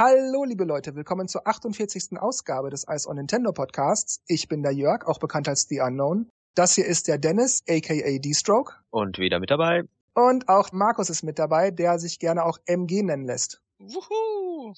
Hallo, 0.00 0.44
liebe 0.44 0.62
Leute, 0.62 0.94
willkommen 0.94 1.26
zur 1.26 1.44
48. 1.48 2.20
Ausgabe 2.20 2.70
des 2.70 2.86
Ice 2.88 3.08
on 3.08 3.16
Nintendo 3.16 3.50
Podcasts. 3.50 4.22
Ich 4.28 4.46
bin 4.46 4.62
der 4.62 4.70
Jörg, 4.70 5.04
auch 5.04 5.18
bekannt 5.18 5.48
als 5.48 5.66
The 5.68 5.80
Unknown. 5.80 6.30
Das 6.54 6.76
hier 6.76 6.86
ist 6.86 7.08
der 7.08 7.18
Dennis, 7.18 7.64
aka 7.68 8.18
D-Stroke. 8.20 8.74
Und 8.90 9.18
wieder 9.18 9.40
mit 9.40 9.50
dabei. 9.50 9.88
Und 10.14 10.48
auch 10.48 10.70
Markus 10.70 11.10
ist 11.10 11.24
mit 11.24 11.40
dabei, 11.40 11.72
der 11.72 11.98
sich 11.98 12.20
gerne 12.20 12.44
auch 12.44 12.60
MG 12.66 13.02
nennen 13.02 13.24
lässt. 13.24 13.60
Wuhu! 13.80 14.72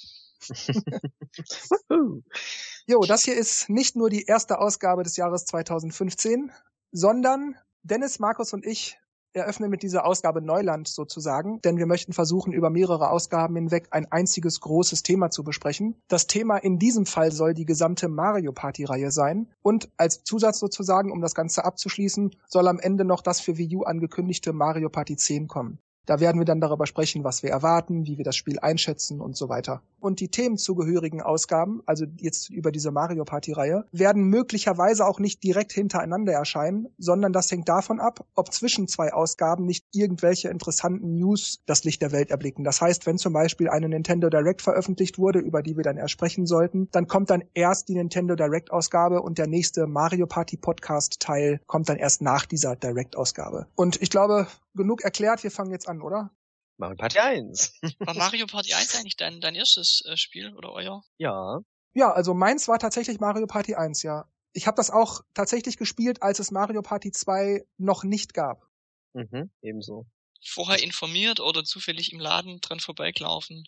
jo, 2.87 3.01
das 3.03 3.23
hier 3.23 3.37
ist 3.37 3.69
nicht 3.69 3.97
nur 3.97 4.09
die 4.09 4.25
erste 4.25 4.59
Ausgabe 4.59 5.03
des 5.03 5.19
Jahres 5.19 5.45
2015, 5.45 6.51
sondern 6.93 7.57
Dennis, 7.83 8.21
Markus 8.21 8.55
und 8.55 8.65
ich 8.65 8.99
eröffnen 9.33 9.71
mit 9.71 9.83
dieser 9.83 10.05
Ausgabe 10.05 10.41
Neuland 10.41 10.89
sozusagen, 10.89 11.61
denn 11.63 11.77
wir 11.77 11.87
möchten 11.87 12.13
versuchen, 12.13 12.53
über 12.53 12.71
mehrere 12.71 13.11
Ausgaben 13.11 13.57
hinweg 13.57 13.89
ein 13.91 14.11
einziges 14.11 14.61
großes 14.61 15.03
Thema 15.03 15.31
zu 15.31 15.45
besprechen. 15.45 15.97
Das 16.09 16.27
Thema 16.27 16.57
in 16.57 16.79
diesem 16.79 17.07
Fall 17.07 17.33
soll 17.33 17.55
die 17.55 17.65
gesamte 17.67 18.09
Mario 18.09 18.53
Party 18.53 18.85
Reihe 18.85 19.11
sein 19.11 19.49
und 19.63 19.91
als 19.97 20.25
Zusatz 20.25 20.59
sozusagen, 20.59 21.13
um 21.13 21.21
das 21.21 21.35
Ganze 21.35 21.65
abzuschließen, 21.65 22.35
soll 22.47 22.69
am 22.69 22.79
Ende 22.81 23.05
noch 23.05 23.23
das 23.23 23.41
für 23.41 23.57
Wii 23.57 23.77
U 23.77 23.83
angekündigte 23.83 24.53
Mario 24.53 24.89
Party 24.89 25.17
10 25.17 25.49
kommen. 25.49 25.79
Da 26.11 26.19
werden 26.19 26.41
wir 26.41 26.45
dann 26.45 26.61
darüber 26.61 26.89
sprechen, 26.89 27.23
was 27.23 27.45
wir 27.45 27.51
erwarten, 27.51 28.05
wie 28.05 28.19
wir 28.19 28.25
das 28.25 28.35
Spiel 28.35 28.59
einschätzen 28.59 29.21
und 29.21 29.37
so 29.37 29.49
weiter. 29.49 29.81
Und 30.01 30.19
die 30.19 30.27
themenzugehörigen 30.27 31.23
Ausgaben, 31.23 31.83
also 31.87 32.05
jetzt 32.17 32.51
über 32.51 32.73
diese 32.73 32.91
Mario 32.91 33.25
Party 33.25 33.53
Reihe, 33.53 33.85
werden 33.93 34.25
möglicherweise 34.25 35.07
auch 35.07 35.21
nicht 35.21 35.45
direkt 35.45 35.71
hintereinander 35.71 36.33
erscheinen, 36.33 36.89
sondern 36.99 37.33
das 37.33 37.49
hängt 37.53 37.69
davon 37.69 38.01
ab, 38.01 38.27
ob 38.35 38.53
zwischen 38.53 38.89
zwei 38.89 39.13
Ausgaben 39.13 39.67
nicht 39.67 39.85
irgendwelche 39.93 40.49
interessanten 40.49 41.15
News 41.15 41.63
das 41.67 41.85
Licht 41.85 42.03
der 42.03 42.11
Welt 42.11 42.33
erblicken. 42.33 42.65
Das 42.65 42.81
heißt, 42.81 43.07
wenn 43.07 43.17
zum 43.17 43.33
Beispiel 43.33 43.69
eine 43.69 43.89
Nintendo 43.89 44.31
Direct 44.31 44.63
veröffentlicht 44.63 45.17
wurde, 45.17 45.39
über 45.39 45.63
die 45.63 45.77
wir 45.77 45.85
dann 45.85 45.97
erst 45.97 46.11
sprechen 46.11 46.45
sollten, 46.45 46.89
dann 46.91 47.07
kommt 47.07 47.31
dann 47.31 47.45
erst 47.55 47.89
die 47.89 47.95
Nintendo 47.95 48.35
Direct 48.35 48.73
Ausgabe 48.73 49.23
und 49.23 49.39
der 49.39 49.47
nächste 49.47 49.87
Mario 49.87 50.27
Party 50.27 50.57
Podcast 50.57 51.21
Teil 51.21 51.61
kommt 51.69 51.89
dann 51.89 51.99
erst 51.99 52.21
nach 52.21 52.47
dieser 52.47 52.75
Direct 52.75 53.15
Ausgabe. 53.17 53.69
Und 53.77 54.03
ich 54.03 54.11
glaube, 54.11 54.49
genug 54.75 55.03
erklärt, 55.03 55.43
wir 55.43 55.51
fangen 55.51 55.73
jetzt 55.73 55.89
an, 55.89 56.03
oder? 56.03 56.31
Mario 56.77 56.97
Party 56.97 57.19
1. 57.19 57.81
War 58.01 58.15
Mario 58.15 58.47
Party 58.51 58.73
1 58.73 58.97
eigentlich 58.97 59.17
dein, 59.17 59.41
dein 59.41 59.55
erstes 59.55 60.03
äh, 60.07 60.17
Spiel 60.17 60.55
oder 60.57 60.73
euer? 60.73 61.05
Ja. 61.19 61.61
Ja, 61.93 62.13
also 62.13 62.35
meins 62.35 62.69
war 62.69 62.79
tatsächlich 62.79 63.21
Mario 63.21 63.47
Party 63.47 63.75
1, 63.75 64.03
ja. 64.03 64.27
Ich 64.53 64.67
habe 64.67 64.77
das 64.77 64.91
auch 64.91 65.21
tatsächlich 65.35 65.77
gespielt, 65.77 66.23
als 66.23 66.39
es 66.39 66.51
Mario 66.51 66.83
Party 66.83 67.13
2 67.13 67.65
noch 67.77 68.03
nicht 68.05 68.35
gab. 68.35 68.67
Mhm, 69.13 69.51
ebenso. 69.61 70.07
Vorher 70.43 70.83
informiert 70.83 71.41
oder 71.41 71.65
zufällig 71.65 72.13
im 72.13 72.21
Laden 72.21 72.61
dran 72.61 72.81
vorbeigelaufen? 72.81 73.65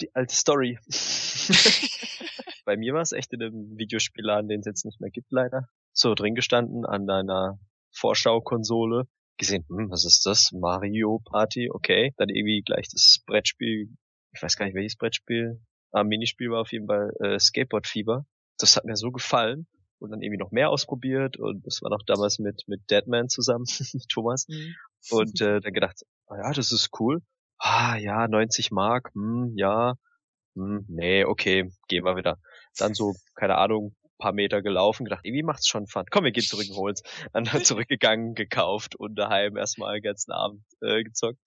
Die 0.00 0.14
alte 0.14 0.34
Story. 0.34 0.78
Bei 2.64 2.76
mir 2.76 2.94
war 2.94 3.02
es 3.02 3.12
echt 3.12 3.32
in 3.32 3.42
einem 3.42 3.78
Videospielladen, 3.78 4.48
den 4.48 4.60
es 4.60 4.66
jetzt 4.66 4.84
nicht 4.84 5.00
mehr 5.00 5.10
gibt, 5.10 5.30
leider. 5.30 5.68
So 5.92 6.14
drin 6.14 6.34
gestanden 6.34 6.84
an 6.84 7.06
deiner 7.06 7.58
Vorschau-Konsole 7.92 9.06
gesehen, 9.40 9.64
hm, 9.68 9.90
was 9.90 10.04
ist 10.04 10.24
das? 10.26 10.52
Mario 10.52 11.20
Party, 11.24 11.70
okay. 11.70 12.14
Dann 12.16 12.28
irgendwie 12.28 12.62
gleich 12.62 12.88
das 12.88 13.20
Brettspiel, 13.26 13.88
ich 14.32 14.42
weiß 14.42 14.56
gar 14.56 14.66
nicht 14.66 14.74
welches 14.76 14.96
Brettspiel, 14.96 15.60
ah, 15.90 16.04
Minispiel 16.04 16.50
war 16.50 16.60
auf 16.60 16.72
jeden 16.72 16.86
Fall 16.86 17.12
äh, 17.20 17.38
Skateboard 17.38 17.86
Fieber. 17.86 18.24
Das 18.58 18.76
hat 18.76 18.84
mir 18.84 18.96
so 18.96 19.10
gefallen 19.10 19.66
und 19.98 20.10
dann 20.10 20.22
irgendwie 20.22 20.38
noch 20.38 20.52
mehr 20.52 20.70
ausprobiert 20.70 21.36
und 21.38 21.66
das 21.66 21.82
war 21.82 21.90
noch 21.90 22.02
damals 22.06 22.38
mit 22.38 22.62
mit 22.68 22.88
Deadman 22.90 23.28
zusammen, 23.28 23.64
Thomas. 24.12 24.46
Mhm. 24.48 24.74
Und 25.10 25.40
äh, 25.40 25.60
dann 25.60 25.72
gedacht, 25.72 26.02
ah 26.26 26.36
ja, 26.36 26.52
das 26.52 26.70
ist 26.70 26.90
cool. 27.00 27.22
Ah 27.58 27.96
ja, 27.96 28.28
90 28.28 28.70
Mark, 28.70 29.10
hm, 29.14 29.52
ja, 29.56 29.94
hm, 30.54 30.84
nee, 30.88 31.24
okay, 31.24 31.70
gehen 31.88 32.04
wir 32.04 32.16
wieder. 32.16 32.38
Dann 32.76 32.94
so, 32.94 33.14
keine 33.34 33.56
Ahnung, 33.56 33.94
paar 34.20 34.32
Meter 34.32 34.62
gelaufen, 34.62 35.04
gedacht, 35.04 35.24
irgendwie 35.24 35.42
macht's 35.42 35.66
schon 35.66 35.86
Fun. 35.86 36.04
Komm, 36.10 36.24
wir 36.24 36.30
gehen 36.30 36.44
zurück 36.44 36.66
und 36.70 36.76
holen's. 36.76 37.02
Dann 37.32 37.44
zurückgegangen, 37.64 38.34
gekauft 38.34 38.94
und 38.94 39.16
daheim 39.16 39.56
erstmal 39.56 39.94
den 39.94 40.02
ganzen 40.02 40.30
Abend 40.30 40.62
äh, 40.80 41.02
gezockt. 41.02 41.40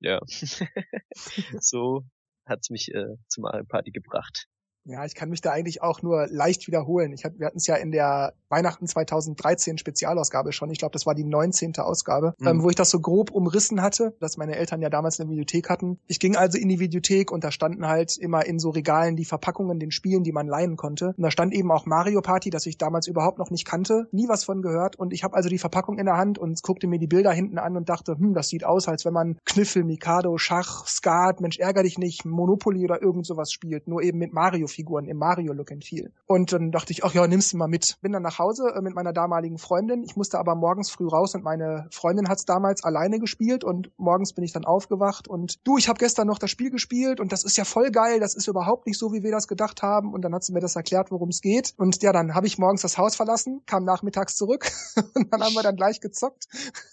Ja. 0.00 0.20
so 1.60 2.04
hat's 2.46 2.70
mich 2.70 2.92
äh, 2.94 3.16
zum 3.28 3.44
Party 3.68 3.90
gebracht. 3.90 4.46
Ja, 4.84 5.04
ich 5.04 5.14
kann 5.14 5.28
mich 5.28 5.40
da 5.40 5.52
eigentlich 5.52 5.82
auch 5.82 6.02
nur 6.02 6.26
leicht 6.28 6.66
wiederholen. 6.66 7.12
Ich 7.12 7.24
hab, 7.24 7.38
wir 7.38 7.46
hatten 7.46 7.58
es 7.58 7.66
ja 7.66 7.76
in 7.76 7.92
der 7.92 8.34
Weihnachten 8.48 8.86
2013 8.86 9.78
Spezialausgabe 9.78 10.52
schon. 10.52 10.70
Ich 10.70 10.78
glaube, 10.78 10.92
das 10.92 11.06
war 11.06 11.14
die 11.14 11.24
19. 11.24 11.76
Ausgabe, 11.78 12.34
mhm. 12.38 12.46
ähm, 12.46 12.62
wo 12.62 12.68
ich 12.68 12.74
das 12.74 12.90
so 12.90 13.00
grob 13.00 13.30
umrissen 13.30 13.80
hatte, 13.80 14.14
dass 14.18 14.36
meine 14.36 14.56
Eltern 14.56 14.82
ja 14.82 14.90
damals 14.90 15.20
eine 15.20 15.30
Videothek 15.30 15.70
hatten. 15.70 15.98
Ich 16.08 16.18
ging 16.18 16.36
also 16.36 16.58
in 16.58 16.68
die 16.68 16.80
Videothek 16.80 17.30
und 17.30 17.44
da 17.44 17.52
standen 17.52 17.86
halt 17.86 18.16
immer 18.18 18.44
in 18.44 18.58
so 18.58 18.70
Regalen 18.70 19.16
die 19.16 19.24
Verpackungen 19.24 19.78
den 19.78 19.92
Spielen, 19.92 20.24
die 20.24 20.32
man 20.32 20.48
leihen 20.48 20.76
konnte. 20.76 21.14
Und 21.16 21.22
da 21.22 21.30
stand 21.30 21.54
eben 21.54 21.70
auch 21.70 21.86
Mario 21.86 22.20
Party, 22.20 22.50
das 22.50 22.66
ich 22.66 22.76
damals 22.76 23.06
überhaupt 23.06 23.38
noch 23.38 23.50
nicht 23.50 23.64
kannte, 23.64 24.08
nie 24.10 24.28
was 24.28 24.44
von 24.44 24.62
gehört. 24.62 24.96
Und 24.96 25.12
ich 25.12 25.22
habe 25.22 25.36
also 25.36 25.48
die 25.48 25.58
Verpackung 25.58 25.98
in 25.98 26.06
der 26.06 26.16
Hand 26.16 26.38
und 26.38 26.60
guckte 26.62 26.88
mir 26.88 26.98
die 26.98 27.06
Bilder 27.06 27.32
hinten 27.32 27.58
an 27.58 27.76
und 27.76 27.88
dachte, 27.88 28.18
hm, 28.18 28.34
das 28.34 28.48
sieht 28.48 28.64
aus, 28.64 28.88
als 28.88 29.04
wenn 29.04 29.12
man 29.12 29.38
Kniffel, 29.44 29.84
Mikado, 29.84 30.36
Schach, 30.38 30.86
Skat, 30.88 31.40
Mensch, 31.40 31.58
ärger 31.58 31.84
dich 31.84 31.98
nicht, 31.98 32.24
Monopoly 32.24 32.84
oder 32.84 33.00
irgend 33.00 33.26
sowas 33.26 33.52
spielt, 33.52 33.86
nur 33.86 34.02
eben 34.02 34.18
mit 34.18 34.32
Mario 34.32 34.66
Figuren 34.72 35.04
im 35.06 35.18
Mario 35.18 35.52
Look 35.52 35.72
and 35.72 35.84
Feel. 35.84 36.12
Und 36.26 36.52
dann 36.52 36.70
dachte 36.70 36.92
ich, 36.92 37.04
ach 37.04 37.14
ja, 37.14 37.26
nimmst 37.26 37.52
du 37.52 37.56
mal 37.56 37.68
mit. 37.68 37.98
Bin 38.00 38.12
dann 38.12 38.22
nach 38.22 38.38
Hause 38.38 38.72
äh, 38.74 38.80
mit 38.80 38.94
meiner 38.94 39.12
damaligen 39.12 39.58
Freundin. 39.58 40.02
Ich 40.02 40.16
musste 40.16 40.38
aber 40.38 40.54
morgens 40.54 40.90
früh 40.90 41.06
raus 41.06 41.34
und 41.34 41.44
meine 41.44 41.86
Freundin 41.90 42.28
hat's 42.28 42.44
damals 42.44 42.84
alleine 42.84 43.18
gespielt 43.18 43.64
und 43.64 43.90
morgens 43.96 44.32
bin 44.32 44.44
ich 44.44 44.52
dann 44.52 44.64
aufgewacht 44.64 45.28
und 45.28 45.60
du, 45.64 45.76
ich 45.78 45.88
habe 45.88 45.98
gestern 45.98 46.26
noch 46.26 46.38
das 46.38 46.50
Spiel 46.50 46.70
gespielt 46.70 47.20
und 47.20 47.32
das 47.32 47.44
ist 47.44 47.56
ja 47.56 47.64
voll 47.64 47.90
geil, 47.90 48.20
das 48.20 48.34
ist 48.34 48.48
überhaupt 48.48 48.86
nicht 48.86 48.98
so, 48.98 49.12
wie 49.12 49.22
wir 49.22 49.30
das 49.30 49.48
gedacht 49.48 49.82
haben 49.82 50.12
und 50.12 50.22
dann 50.22 50.34
hat 50.34 50.44
sie 50.44 50.52
mir 50.52 50.60
das 50.60 50.76
erklärt, 50.76 51.10
worum 51.10 51.28
es 51.28 51.40
geht 51.40 51.74
und 51.76 52.02
ja, 52.02 52.12
dann 52.12 52.34
habe 52.34 52.46
ich 52.46 52.58
morgens 52.58 52.82
das 52.82 52.98
Haus 52.98 53.16
verlassen, 53.16 53.62
kam 53.66 53.84
nachmittags 53.84 54.36
zurück 54.36 54.70
und 55.14 55.32
dann 55.32 55.42
haben 55.42 55.54
wir 55.54 55.62
dann 55.62 55.76
gleich 55.76 56.00
gezockt 56.00 56.48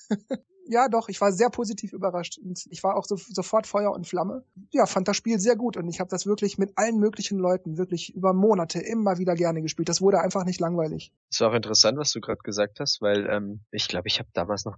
ja, 0.69 0.87
doch, 0.87 1.09
ich 1.09 1.19
war 1.19 1.31
sehr 1.31 1.49
positiv 1.49 1.93
überrascht 1.93 2.37
und 2.37 2.67
ich 2.69 2.83
war 2.83 2.95
auch 2.95 3.05
so, 3.05 3.15
sofort 3.15 3.65
Feuer 3.65 3.91
und 3.91 4.07
Flamme. 4.07 4.43
Ja, 4.71 4.85
fand 4.85 5.07
das 5.07 5.17
Spiel 5.17 5.39
sehr 5.39 5.55
gut 5.55 5.77
und 5.77 5.87
ich 5.89 5.99
habe 5.99 6.11
das 6.11 6.27
wirklich 6.27 6.59
mit 6.59 6.77
allen 6.77 6.99
möglichen 6.99 7.39
Leuten 7.39 7.77
wirklich 7.77 8.13
über 8.13 8.33
Monate 8.33 8.79
immer 8.79 9.17
wieder 9.17 9.33
gerne 9.33 9.63
gespielt. 9.63 9.89
Das 9.89 9.99
wurde 9.99 10.21
einfach 10.21 10.45
nicht 10.45 10.59
langweilig. 10.59 11.11
Es 11.31 11.41
war 11.41 11.49
auch 11.49 11.55
interessant, 11.55 11.97
was 11.97 12.11
du 12.11 12.21
gerade 12.21 12.41
gesagt 12.43 12.79
hast, 12.79 13.01
weil 13.01 13.27
ähm, 13.29 13.61
ich 13.71 13.87
glaube, 13.87 14.07
ich 14.07 14.19
habe 14.19 14.29
damals 14.33 14.65
noch, 14.65 14.75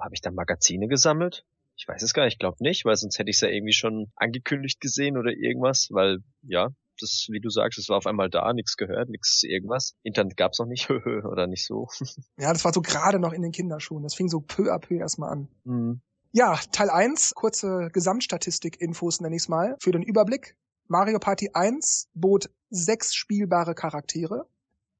habe 0.00 0.14
ich 0.14 0.22
da 0.22 0.30
Magazine 0.30 0.88
gesammelt? 0.88 1.44
Ich 1.76 1.86
weiß 1.86 2.02
es 2.02 2.14
gar 2.14 2.24
nicht, 2.24 2.34
ich 2.34 2.38
glaube 2.38 2.56
nicht, 2.60 2.86
weil 2.86 2.96
sonst 2.96 3.18
hätte 3.18 3.28
ich 3.28 3.36
es 3.36 3.42
ja 3.42 3.48
irgendwie 3.48 3.74
schon 3.74 4.10
angekündigt 4.16 4.80
gesehen 4.80 5.18
oder 5.18 5.32
irgendwas, 5.32 5.88
weil 5.90 6.20
ja, 6.42 6.70
das, 7.00 7.26
wie 7.30 7.40
du 7.40 7.50
sagst, 7.50 7.78
es 7.78 7.88
war 7.88 7.98
auf 7.98 8.06
einmal 8.06 8.30
da, 8.30 8.52
nichts 8.52 8.76
gehört, 8.76 9.08
nichts 9.08 9.42
irgendwas. 9.42 9.94
Internet 10.02 10.36
gab's 10.36 10.58
noch 10.58 10.66
nicht, 10.66 10.90
oder 10.90 11.46
nicht 11.46 11.66
so. 11.66 11.88
ja, 12.38 12.52
das 12.52 12.64
war 12.64 12.72
so 12.72 12.80
gerade 12.80 13.18
noch 13.18 13.32
in 13.32 13.42
den 13.42 13.52
Kinderschuhen. 13.52 14.02
Das 14.02 14.14
fing 14.14 14.28
so 14.28 14.40
peu 14.40 14.72
à 14.72 14.78
peu 14.78 14.96
erstmal 14.96 15.30
an. 15.30 15.48
Mhm. 15.64 16.00
Ja, 16.32 16.58
Teil 16.72 16.90
1, 16.90 17.34
kurze 17.34 17.88
Gesamtstatistik-Infos 17.92 19.20
nenne 19.20 19.36
ich's 19.36 19.48
mal, 19.48 19.76
für 19.80 19.92
den 19.92 20.02
Überblick. 20.02 20.56
Mario 20.88 21.18
Party 21.18 21.50
1 21.54 22.08
bot 22.14 22.50
sechs 22.70 23.14
spielbare 23.14 23.74
Charaktere. 23.74 24.46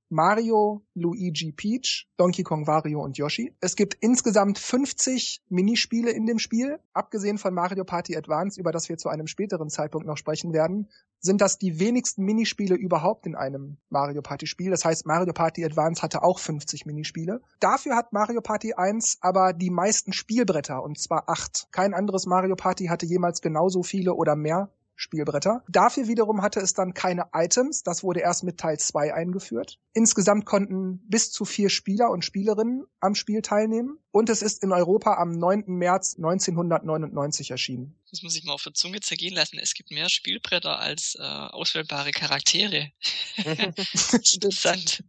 Mario, 0.08 0.82
Luigi, 0.94 1.52
Peach, 1.52 2.08
Donkey 2.16 2.44
Kong, 2.44 2.66
Wario 2.66 3.02
und 3.02 3.18
Yoshi. 3.18 3.54
Es 3.60 3.74
gibt 3.74 3.94
insgesamt 3.94 4.58
50 4.58 5.42
Minispiele 5.48 6.10
in 6.10 6.26
dem 6.26 6.38
Spiel. 6.38 6.78
Abgesehen 6.92 7.38
von 7.38 7.52
Mario 7.52 7.84
Party 7.84 8.16
Advance, 8.16 8.60
über 8.60 8.70
das 8.70 8.88
wir 8.88 8.98
zu 8.98 9.08
einem 9.08 9.26
späteren 9.26 9.68
Zeitpunkt 9.68 10.06
noch 10.06 10.16
sprechen 10.16 10.52
werden, 10.52 10.88
sind 11.18 11.40
das 11.40 11.58
die 11.58 11.80
wenigsten 11.80 12.24
Minispiele 12.24 12.76
überhaupt 12.76 13.26
in 13.26 13.34
einem 13.34 13.78
Mario 13.90 14.22
Party 14.22 14.46
Spiel. 14.46 14.70
Das 14.70 14.84
heißt, 14.84 15.06
Mario 15.06 15.32
Party 15.32 15.64
Advance 15.64 16.02
hatte 16.02 16.22
auch 16.22 16.38
50 16.38 16.86
Minispiele. 16.86 17.40
Dafür 17.58 17.96
hat 17.96 18.12
Mario 18.12 18.40
Party 18.40 18.74
1 18.74 19.18
aber 19.20 19.52
die 19.52 19.70
meisten 19.70 20.12
Spielbretter, 20.12 20.82
und 20.82 21.00
zwar 21.00 21.28
acht. 21.28 21.66
Kein 21.72 21.94
anderes 21.94 22.26
Mario 22.26 22.54
Party 22.54 22.86
hatte 22.86 23.06
jemals 23.06 23.40
genauso 23.40 23.82
viele 23.82 24.14
oder 24.14 24.36
mehr 24.36 24.70
Spielbretter. 24.96 25.62
Dafür 25.68 26.08
wiederum 26.08 26.42
hatte 26.42 26.60
es 26.60 26.72
dann 26.72 26.94
keine 26.94 27.26
Items. 27.32 27.82
Das 27.82 28.02
wurde 28.02 28.20
erst 28.20 28.42
mit 28.44 28.58
Teil 28.58 28.78
2 28.78 29.14
eingeführt. 29.14 29.78
Insgesamt 29.92 30.46
konnten 30.46 31.06
bis 31.08 31.30
zu 31.30 31.44
vier 31.44 31.68
Spieler 31.68 32.10
und 32.10 32.24
Spielerinnen 32.24 32.86
am 33.00 33.14
Spiel 33.14 33.42
teilnehmen. 33.42 33.98
Und 34.10 34.30
es 34.30 34.42
ist 34.42 34.62
in 34.62 34.72
Europa 34.72 35.14
am 35.14 35.32
9. 35.32 35.64
März 35.66 36.16
1999 36.16 37.50
erschienen. 37.50 37.98
Das 38.10 38.22
muss 38.22 38.34
ich 38.36 38.44
mal 38.44 38.54
auf 38.54 38.62
der 38.62 38.74
Zunge 38.74 39.00
zergehen 39.00 39.34
lassen. 39.34 39.58
Es 39.58 39.74
gibt 39.74 39.90
mehr 39.90 40.08
Spielbretter 40.08 40.78
als 40.78 41.16
äh, 41.18 41.22
auswählbare 41.22 42.10
Charaktere. 42.12 42.90
Interessant. 43.36 45.04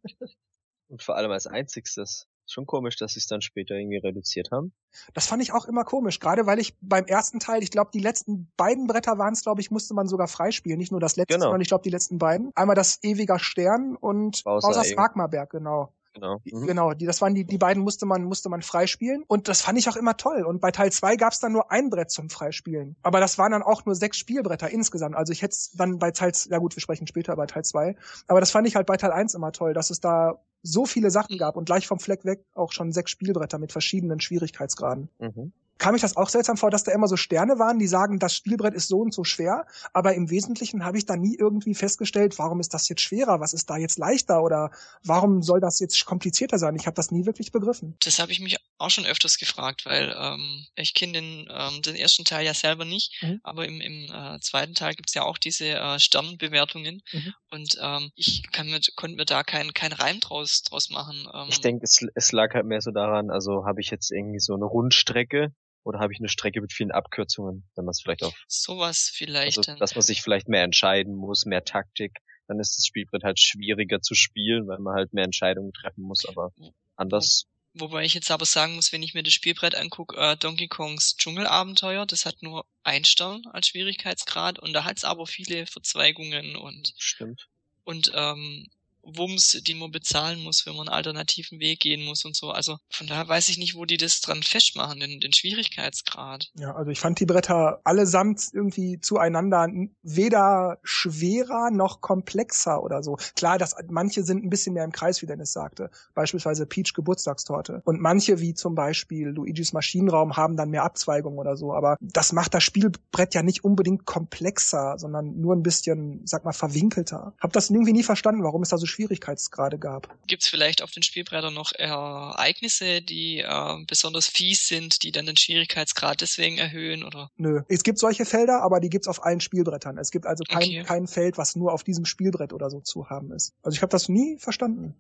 Und 0.90 1.02
vor 1.02 1.16
allem 1.16 1.32
als 1.32 1.48
einzigstes 1.48 2.28
schon 2.52 2.66
komisch, 2.66 2.96
dass 2.98 3.14
sie 3.14 3.20
es 3.20 3.28
dann 3.28 3.42
später 3.42 3.76
irgendwie 3.76 3.98
reduziert 3.98 4.52
haben. 4.52 4.74
Das 5.14 5.28
fand 5.28 5.42
ich 5.42 5.54
auch 5.54 5.66
immer 5.66 5.84
komisch, 5.84 6.20
gerade 6.20 6.46
weil 6.46 6.60
ich 6.60 6.76
beim 6.82 7.06
ersten 7.06 7.40
Teil, 7.40 7.64
ich 7.64 7.72
glaube, 7.72 7.92
die 7.94 8.00
letzten 8.00 8.52
beiden 8.58 8.88
Bretter 8.88 9.18
waren 9.18 9.34
es, 9.34 9.44
glaube 9.44 9.62
ich, 9.62 9.72
musste 9.72 9.94
man 9.94 10.08
sogar 10.08 10.28
freispielen. 10.28 10.78
Nicht 10.78 10.92
nur 10.92 11.02
das 11.02 11.16
letzte, 11.16 11.36
genau. 11.36 11.46
sondern 11.46 11.62
ich 11.62 11.68
glaube, 11.68 11.84
die 11.84 11.90
letzten 11.90 12.18
beiden. 12.18 12.52
Einmal 12.56 12.76
das 12.76 13.00
Ewiger 13.04 13.40
Stern 13.40 13.96
und 13.96 14.44
Bowser's 14.44 14.96
Magmaberg, 14.96 15.50
genau. 15.50 15.94
Genau. 16.20 16.42
Mhm. 16.44 16.68
Genau, 16.68 16.94
die, 16.94 17.06
das 17.06 17.22
waren 17.22 17.36
die, 17.36 17.46
die 17.46 17.58
beiden 17.58 17.84
musste 17.84 18.06
man, 18.06 18.24
musste 18.24 18.50
man 18.50 18.62
freispielen. 18.62 19.24
Und 19.28 19.48
das 19.48 19.62
fand 19.62 19.78
ich 19.78 19.90
auch 19.90 19.96
immer 19.96 20.18
toll. 20.18 20.44
Und 20.44 20.62
bei 20.62 20.72
Teil 20.72 20.92
2 20.92 21.16
gab 21.16 21.34
es 21.34 21.40
dann 21.40 21.52
nur 21.52 21.72
ein 21.72 21.90
Brett 21.90 22.12
zum 22.12 22.30
Freispielen. 22.30 22.96
Aber 23.04 23.20
das 23.20 23.38
waren 23.38 23.52
dann 23.52 23.64
auch 23.64 23.86
nur 23.86 23.96
sechs 23.96 24.18
Spielbretter 24.18 24.70
insgesamt. 24.70 25.16
Also 25.16 25.34
ich 25.34 25.42
hätte 25.42 25.56
dann 25.76 26.00
bei 26.00 26.12
Teil, 26.12 26.32
ja 26.50 26.58
gut, 26.58 26.76
wir 26.76 26.82
sprechen 26.82 27.08
später 27.08 27.36
bei 27.36 27.46
Teil 27.46 27.64
2. 27.64 27.96
Aber 28.28 28.40
das 28.40 28.52
fand 28.52 28.68
ich 28.68 28.76
halt 28.76 28.88
bei 28.88 28.98
Teil 28.98 29.12
1 29.12 29.34
immer 29.36 29.52
toll, 29.52 29.74
dass 29.74 29.90
es 29.90 30.00
da 30.00 30.42
so 30.64 30.86
viele 30.86 31.12
Sachen 31.12 31.38
gab 31.38 31.56
und 31.56 31.66
gleich 31.66 31.88
vom 31.88 32.00
Fleck 32.00 32.26
weg 32.26 32.44
auch 32.54 32.72
schon 32.72 32.92
sechs 32.92 33.12
Spielbretter 33.12 33.60
mit 33.60 33.72
verschiedenen 33.72 34.20
Schwierigkeitsgraden. 34.20 35.10
Mhm 35.20 35.54
kam 35.78 35.96
ich 35.96 36.02
das 36.02 36.18
auch 36.18 36.30
seltsam 36.30 36.58
vor, 36.58 36.72
dass 36.72 36.84
da 36.84 36.92
immer 36.92 37.08
so 37.08 37.18
Sterne 37.18 37.60
waren, 37.60 37.80
die 37.80 37.88
sagen, 37.88 38.20
das 38.20 38.36
Spielbrett 38.36 38.74
ist 38.74 38.88
so 38.88 39.00
und 39.00 39.14
so 39.14 39.24
schwer, 39.24 39.66
aber 39.94 40.14
im 40.16 40.30
Wesentlichen 40.30 40.84
habe 40.84 40.98
ich 40.98 41.06
da 41.06 41.16
nie 41.16 41.36
irgendwie 41.38 41.76
festgestellt, 41.76 42.38
warum 42.40 42.60
ist 42.60 42.74
das 42.74 42.90
jetzt 42.90 43.02
schwerer, 43.02 43.40
was 43.40 43.54
ist 43.54 43.70
da 43.70 43.78
jetzt 43.78 43.98
leichter 43.98 44.42
oder 44.42 44.72
warum 45.04 45.42
soll 45.42 45.60
das 45.60 45.80
jetzt 45.80 46.06
komplizierter 46.06 46.58
sein? 46.58 46.76
Ich 46.76 46.86
habe 46.86 46.96
das 46.96 47.12
nie 47.12 47.26
wirklich 47.26 47.52
begriffen. 47.52 47.96
Das 48.04 48.20
habe 48.20 48.32
ich 48.32 48.40
mich 48.40 48.58
auch 48.78 48.90
schon 48.90 49.06
öfters 49.06 49.38
gefragt, 49.38 49.86
weil 49.86 50.16
ähm, 50.18 50.66
ich 50.76 50.94
kenne 50.94 51.14
den, 51.14 51.48
ähm, 51.50 51.82
den 51.82 51.96
ersten 51.96 52.26
Teil 52.26 52.46
ja 52.46 52.54
selber 52.54 52.86
nicht, 52.86 53.22
mhm. 53.22 53.40
aber 53.44 53.66
im, 53.66 53.82
im 53.82 54.06
äh, 54.12 54.40
zweiten 54.40 54.74
Teil 54.74 54.94
gibt's 54.96 55.14
ja 55.14 55.24
auch 55.24 55.38
diese 55.38 55.66
äh, 55.66 56.00
Sternenbewertungen 56.00 57.02
mhm. 57.12 57.34
und 57.52 57.78
ähm, 57.82 58.12
ich 58.16 58.44
kann 58.52 58.68
mir, 58.68 58.80
konnte 58.96 59.16
mir 59.16 59.26
da 59.26 59.44
keinen 59.44 59.74
kein 59.74 59.94
Reim 59.94 60.20
draus, 60.20 60.64
draus 60.64 60.90
machen. 60.90 61.28
Ähm, 61.34 61.48
ich 61.50 61.62
denke, 61.62 61.84
es, 61.84 62.06
es 62.14 62.32
lag 62.32 62.54
halt 62.54 62.66
mehr 62.66 62.82
so 62.82 62.92
daran, 62.92 63.30
also 63.32 63.66
habe 63.66 63.82
ich 63.82 63.90
jetzt 63.90 64.12
irgendwie 64.12 64.40
so 64.40 64.54
eine 64.54 64.66
Rundstrecke 64.66 65.52
oder 65.88 66.00
habe 66.00 66.12
ich 66.12 66.20
eine 66.20 66.28
Strecke 66.28 66.60
mit 66.62 66.74
vielen 66.74 66.92
Abkürzungen, 66.92 67.64
wenn 67.76 67.86
man 67.86 67.92
es 67.92 68.02
vielleicht 68.02 68.24
auf 68.24 68.34
sowas 68.48 69.10
vielleicht, 69.14 69.58
also, 69.58 69.76
dass 69.76 69.96
man 69.96 70.02
sich 70.02 70.22
vielleicht 70.22 70.50
mehr 70.50 70.64
entscheiden 70.64 71.16
muss, 71.16 71.46
mehr 71.46 71.64
Taktik, 71.64 72.20
dann 72.48 72.60
ist 72.60 72.78
das 72.78 72.86
Spielbrett 72.86 73.24
halt 73.24 73.40
schwieriger 73.40 74.02
zu 74.02 74.14
spielen, 74.14 74.68
weil 74.68 74.80
man 74.80 74.96
halt 74.96 75.14
mehr 75.14 75.24
Entscheidungen 75.24 75.72
treffen 75.72 76.04
muss, 76.04 76.26
aber 76.28 76.52
anders. 76.98 77.46
Wobei 77.74 78.04
ich 78.04 78.14
jetzt 78.14 78.32
aber 78.32 78.46
sagen 78.46 78.76
muss, 78.76 78.92
wenn 78.92 79.04
ich 79.04 79.14
mir 79.14 79.24
das 79.24 79.34
Spielbrett 79.34 79.76
angucke, 79.76 80.18
äh, 80.18 80.36
Donkey 80.36 80.68
Kongs 80.68 81.16
Dschungelabenteuer, 81.16 82.06
das 82.06 82.26
hat 82.26 82.42
nur 82.42 82.66
ein 82.84 83.06
Stern 83.06 83.44
als 83.52 83.68
Schwierigkeitsgrad 83.68 84.60
und 84.60 84.74
da 84.74 84.84
hat 84.84 84.98
es 84.98 85.04
aber 85.04 85.26
viele 85.26 85.68
Verzweigungen 85.68 86.56
und 86.56 86.94
Stimmt. 86.98 87.48
Und 87.84 88.12
ähm, 88.14 88.68
Wumms, 89.16 89.62
die 89.66 89.76
man 89.76 89.92
bezahlen 89.92 90.42
muss, 90.44 90.66
wenn 90.66 90.76
man 90.76 90.88
einen 90.88 90.96
alternativen 90.96 91.60
Weg 91.60 91.80
gehen 91.80 92.04
muss 92.04 92.26
und 92.26 92.36
so. 92.36 92.52
Also 92.52 92.78
von 92.90 93.08
daher 93.08 93.28
weiß 93.28 93.50
ich 93.50 93.58
nicht, 93.58 93.76
wo 93.76 93.86
die 93.86 93.98
das 93.98 94.22
dran 94.22 94.44
festmachen, 94.44 95.00
den, 95.00 95.20
den 95.20 95.34
Schwierigkeitsgrad. 95.34 96.50
Ja, 96.56 96.76
also 96.76 96.92
ich 96.92 97.00
fand 97.00 97.20
die 97.20 97.26
Bretter 97.26 97.82
allesamt 97.84 98.50
irgendwie 98.54 99.00
zueinander 99.00 99.68
weder 100.04 100.80
schwerer 100.84 101.72
noch 101.72 102.02
komplexer 102.02 102.84
oder 102.84 103.04
so. 103.04 103.18
Klar, 103.36 103.58
dass 103.58 103.76
manche 103.90 104.24
sind 104.24 104.44
ein 104.44 104.50
bisschen 104.50 104.74
mehr 104.74 104.84
im 104.84 104.92
Kreis, 104.92 105.22
wie 105.22 105.26
Dennis 105.26 105.54
sagte. 105.54 105.90
Beispielsweise 106.14 106.66
Peach 106.66 106.94
Geburtstagstorte. 106.94 107.82
Und 107.86 108.02
manche, 108.02 108.40
wie 108.40 108.54
zum 108.54 108.76
Beispiel 108.76 109.30
Luigis 109.30 109.74
Maschinenraum, 109.74 110.36
haben 110.36 110.58
dann 110.58 110.70
mehr 110.70 110.84
Abzweigungen 110.84 111.40
oder 111.40 111.56
so. 111.56 111.74
Aber 111.74 111.98
das 112.02 112.34
macht 112.34 112.54
das 112.54 112.64
Spielbrett 112.64 113.34
ja 113.34 113.44
nicht 113.44 113.64
unbedingt 113.64 114.06
komplexer, 114.06 114.98
sondern 114.98 115.40
nur 115.40 115.56
ein 115.56 115.64
bisschen, 115.64 116.22
sag 116.26 116.46
mal, 116.46 116.54
verwinkelter. 116.54 117.34
Hab 117.40 117.54
das 117.54 117.70
irgendwie 117.70 117.94
nie 117.94 118.04
verstanden, 118.04 118.44
warum 118.44 118.64
es 118.64 118.70
da 118.70 118.78
so 118.78 118.86
Schwierigkeitsgrade 118.98 119.78
gab. 119.78 120.16
Gibt 120.28 120.44
es 120.44 120.50
vielleicht 120.50 120.82
auf 120.82 120.92
den 120.92 121.04
Spielbrettern 121.04 121.54
noch 121.54 121.72
Ereignisse, 121.72 123.02
die 123.02 123.40
äh, 123.40 123.86
besonders 123.88 124.28
fies 124.28 124.68
sind, 124.68 125.04
die 125.04 125.12
dann 125.12 125.26
den 125.26 125.38
Schwierigkeitsgrad 125.38 126.22
deswegen 126.22 126.58
erhöhen? 126.58 127.04
oder? 127.04 127.32
Nö, 127.38 127.62
es 127.68 127.84
gibt 127.84 128.00
solche 128.00 128.26
Felder, 128.26 128.62
aber 128.62 128.80
die 128.80 128.90
gibt's 128.90 129.08
auf 129.08 129.24
allen 129.24 129.40
Spielbrettern. 129.40 129.98
Es 129.98 130.12
gibt 130.12 130.26
also 130.26 130.44
kein, 130.44 130.64
okay. 130.64 130.84
kein 130.84 131.08
Feld, 131.08 131.38
was 131.38 131.56
nur 131.56 131.74
auf 131.74 131.84
diesem 131.84 132.06
Spielbrett 132.06 132.54
oder 132.54 132.70
so 132.70 132.82
zu 132.82 133.10
haben 133.10 133.32
ist. 133.32 133.54
Also 133.62 133.76
ich 133.76 133.82
habe 133.82 133.92
das 133.92 134.10
nie 134.10 134.38
verstanden. 134.38 134.96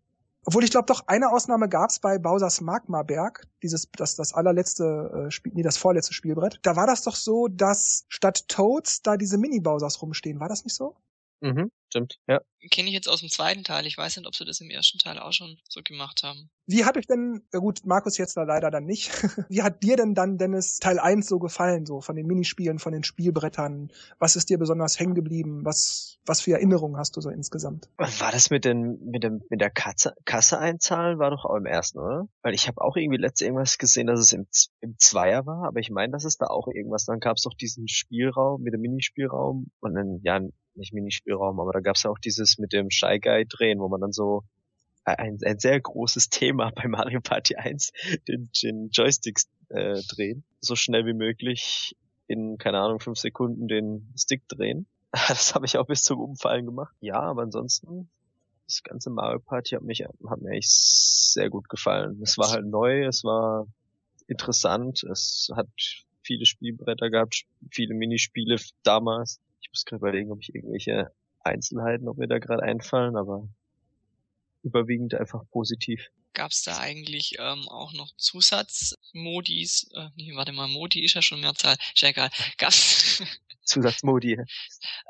Obwohl 0.45 0.63
ich 0.63 0.71
glaube 0.71 0.85
doch 0.85 1.07
eine 1.07 1.29
Ausnahme 1.31 1.67
gab's 1.67 1.99
bei 1.99 2.17
Bowsers 2.19 2.61
Magmaberg, 2.61 3.45
dieses 3.61 3.89
das 3.91 4.15
das 4.15 4.33
allerletzte 4.33 5.25
äh, 5.27 5.31
Spiel, 5.31 5.51
nee, 5.55 5.63
das 5.63 5.75
vorletzte 5.75 6.13
Spielbrett. 6.13 6.59
Da 6.61 6.77
war 6.77 6.87
das 6.87 7.03
doch 7.03 7.15
so, 7.15 7.49
dass 7.49 8.05
statt 8.07 8.47
Toads 8.47 9.01
da 9.01 9.17
diese 9.17 9.37
Mini 9.37 9.59
Bowsers 9.59 10.01
rumstehen. 10.01 10.39
War 10.39 10.47
das 10.47 10.63
nicht 10.63 10.75
so? 10.75 10.95
Mhm, 11.41 11.69
stimmt, 11.87 12.19
ja. 12.27 12.41
Kenne 12.71 12.89
ich 12.89 12.93
jetzt 12.93 13.07
aus 13.07 13.19
dem 13.19 13.29
zweiten 13.29 13.63
Teil. 13.63 13.85
Ich 13.85 13.97
weiß 13.97 14.17
nicht, 14.17 14.27
ob 14.27 14.35
sie 14.35 14.45
das 14.45 14.59
im 14.61 14.69
ersten 14.69 14.97
Teil 14.97 15.19
auch 15.19 15.31
schon 15.31 15.57
so 15.69 15.81
gemacht 15.83 16.23
haben. 16.23 16.49
Wie 16.65 16.83
hat 16.83 16.97
euch 16.97 17.07
denn, 17.07 17.43
ja 17.53 17.59
gut, 17.59 17.85
Markus 17.85 18.17
jetzt 18.17 18.35
da 18.35 18.43
leider 18.43 18.69
dann 18.71 18.85
nicht, 18.85 19.09
wie 19.49 19.61
hat 19.61 19.83
dir 19.83 19.95
denn 19.95 20.13
dann, 20.15 20.37
Dennis, 20.37 20.79
Teil 20.79 20.99
1 20.99 21.27
so 21.27 21.39
gefallen, 21.39 21.85
so 21.85 22.01
von 22.01 22.15
den 22.15 22.25
Minispielen, 22.25 22.79
von 22.79 22.91
den 22.91 23.03
Spielbrettern? 23.03 23.91
Was 24.19 24.35
ist 24.35 24.49
dir 24.49 24.57
besonders 24.57 24.99
hängen 24.99 25.15
geblieben? 25.15 25.63
Was, 25.63 26.19
was 26.25 26.41
für 26.41 26.53
Erinnerungen 26.53 26.97
hast 26.97 27.15
du 27.15 27.21
so 27.21 27.29
insgesamt? 27.29 27.89
War 27.97 28.31
das 28.31 28.49
mit 28.49 28.65
den, 28.65 28.99
mit 29.05 29.23
dem, 29.23 29.41
mit 29.49 29.61
der 29.61 29.69
Kasse, 29.69 30.13
Kasse 30.25 30.59
einzahlen? 30.59 31.19
War 31.19 31.29
doch 31.29 31.45
auch 31.45 31.55
im 31.55 31.65
ersten, 31.65 31.99
oder? 31.99 32.27
Weil 32.41 32.53
ich 32.53 32.67
habe 32.67 32.81
auch 32.81 32.97
irgendwie 32.97 33.17
letzte 33.17 33.45
irgendwas 33.45 33.77
gesehen, 33.77 34.07
dass 34.07 34.19
es 34.19 34.33
im, 34.33 34.47
im 34.81 34.97
Zweier 34.97 35.45
war, 35.45 35.67
aber 35.67 35.79
ich 35.79 35.89
meine, 35.89 36.11
dass 36.11 36.25
es 36.25 36.37
da 36.37 36.47
auch 36.47 36.67
irgendwas, 36.67 37.05
dann 37.05 37.19
gab 37.19 37.37
es 37.37 37.43
doch 37.43 37.53
diesen 37.53 37.87
Spielraum, 37.87 38.61
mit 38.61 38.73
dem 38.73 38.81
Minispielraum 38.81 39.71
und 39.79 39.93
dann, 39.93 40.19
ja, 40.23 40.41
nicht 40.77 40.93
Minispielraum, 40.93 41.59
aber 41.59 41.73
da 41.73 41.79
gab 41.79 41.95
es 41.95 42.03
ja 42.03 42.11
auch 42.11 42.19
dieses 42.19 42.57
mit 42.57 42.73
dem 42.73 42.89
Shy 42.89 43.19
Guy 43.19 43.45
drehen, 43.45 43.79
wo 43.79 43.87
man 43.87 44.01
dann 44.01 44.11
so 44.11 44.43
ein, 45.03 45.39
ein 45.43 45.59
sehr 45.59 45.79
großes 45.79 46.29
Thema 46.29 46.71
bei 46.75 46.87
Mario 46.87 47.21
Party 47.21 47.55
1, 47.55 47.91
den, 48.27 48.49
den 48.63 48.89
Joysticks 48.91 49.49
äh, 49.69 50.01
drehen, 50.09 50.43
so 50.59 50.75
schnell 50.75 51.05
wie 51.05 51.13
möglich 51.13 51.95
in, 52.27 52.57
keine 52.57 52.79
Ahnung, 52.79 52.99
fünf 52.99 53.17
Sekunden 53.17 53.67
den 53.67 54.13
Stick 54.17 54.47
drehen. 54.47 54.87
Das 55.29 55.55
habe 55.55 55.65
ich 55.65 55.77
auch 55.77 55.87
bis 55.87 56.03
zum 56.03 56.19
Umfallen 56.19 56.65
gemacht. 56.65 56.93
Ja, 56.99 57.21
aber 57.21 57.43
ansonsten, 57.43 58.09
das 58.65 58.83
ganze 58.83 59.09
Mario 59.09 59.39
Party 59.39 59.75
hat 59.75 59.81
mich, 59.81 60.01
hat 60.03 60.41
mir 60.41 60.51
echt 60.51 60.69
sehr 60.69 61.49
gut 61.49 61.69
gefallen. 61.69 62.21
Es 62.21 62.37
war 62.37 62.51
halt 62.51 62.65
neu, 62.65 63.05
es 63.05 63.23
war 63.23 63.65
interessant, 64.27 65.03
es 65.03 65.49
hat 65.55 65.69
viele 66.21 66.45
Spielbretter 66.45 67.09
gehabt, 67.09 67.45
viele 67.71 67.95
Minispiele 67.95 68.57
damals. 68.83 69.39
Ich 69.67 69.71
muss 69.71 69.85
gerade 69.85 69.99
überlegen, 69.99 70.31
ob 70.31 70.39
ich 70.39 70.55
irgendwelche 70.55 71.11
Einzelheiten, 71.43 72.07
ob 72.07 72.17
mir 72.17 72.27
da 72.27 72.39
gerade 72.39 72.63
einfallen, 72.63 73.17
aber 73.17 73.49
überwiegend 74.63 75.13
einfach 75.13 75.43
positiv. 75.51 76.09
Gab 76.33 76.51
es 76.51 76.63
da 76.63 76.77
eigentlich 76.77 77.35
ähm, 77.39 77.67
auch 77.67 77.91
noch 77.93 78.15
Zusatzmodis? 78.15 79.89
Äh, 79.93 80.09
nee, 80.15 80.35
warte 80.35 80.53
mal, 80.53 80.67
Modi 80.67 81.03
ist 81.03 81.15
ja 81.15 81.21
schon 81.21 81.41
Mehrzahl, 81.41 81.75
ist 81.93 82.01
ja 82.01 82.09
egal. 82.09 82.29
Gab's 82.57 83.21
Zusatzmodi. 83.63 84.37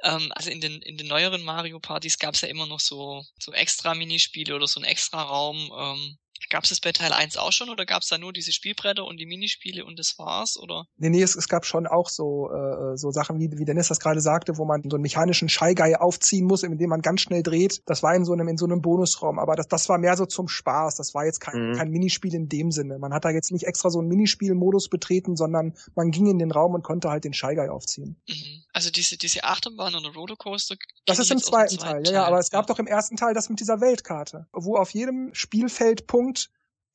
ähm, 0.04 0.32
also 0.32 0.50
in 0.50 0.62
den 0.62 0.82
in 0.82 0.98
den 0.98 1.08
neueren 1.08 1.44
Mario 1.44 1.80
Partys 1.80 2.18
gab 2.18 2.34
es 2.34 2.42
ja 2.42 2.48
immer 2.48 2.66
noch 2.66 2.80
so 2.80 3.24
so 3.40 3.54
extra 3.54 3.94
Minispiele 3.94 4.56
oder 4.56 4.68
so 4.68 4.80
ein 4.80 4.84
extra 4.86 5.22
Raum, 5.22 5.72
ähm, 5.78 6.18
Gab 6.50 6.64
es 6.64 6.70
das 6.70 6.80
bei 6.80 6.92
Teil 6.92 7.12
1 7.12 7.38
auch 7.38 7.52
schon 7.52 7.70
oder 7.70 7.86
gab 7.86 8.02
es 8.02 8.10
da 8.10 8.18
nur 8.18 8.34
diese 8.34 8.52
Spielbretter 8.52 9.06
und 9.06 9.18
die 9.18 9.26
Minispiele 9.26 9.86
und 9.86 10.00
das 10.00 10.18
war's? 10.18 10.58
Oder? 10.58 10.88
Nee, 10.98 11.10
nee, 11.10 11.22
es, 11.22 11.36
es 11.36 11.48
gab 11.48 11.66
schon 11.66 11.88
auch 11.88 12.10
so, 12.10 12.50
äh, 12.52 12.98
so 12.98 13.12
Sachen, 13.12 13.40
wie, 13.40 13.50
wie 13.58 13.66
Dennis 13.66 13.88
das 13.88 14.00
gerade 14.00 14.22
sagte, 14.22 14.58
wo 14.58 14.66
man 14.66 14.82
so 14.84 14.96
einen 14.96 15.02
mechanischen 15.02 15.48
Guy 15.48 15.96
aufziehen 15.96 16.46
muss, 16.46 16.64
indem 16.64 16.90
man 16.90 17.02
ganz 17.02 17.22
schnell 17.22 17.44
dreht. 17.44 17.82
Das 17.86 18.04
war 18.04 18.16
in 18.16 18.26
so 18.26 18.34
einem, 18.34 18.48
in 18.48 18.58
so 18.58 18.66
einem 18.66 18.82
Bonusraum, 18.82 19.40
aber 19.40 19.56
das, 19.56 19.68
das 19.68 19.90
war 19.90 19.98
mehr 19.98 20.16
so 20.16 20.26
zum 20.26 20.48
Spaß. 20.48 20.96
Das 20.96 21.14
war 21.14 21.26
jetzt 21.26 21.40
kein, 21.40 21.72
mhm. 21.72 21.76
kein 21.76 21.90
Minispiel 21.90 22.34
in 22.34 22.50
dem 22.50 22.72
Sinne. 22.72 22.98
Man 23.00 23.14
hat 23.14 23.26
da 23.26 23.30
jetzt 23.30 23.52
nicht 23.52 23.66
extra 23.66 23.90
so 23.90 24.00
einen 24.00 24.08
Minispielmodus 24.08 24.90
betreten, 24.90 25.36
sondern 25.36 25.76
man 25.96 26.12
ging 26.12 26.28
in 26.28 26.40
den 26.40 26.52
Raum 26.52 26.74
und 26.74 26.84
konnte 26.84 27.10
halt 27.10 27.24
den 27.24 27.34
Guy 27.34 27.70
aufziehen. 27.70 28.16
Mhm. 28.28 28.64
Also 28.74 28.92
diese, 28.92 29.18
diese 29.18 29.44
Achterbahn 29.44 29.96
oder 29.96 30.14
Rollercoaster. 30.14 30.76
Das 31.06 31.20
ist 31.20 31.32
im 31.32 31.40
zweiten, 31.40 31.78
Teil, 31.78 32.04
Teil, 32.04 32.06
ja, 32.06 32.12
ja, 32.12 32.26
aber 32.26 32.38
es 32.40 32.52
gab 32.52 32.68
doch 32.68 32.80
im 32.80 32.88
ersten 32.88 33.16
Teil 33.16 33.34
das 33.34 33.50
mit 33.50 33.60
dieser 33.60 33.82
Weltkarte, 33.82 34.48
wo 34.54 34.76
auf 34.76 34.92
jedem 34.92 35.34
Spielfeldpunkt 35.34 36.27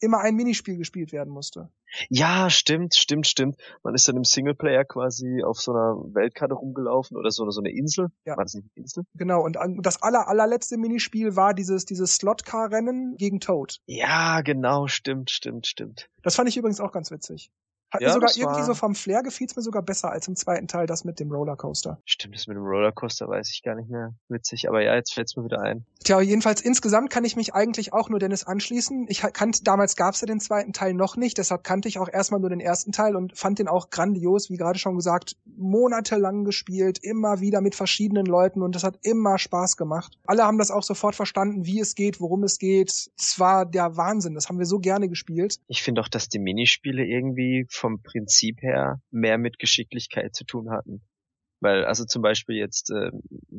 immer 0.01 0.21
ein 0.21 0.35
Minispiel 0.35 0.77
gespielt 0.77 1.12
werden 1.12 1.33
musste. 1.33 1.71
Ja, 2.09 2.51
stimmt, 2.51 2.95
stimmt, 2.95 3.27
stimmt. 3.27 3.57
Man 3.83 3.95
ist 3.95 4.09
dann 4.09 4.17
im 4.17 4.25
Singleplayer 4.25 4.85
quasi 4.85 5.43
auf 5.45 5.61
so 5.61 5.73
einer 5.73 5.95
Weltkarte 6.15 6.55
rumgelaufen 6.55 7.17
oder 7.17 7.31
so, 7.31 7.49
so 7.51 7.61
eine 7.61 7.71
Insel. 7.71 8.09
Ja. 8.25 8.37
War 8.37 8.45
das 8.45 8.55
nicht 8.55 8.65
eine 8.65 8.83
Insel? 8.83 9.05
Genau, 9.15 9.45
und 9.45 9.57
das 9.83 10.03
aller, 10.03 10.27
allerletzte 10.27 10.77
Minispiel 10.77 11.37
war 11.37 11.55
dieses, 11.55 11.85
dieses 11.85 12.17
Slot-Car-Rennen 12.17 13.17
gegen 13.17 13.41
Toad. 13.41 13.81
Ja, 13.87 14.41
genau, 14.41 14.89
stimmt, 14.89 15.31
stimmt, 15.31 15.67
stimmt. 15.67 16.09
Das 16.23 16.35
fand 16.35 16.49
ich 16.49 16.57
übrigens 16.57 16.81
auch 16.81 16.93
ganz 16.93 17.11
witzig. 17.11 17.53
Hat 17.93 18.01
ja, 18.01 18.09
mir 18.09 18.15
sogar 18.15 18.31
irgendwie 18.35 18.63
so 18.63 18.75
vom 18.75 18.95
Flair 18.95 19.23
gefiel's 19.23 19.55
mir 19.55 19.61
sogar 19.63 19.83
besser 19.83 20.11
als 20.11 20.27
im 20.27 20.35
zweiten 20.35 20.67
Teil 20.67 20.87
das 20.87 21.05
mit 21.05 21.21
dem 21.21 21.31
Rollercoaster. 21.31 22.01
Stimmt, 22.07 22.35
das 22.35 22.47
mit 22.47 22.57
dem 22.57 22.65
Rollercoaster 22.65 23.29
weiß 23.29 23.51
ich 23.51 23.63
gar 23.63 23.75
nicht 23.75 23.91
mehr 23.91 24.15
witzig, 24.29 24.69
aber 24.69 24.83
ja, 24.83 24.95
jetzt 24.95 25.13
fällt's 25.13 25.37
mir 25.37 25.45
wieder 25.45 25.61
ein. 25.61 25.85
Tja, 26.03 26.21
jedenfalls 26.23 26.63
insgesamt 26.63 27.11
kann 27.11 27.25
ich 27.25 27.37
mich 27.37 27.55
eigentlich 27.55 27.93
auch 27.93 28.09
nur 28.09 28.19
Dennis 28.19 28.45
anschließen. 28.45 29.07
Ich 29.09 29.21
kannte, 29.21 29.63
damals 29.63 29.95
gab's 29.95 30.23
ja 30.23 30.27
den 30.27 30.41
zweiten 30.41 30.73
Teil 30.73 30.95
noch 30.95 31.17
nicht, 31.17 31.37
deshalb 31.37 31.65
kannte 31.65 31.87
ich 31.87 31.99
auch 31.99 32.09
erstmal 32.09 32.41
nur 32.41 32.49
den 32.49 32.61
ersten 32.61 32.93
Teil 32.93 33.15
und 33.15 33.37
fand 33.37 33.59
den 33.59 33.69
auch 33.69 33.91
grandios, 33.91 34.49
wie 34.49 34.57
gerade 34.57 34.79
schon 34.79 34.97
gesagt, 34.97 35.37
monatelang 35.45 36.45
gespielt, 36.45 36.99
immer 37.03 37.41
wieder 37.41 37.61
mit 37.61 37.75
verschiedenen 37.75 38.25
Leuten 38.25 38.63
und 38.63 38.75
das 38.75 38.85
hat 38.85 38.99
immer 39.03 39.39
Spaß 39.39 39.77
gemacht. 39.77 40.19
Alle 40.25 40.45
haben 40.45 40.57
das 40.57 40.71
auch 40.71 40.83
sofort 40.83 41.15
verstanden, 41.15 41.67
wie 41.67 41.81
es 41.81 41.95
geht, 41.95 42.21
worum 42.21 42.43
es 42.43 42.59
geht. 42.59 43.11
Es 43.19 43.39
war 43.39 43.67
der 43.67 43.99
Wahnsinn, 43.99 44.35
das 44.35 44.49
haben 44.49 44.59
wir 44.59 44.67
so 44.67 44.79
gerne 44.79 45.11
gespielt. 45.11 45.61
Ich 45.69 45.83
finde 45.83 46.01
auch, 46.01 46.09
dass 46.09 46.29
die 46.29 46.39
Minispiele 46.39 47.05
irgendwie 47.05 47.67
vom 47.83 48.01
Prinzip 48.01 48.62
her 48.62 49.01
mehr 49.11 49.39
mit 49.39 49.59
Geschicklichkeit 49.59 50.35
zu 50.35 50.45
tun 50.45 50.71
hatten. 50.71 51.03
Weil, 51.61 51.85
also 51.85 52.05
zum 52.05 52.23
Beispiel 52.23 52.57
jetzt 52.57 52.91
äh, 52.91 53.11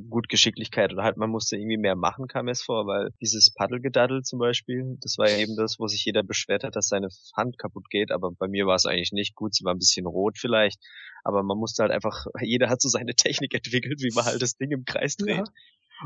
gut 0.10 0.28
Geschicklichkeit 0.28 0.92
oder 0.92 1.04
halt 1.04 1.16
man 1.16 1.30
musste 1.30 1.56
irgendwie 1.56 1.78
mehr 1.78 1.96
machen, 1.96 2.28
kam 2.28 2.50
es 2.50 2.62
vor, 2.62 2.86
weil 2.86 3.12
dieses 3.22 3.54
Paddelgedaddel 3.54 4.24
zum 4.24 4.40
Beispiel, 4.40 4.98
das 5.02 5.18
war 5.18 5.30
ja 5.30 5.38
eben 5.38 5.56
das, 5.56 5.80
wo 5.80 5.88
sich 5.88 6.04
jeder 6.04 6.22
beschwert 6.22 6.64
hat, 6.66 6.76
dass 6.76 6.90
seine 6.90 7.08
Hand 7.36 7.58
kaputt 7.58 7.90
geht, 7.90 8.12
aber 8.12 8.32
bei 8.32 8.50
mir 8.50 8.66
war 8.66 8.76
es 8.76 8.86
eigentlich 8.86 9.14
nicht 9.14 9.36
gut, 9.36 9.56
sie 9.56 9.64
war 9.64 9.74
ein 9.74 9.80
bisschen 9.80 10.06
rot 10.06 10.38
vielleicht, 10.38 10.80
aber 11.24 11.44
man 11.44 11.58
musste 11.58 11.84
halt 11.84 11.94
einfach, 11.94 12.26
jeder 12.42 12.70
hat 12.70 12.82
so 12.82 12.90
seine 12.90 13.16
Technik 13.16 13.54
entwickelt, 13.54 14.02
wie 14.02 14.14
man 14.14 14.26
halt 14.26 14.42
das 14.42 14.58
Ding 14.58 14.72
im 14.72 14.84
Kreis 14.84 15.16
dreht. 15.16 15.38
Ja. 15.38 15.44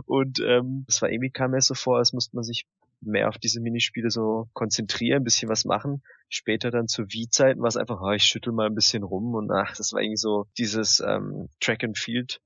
Und 0.05 0.39
ähm, 0.45 0.83
das 0.85 1.01
war 1.01 1.09
irgendwie 1.09 1.31
kam 1.31 1.51
mir 1.51 1.61
so 1.61 1.73
vor, 1.73 1.97
als 1.97 2.13
musste 2.13 2.35
man 2.35 2.43
sich 2.43 2.67
mehr 3.01 3.29
auf 3.29 3.37
diese 3.37 3.61
Minispiele 3.61 4.09
so 4.09 4.49
konzentrieren, 4.53 5.21
ein 5.21 5.23
bisschen 5.23 5.49
was 5.49 5.65
machen. 5.65 6.03
Später 6.29 6.71
dann 6.71 6.87
zu 6.87 7.03
Wii-Zeiten 7.03 7.61
war 7.61 7.67
es 7.67 7.77
einfach, 7.77 8.01
oh, 8.01 8.11
ich 8.11 8.23
schüttel 8.23 8.53
mal 8.53 8.67
ein 8.67 8.75
bisschen 8.75 9.03
rum 9.03 9.35
und 9.35 9.51
ach, 9.51 9.75
das 9.75 9.93
war 9.93 10.01
irgendwie 10.01 10.17
so 10.17 10.45
dieses 10.57 10.99
ähm, 10.99 11.49
Track 11.59 11.83
and 11.83 11.97
Field 11.97 12.41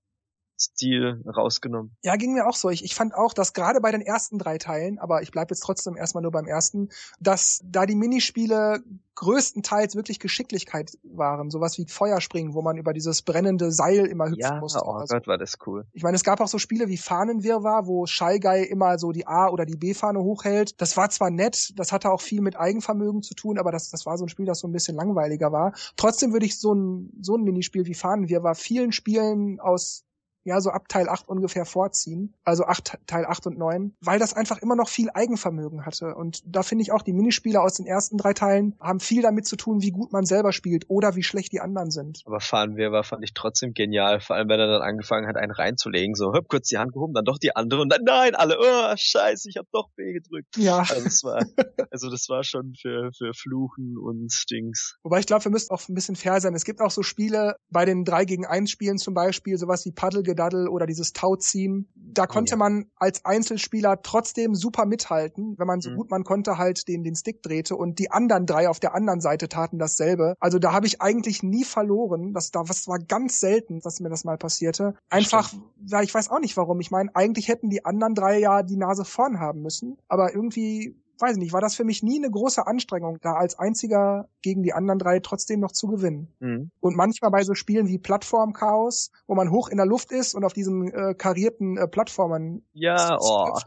Stil 0.61 1.23
rausgenommen. 1.25 1.95
Ja, 2.03 2.15
ging 2.15 2.33
mir 2.33 2.47
auch 2.47 2.55
so. 2.55 2.69
Ich, 2.69 2.83
ich 2.83 2.93
fand 2.93 3.15
auch, 3.15 3.33
dass 3.33 3.53
gerade 3.53 3.81
bei 3.81 3.91
den 3.91 4.01
ersten 4.01 4.37
drei 4.37 4.57
Teilen, 4.57 4.99
aber 4.99 5.23
ich 5.23 5.31
bleibe 5.31 5.53
jetzt 5.53 5.61
trotzdem 5.61 5.97
erstmal 5.97 6.21
nur 6.21 6.31
beim 6.31 6.45
ersten, 6.45 6.89
dass 7.19 7.61
da 7.63 7.85
die 7.85 7.95
Minispiele 7.95 8.83
größtenteils 9.15 9.95
wirklich 9.95 10.19
Geschicklichkeit 10.19 10.97
waren. 11.03 11.49
Sowas 11.49 11.77
wie 11.77 11.85
Feuerspringen, 11.85 12.53
wo 12.53 12.61
man 12.61 12.77
über 12.77 12.93
dieses 12.93 13.21
brennende 13.21 13.71
Seil 13.71 14.05
immer 14.05 14.25
hüpfen 14.25 14.39
ja, 14.39 14.59
musste. 14.59 14.81
Oh 14.83 15.03
Gott, 15.07 15.27
war 15.27 15.37
das 15.37 15.57
cool. 15.65 15.85
Ich 15.93 16.03
meine, 16.03 16.15
es 16.15 16.23
gab 16.23 16.39
auch 16.41 16.47
so 16.47 16.57
Spiele 16.57 16.87
wie 16.87 16.97
Fahnenwirrwarr, 16.97 17.87
wo 17.87 18.05
Shy 18.05 18.39
Guy 18.39 18.63
immer 18.63 18.97
so 18.97 19.11
die 19.11 19.27
A- 19.27 19.49
oder 19.49 19.65
die 19.65 19.75
B-Fahne 19.75 20.19
hochhält. 20.19 20.79
Das 20.81 20.97
war 20.97 21.09
zwar 21.09 21.29
nett, 21.29 21.73
das 21.77 21.91
hatte 21.91 22.11
auch 22.11 22.21
viel 22.21 22.41
mit 22.41 22.57
Eigenvermögen 22.57 23.21
zu 23.21 23.33
tun, 23.35 23.59
aber 23.59 23.71
das, 23.71 23.89
das 23.89 24.05
war 24.05 24.17
so 24.17 24.25
ein 24.25 24.29
Spiel, 24.29 24.45
das 24.45 24.59
so 24.59 24.67
ein 24.67 24.71
bisschen 24.73 24.95
langweiliger 24.95 25.51
war. 25.51 25.73
Trotzdem 25.97 26.33
würde 26.33 26.45
ich 26.45 26.59
so 26.59 26.73
ein, 26.73 27.11
so 27.21 27.35
ein 27.35 27.43
Minispiel 27.43 27.85
wie 27.85 27.93
Fahnenwirrwarr 27.93 28.55
vielen 28.55 28.91
Spielen 28.91 29.59
aus 29.59 30.05
ja, 30.43 30.59
so 30.61 30.71
ab 30.71 30.87
Teil 30.87 31.09
8 31.09 31.27
ungefähr 31.27 31.65
vorziehen, 31.65 32.33
also 32.43 32.65
8, 32.65 32.99
Teil 33.07 33.25
8 33.25 33.47
und 33.47 33.57
9, 33.57 33.95
weil 34.01 34.19
das 34.19 34.33
einfach 34.33 34.57
immer 34.59 34.75
noch 34.75 34.89
viel 34.89 35.09
Eigenvermögen 35.09 35.85
hatte. 35.85 36.15
Und 36.15 36.41
da 36.45 36.63
finde 36.63 36.83
ich 36.83 36.91
auch, 36.91 37.01
die 37.01 37.13
Minispiele 37.13 37.61
aus 37.61 37.75
den 37.75 37.85
ersten 37.85 38.17
drei 38.17 38.33
Teilen 38.33 38.75
haben 38.79 38.99
viel 38.99 39.21
damit 39.21 39.45
zu 39.45 39.55
tun, 39.55 39.81
wie 39.81 39.91
gut 39.91 40.11
man 40.11 40.25
selber 40.25 40.51
spielt 40.51 40.89
oder 40.89 41.15
wie 41.15 41.23
schlecht 41.23 41.51
die 41.51 41.61
anderen 41.61 41.91
sind. 41.91 42.21
Aber 42.25 42.39
fahren 42.39 42.75
wir 42.75 42.91
war, 42.91 43.03
fand 43.03 43.23
ich 43.23 43.33
trotzdem 43.33 43.73
genial, 43.73 44.19
vor 44.19 44.35
allem 44.35 44.49
wenn 44.49 44.59
er 44.59 44.67
dann 44.67 44.81
angefangen 44.81 45.27
hat, 45.27 45.35
einen 45.35 45.51
reinzulegen, 45.51 46.15
so, 46.15 46.33
hüpp, 46.33 46.47
kurz 46.47 46.67
die 46.67 46.77
Hand 46.77 46.93
gehoben, 46.93 47.13
dann 47.13 47.25
doch 47.25 47.37
die 47.37 47.55
andere 47.55 47.81
und 47.81 47.89
dann, 47.89 48.03
nein, 48.03 48.35
alle, 48.35 48.57
oh, 48.59 48.93
scheiße, 48.95 49.49
ich 49.49 49.57
hab 49.57 49.65
doch 49.71 49.89
B 49.95 50.13
gedrückt. 50.13 50.57
Ja. 50.57 50.79
Also 50.79 51.03
das 51.03 51.23
war, 51.23 51.39
also 51.91 52.09
das 52.09 52.27
war 52.29 52.43
schon 52.43 52.73
für, 52.79 53.11
für 53.17 53.33
Fluchen 53.33 53.97
und 53.97 54.31
Stings. 54.31 54.97
Wobei 55.03 55.19
ich 55.19 55.25
glaube, 55.25 55.45
wir 55.45 55.51
müssen 55.51 55.71
auch 55.71 55.87
ein 55.87 55.93
bisschen 55.93 56.15
fair 56.15 56.39
sein. 56.41 56.55
Es 56.55 56.65
gibt 56.65 56.81
auch 56.81 56.91
so 56.91 57.03
Spiele, 57.03 57.55
bei 57.69 57.85
den 57.85 58.03
3 58.03 58.25
gegen 58.25 58.45
1 58.45 58.69
Spielen 58.69 58.97
zum 58.97 59.13
Beispiel, 59.13 59.57
sowas 59.57 59.85
wie 59.85 59.91
Paddle 59.91 60.23
Gedaddel 60.31 60.67
oder 60.67 60.85
dieses 60.85 61.13
Tauziehen. 61.13 61.87
Da 61.95 62.27
konnte 62.27 62.51
ja. 62.51 62.57
man 62.57 62.85
als 62.95 63.25
Einzelspieler 63.25 64.01
trotzdem 64.01 64.55
super 64.55 64.85
mithalten, 64.85 65.55
wenn 65.57 65.67
man 65.67 65.81
so 65.81 65.91
mhm. 65.91 65.95
gut 65.95 66.11
man 66.11 66.23
konnte 66.23 66.57
halt 66.57 66.87
den, 66.87 67.03
den 67.03 67.15
Stick 67.15 67.41
drehte 67.41 67.75
und 67.75 67.99
die 67.99 68.11
anderen 68.11 68.45
drei 68.45 68.69
auf 68.69 68.79
der 68.79 68.93
anderen 68.95 69.21
Seite 69.21 69.49
taten 69.49 69.79
dasselbe. 69.79 70.35
Also 70.39 70.59
da 70.59 70.73
habe 70.73 70.87
ich 70.87 71.01
eigentlich 71.01 71.43
nie 71.43 71.63
verloren. 71.63 72.33
Das, 72.33 72.51
da, 72.51 72.61
was 72.67 72.87
war 72.87 72.99
ganz 72.99 73.39
selten, 73.39 73.79
dass 73.79 73.99
mir 73.99 74.09
das 74.09 74.23
mal 74.23 74.37
passierte. 74.37 74.95
Einfach, 75.09 75.53
ja, 75.85 76.01
ich 76.01 76.13
weiß 76.13 76.29
auch 76.29 76.39
nicht 76.39 76.57
warum. 76.57 76.79
Ich 76.79 76.91
meine, 76.91 77.15
eigentlich 77.15 77.47
hätten 77.47 77.69
die 77.69 77.85
anderen 77.85 78.15
drei 78.15 78.39
ja 78.39 78.63
die 78.63 78.77
Nase 78.77 79.05
vorn 79.05 79.39
haben 79.39 79.61
müssen. 79.61 79.97
Aber 80.07 80.33
irgendwie 80.33 80.95
weiß 81.21 81.37
nicht, 81.37 81.53
war 81.53 81.61
das 81.61 81.75
für 81.75 81.83
mich 81.83 82.03
nie 82.03 82.17
eine 82.17 82.29
große 82.29 82.65
Anstrengung, 82.65 83.17
da 83.21 83.33
als 83.33 83.57
einziger 83.57 84.29
gegen 84.41 84.63
die 84.63 84.73
anderen 84.73 84.99
drei 84.99 85.19
trotzdem 85.19 85.59
noch 85.59 85.71
zu 85.71 85.87
gewinnen. 85.87 86.33
Mhm. 86.39 86.71
Und 86.79 86.95
manchmal 86.95 87.31
bei 87.31 87.43
so 87.43 87.53
Spielen 87.53 87.87
wie 87.87 87.99
Plattform-Chaos, 87.99 89.11
wo 89.27 89.35
man 89.35 89.51
hoch 89.51 89.69
in 89.69 89.77
der 89.77 89.85
Luft 89.85 90.11
ist 90.11 90.33
und 90.33 90.43
auf 90.43 90.53
diesen 90.53 90.91
äh, 90.91 91.13
karierten 91.13 91.77
äh, 91.77 91.87
Plattformern. 91.87 92.63
Ja, 92.73 93.17
oh. 93.19 93.57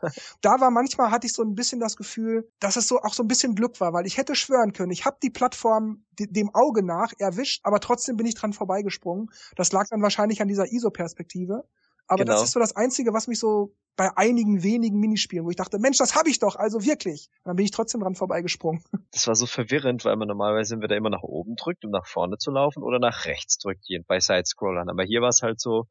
Da 0.42 0.60
war 0.60 0.70
manchmal, 0.70 1.10
hatte 1.10 1.26
ich 1.26 1.32
so 1.32 1.42
ein 1.42 1.54
bisschen 1.54 1.80
das 1.80 1.96
Gefühl, 1.96 2.48
dass 2.60 2.76
es 2.76 2.88
so 2.88 2.98
auch 3.00 3.14
so 3.14 3.22
ein 3.22 3.28
bisschen 3.28 3.54
Glück 3.54 3.80
war, 3.80 3.92
weil 3.92 4.06
ich 4.06 4.16
hätte 4.16 4.34
schwören 4.34 4.72
können, 4.72 4.90
ich 4.90 5.04
habe 5.04 5.16
die 5.22 5.30
Plattform 5.30 6.04
dem 6.18 6.54
Auge 6.54 6.84
nach 6.84 7.12
erwischt, 7.18 7.60
aber 7.64 7.80
trotzdem 7.80 8.16
bin 8.16 8.26
ich 8.26 8.34
dran 8.34 8.52
vorbeigesprungen. 8.52 9.30
Das 9.56 9.72
lag 9.72 9.86
dann 9.90 10.02
wahrscheinlich 10.02 10.40
an 10.42 10.48
dieser 10.48 10.70
ISO-Perspektive. 10.70 11.64
Aber 12.06 12.24
genau. 12.24 12.34
das 12.34 12.44
ist 12.44 12.52
so 12.52 12.60
das 12.60 12.76
Einzige, 12.76 13.12
was 13.12 13.28
mich 13.28 13.38
so 13.38 13.74
bei 13.96 14.16
einigen 14.16 14.62
wenigen 14.62 14.98
Minispielen, 14.98 15.44
wo 15.44 15.50
ich 15.50 15.56
dachte, 15.56 15.78
Mensch, 15.78 15.98
das 15.98 16.16
habe 16.16 16.28
ich 16.28 16.38
doch, 16.38 16.56
also 16.56 16.84
wirklich. 16.84 17.28
Und 17.38 17.50
dann 17.50 17.56
bin 17.56 17.64
ich 17.64 17.70
trotzdem 17.70 18.00
dran 18.00 18.14
vorbeigesprungen. 18.14 18.82
Das 19.12 19.28
war 19.28 19.36
so 19.36 19.46
verwirrend, 19.46 20.04
weil 20.04 20.16
man 20.16 20.26
normalerweise 20.26 20.74
entweder 20.74 20.96
immer 20.96 21.10
nach 21.10 21.22
oben 21.22 21.54
drückt, 21.54 21.84
um 21.84 21.92
nach 21.92 22.06
vorne 22.06 22.36
zu 22.36 22.50
laufen, 22.50 22.82
oder 22.82 22.98
nach 22.98 23.26
rechts 23.26 23.58
drückt, 23.58 23.86
bei 24.08 24.18
Sidescrollern. 24.18 24.88
Aber 24.88 25.04
hier 25.04 25.20
war 25.20 25.28
es 25.28 25.42
halt 25.42 25.60
so, 25.60 25.86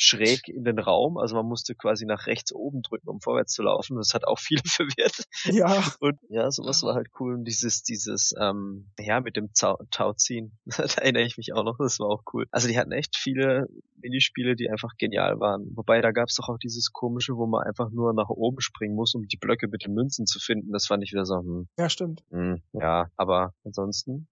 schräg 0.00 0.48
in 0.48 0.64
den 0.64 0.78
Raum. 0.78 1.18
Also 1.18 1.36
man 1.36 1.46
musste 1.46 1.74
quasi 1.74 2.06
nach 2.06 2.26
rechts 2.26 2.52
oben 2.52 2.80
drücken, 2.82 3.08
um 3.08 3.20
vorwärts 3.20 3.52
zu 3.52 3.62
laufen. 3.62 3.96
Das 3.96 4.14
hat 4.14 4.26
auch 4.26 4.38
viele 4.38 4.62
verwirrt. 4.66 5.24
Ja. 5.44 5.84
Und 6.00 6.18
ja, 6.28 6.50
sowas 6.50 6.82
war 6.82 6.94
halt 6.94 7.08
cool. 7.20 7.34
Und 7.34 7.44
dieses, 7.44 7.82
dieses, 7.82 8.34
ähm, 8.40 8.90
ja, 8.98 9.20
mit 9.20 9.36
dem 9.36 9.52
Tau 9.52 9.78
Tauziehen, 9.90 10.58
da 10.64 10.84
erinnere 10.84 11.24
ich 11.24 11.36
mich 11.36 11.52
auch 11.52 11.64
noch, 11.64 11.76
das 11.78 11.98
war 12.00 12.08
auch 12.08 12.22
cool. 12.32 12.46
Also 12.50 12.66
die 12.66 12.78
hatten 12.78 12.92
echt 12.92 13.16
viele 13.16 13.66
Minispiele, 13.96 14.56
die 14.56 14.70
einfach 14.70 14.96
genial 14.96 15.38
waren. 15.38 15.70
Wobei 15.74 16.00
da 16.00 16.12
gab 16.12 16.28
es 16.28 16.36
doch 16.36 16.48
auch 16.48 16.58
dieses 16.58 16.92
komische, 16.92 17.36
wo 17.36 17.46
man 17.46 17.66
einfach 17.66 17.90
nur 17.90 18.14
nach 18.14 18.30
oben 18.30 18.60
springen 18.60 18.94
muss, 18.94 19.14
um 19.14 19.26
die 19.26 19.36
Blöcke 19.36 19.68
mit 19.68 19.84
den 19.84 19.92
Münzen 19.92 20.24
zu 20.26 20.38
finden. 20.38 20.72
Das 20.72 20.86
fand 20.86 21.04
ich 21.04 21.12
wieder 21.12 21.26
so, 21.26 21.36
hm. 21.36 21.68
Ja, 21.78 21.90
stimmt. 21.90 22.22
Hm, 22.30 22.62
ja, 22.72 23.10
aber 23.16 23.52
ansonsten 23.64 24.28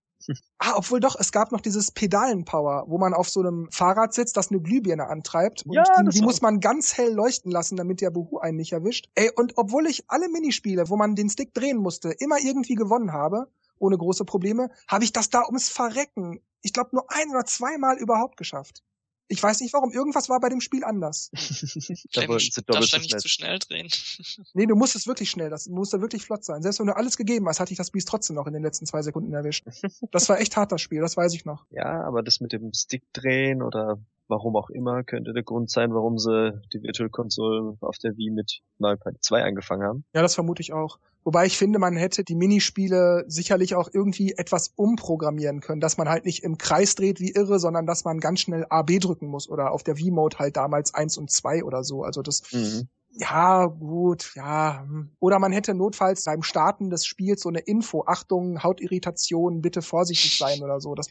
Ah, 0.58 0.74
obwohl 0.76 1.00
doch, 1.00 1.16
es 1.18 1.32
gab 1.32 1.52
noch 1.52 1.60
dieses 1.60 1.90
Pedalenpower, 1.90 2.84
wo 2.88 2.98
man 2.98 3.14
auf 3.14 3.28
so 3.30 3.40
einem 3.40 3.68
Fahrrad 3.70 4.12
sitzt, 4.12 4.36
das 4.36 4.50
eine 4.50 4.60
Glühbirne 4.60 5.06
antreibt. 5.06 5.64
Und 5.64 5.74
ja, 5.74 5.84
die, 6.02 6.08
die 6.10 6.22
muss 6.22 6.42
man 6.42 6.60
ganz 6.60 6.96
hell 6.96 7.12
leuchten 7.12 7.50
lassen, 7.50 7.76
damit 7.76 8.00
der 8.00 8.10
Buhu 8.10 8.38
einen 8.38 8.56
nicht 8.56 8.72
erwischt. 8.72 9.08
Ey, 9.14 9.30
und 9.34 9.56
obwohl 9.56 9.86
ich 9.86 10.04
alle 10.08 10.28
Minispiele, 10.28 10.88
wo 10.88 10.96
man 10.96 11.14
den 11.14 11.30
Stick 11.30 11.54
drehen 11.54 11.78
musste, 11.78 12.10
immer 12.10 12.38
irgendwie 12.38 12.74
gewonnen 12.74 13.12
habe, 13.12 13.48
ohne 13.78 13.96
große 13.96 14.24
Probleme, 14.24 14.70
habe 14.88 15.04
ich 15.04 15.12
das 15.12 15.30
da 15.30 15.44
ums 15.46 15.68
Verrecken, 15.68 16.40
ich 16.62 16.72
glaube 16.72 16.90
nur 16.92 17.06
ein 17.08 17.30
oder 17.30 17.44
zweimal 17.44 17.96
überhaupt 17.96 18.36
geschafft. 18.36 18.82
Ich 19.28 19.42
weiß 19.42 19.60
nicht 19.60 19.74
warum. 19.74 19.92
Irgendwas 19.92 20.28
war 20.28 20.40
bei 20.40 20.48
dem 20.48 20.60
Spiel 20.60 20.84
anders. 20.84 21.30
da 22.14 22.26
darfst 22.26 22.92
du 22.92 22.98
nicht 22.98 23.20
zu 23.20 23.28
schnell 23.28 23.58
drehen. 23.58 23.88
nee, 24.54 24.66
du 24.66 24.74
musst 24.74 24.96
es 24.96 25.06
wirklich 25.06 25.30
schnell. 25.30 25.50
Das 25.50 25.68
muss 25.68 25.90
da 25.90 26.00
wirklich 26.00 26.24
flott 26.24 26.44
sein. 26.44 26.62
Selbst 26.62 26.80
wenn 26.80 26.86
du 26.86 26.96
alles 26.96 27.16
gegeben 27.16 27.46
hast, 27.48 27.60
hatte 27.60 27.72
ich 27.72 27.78
das 27.78 27.90
Biest 27.90 28.08
trotzdem 28.08 28.36
noch 28.36 28.46
in 28.46 28.54
den 28.54 28.62
letzten 28.62 28.86
zwei 28.86 29.02
Sekunden 29.02 29.32
erwischt. 29.32 29.66
Das 30.10 30.28
war 30.28 30.40
echt 30.40 30.56
hart, 30.56 30.72
das 30.72 30.80
Spiel. 30.80 31.00
Das 31.00 31.16
weiß 31.16 31.34
ich 31.34 31.44
noch. 31.44 31.66
Ja, 31.70 32.02
aber 32.02 32.22
das 32.22 32.40
mit 32.40 32.52
dem 32.52 32.72
Stick 32.72 33.02
drehen 33.12 33.62
oder 33.62 34.00
warum 34.28 34.56
auch 34.56 34.70
immer, 34.70 35.02
könnte 35.04 35.32
der 35.32 35.42
Grund 35.42 35.70
sein, 35.70 35.92
warum 35.92 36.18
sie 36.18 36.52
die 36.72 36.82
Virtual 36.82 37.10
Console 37.10 37.76
auf 37.80 37.98
der 37.98 38.16
Wii 38.16 38.30
mit 38.30 38.60
Mario 38.78 38.98
Party 38.98 39.18
2 39.20 39.42
angefangen 39.42 39.82
haben. 39.82 40.04
Ja, 40.14 40.22
das 40.22 40.34
vermute 40.34 40.62
ich 40.62 40.72
auch. 40.72 40.98
Wobei 41.24 41.46
ich 41.46 41.58
finde, 41.58 41.78
man 41.78 41.96
hätte 41.96 42.24
die 42.24 42.34
Minispiele 42.34 43.24
sicherlich 43.26 43.74
auch 43.74 43.88
irgendwie 43.92 44.32
etwas 44.32 44.72
umprogrammieren 44.76 45.60
können, 45.60 45.80
dass 45.80 45.98
man 45.98 46.08
halt 46.08 46.24
nicht 46.24 46.44
im 46.44 46.56
Kreis 46.56 46.94
dreht 46.94 47.20
wie 47.20 47.32
irre, 47.32 47.58
sondern 47.58 47.86
dass 47.86 48.04
man 48.04 48.18
ganz 48.20 48.40
schnell 48.40 48.64
A, 48.70 48.82
B 48.82 48.98
drücken 48.98 49.26
muss 49.26 49.48
oder 49.48 49.72
auf 49.72 49.82
der 49.82 49.98
Wii-Mode 49.98 50.38
halt 50.38 50.56
damals 50.56 50.94
eins 50.94 51.18
und 51.18 51.30
zwei 51.30 51.64
oder 51.64 51.84
so. 51.84 52.02
Also 52.02 52.22
das 52.22 52.42
mhm 52.52 52.88
ja, 53.20 53.66
gut, 53.66 54.32
ja. 54.36 54.80
Hm. 54.82 55.10
Oder 55.18 55.38
man 55.38 55.52
hätte 55.52 55.74
notfalls 55.74 56.24
beim 56.24 56.42
Starten 56.42 56.90
des 56.90 57.04
Spiels 57.04 57.42
so 57.42 57.48
eine 57.48 57.60
Info, 57.60 58.04
Achtung, 58.06 58.62
Hautirritation, 58.62 59.60
bitte 59.60 59.82
vorsichtig 59.82 60.38
sein 60.38 60.62
oder 60.62 60.80
so. 60.80 60.94
Das, 60.94 61.08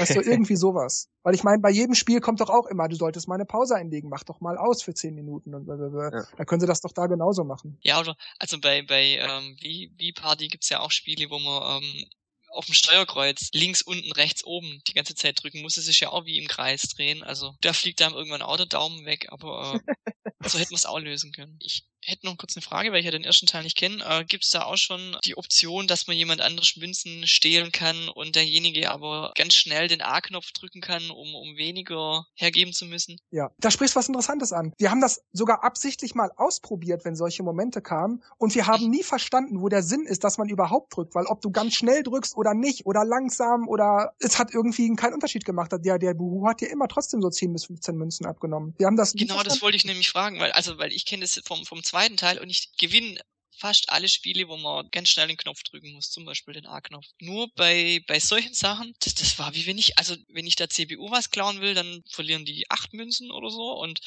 ist 0.00 0.14
so 0.14 0.20
irgendwie 0.22 0.56
sowas. 0.56 1.10
Weil 1.22 1.34
ich 1.34 1.44
meine, 1.44 1.60
bei 1.60 1.70
jedem 1.70 1.94
Spiel 1.94 2.20
kommt 2.20 2.40
doch 2.40 2.50
auch 2.50 2.66
immer, 2.66 2.88
du 2.88 2.96
solltest 2.96 3.28
mal 3.28 3.34
eine 3.34 3.44
Pause 3.44 3.76
einlegen, 3.76 4.08
mach 4.08 4.24
doch 4.24 4.40
mal 4.40 4.56
aus 4.56 4.82
für 4.82 4.94
zehn 4.94 5.14
Minuten. 5.14 5.54
Und, 5.54 5.68
ja. 5.68 6.24
Dann 6.36 6.46
können 6.46 6.60
sie 6.60 6.66
das 6.66 6.80
doch 6.80 6.92
da 6.92 7.06
genauso 7.06 7.44
machen. 7.44 7.78
Ja, 7.82 8.00
oder 8.00 8.16
also 8.38 8.58
bei, 8.58 8.82
bei 8.82 9.18
ähm, 9.20 9.56
Wii-Party 9.60 10.48
gibt's 10.48 10.70
ja 10.70 10.80
auch 10.80 10.90
Spiele, 10.90 11.30
wo 11.30 11.38
man 11.38 11.82
ähm, 11.82 12.04
auf 12.52 12.66
dem 12.66 12.74
Steuerkreuz 12.74 13.50
links, 13.52 13.82
unten, 13.82 14.12
rechts, 14.12 14.44
oben 14.44 14.82
die 14.86 14.92
ganze 14.92 15.14
Zeit 15.14 15.42
drücken 15.42 15.62
muss. 15.62 15.76
Es 15.76 15.88
ist 15.88 16.00
ja 16.00 16.10
auch 16.10 16.26
wie 16.26 16.38
im 16.38 16.48
Kreis 16.48 16.82
drehen. 16.82 17.22
Also 17.22 17.54
da 17.60 17.72
fliegt 17.72 18.02
einem 18.02 18.14
irgendwann 18.14 18.42
auch 18.42 18.56
der 18.56 18.66
Daumen 18.66 19.04
weg, 19.04 19.26
aber 19.30 19.80
äh, 19.86 19.94
so 20.48 20.58
hätten 20.58 20.70
wir 20.70 20.76
es 20.76 20.86
auch 20.86 20.98
lösen 20.98 21.32
können. 21.32 21.58
Ich 21.60 21.84
hätte 22.04 22.26
noch 22.26 22.36
kurz 22.36 22.56
eine 22.56 22.62
Frage, 22.62 22.92
weil 22.92 22.98
ich 22.98 23.04
ja 23.04 23.10
den 23.10 23.24
ersten 23.24 23.46
Teil 23.46 23.62
nicht 23.62 23.76
kenne. 23.76 24.04
Äh, 24.04 24.24
Gibt 24.24 24.44
es 24.44 24.50
da 24.50 24.64
auch 24.64 24.76
schon 24.76 25.16
die 25.24 25.36
Option, 25.36 25.86
dass 25.86 26.06
man 26.06 26.16
jemand 26.16 26.40
anderes 26.40 26.76
Münzen 26.76 27.26
stehlen 27.26 27.72
kann 27.72 28.08
und 28.08 28.36
derjenige 28.36 28.90
aber 28.90 29.32
ganz 29.36 29.54
schnell 29.54 29.88
den 29.88 30.02
A-Knopf 30.02 30.52
drücken 30.52 30.80
kann, 30.80 31.10
um, 31.10 31.34
um 31.34 31.56
weniger 31.56 32.26
hergeben 32.34 32.72
zu 32.72 32.86
müssen? 32.86 33.20
Ja, 33.30 33.50
da 33.58 33.70
sprichst 33.70 33.96
was 33.96 34.08
Interessantes 34.08 34.52
an. 34.52 34.72
Wir 34.78 34.90
haben 34.90 35.00
das 35.00 35.22
sogar 35.32 35.64
absichtlich 35.64 36.14
mal 36.14 36.30
ausprobiert, 36.36 37.04
wenn 37.04 37.16
solche 37.16 37.42
Momente 37.42 37.80
kamen 37.80 38.22
und 38.38 38.54
wir 38.54 38.66
haben 38.66 38.90
nie 38.90 39.02
verstanden, 39.02 39.60
wo 39.60 39.68
der 39.68 39.82
Sinn 39.82 40.04
ist, 40.06 40.24
dass 40.24 40.38
man 40.38 40.48
überhaupt 40.48 40.96
drückt, 40.96 41.14
weil 41.14 41.26
ob 41.26 41.40
du 41.40 41.50
ganz 41.50 41.74
schnell 41.74 42.02
drückst 42.02 42.36
oder 42.36 42.54
nicht 42.54 42.86
oder 42.86 43.04
langsam 43.04 43.68
oder 43.68 44.12
es 44.18 44.38
hat 44.38 44.52
irgendwie 44.52 44.94
keinen 44.96 45.14
Unterschied 45.14 45.44
gemacht. 45.44 45.72
Der, 45.72 45.98
der 45.98 46.14
Buhu 46.14 46.46
hat 46.48 46.60
dir 46.60 46.70
immer 46.70 46.88
trotzdem 46.88 47.22
so 47.22 47.30
10 47.30 47.52
bis 47.52 47.66
15 47.66 47.96
Münzen 47.96 48.26
abgenommen. 48.26 48.74
Wir 48.78 48.86
haben 48.86 48.96
das 48.96 49.12
Genau, 49.12 49.42
das 49.42 49.62
wollte 49.62 49.76
ich 49.76 49.84
nämlich 49.84 50.08
fragen, 50.08 50.40
weil 50.40 50.52
also 50.52 50.78
weil 50.78 50.92
ich 50.92 51.06
kenne 51.06 51.22
das 51.22 51.40
vom 51.44 51.64
vom 51.64 51.82
zweiten 51.92 52.16
Teil 52.16 52.38
und 52.38 52.48
ich 52.48 52.72
gewinne 52.78 53.20
fast 53.54 53.90
alle 53.90 54.08
Spiele, 54.08 54.48
wo 54.48 54.56
man 54.56 54.88
ganz 54.90 55.10
schnell 55.10 55.28
den 55.28 55.36
Knopf 55.36 55.62
drücken 55.62 55.92
muss, 55.92 56.10
zum 56.10 56.24
Beispiel 56.24 56.54
den 56.54 56.66
A-Knopf. 56.66 57.04
Nur 57.20 57.48
bei, 57.54 58.00
bei 58.08 58.18
solchen 58.18 58.54
Sachen, 58.54 58.92
das, 59.00 59.14
das 59.14 59.38
war 59.38 59.54
wie 59.54 59.66
wenn 59.66 59.78
ich, 59.78 59.98
also 59.98 60.16
wenn 60.32 60.46
ich 60.46 60.56
der 60.56 60.70
CPU 60.70 61.10
was 61.10 61.30
klauen 61.30 61.60
will, 61.60 61.74
dann 61.74 62.02
verlieren 62.10 62.44
die 62.44 62.64
acht 62.70 62.92
Münzen 62.92 63.30
oder 63.30 63.50
so. 63.50 63.78
Und 63.78 64.00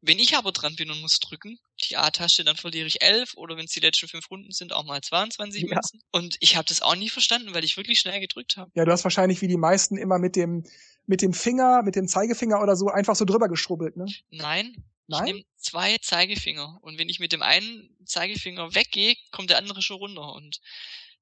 wenn 0.00 0.18
ich 0.18 0.36
aber 0.36 0.52
dran 0.52 0.76
bin 0.76 0.90
und 0.90 1.00
muss 1.00 1.18
drücken, 1.18 1.58
die 1.84 1.96
A-Taste, 1.96 2.44
dann 2.44 2.56
verliere 2.56 2.86
ich 2.86 3.02
elf 3.02 3.34
oder 3.34 3.56
wenn 3.56 3.66
es 3.66 3.72
die 3.72 3.80
letzten 3.80 4.08
fünf 4.08 4.30
Runden 4.30 4.52
sind, 4.52 4.72
auch 4.72 4.84
mal 4.84 5.00
22 5.00 5.62
ja. 5.62 5.74
Münzen. 5.74 6.00
Und 6.12 6.36
ich 6.40 6.56
habe 6.56 6.68
das 6.68 6.80
auch 6.80 6.96
nie 6.96 7.10
verstanden, 7.10 7.52
weil 7.54 7.64
ich 7.64 7.76
wirklich 7.76 7.98
schnell 7.98 8.20
gedrückt 8.20 8.56
habe. 8.56 8.70
Ja, 8.74 8.84
du 8.84 8.92
hast 8.92 9.04
wahrscheinlich 9.04 9.42
wie 9.42 9.48
die 9.48 9.58
meisten 9.58 9.98
immer 9.98 10.18
mit 10.18 10.36
dem 10.36 10.64
mit 11.04 11.20
dem 11.20 11.34
Finger, 11.34 11.82
mit 11.82 11.96
dem 11.96 12.06
Zeigefinger 12.06 12.62
oder 12.62 12.76
so 12.76 12.88
einfach 12.88 13.16
so 13.16 13.24
drüber 13.24 13.48
geschrubbelt, 13.48 13.96
ne? 13.96 14.06
Nein, 14.30 14.76
Nein? 15.06 15.26
Ich 15.26 15.32
nehme 15.32 15.44
zwei 15.56 15.98
Zeigefinger 15.98 16.78
und 16.82 16.98
wenn 16.98 17.08
ich 17.08 17.20
mit 17.20 17.32
dem 17.32 17.42
einen 17.42 17.96
Zeigefinger 18.06 18.74
weggehe, 18.74 19.16
kommt 19.30 19.50
der 19.50 19.58
andere 19.58 19.82
schon 19.82 19.98
runter 19.98 20.32
und 20.32 20.60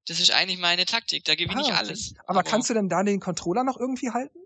das 0.07 0.21
ist 0.21 0.31
eigentlich 0.33 0.59
meine 0.59 0.87
Taktik. 0.87 1.25
Da 1.25 1.35
gewinne 1.35 1.63
ah, 1.63 1.69
ich 1.69 1.73
alles. 1.73 2.15
Aber, 2.21 2.31
aber, 2.31 2.43
kannst 2.43 2.71
du 2.71 2.75
denn 2.75 2.89
da 2.89 3.03
den 3.03 3.21
Controller 3.21 3.65
noch 3.65 3.79
irgendwie 3.79 4.11
halten? 4.11 4.39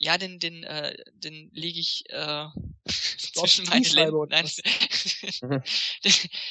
Ja, 0.00 0.16
den, 0.16 0.38
den, 0.38 0.62
äh, 0.62 0.96
den 1.14 1.50
lege 1.52 1.80
ich 1.80 2.04
äh, 2.10 2.46
zwischen 2.86 3.66
meine 3.66 3.88
Länder. 3.88 4.26
Nein. 4.28 4.48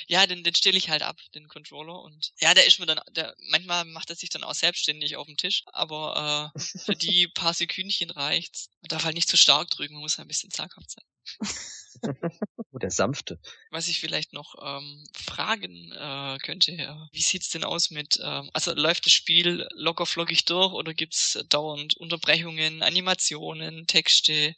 ja, 0.07 0.27
den, 0.27 0.43
den 0.43 0.55
stelle 0.55 0.77
ich 0.77 0.89
halt 0.89 1.01
ab, 1.01 1.17
den 1.33 1.47
Controller. 1.47 2.01
Und 2.01 2.33
ja, 2.39 2.53
der 2.53 2.67
ist 2.67 2.79
mir 2.79 2.85
dann, 2.85 2.99
der, 3.11 3.35
manchmal 3.49 3.85
macht 3.85 4.09
er 4.09 4.17
sich 4.17 4.29
dann 4.29 4.43
auch 4.43 4.55
selbstständig 4.55 5.15
auf 5.15 5.27
dem 5.27 5.37
Tisch, 5.37 5.63
aber 5.67 6.51
äh, 6.55 6.59
für 6.59 6.95
die 6.95 7.27
paar 7.27 7.53
Sekündchen 7.53 8.09
reicht's. 8.09 8.69
Man 8.81 8.89
darf 8.89 9.05
halt 9.05 9.15
nicht 9.15 9.29
zu 9.29 9.37
stark 9.37 9.69
drücken, 9.69 9.93
man 9.93 10.01
muss 10.01 10.17
halt 10.17 10.25
ein 10.25 10.29
bisschen 10.29 10.51
zaghaft 10.51 10.91
sein. 10.91 11.05
der 12.81 12.91
sanfte. 12.91 13.39
Was 13.71 13.87
ich 13.87 13.99
vielleicht 13.99 14.33
noch 14.33 14.55
ähm, 14.61 15.03
fragen 15.13 15.91
äh, 15.91 16.37
könnte, 16.43 16.73
ja. 16.73 17.07
wie 17.11 17.21
sieht's 17.21 17.49
denn 17.49 17.63
aus 17.63 17.91
mit, 17.91 18.19
ähm, 18.23 18.49
also 18.53 18.73
läuft 18.73 19.05
das 19.05 19.13
Spiel 19.13 19.67
locker 19.73 20.05
flockig 20.05 20.45
durch 20.45 20.73
oder 20.73 20.93
gibt's 20.93 21.43
dauernd 21.49 21.95
Unterbrechungen, 21.97 22.83
Animationen, 22.83 23.87
Texte? 23.87 24.55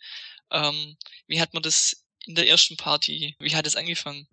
Ähm, 0.51 0.97
wie 1.27 1.39
hat 1.39 1.53
man 1.53 1.63
das 1.63 2.05
in 2.25 2.35
der 2.35 2.47
ersten 2.47 2.77
Party, 2.77 3.35
wie 3.39 3.55
hat 3.55 3.65
es 3.65 3.75
angefangen? 3.75 4.27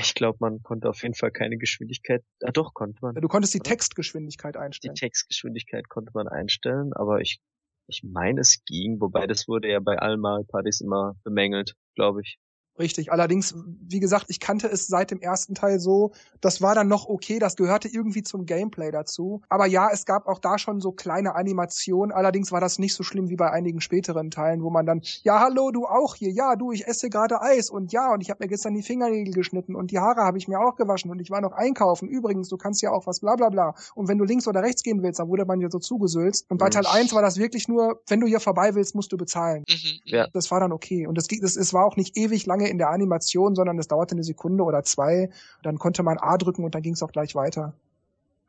Ich 0.00 0.14
glaube, 0.14 0.38
man 0.40 0.62
konnte 0.62 0.88
auf 0.88 1.02
jeden 1.02 1.14
Fall 1.14 1.30
keine 1.30 1.56
Geschwindigkeit, 1.56 2.22
ah 2.42 2.52
doch, 2.52 2.74
konnte 2.74 2.98
man. 3.02 3.14
Ja, 3.14 3.20
du 3.20 3.28
konntest 3.28 3.54
die 3.54 3.60
Textgeschwindigkeit 3.60 4.56
einstellen. 4.56 4.94
Die 4.94 5.00
Textgeschwindigkeit 5.00 5.88
konnte 5.88 6.12
man 6.14 6.28
einstellen, 6.28 6.92
aber 6.92 7.20
ich 7.20 7.40
ich 7.86 8.02
meine, 8.04 8.40
es 8.40 8.64
ging, 8.66 9.00
wobei 9.00 9.26
das 9.26 9.48
wurde 9.48 9.70
ja 9.70 9.80
bei 9.80 9.98
allen 9.98 10.20
Mario-Partys 10.20 10.80
immer 10.80 11.14
bemängelt, 11.24 11.74
glaube 11.94 12.22
ich. 12.22 12.38
Richtig. 12.78 13.12
Allerdings, 13.12 13.54
wie 13.88 14.00
gesagt, 14.00 14.26
ich 14.28 14.40
kannte 14.40 14.66
es 14.66 14.86
seit 14.86 15.10
dem 15.10 15.20
ersten 15.20 15.54
Teil 15.54 15.78
so. 15.78 16.12
Das 16.40 16.60
war 16.60 16.74
dann 16.74 16.88
noch 16.88 17.08
okay. 17.08 17.38
Das 17.38 17.54
gehörte 17.56 17.88
irgendwie 17.88 18.22
zum 18.22 18.46
Gameplay 18.46 18.90
dazu. 18.90 19.42
Aber 19.48 19.66
ja, 19.66 19.88
es 19.92 20.06
gab 20.06 20.26
auch 20.26 20.40
da 20.40 20.58
schon 20.58 20.80
so 20.80 20.90
kleine 20.90 21.36
Animationen. 21.36 22.12
Allerdings 22.12 22.50
war 22.50 22.60
das 22.60 22.78
nicht 22.78 22.94
so 22.94 23.04
schlimm 23.04 23.28
wie 23.28 23.36
bei 23.36 23.50
einigen 23.50 23.80
späteren 23.80 24.30
Teilen, 24.30 24.62
wo 24.62 24.70
man 24.70 24.86
dann, 24.86 25.02
ja, 25.22 25.40
hallo, 25.40 25.70
du 25.70 25.86
auch 25.86 26.16
hier. 26.16 26.30
Ja, 26.30 26.56
du, 26.56 26.72
ich 26.72 26.86
esse 26.86 27.10
gerade 27.10 27.40
Eis. 27.40 27.70
Und 27.70 27.92
ja, 27.92 28.12
und 28.12 28.20
ich 28.20 28.30
habe 28.30 28.42
mir 28.42 28.48
gestern 28.48 28.74
die 28.74 28.82
Fingernägel 28.82 29.34
geschnitten 29.34 29.76
und 29.76 29.92
die 29.92 30.00
Haare 30.00 30.22
habe 30.22 30.38
ich 30.38 30.48
mir 30.48 30.58
auch 30.58 30.74
gewaschen 30.74 31.10
und 31.10 31.20
ich 31.20 31.30
war 31.30 31.40
noch 31.40 31.52
einkaufen. 31.52 32.08
Übrigens, 32.08 32.48
du 32.48 32.56
kannst 32.56 32.82
ja 32.82 32.90
auch 32.90 33.06
was 33.06 33.20
bla 33.20 33.36
bla 33.36 33.50
bla. 33.50 33.74
Und 33.94 34.08
wenn 34.08 34.18
du 34.18 34.24
links 34.24 34.48
oder 34.48 34.62
rechts 34.62 34.82
gehen 34.82 35.02
willst, 35.02 35.20
dann 35.20 35.28
wurde 35.28 35.44
man 35.44 35.60
ja 35.60 35.70
so 35.70 35.78
zugesülzt. 35.78 36.50
Und 36.50 36.58
bei 36.58 36.66
mhm. 36.66 36.70
Teil 36.72 36.86
1 36.86 37.14
war 37.14 37.22
das 37.22 37.36
wirklich 37.36 37.68
nur, 37.68 38.02
wenn 38.08 38.20
du 38.20 38.26
hier 38.26 38.40
vorbei 38.40 38.74
willst, 38.74 38.94
musst 38.96 39.12
du 39.12 39.16
bezahlen. 39.16 39.64
Mhm, 39.68 40.00
ja. 40.04 40.26
Das 40.32 40.50
war 40.50 40.58
dann 40.58 40.72
okay. 40.72 41.06
Und 41.06 41.16
es, 41.18 41.28
das, 41.28 41.56
es 41.56 41.72
war 41.72 41.84
auch 41.84 41.96
nicht 41.96 42.16
ewig 42.16 42.46
lange 42.46 42.63
lange 42.64 42.70
in 42.70 42.78
der 42.78 42.90
Animation, 42.90 43.54
sondern 43.54 43.78
es 43.78 43.88
dauerte 43.88 44.14
eine 44.14 44.24
Sekunde 44.24 44.64
oder 44.64 44.82
zwei. 44.82 45.30
Dann 45.62 45.78
konnte 45.78 46.02
man 46.02 46.18
A 46.18 46.36
drücken 46.36 46.64
und 46.64 46.74
dann 46.74 46.82
ging 46.82 46.94
es 46.94 47.02
auch 47.02 47.12
gleich 47.12 47.34
weiter. 47.34 47.74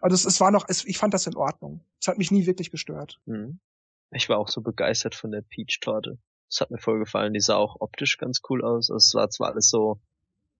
Also 0.02 0.16
es, 0.16 0.26
es 0.26 0.40
war 0.40 0.52
noch, 0.52 0.66
es, 0.68 0.86
ich 0.86 0.98
fand 0.98 1.14
das 1.14 1.28
in 1.28 1.36
Ordnung. 1.36 1.82
Es 2.00 2.08
hat 2.08 2.18
mich 2.18 2.32
nie 2.32 2.46
wirklich 2.46 2.72
gestört. 2.72 3.20
Mhm. 3.26 3.60
Ich 4.12 4.30
war 4.30 4.38
auch 4.38 4.50
so 4.50 4.62
begeistert 4.62 5.16
von 5.16 5.32
der 5.32 5.42
Peach-Torte. 5.42 6.18
Es 6.50 6.62
hat 6.62 6.72
mir 6.72 6.78
voll 6.78 7.00
gefallen. 7.00 7.34
Die 7.34 7.40
sah 7.40 7.56
auch 7.56 7.78
optisch 7.80 8.18
ganz 8.18 8.42
cool 8.50 8.64
aus. 8.64 8.90
Es 8.90 9.14
war 9.16 9.30
zwar 9.30 9.52
alles 9.52 9.70
so 9.70 10.00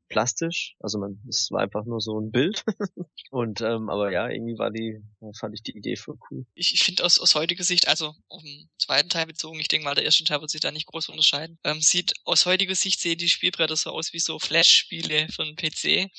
plastisch. 0.08 0.76
Also 0.80 1.00
man, 1.00 1.20
es 1.28 1.50
war 1.52 1.62
einfach 1.62 1.86
nur 1.86 2.02
so 2.02 2.20
ein 2.20 2.32
Bild. 2.32 2.64
und 3.32 3.62
ähm, 3.62 3.90
aber 3.90 4.12
ja, 4.12 4.30
irgendwie 4.30 4.58
war 4.58 4.72
die, 4.72 5.02
fand 5.40 5.54
ich 5.54 5.64
die 5.64 5.76
Idee 5.78 5.96
voll 5.96 6.18
cool. 6.30 6.46
Ich, 6.56 6.74
ich 6.74 6.84
finde 6.84 7.04
aus, 7.04 7.20
aus 7.20 7.36
heutiger 7.36 7.64
Sicht, 7.64 7.88
also 7.88 8.14
auf 8.28 8.42
den 8.42 8.70
zweiten 8.78 9.10
Teil 9.10 9.26
bezogen, 9.26 9.60
ich 9.60 9.68
denke 9.68 9.86
mal, 9.86 9.96
der 9.96 10.06
erste 10.06 10.24
Teil 10.24 10.42
wird 10.42 10.52
sich 10.52 10.62
da 10.62 10.72
nicht 10.72 10.88
groß 10.88 11.10
unterscheiden. 11.10 11.58
Ähm, 11.64 11.82
sieht 11.82 12.14
aus 12.24 12.46
heutiger 12.46 12.76
Sicht 12.76 13.00
sehen 13.00 13.18
die 13.18 13.30
Spielbretter 13.30 13.76
so 13.76 13.92
aus 13.92 14.14
wie 14.14 14.20
so 14.20 14.40
Flash-Spiele 14.40 15.28
von 15.30 15.56
PC. 15.56 16.10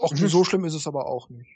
Ach, 0.00 0.10
so 0.14 0.44
schlimm 0.44 0.64
ist 0.64 0.74
es 0.74 0.86
aber 0.86 1.06
auch 1.06 1.28
nicht. 1.28 1.48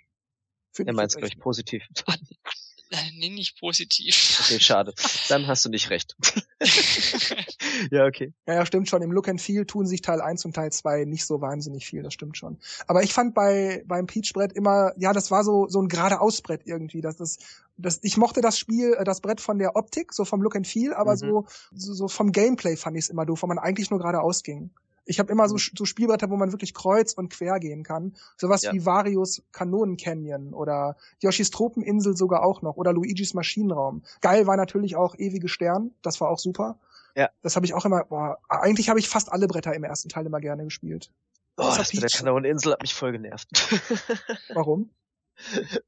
Find 0.73 0.89
er 0.89 0.95
meint 0.95 1.11
es 1.11 1.17
gleich 1.17 1.39
positiv. 1.39 1.85
Nee, 3.15 3.29
nicht 3.31 3.61
positiv. 3.61 4.41
Okay, 4.45 4.59
schade. 4.59 4.93
Dann 5.29 5.47
hast 5.47 5.65
du 5.65 5.69
nicht 5.69 5.91
recht. 5.91 6.17
ja, 7.91 8.05
okay. 8.05 8.33
Ja, 8.47 8.55
ja, 8.55 8.67
stimmt 8.67 8.89
schon. 8.89 9.03
Im 9.03 9.13
Look 9.13 9.29
and 9.29 9.41
Feel 9.41 9.65
tun 9.65 9.87
sich 9.87 10.03
Teil 10.03 10.21
1 10.21 10.45
und 10.45 10.55
Teil 10.55 10.73
2 10.73 11.05
nicht 11.05 11.25
so 11.25 11.41
wahnsinnig 11.41 11.87
viel, 11.87 12.03
das 12.03 12.15
stimmt 12.15 12.37
schon. 12.37 12.59
Aber 12.89 13.03
ich 13.03 13.13
fand 13.13 13.35
bei 13.35 13.85
beim 13.87 14.07
Peach-Brett 14.07 14.53
immer, 14.53 14.93
ja, 14.97 15.13
das 15.13 15.31
war 15.31 15.45
so 15.45 15.69
so 15.69 15.81
ein 15.81 15.89
geradeaus-Brett 15.89 16.63
irgendwie. 16.65 17.01
Das, 17.01 17.17
das, 17.17 17.39
das, 17.77 18.01
ich 18.03 18.17
mochte 18.17 18.41
das 18.41 18.59
Spiel, 18.59 18.95
äh, 18.99 19.05
das 19.05 19.21
Brett 19.21 19.41
von 19.41 19.59
der 19.59 19.77
Optik, 19.77 20.13
so 20.13 20.25
vom 20.25 20.43
Look 20.43 20.57
and 20.57 20.67
Feel, 20.67 20.93
aber 20.93 21.13
mhm. 21.13 21.19
so, 21.19 21.47
so, 21.73 21.95
so 21.95 22.09
vom 22.09 22.33
Gameplay 22.33 22.77
fand 22.77 22.97
ich 22.97 23.05
es 23.05 23.11
immer 23.11 23.25
doof, 23.25 23.43
weil 23.43 23.49
man 23.49 23.59
eigentlich 23.59 23.91
nur 23.91 24.01
geradeaus 24.01 24.43
ging. 24.43 24.71
Ich 25.11 25.19
habe 25.19 25.33
immer 25.33 25.49
so, 25.49 25.57
mhm. 25.57 25.77
so 25.77 25.85
Spielbretter, 25.85 26.31
wo 26.31 26.37
man 26.37 26.53
wirklich 26.53 26.73
kreuz 26.73 27.13
und 27.15 27.31
quer 27.31 27.59
gehen 27.59 27.83
kann. 27.83 28.15
Sowas 28.37 28.63
ja. 28.63 28.73
wie 28.73 28.87
Varios 28.87 29.43
Kanonen 29.51 29.97
Canyon 29.97 30.55
oder 30.55 30.97
Yoshis 31.19 31.51
Tropeninsel 31.51 32.17
sogar 32.17 32.45
auch 32.45 32.63
noch 32.63 32.77
oder 32.77 32.93
Luigis 32.93 33.35
Maschinenraum. 33.35 34.03
Geil 34.21 34.47
war 34.47 34.57
natürlich 34.57 34.95
auch 34.95 35.17
Ewige 35.19 35.49
Stern, 35.49 35.91
das 36.03 36.21
war 36.21 36.31
auch 36.31 36.39
super. 36.39 36.79
Ja. 37.17 37.29
Das 37.43 37.57
habe 37.57 37.67
ich 37.67 37.75
auch 37.75 37.85
immer, 37.85 38.05
boah, 38.05 38.39
eigentlich 38.49 38.89
habe 38.89 39.01
ich 39.01 39.09
fast 39.09 39.33
alle 39.33 39.49
Bretter 39.49 39.75
im 39.75 39.83
ersten 39.83 40.09
Teil 40.09 40.27
immer 40.27 40.41
gerne 40.41 40.63
gespielt. 40.63 41.11
Oh, 41.57 41.75
das 41.77 41.93
mit 41.93 42.05
der 42.05 42.11
Kanoneninsel 42.11 42.73
hat 42.73 42.83
mich 42.83 42.95
voll 42.95 43.11
genervt. 43.11 43.49
Warum? 44.55 44.91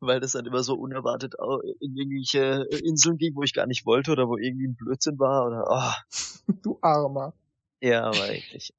Weil 0.00 0.18
das 0.18 0.32
dann 0.32 0.46
immer 0.46 0.64
so 0.64 0.74
unerwartet 0.74 1.35
in 1.78 1.96
irgendwelche 1.96 2.66
Inseln 2.85 3.18
ging, 3.18 3.37
wo 3.37 3.44
ich 3.44 3.54
gar 3.54 3.66
nicht 3.66 3.87
wollte 3.87 4.11
oder 4.11 4.26
wo 4.26 4.37
irgendwie 4.37 4.66
ein 4.66 4.74
Blödsinn 4.74 5.20
war 5.20 5.46
oder 5.46 5.66
oh. 5.70 6.52
Du 6.62 6.78
Armer. 6.80 7.35
Ja, 7.80 8.06
aber 8.06 8.16
wirklich. 8.16 8.74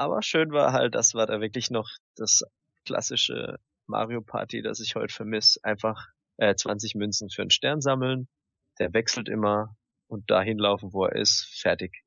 Aber 0.00 0.22
schön 0.22 0.50
war 0.50 0.72
halt, 0.72 0.94
das 0.94 1.12
war 1.12 1.26
da 1.26 1.42
wirklich 1.42 1.70
noch 1.70 1.86
das 2.16 2.42
klassische 2.86 3.58
Mario 3.86 4.22
Party, 4.22 4.62
das 4.62 4.80
ich 4.80 4.94
heute 4.94 5.12
vermisse. 5.12 5.60
Einfach 5.62 6.06
äh, 6.38 6.54
20 6.54 6.94
Münzen 6.94 7.28
für 7.28 7.42
einen 7.42 7.50
Stern 7.50 7.82
sammeln. 7.82 8.26
Der 8.78 8.94
wechselt 8.94 9.28
immer 9.28 9.76
und 10.08 10.30
dahin 10.30 10.56
laufen, 10.56 10.94
wo 10.94 11.04
er 11.04 11.16
ist. 11.16 11.46
Fertig. 11.60 12.02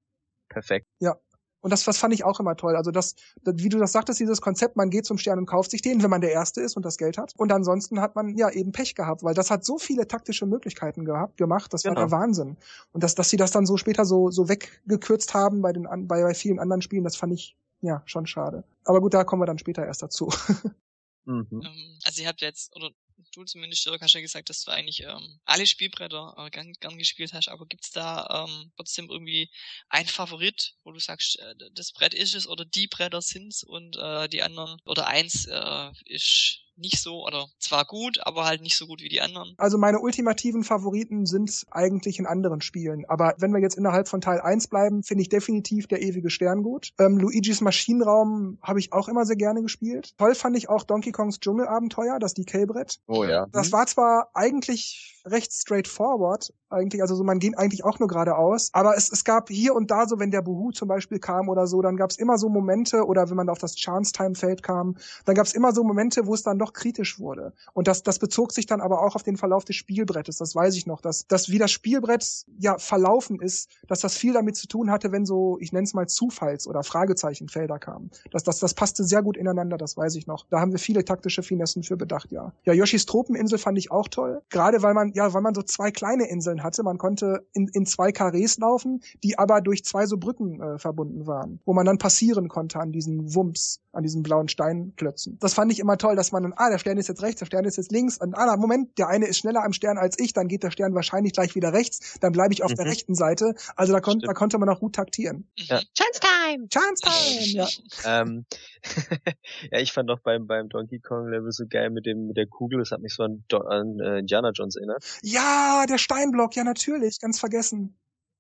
Perfekt. 0.49 0.87
Ja. 1.01 1.17
Und 1.61 1.71
das, 1.71 1.83
das 1.83 1.99
fand 1.99 2.15
ich 2.15 2.23
auch 2.25 2.39
immer 2.39 2.55
toll. 2.55 2.75
Also 2.75 2.89
das, 2.89 3.13
das, 3.43 3.55
wie 3.57 3.69
du 3.69 3.77
das 3.77 3.91
sagtest, 3.91 4.19
dieses 4.19 4.41
Konzept, 4.41 4.75
man 4.75 4.89
geht 4.89 5.05
zum 5.05 5.19
Stern 5.19 5.37
und 5.37 5.45
kauft 5.45 5.69
sich 5.69 5.83
den, 5.83 6.01
wenn 6.01 6.09
man 6.09 6.21
der 6.21 6.31
Erste 6.31 6.61
ist 6.61 6.75
und 6.75 6.83
das 6.83 6.97
Geld 6.97 7.19
hat. 7.19 7.33
Und 7.37 7.51
ansonsten 7.51 8.01
hat 8.01 8.15
man 8.15 8.35
ja 8.35 8.49
eben 8.49 8.71
Pech 8.71 8.95
gehabt, 8.95 9.21
weil 9.23 9.35
das 9.35 9.51
hat 9.51 9.63
so 9.63 9.77
viele 9.77 10.07
taktische 10.07 10.47
Möglichkeiten 10.47 11.05
gehabt, 11.05 11.37
gemacht, 11.37 11.71
das 11.71 11.83
genau. 11.83 11.95
war 11.95 12.07
der 12.07 12.11
Wahnsinn. 12.11 12.57
Und 12.91 13.03
dass, 13.03 13.13
dass 13.13 13.29
sie 13.29 13.37
das 13.37 13.51
dann 13.51 13.67
so 13.67 13.77
später 13.77 14.03
so, 14.03 14.31
so 14.31 14.49
weggekürzt 14.49 15.35
haben 15.35 15.61
bei 15.61 15.71
den, 15.71 15.87
bei, 16.07 16.23
bei 16.23 16.33
vielen 16.33 16.57
anderen 16.57 16.81
Spielen, 16.81 17.03
das 17.03 17.15
fand 17.15 17.33
ich 17.33 17.55
ja, 17.83 18.01
schon 18.05 18.25
schade. 18.25 18.63
Aber 18.85 19.01
gut, 19.01 19.13
da 19.13 19.25
kommen 19.25 19.41
wir 19.41 19.45
dann 19.45 19.59
später 19.59 19.85
erst 19.85 20.01
dazu. 20.01 20.29
mhm. 21.25 21.47
Ähm, 21.51 21.99
also 22.05 22.21
ihr 22.21 22.27
habt 22.29 22.41
jetzt, 22.41 22.73
oder 22.75 22.91
du 23.33 23.43
zumindest, 23.43 23.85
Dirk, 23.85 24.01
hast 24.01 24.13
ja 24.13 24.21
gesagt, 24.21 24.49
dass 24.49 24.63
du 24.63 24.71
eigentlich 24.71 25.03
ähm, 25.03 25.39
alle 25.43 25.67
Spielbretter 25.67 26.33
äh, 26.37 26.49
gern, 26.49 26.71
gern 26.79 26.97
gespielt 26.97 27.33
hast, 27.33 27.49
aber 27.49 27.65
gibt's 27.65 27.91
da 27.91 28.47
ähm, 28.47 28.71
trotzdem 28.77 29.09
irgendwie 29.09 29.49
ein 29.89 30.05
Favorit, 30.05 30.75
wo 30.85 30.93
du 30.93 30.99
sagst, 30.99 31.39
äh, 31.39 31.55
das 31.73 31.91
Brett 31.91 32.13
ist 32.13 32.35
es 32.35 32.47
oder 32.47 32.63
die 32.63 32.87
Bretter 32.87 33.21
sind's 33.21 33.63
und 33.63 33.97
äh, 33.97 34.29
die 34.29 34.43
anderen 34.43 34.79
oder 34.85 35.07
eins 35.07 35.45
äh, 35.45 35.91
ist 36.05 36.62
nicht 36.75 37.01
so 37.01 37.25
oder 37.25 37.47
zwar 37.59 37.85
gut, 37.85 38.19
aber 38.25 38.45
halt 38.45 38.61
nicht 38.61 38.75
so 38.75 38.87
gut 38.87 39.01
wie 39.01 39.09
die 39.09 39.21
anderen. 39.21 39.53
Also 39.57 39.77
meine 39.77 39.99
ultimativen 39.99 40.63
Favoriten 40.63 41.25
sind 41.25 41.65
eigentlich 41.71 42.19
in 42.19 42.25
anderen 42.25 42.61
Spielen. 42.61 43.05
Aber 43.07 43.35
wenn 43.37 43.53
wir 43.53 43.61
jetzt 43.61 43.77
innerhalb 43.77 44.07
von 44.07 44.21
Teil 44.21 44.41
1 44.41 44.67
bleiben, 44.67 45.03
finde 45.03 45.21
ich 45.21 45.29
definitiv 45.29 45.87
der 45.87 46.01
ewige 46.01 46.29
Stern 46.29 46.63
gut. 46.63 46.91
Ähm, 46.99 47.17
Luigis 47.17 47.61
Maschinenraum 47.61 48.57
habe 48.61 48.79
ich 48.79 48.93
auch 48.93 49.07
immer 49.07 49.25
sehr 49.25 49.35
gerne 49.35 49.61
gespielt. 49.61 50.13
Toll 50.17 50.35
fand 50.35 50.57
ich 50.57 50.69
auch 50.69 50.83
Donkey 50.83 51.11
Kongs 51.11 51.39
Dschungelabenteuer, 51.39 52.19
das 52.19 52.33
DK-Brett. 52.33 52.99
Oh 53.07 53.23
ja. 53.23 53.47
Das 53.51 53.71
war 53.71 53.85
zwar 53.87 54.29
eigentlich 54.33 55.13
recht 55.25 55.53
straightforward, 55.53 56.53
eigentlich. 56.73 57.01
Also 57.01 57.15
so, 57.15 57.23
man 57.23 57.39
ging 57.39 57.55
eigentlich 57.55 57.83
auch 57.83 57.99
nur 57.99 58.07
geradeaus. 58.07 58.69
Aber 58.73 58.97
es, 58.97 59.11
es 59.11 59.23
gab 59.23 59.49
hier 59.49 59.75
und 59.75 59.91
da 59.91 60.07
so, 60.07 60.19
wenn 60.19 60.31
der 60.31 60.41
Buhu 60.41 60.71
zum 60.71 60.87
Beispiel 60.87 61.19
kam 61.19 61.49
oder 61.49 61.67
so, 61.67 61.81
dann 61.81 61.95
gab 61.95 62.09
es 62.09 62.17
immer 62.17 62.37
so 62.37 62.49
Momente, 62.49 63.05
oder 63.05 63.29
wenn 63.29 63.37
man 63.37 63.49
auf 63.49 63.59
das 63.59 63.75
Chance-Time-Feld 63.75 64.63
kam, 64.63 64.95
dann 65.25 65.35
gab 65.35 65.45
es 65.45 65.53
immer 65.53 65.73
so 65.73 65.83
Momente, 65.83 66.25
wo 66.27 66.33
es 66.33 66.43
dann 66.43 66.59
doch 66.59 66.73
kritisch 66.73 67.19
wurde. 67.19 67.53
Und 67.73 67.87
das, 67.87 68.03
das 68.03 68.19
bezog 68.19 68.51
sich 68.51 68.65
dann 68.65 68.81
aber 68.81 69.01
auch 69.01 69.15
auf 69.15 69.23
den 69.23 69.37
Verlauf 69.37 69.65
des 69.65 69.75
Spielbrettes, 69.75 70.37
das 70.37 70.55
weiß 70.55 70.75
ich 70.75 70.87
noch, 70.87 71.01
dass, 71.01 71.27
dass 71.27 71.49
wie 71.49 71.57
das 71.57 71.71
Spielbrett 71.71 72.45
ja 72.57 72.77
verlaufen 72.77 73.39
ist, 73.39 73.69
dass 73.87 73.99
das 73.99 74.15
viel 74.15 74.33
damit 74.33 74.55
zu 74.55 74.67
tun 74.67 74.89
hatte, 74.89 75.11
wenn 75.11 75.25
so, 75.25 75.57
ich 75.59 75.71
nenne 75.71 75.83
es 75.83 75.93
mal 75.93 76.07
Zufalls- 76.07 76.67
oder 76.67 76.83
Fragezeichenfelder 76.83 77.79
kamen. 77.79 78.11
Das, 78.31 78.43
das, 78.43 78.59
das 78.59 78.73
passte 78.73 79.03
sehr 79.03 79.21
gut 79.21 79.37
ineinander, 79.37 79.77
das 79.77 79.97
weiß 79.97 80.15
ich 80.15 80.27
noch. 80.27 80.45
Da 80.49 80.59
haben 80.59 80.71
wir 80.71 80.79
viele 80.79 81.05
taktische 81.05 81.43
Finessen 81.43 81.83
für 81.83 81.97
bedacht, 81.97 82.31
ja. 82.31 82.53
Ja, 82.63 82.73
Yoshis 82.73 83.05
Tropeninsel 83.05 83.57
fand 83.57 83.77
ich 83.77 83.91
auch 83.91 84.07
toll. 84.07 84.41
Gerade 84.49 84.81
weil 84.81 84.93
man, 84.93 85.11
ja, 85.13 85.33
weil 85.33 85.41
man 85.41 85.53
so 85.53 85.61
zwei 85.61 85.91
kleine 85.91 86.27
Inseln 86.29 86.62
hatte. 86.63 86.83
Man 86.83 86.97
konnte 86.97 87.45
in, 87.53 87.67
in 87.73 87.85
zwei 87.85 88.11
Karrees 88.11 88.57
laufen, 88.57 89.01
die 89.23 89.37
aber 89.37 89.61
durch 89.61 89.83
zwei 89.83 90.05
so 90.05 90.17
Brücken 90.17 90.61
äh, 90.61 90.79
verbunden 90.79 91.27
waren, 91.27 91.59
wo 91.65 91.73
man 91.73 91.85
dann 91.85 91.97
passieren 91.97 92.47
konnte 92.47 92.79
an 92.79 92.91
diesen 92.91 93.35
Wumps, 93.35 93.81
an 93.91 94.03
diesen 94.03 94.23
blauen 94.23 94.47
Steinklötzen. 94.47 95.37
Das 95.39 95.53
fand 95.53 95.71
ich 95.71 95.79
immer 95.79 95.97
toll, 95.97 96.15
dass 96.15 96.31
man 96.31 96.43
dann, 96.43 96.53
ah, 96.55 96.69
der 96.69 96.79
Stern 96.79 96.97
ist 96.97 97.07
jetzt 97.07 97.21
rechts, 97.21 97.39
der 97.39 97.45
Stern 97.45 97.65
ist 97.65 97.77
jetzt 97.77 97.91
links, 97.91 98.17
und 98.17 98.35
ah, 98.35 98.55
Moment, 98.57 98.97
der 98.97 99.07
eine 99.07 99.27
ist 99.27 99.37
schneller 99.37 99.63
am 99.63 99.73
Stern 99.73 99.97
als 99.97 100.17
ich, 100.19 100.33
dann 100.33 100.47
geht 100.47 100.63
der 100.63 100.71
Stern 100.71 100.95
wahrscheinlich 100.95 101.33
gleich 101.33 101.55
wieder 101.55 101.73
rechts, 101.73 102.17
dann 102.19 102.31
bleibe 102.31 102.53
ich 102.53 102.63
auf 102.63 102.71
mhm. 102.71 102.75
der 102.75 102.85
rechten 102.85 103.15
Seite. 103.15 103.53
Also 103.75 103.93
da, 103.93 103.99
kon 103.99 104.19
da 104.19 104.33
konnte 104.33 104.57
man 104.57 104.69
auch 104.69 104.79
gut 104.79 104.95
taktieren. 104.95 105.47
Ja. 105.55 105.79
Chance 105.79 106.19
Time! 106.19 106.67
Chance 106.69 107.01
Time! 107.03 107.43
Ja. 107.45 107.67
ähm, 108.21 108.45
ja, 109.71 109.79
ich 109.79 109.93
fand 109.93 110.09
auch 110.09 110.19
beim, 110.19 110.47
beim 110.47 110.69
Donkey 110.69 110.99
Kong 110.99 111.29
Level 111.29 111.51
so 111.51 111.65
geil 111.67 111.89
mit 111.89 112.05
dem, 112.05 112.27
mit 112.27 112.37
der 112.37 112.47
Kugel, 112.47 112.79
das 112.79 112.91
hat 112.91 113.01
mich 113.01 113.13
so 113.13 113.23
an, 113.23 113.43
an 113.67 113.99
äh, 113.99 114.19
Indiana 114.19 114.51
Jones 114.53 114.75
erinnert. 114.75 115.03
Ja, 115.21 115.85
der 115.87 115.97
Steinblock, 115.97 116.52
ja 116.55 116.63
natürlich, 116.63 117.19
ganz 117.19 117.39
vergessen 117.39 117.97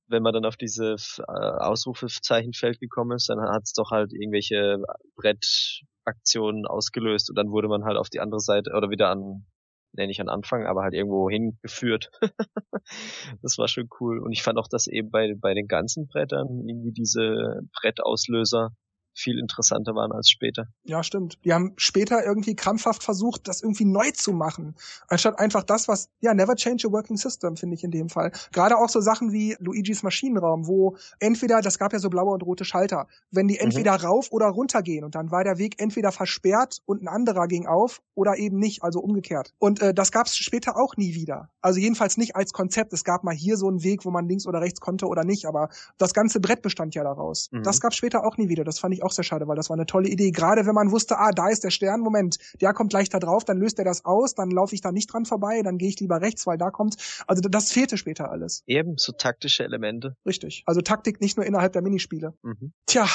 wenn 0.07 0.23
man 0.23 0.33
dann 0.33 0.45
auf 0.45 0.57
diese 0.57 0.95
äh, 0.95 1.23
Ausrufezeichenfeld 1.27 2.79
gekommen 2.79 3.15
ist, 3.15 3.29
dann 3.29 3.39
hat 3.41 3.63
es 3.63 3.73
doch 3.73 3.91
halt 3.91 4.13
irgendwelche 4.13 4.77
Brettaktionen 5.15 6.65
ausgelöst 6.65 7.29
und 7.29 7.37
dann 7.37 7.49
wurde 7.49 7.67
man 7.67 7.83
halt 7.83 7.97
auf 7.97 8.09
die 8.09 8.19
andere 8.19 8.39
Seite 8.39 8.71
oder 8.75 8.89
wieder 8.89 9.09
an, 9.09 9.45
ne, 9.93 10.07
nicht 10.07 10.21
an 10.21 10.29
Anfang, 10.29 10.65
aber 10.65 10.83
halt 10.83 10.93
irgendwo 10.93 11.29
hingeführt. 11.29 12.11
das 13.41 13.57
war 13.57 13.67
schon 13.67 13.89
cool. 13.99 14.19
Und 14.19 14.31
ich 14.31 14.43
fand 14.43 14.57
auch, 14.57 14.67
dass 14.67 14.87
eben 14.87 15.09
bei, 15.09 15.33
bei 15.39 15.53
den 15.53 15.67
ganzen 15.67 16.07
Brettern 16.07 16.63
irgendwie 16.67 16.91
diese 16.91 17.61
Brettauslöser 17.81 18.69
viel 19.13 19.39
interessanter 19.39 19.93
waren 19.95 20.11
als 20.11 20.29
später. 20.29 20.67
Ja, 20.83 21.03
stimmt. 21.03 21.37
Die 21.45 21.53
haben 21.53 21.73
später 21.77 22.25
irgendwie 22.25 22.55
krampfhaft 22.55 23.03
versucht, 23.03 23.47
das 23.47 23.61
irgendwie 23.61 23.85
neu 23.85 24.11
zu 24.11 24.33
machen, 24.33 24.75
anstatt 25.07 25.39
einfach 25.39 25.63
das, 25.63 25.87
was, 25.87 26.09
ja, 26.21 26.33
never 26.33 26.55
change 26.55 26.87
a 26.87 26.91
working 26.91 27.17
system, 27.17 27.55
finde 27.55 27.75
ich 27.75 27.83
in 27.83 27.91
dem 27.91 28.09
Fall. 28.09 28.31
Gerade 28.51 28.77
auch 28.77 28.89
so 28.89 29.01
Sachen 29.01 29.31
wie 29.31 29.55
Luigis 29.59 30.03
Maschinenraum, 30.03 30.67
wo 30.67 30.97
entweder, 31.19 31.61
das 31.61 31.77
gab 31.77 31.93
ja 31.93 31.99
so 31.99 32.09
blaue 32.09 32.33
und 32.33 32.43
rote 32.43 32.65
Schalter, 32.65 33.07
wenn 33.31 33.47
die 33.47 33.55
mhm. 33.55 33.67
entweder 33.67 33.97
mhm. 33.99 34.05
rauf 34.05 34.31
oder 34.31 34.47
runter 34.47 34.81
gehen 34.81 35.03
und 35.03 35.15
dann 35.15 35.31
war 35.31 35.43
der 35.43 35.57
Weg 35.57 35.81
entweder 35.81 36.11
versperrt 36.11 36.81
und 36.85 37.01
ein 37.01 37.07
anderer 37.07 37.47
ging 37.47 37.67
auf 37.67 38.01
oder 38.15 38.37
eben 38.37 38.57
nicht, 38.57 38.83
also 38.83 38.99
umgekehrt. 38.99 39.53
Und 39.59 39.81
äh, 39.81 39.93
das 39.93 40.11
gab 40.11 40.27
es 40.27 40.35
später 40.37 40.77
auch 40.77 40.95
nie 40.97 41.15
wieder. 41.15 41.49
Also 41.61 41.79
jedenfalls 41.79 42.17
nicht 42.17 42.35
als 42.35 42.53
Konzept. 42.53 42.93
Es 42.93 43.03
gab 43.03 43.23
mal 43.23 43.35
hier 43.35 43.57
so 43.57 43.67
einen 43.67 43.83
Weg, 43.83 44.05
wo 44.05 44.11
man 44.11 44.27
links 44.27 44.45
oder 44.45 44.61
rechts 44.61 44.79
konnte 44.79 45.07
oder 45.07 45.23
nicht, 45.23 45.45
aber 45.45 45.69
das 45.97 46.13
ganze 46.13 46.39
Brett 46.39 46.61
bestand 46.61 46.95
ja 46.95 47.03
daraus. 47.03 47.49
Mhm. 47.51 47.63
Das 47.63 47.81
gab 47.81 47.93
später 47.93 48.25
auch 48.25 48.37
nie 48.37 48.49
wieder. 48.49 48.63
Das 48.63 48.79
fand 48.79 48.93
ich 48.93 49.02
auch 49.03 49.11
sehr 49.11 49.23
schade, 49.23 49.47
weil 49.47 49.55
das 49.55 49.69
war 49.69 49.75
eine 49.75 49.85
tolle 49.85 50.09
Idee. 50.09 50.31
Gerade 50.31 50.65
wenn 50.65 50.75
man 50.75 50.91
wusste, 50.91 51.17
ah, 51.17 51.31
da 51.31 51.49
ist 51.49 51.63
der 51.63 51.69
Stern, 51.69 52.01
Moment, 52.01 52.37
der 52.61 52.73
kommt 52.73 52.89
gleich 52.91 53.09
da 53.09 53.19
drauf, 53.19 53.43
dann 53.45 53.57
löst 53.57 53.79
er 53.79 53.85
das 53.85 54.05
aus, 54.05 54.35
dann 54.35 54.49
laufe 54.49 54.75
ich 54.75 54.81
da 54.81 54.91
nicht 54.91 55.11
dran 55.11 55.25
vorbei, 55.25 55.61
dann 55.63 55.77
gehe 55.77 55.89
ich 55.89 55.99
lieber 55.99 56.21
rechts, 56.21 56.45
weil 56.47 56.57
da 56.57 56.71
kommt. 56.71 56.95
Also 57.27 57.41
das 57.41 57.71
fehlte 57.71 57.97
später 57.97 58.31
alles. 58.31 58.63
Eben, 58.67 58.97
so 58.97 59.11
taktische 59.11 59.63
Elemente. 59.63 60.15
Richtig. 60.25 60.63
Also 60.65 60.81
Taktik 60.81 61.21
nicht 61.21 61.37
nur 61.37 61.45
innerhalb 61.45 61.73
der 61.73 61.81
Minispiele. 61.81 62.33
Mhm. 62.41 62.73
Tja, 62.85 63.07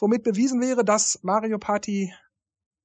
womit 0.00 0.22
bewiesen 0.22 0.60
wäre, 0.60 0.84
dass 0.84 1.20
Mario 1.22 1.58
Party 1.58 2.12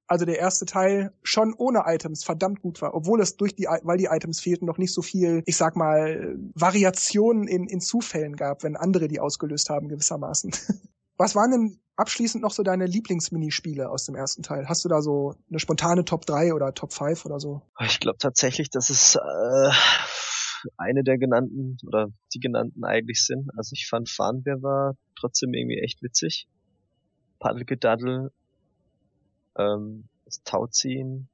also 0.08 0.26
der 0.26 0.38
erste 0.38 0.66
Teil 0.66 1.14
schon 1.24 1.54
ohne 1.58 1.84
Items 1.86 2.24
verdammt 2.24 2.62
gut 2.62 2.82
war, 2.82 2.94
obwohl 2.94 3.22
es 3.22 3.38
durch 3.38 3.56
die, 3.56 3.68
weil 3.84 3.98
die 3.98 4.10
Items 4.12 4.40
fehlten, 4.40 4.66
noch 4.66 4.78
nicht 4.78 4.94
so 4.94 5.02
viel, 5.02 5.44
ich 5.46 5.58
sag 5.58 5.76
mal, 5.76 6.38
Variationen 6.54 7.48
in, 7.48 7.68
in 7.68 7.80
Zufällen 7.80 8.36
gab, 8.36 8.64
wenn 8.64 8.76
andere 8.76 9.08
die 9.08 9.20
ausgelöst 9.20 9.70
haben 9.70 9.88
gewissermaßen. 9.88 10.52
Was 11.18 11.36
waren 11.36 11.52
denn 11.52 11.80
abschließend 11.96 12.44
noch 12.44 12.52
so 12.52 12.64
deine 12.64 12.86
Lieblingsminispiele 12.86 13.90
aus 13.90 14.06
dem 14.06 14.16
ersten 14.16 14.44
Teil? 14.44 14.68
Hast 14.68 14.84
du 14.86 14.90
da 14.90 15.02
so 15.02 15.36
eine 15.50 15.60
spontane 15.60 16.06
Top 16.06 16.26
3 16.26 16.54
oder 16.54 16.74
Top 16.74 16.94
5 16.94 17.26
oder 17.26 17.40
so? 17.40 17.62
Ich 17.82 18.00
glaube 18.00 18.18
tatsächlich, 18.18 18.70
dass 18.70 18.90
es 18.90 19.16
äh, 19.16 19.72
eine 20.78 21.04
der 21.04 21.18
genannten 21.18 21.78
oder 21.86 22.08
die 22.34 22.40
genannten 22.40 22.84
eigentlich 22.84 23.26
sind. 23.26 23.50
Also 23.58 23.74
ich 23.74 23.88
fand 23.88 24.10
Farnbär 24.10 24.62
war 24.62 24.96
trotzdem 25.20 25.54
irgendwie 25.54 25.80
echt 25.80 26.02
witzig. 26.02 26.48
Paddelgedaddel, 27.40 28.32
ähm, 29.58 30.08
das 30.26 30.42
Tauziehen, 30.44 31.30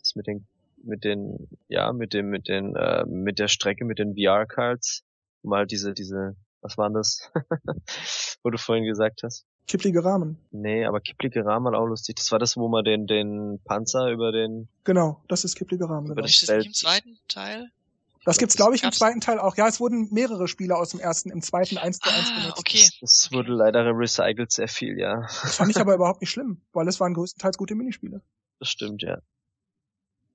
das 0.00 0.14
mit 0.16 0.26
den 0.26 0.46
mit 0.82 1.04
den 1.04 1.48
ja 1.68 1.92
mit 1.92 2.14
dem 2.14 2.30
mit 2.30 2.48
den 2.48 2.74
äh, 2.74 3.04
mit 3.06 3.38
der 3.38 3.48
Strecke 3.48 3.84
mit 3.84 3.98
den 3.98 4.14
VR 4.14 4.46
Cards, 4.46 5.04
mal 5.42 5.66
diese 5.66 5.94
diese 5.94 6.36
was 6.62 6.76
waren 6.76 6.94
das? 6.94 7.30
wo 8.42 8.50
du 8.50 8.58
vorhin 8.58 8.84
gesagt 8.84 9.22
hast. 9.22 9.46
Kipplige 9.70 10.04
Rahmen. 10.04 10.36
Nee, 10.50 10.84
aber 10.84 11.00
kipplige 11.00 11.44
Rahmen 11.44 11.76
auch 11.76 11.86
lustig. 11.86 12.16
Das 12.16 12.32
war 12.32 12.40
das, 12.40 12.56
wo 12.56 12.66
man 12.66 12.82
den, 12.84 13.06
den 13.06 13.60
Panzer 13.64 14.10
über 14.10 14.32
den... 14.32 14.66
Genau, 14.82 15.22
das 15.28 15.44
ist 15.44 15.54
kipplige 15.54 15.88
Rahmen. 15.88 16.08
Genau. 16.08 16.24
Ist 16.24 16.42
das 16.42 16.56
nicht 16.56 16.66
im 16.66 16.74
zweiten 16.74 17.18
Teil? 17.28 17.70
Das 18.24 18.38
gibt's, 18.38 18.56
glaube 18.56 18.74
ich, 18.74 18.82
im 18.82 18.90
zweiten 18.90 19.20
Teil 19.20 19.38
auch. 19.38 19.56
Ja, 19.56 19.68
es 19.68 19.78
wurden 19.78 20.08
mehrere 20.10 20.48
Spieler 20.48 20.76
aus 20.76 20.90
dem 20.90 20.98
ersten 20.98 21.30
im 21.30 21.40
zweiten 21.40 21.78
eins 21.78 22.00
zu 22.00 22.10
eins 22.10 22.32
ah, 22.32 22.40
benutzt. 22.40 22.58
Okay. 22.58 22.78
Das, 22.78 22.98
das 23.00 23.32
wurde 23.32 23.52
leider 23.52 23.84
recycelt 23.96 24.50
sehr 24.50 24.66
viel, 24.66 24.98
ja. 24.98 25.20
Das 25.20 25.54
fand 25.54 25.70
ich 25.70 25.78
aber 25.78 25.94
überhaupt 25.94 26.20
nicht 26.20 26.30
schlimm, 26.30 26.60
weil 26.72 26.88
es 26.88 26.98
waren 26.98 27.14
größtenteils 27.14 27.56
gute 27.56 27.76
Minispiele. 27.76 28.22
Das 28.58 28.70
stimmt, 28.70 29.02
ja. 29.02 29.18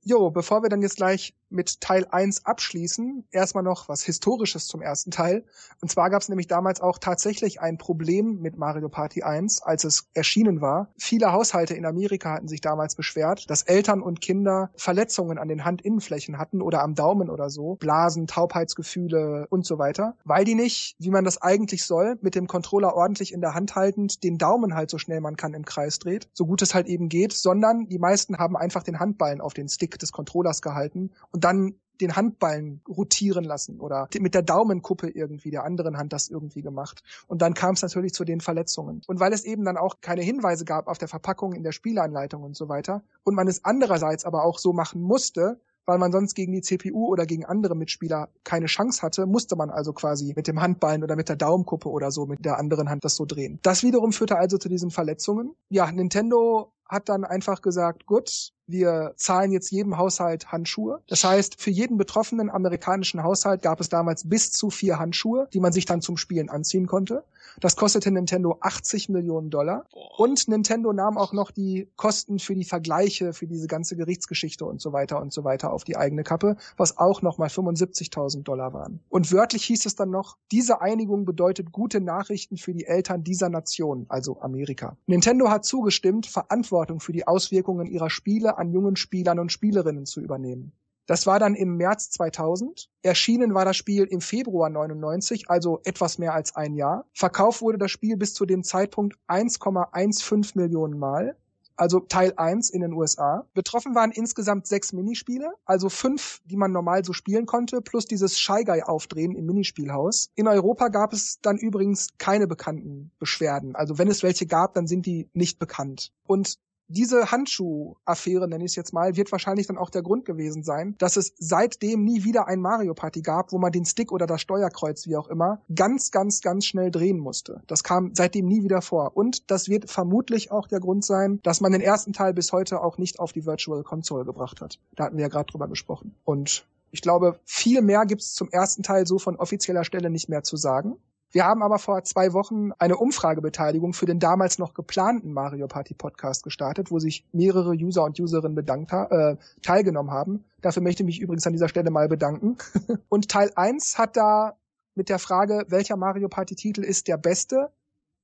Jo, 0.07 0.29
bevor 0.29 0.61
wir 0.61 0.69
dann 0.69 0.83
jetzt 0.83 0.97
gleich 0.97 1.33
mit 1.49 1.81
Teil 1.81 2.05
1 2.09 2.45
abschließen, 2.45 3.25
erstmal 3.31 3.63
noch 3.63 3.89
was 3.89 4.03
Historisches 4.03 4.67
zum 4.67 4.81
ersten 4.81 5.09
Teil. 5.09 5.45
Und 5.81 5.89
zwar 5.89 6.11
gab 6.11 6.21
es 6.21 6.29
nämlich 6.29 6.47
damals 6.47 6.79
auch 6.79 6.99
tatsächlich 6.99 7.59
ein 7.59 7.79
Problem 7.79 8.39
mit 8.39 8.57
Mario 8.57 8.89
Party 8.89 9.23
1, 9.23 9.63
als 9.63 9.83
es 9.83 10.07
erschienen 10.13 10.61
war. 10.61 10.91
Viele 10.97 11.31
Haushalte 11.31 11.73
in 11.73 11.85
Amerika 11.85 12.33
hatten 12.33 12.47
sich 12.47 12.61
damals 12.61 12.95
beschwert, 12.95 13.49
dass 13.49 13.63
Eltern 13.63 14.01
und 14.03 14.21
Kinder 14.21 14.69
Verletzungen 14.75 15.39
an 15.39 15.47
den 15.47 15.65
Handinnenflächen 15.65 16.37
hatten 16.37 16.61
oder 16.61 16.83
am 16.83 16.93
Daumen 16.93 17.29
oder 17.29 17.49
so, 17.49 17.75
Blasen, 17.75 18.27
Taubheitsgefühle 18.27 19.47
und 19.49 19.65
so 19.65 19.79
weiter, 19.79 20.17
weil 20.23 20.45
die 20.45 20.55
nicht, 20.55 20.95
wie 20.99 21.09
man 21.09 21.23
das 21.23 21.41
eigentlich 21.41 21.83
soll, 21.83 22.17
mit 22.21 22.35
dem 22.35 22.47
Controller 22.47 22.95
ordentlich 22.95 23.33
in 23.33 23.41
der 23.41 23.55
Hand 23.55 23.75
haltend 23.75 24.23
den 24.23 24.37
Daumen 24.37 24.75
halt 24.75 24.89
so 24.89 24.99
schnell 24.99 25.21
man 25.21 25.35
kann 25.35 25.53
im 25.53 25.65
Kreis 25.65 25.97
dreht, 25.97 26.29
so 26.33 26.45
gut 26.45 26.61
es 26.61 26.75
halt 26.75 26.87
eben 26.87 27.09
geht, 27.09 27.33
sondern 27.33 27.87
die 27.87 27.99
meisten 27.99 28.37
haben 28.37 28.55
einfach 28.55 28.83
den 28.83 28.99
Handballen 28.99 29.41
auf 29.41 29.53
den 29.53 29.67
Stick 29.67 29.94
des 29.97 30.11
Controllers 30.11 30.61
gehalten 30.61 31.11
und 31.31 31.43
dann 31.43 31.75
den 32.01 32.15
Handballen 32.15 32.81
rotieren 32.87 33.43
lassen 33.43 33.79
oder 33.79 34.09
mit 34.19 34.33
der 34.33 34.41
Daumenkuppe 34.41 35.09
irgendwie 35.09 35.51
der 35.51 35.63
anderen 35.63 35.97
Hand 35.97 36.13
das 36.13 36.29
irgendwie 36.29 36.61
gemacht. 36.61 37.03
Und 37.27 37.41
dann 37.41 37.53
kam 37.53 37.73
es 37.73 37.81
natürlich 37.81 38.13
zu 38.13 38.25
den 38.25 38.41
Verletzungen. 38.41 39.01
Und 39.07 39.19
weil 39.19 39.33
es 39.33 39.45
eben 39.45 39.63
dann 39.65 39.77
auch 39.77 40.01
keine 40.01 40.21
Hinweise 40.21 40.65
gab 40.65 40.87
auf 40.87 40.97
der 40.97 41.07
Verpackung 41.07 41.53
in 41.53 41.63
der 41.63 41.71
Spielanleitung 41.71 42.43
und 42.43 42.55
so 42.55 42.69
weiter 42.69 43.03
und 43.23 43.35
man 43.35 43.47
es 43.47 43.63
andererseits 43.63 44.25
aber 44.25 44.43
auch 44.43 44.59
so 44.59 44.73
machen 44.73 45.01
musste, 45.01 45.59
weil 45.85 45.99
man 45.99 46.11
sonst 46.11 46.33
gegen 46.33 46.51
die 46.51 46.61
CPU 46.61 47.07
oder 47.07 47.25
gegen 47.25 47.45
andere 47.45 47.75
Mitspieler 47.75 48.29
keine 48.43 48.65
Chance 48.65 49.03
hatte, 49.03 49.27
musste 49.27 49.55
man 49.55 49.69
also 49.69 49.93
quasi 49.93 50.33
mit 50.35 50.47
dem 50.47 50.61
Handballen 50.61 51.03
oder 51.03 51.15
mit 51.15 51.29
der 51.29 51.35
Daumenkuppe 51.35 51.89
oder 51.89 52.11
so 52.11 52.25
mit 52.25 52.43
der 52.43 52.57
anderen 52.57 52.89
Hand 52.89 53.05
das 53.05 53.15
so 53.15 53.25
drehen. 53.25 53.59
Das 53.61 53.83
wiederum 53.83 54.11
führte 54.11 54.37
also 54.37 54.57
zu 54.57 54.67
diesen 54.67 54.89
Verletzungen. 54.89 55.53
Ja, 55.69 55.91
Nintendo 55.91 56.73
hat 56.87 57.09
dann 57.09 57.23
einfach 57.23 57.61
gesagt, 57.61 58.05
gut, 58.05 58.53
wir 58.67 59.13
zahlen 59.17 59.51
jetzt 59.51 59.69
jedem 59.71 59.97
Haushalt 59.97 60.51
Handschuhe. 60.51 61.01
Das 61.07 61.23
heißt, 61.23 61.61
für 61.61 61.69
jeden 61.69 61.97
betroffenen 61.97 62.49
amerikanischen 62.49 63.23
Haushalt 63.23 63.61
gab 63.61 63.79
es 63.79 63.89
damals 63.89 64.27
bis 64.27 64.51
zu 64.51 64.69
vier 64.69 64.99
Handschuhe, 64.99 65.47
die 65.53 65.59
man 65.59 65.71
sich 65.71 65.85
dann 65.85 66.01
zum 66.01 66.17
Spielen 66.17 66.49
anziehen 66.49 66.87
konnte. 66.87 67.23
Das 67.59 67.75
kostete 67.75 68.11
Nintendo 68.11 68.57
80 68.59 69.09
Millionen 69.09 69.49
Dollar. 69.49 69.85
Und 70.17 70.47
Nintendo 70.47 70.91
nahm 70.93 71.17
auch 71.17 71.31
noch 71.31 71.51
die 71.51 71.87
Kosten 71.95 72.39
für 72.39 72.55
die 72.55 72.65
Vergleiche, 72.65 73.33
für 73.33 73.47
diese 73.47 73.67
ganze 73.67 73.95
Gerichtsgeschichte 73.95 74.65
und 74.65 74.81
so 74.81 74.93
weiter 74.93 75.21
und 75.21 75.31
so 75.31 75.43
weiter 75.43 75.71
auf 75.71 75.83
die 75.83 75.95
eigene 75.95 76.23
Kappe, 76.23 76.57
was 76.75 76.97
auch 76.97 77.21
nochmal 77.21 77.49
75.000 77.49 78.43
Dollar 78.43 78.73
waren. 78.73 78.99
Und 79.09 79.31
wörtlich 79.31 79.63
hieß 79.65 79.85
es 79.85 79.95
dann 79.95 80.09
noch, 80.09 80.37
diese 80.51 80.81
Einigung 80.81 81.25
bedeutet 81.25 81.71
gute 81.71 82.01
Nachrichten 82.01 82.57
für 82.57 82.73
die 82.73 82.85
Eltern 82.85 83.23
dieser 83.23 83.49
Nation, 83.49 84.05
also 84.09 84.41
Amerika. 84.41 84.97
Nintendo 85.05 85.49
hat 85.49 85.65
zugestimmt, 85.65 86.27
Verantwortung 86.75 86.99
für 86.99 87.13
die 87.13 87.25
Auswirkungen 87.25 87.87
ihrer 87.87 88.09
Spiele 88.09 88.57
an 88.57 88.71
jungen 88.71 88.97
Spielern 88.97 89.39
und 89.39 89.51
Spielerinnen 89.51 90.05
zu 90.05 90.19
übernehmen. 90.19 90.73
Das 91.07 91.25
war 91.25 91.39
dann 91.39 91.55
im 91.55 91.77
März 91.77 92.09
2000. 92.09 92.89
Erschienen 93.01 93.53
war 93.53 93.63
das 93.63 93.77
Spiel 93.77 94.03
im 94.05 94.19
Februar 94.19 94.69
99, 94.69 95.49
also 95.49 95.79
etwas 95.85 96.17
mehr 96.17 96.33
als 96.33 96.55
ein 96.55 96.73
Jahr. 96.73 97.05
Verkauft 97.13 97.61
wurde 97.61 97.77
das 97.77 97.91
Spiel 97.91 98.17
bis 98.17 98.33
zu 98.33 98.45
dem 98.45 98.63
Zeitpunkt 98.63 99.15
1,15 99.29 100.57
Millionen 100.57 100.99
Mal. 100.99 101.37
Also 101.77 101.99
Teil 101.99 102.33
1 102.35 102.69
in 102.69 102.81
den 102.81 102.93
USA. 102.93 103.45
Betroffen 103.53 103.95
waren 103.95 104.11
insgesamt 104.11 104.67
sechs 104.67 104.93
Minispiele, 104.93 105.51
also 105.65 105.89
fünf, 105.89 106.41
die 106.45 106.57
man 106.57 106.71
normal 106.71 107.03
so 107.03 107.13
spielen 107.13 107.45
konnte, 107.45 107.81
plus 107.81 108.05
dieses 108.05 108.39
Shy 108.39 108.63
Guy 108.63 108.81
aufdrehen 108.81 109.35
im 109.35 109.45
Minispielhaus. 109.45 110.29
In 110.35 110.47
Europa 110.47 110.87
gab 110.89 111.13
es 111.13 111.39
dann 111.41 111.57
übrigens 111.57 112.09
keine 112.17 112.47
bekannten 112.47 113.11
Beschwerden. 113.19 113.75
Also 113.75 113.97
wenn 113.97 114.07
es 114.07 114.23
welche 114.23 114.45
gab, 114.45 114.73
dann 114.73 114.87
sind 114.87 115.05
die 115.05 115.29
nicht 115.33 115.59
bekannt. 115.59 116.11
Und 116.25 116.57
diese 116.87 117.31
Handschuh-Affäre, 117.31 118.47
nenne 118.47 118.63
ich 118.63 118.71
es 118.71 118.75
jetzt 118.75 118.93
mal, 118.93 119.15
wird 119.15 119.31
wahrscheinlich 119.31 119.67
dann 119.67 119.77
auch 119.77 119.89
der 119.89 120.03
Grund 120.03 120.25
gewesen 120.25 120.63
sein, 120.63 120.95
dass 120.97 121.17
es 121.17 121.33
seitdem 121.37 122.03
nie 122.03 122.23
wieder 122.23 122.47
ein 122.47 122.61
Mario 122.61 122.93
Party 122.93 123.21
gab, 123.21 123.51
wo 123.51 123.57
man 123.57 123.71
den 123.71 123.85
Stick 123.85 124.11
oder 124.11 124.27
das 124.27 124.41
Steuerkreuz, 124.41 125.07
wie 125.07 125.15
auch 125.15 125.27
immer, 125.27 125.61
ganz, 125.73 126.11
ganz, 126.11 126.41
ganz 126.41 126.65
schnell 126.65 126.91
drehen 126.91 127.19
musste. 127.19 127.61
Das 127.67 127.83
kam 127.83 128.11
seitdem 128.13 128.45
nie 128.45 128.63
wieder 128.63 128.81
vor. 128.81 129.15
Und 129.15 129.49
das 129.51 129.69
wird 129.69 129.89
vermutlich 129.89 130.51
auch 130.51 130.67
der 130.67 130.79
Grund 130.79 131.03
sein, 131.03 131.39
dass 131.43 131.61
man 131.61 131.71
den 131.71 131.81
ersten 131.81 132.13
Teil 132.13 132.33
bis 132.33 132.51
heute 132.51 132.81
auch 132.81 132.97
nicht 132.97 133.19
auf 133.19 133.33
die 133.33 133.45
Virtual 133.45 133.83
Console 133.83 134.25
gebracht 134.25 134.61
hat. 134.61 134.79
Da 134.95 135.05
hatten 135.05 135.17
wir 135.17 135.23
ja 135.23 135.29
gerade 135.29 135.51
drüber 135.51 135.67
gesprochen. 135.67 136.15
Und 136.23 136.65
ich 136.91 137.01
glaube, 137.01 137.39
viel 137.43 137.81
mehr 137.81 138.05
gibt 138.05 138.21
es 138.21 138.33
zum 138.33 138.49
ersten 138.51 138.81
Teil 138.81 139.05
so 139.05 139.19
von 139.19 139.35
offizieller 139.35 139.83
Stelle 139.83 140.09
nicht 140.09 140.29
mehr 140.29 140.43
zu 140.43 140.55
sagen. 140.55 140.95
Wir 141.35 141.43
haben 141.43 141.63
aber 141.63 141.79
vor 141.79 142.01
zwei 142.05 142.31
Wochen 142.31 142.71
eine 142.79 142.95
Umfragebeteiligung 142.95 143.91
für 143.91 144.05
den 144.05 144.21
damals 144.21 144.57
noch 144.57 144.73
geplanten 144.73 145.33
Mario 145.33 145.67
Party 145.67 145.93
Podcast 145.93 146.45
gestartet, 146.45 146.91
wo 146.91 146.99
sich 146.99 147.25
mehrere 147.33 147.71
User 147.71 148.05
und 148.05 148.17
Userinnen 148.17 148.55
bedankt 148.55 148.93
äh, 148.93 149.35
teilgenommen 149.61 150.13
haben. 150.13 150.45
Dafür 150.61 150.81
möchte 150.81 151.03
ich 151.03 151.07
mich 151.07 151.19
übrigens 151.19 151.45
an 151.45 151.51
dieser 151.51 151.67
Stelle 151.67 151.91
mal 151.91 152.07
bedanken. 152.07 152.55
und 153.09 153.27
Teil 153.27 153.51
1 153.53 153.97
hat 153.97 154.15
da 154.15 154.57
mit 154.95 155.09
der 155.09 155.19
Frage, 155.19 155.65
welcher 155.67 155.97
Mario 155.97 156.29
Party 156.29 156.55
Titel 156.55 156.85
ist 156.85 157.09
der 157.09 157.17
beste, 157.17 157.69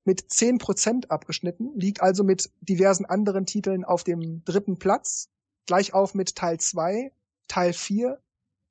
mit 0.06 0.22
10% 0.22 1.10
abgeschnitten, 1.10 1.78
liegt 1.78 2.02
also 2.02 2.24
mit 2.24 2.50
diversen 2.62 3.04
anderen 3.04 3.46
Titeln 3.46 3.84
auf 3.84 4.06
dem 4.06 4.46
dritten 4.46 4.80
Platz, 4.80 5.28
gleich 5.66 5.94
auf 5.94 6.14
mit 6.14 6.38
Teil 6.38 6.62
2, 6.62 7.12
Teil 7.50 7.74
4, 7.74 8.22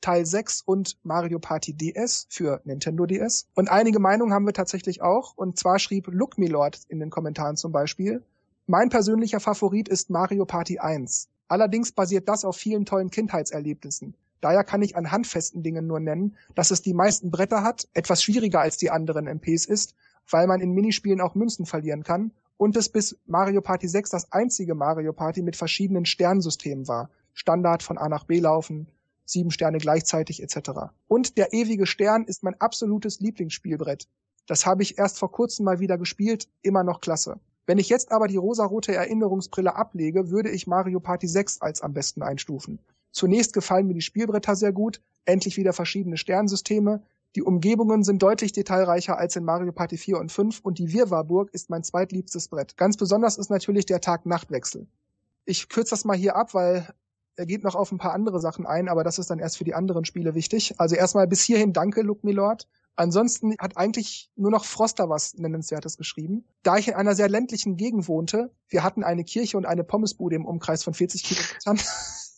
Teil 0.01 0.25
6 0.27 0.63
und 0.63 0.97
Mario 1.03 1.39
Party 1.39 1.73
DS 1.73 2.27
für 2.29 2.61
Nintendo 2.65 3.07
DS. 3.07 3.47
Und 3.55 3.71
einige 3.71 3.99
Meinungen 3.99 4.33
haben 4.33 4.47
wir 4.47 4.53
tatsächlich 4.53 5.03
auch. 5.03 5.37
Und 5.37 5.59
zwar 5.59 5.79
schrieb 5.79 6.07
Look 6.09 6.39
Me 6.39 6.47
Lord 6.47 6.81
in 6.89 7.01
den 7.01 7.11
Kommentaren 7.11 7.57
zum 7.57 7.73
Beispiel, 7.73 8.23
mein 8.67 8.89
persönlicher 8.89 9.41
Favorit 9.41 9.89
ist 9.89 10.11
Mario 10.11 10.45
Party 10.45 10.79
1. 10.79 11.29
Allerdings 11.49 11.91
basiert 11.91 12.29
das 12.29 12.45
auf 12.45 12.57
vielen 12.57 12.85
tollen 12.85 13.11
Kindheitserlebnissen. 13.11 14.15
Daher 14.41 14.65
kann 14.65 14.83
ich 14.83 14.97
an 14.97 15.11
handfesten 15.11 15.63
Dingen 15.63 15.87
nur 15.87 16.01
nennen, 16.01 16.37
dass 16.55 16.71
es 16.71 16.81
die 16.81 16.95
meisten 16.95 17.31
Bretter 17.31 17.63
hat, 17.63 17.89
etwas 17.93 18.23
schwieriger 18.23 18.61
als 18.61 18.77
die 18.77 18.91
anderen 18.91 19.27
MPs 19.27 19.67
ist, 19.67 19.95
weil 20.31 20.47
man 20.47 20.61
in 20.61 20.73
Minispielen 20.73 21.21
auch 21.21 21.35
Münzen 21.35 21.67
verlieren 21.67 22.05
kann 22.05 22.31
und 22.57 22.77
es 22.77 22.89
bis 22.89 23.19
Mario 23.27 23.61
Party 23.61 23.89
6 23.89 24.11
das 24.11 24.33
einzige 24.33 24.75
Mario 24.75 25.13
Party 25.13 25.43
mit 25.43 25.57
verschiedenen 25.57 26.07
Sternsystemen 26.07 26.87
war. 26.89 27.11
Standard 27.35 27.83
von 27.83 27.99
A 27.99 28.09
nach 28.09 28.25
B 28.25 28.39
laufen, 28.39 28.87
sieben 29.31 29.51
Sterne 29.51 29.79
gleichzeitig 29.79 30.43
etc. 30.43 30.71
Und 31.09 31.39
der 31.39 31.53
ewige 31.53 31.87
Stern 31.87 32.25
ist 32.25 32.43
mein 32.43 32.61
absolutes 32.61 33.21
Lieblingsspielbrett. 33.21 34.09
Das 34.47 34.67
habe 34.67 34.83
ich 34.83 34.99
erst 34.99 35.19
vor 35.19 35.31
kurzem 35.31 35.65
mal 35.65 35.81
wieder 35.81 35.99
gespielt, 35.99 36.49
immer 36.63 36.85
noch 36.85 37.01
klasse. 37.01 37.39
Wenn 37.67 37.79
ich 37.79 37.89
jetzt 37.89 38.11
aber 38.11 38.27
die 38.27 38.37
rosarote 38.37 38.95
Erinnerungsbrille 38.95 39.77
ablege, 39.77 40.31
würde 40.31 40.51
ich 40.51 40.67
Mario 40.67 40.99
Party 40.99 41.29
6 41.29 41.61
als 41.61 41.83
am 41.83 41.93
besten 41.93 42.23
einstufen. 42.23 42.81
Zunächst 43.13 43.53
gefallen 43.53 43.87
mir 43.87 43.95
die 43.95 44.01
Spielbretter 44.01 44.57
sehr 44.57 44.73
gut, 44.73 45.01
endlich 45.25 45.57
wieder 45.57 45.73
verschiedene 45.73 46.17
Sternsysteme, 46.17 47.03
die 47.37 47.43
Umgebungen 47.43 48.03
sind 48.03 48.23
deutlich 48.23 48.51
detailreicher 48.51 49.17
als 49.17 49.37
in 49.37 49.45
Mario 49.45 49.71
Party 49.71 49.97
4 49.97 50.19
und 50.19 50.33
5 50.33 50.61
und 50.61 50.79
die 50.79 50.93
Wirrwarrburg 50.93 51.55
ist 51.55 51.71
mein 51.71 51.85
zweitliebstes 51.85 52.49
Brett. 52.49 52.77
Ganz 52.77 52.97
besonders 52.97 53.39
ist 53.39 53.51
natürlich 53.51 53.87
der 53.87 54.01
Tag-Nacht-Wechsel. 54.01 54.89
Ich 55.45 55.69
kürze 55.69 55.91
das 55.91 56.05
mal 56.05 56.17
hier 56.17 56.35
ab, 56.35 56.55
weil 56.55 56.93
er 57.37 57.47
geht 57.47 57.65
noch 57.65 57.75
auf 57.75 57.91
ein 57.93 57.99
paar 57.99 58.13
andere 58.13 58.41
Sachen 58.41 58.67
ein, 58.67 58.89
aber 58.89 59.05
das 59.05 59.19
ist 59.19 59.31
dann 59.31 59.39
erst 59.39 59.57
für 59.57 59.65
die 59.65 59.75
anderen 59.75 60.05
Spiele 60.05 60.35
wichtig. 60.35 60.75
Also 60.79 60.97
erstmal 60.97 61.27
bis 61.27 61.43
hierhin 61.43 61.73
danke, 61.73 62.03
Luke 62.03 62.27
Milord. 62.27 62.69
Ansonsten 62.97 63.55
hat 63.59 63.77
eigentlich 63.77 64.31
nur 64.37 64.51
noch 64.51 64.65
Froster 64.65 65.09
was 65.09 65.35
Nennenswertes 65.35 65.97
geschrieben. 65.97 66.45
Da 66.63 66.77
ich 66.77 66.89
in 66.89 66.95
einer 66.95 67.15
sehr 67.15 67.29
ländlichen 67.29 67.77
Gegend 67.77 68.09
wohnte, 68.09 68.51
wir 68.69 68.83
hatten 68.83 69.05
eine 69.05 69.25
Kirche 69.25 69.57
und 69.57 69.65
eine 69.65 69.85
Pommesbude 69.85 70.37
im 70.37 70.45
Umkreis 70.45 70.85
von 70.85 70.93
40 70.93 71.23
Kilometern, 71.23 71.81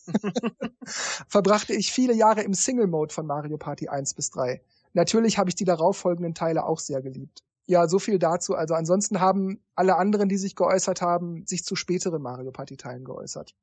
verbrachte 1.27 1.73
ich 1.73 1.91
viele 1.91 2.13
Jahre 2.13 2.43
im 2.43 2.53
Single-Mode 2.53 3.13
von 3.13 3.25
Mario 3.25 3.57
Party 3.57 3.89
1 3.89 4.13
bis 4.13 4.29
3. 4.31 4.61
Natürlich 4.93 5.37
habe 5.37 5.49
ich 5.49 5.55
die 5.55 5.65
darauffolgenden 5.65 6.33
Teile 6.33 6.65
auch 6.65 6.79
sehr 6.79 7.01
geliebt. 7.01 7.43
Ja, 7.65 7.87
so 7.87 7.99
viel 7.99 8.19
dazu. 8.19 8.55
Also 8.55 8.73
ansonsten 8.73 9.19
haben 9.19 9.61
alle 9.75 9.95
anderen, 9.95 10.29
die 10.29 10.37
sich 10.37 10.55
geäußert 10.55 11.01
haben, 11.01 11.45
sich 11.45 11.63
zu 11.63 11.75
späteren 11.75 12.21
Mario 12.21 12.51
Party 12.51 12.77
Teilen 12.77 13.05
geäußert. 13.05 13.55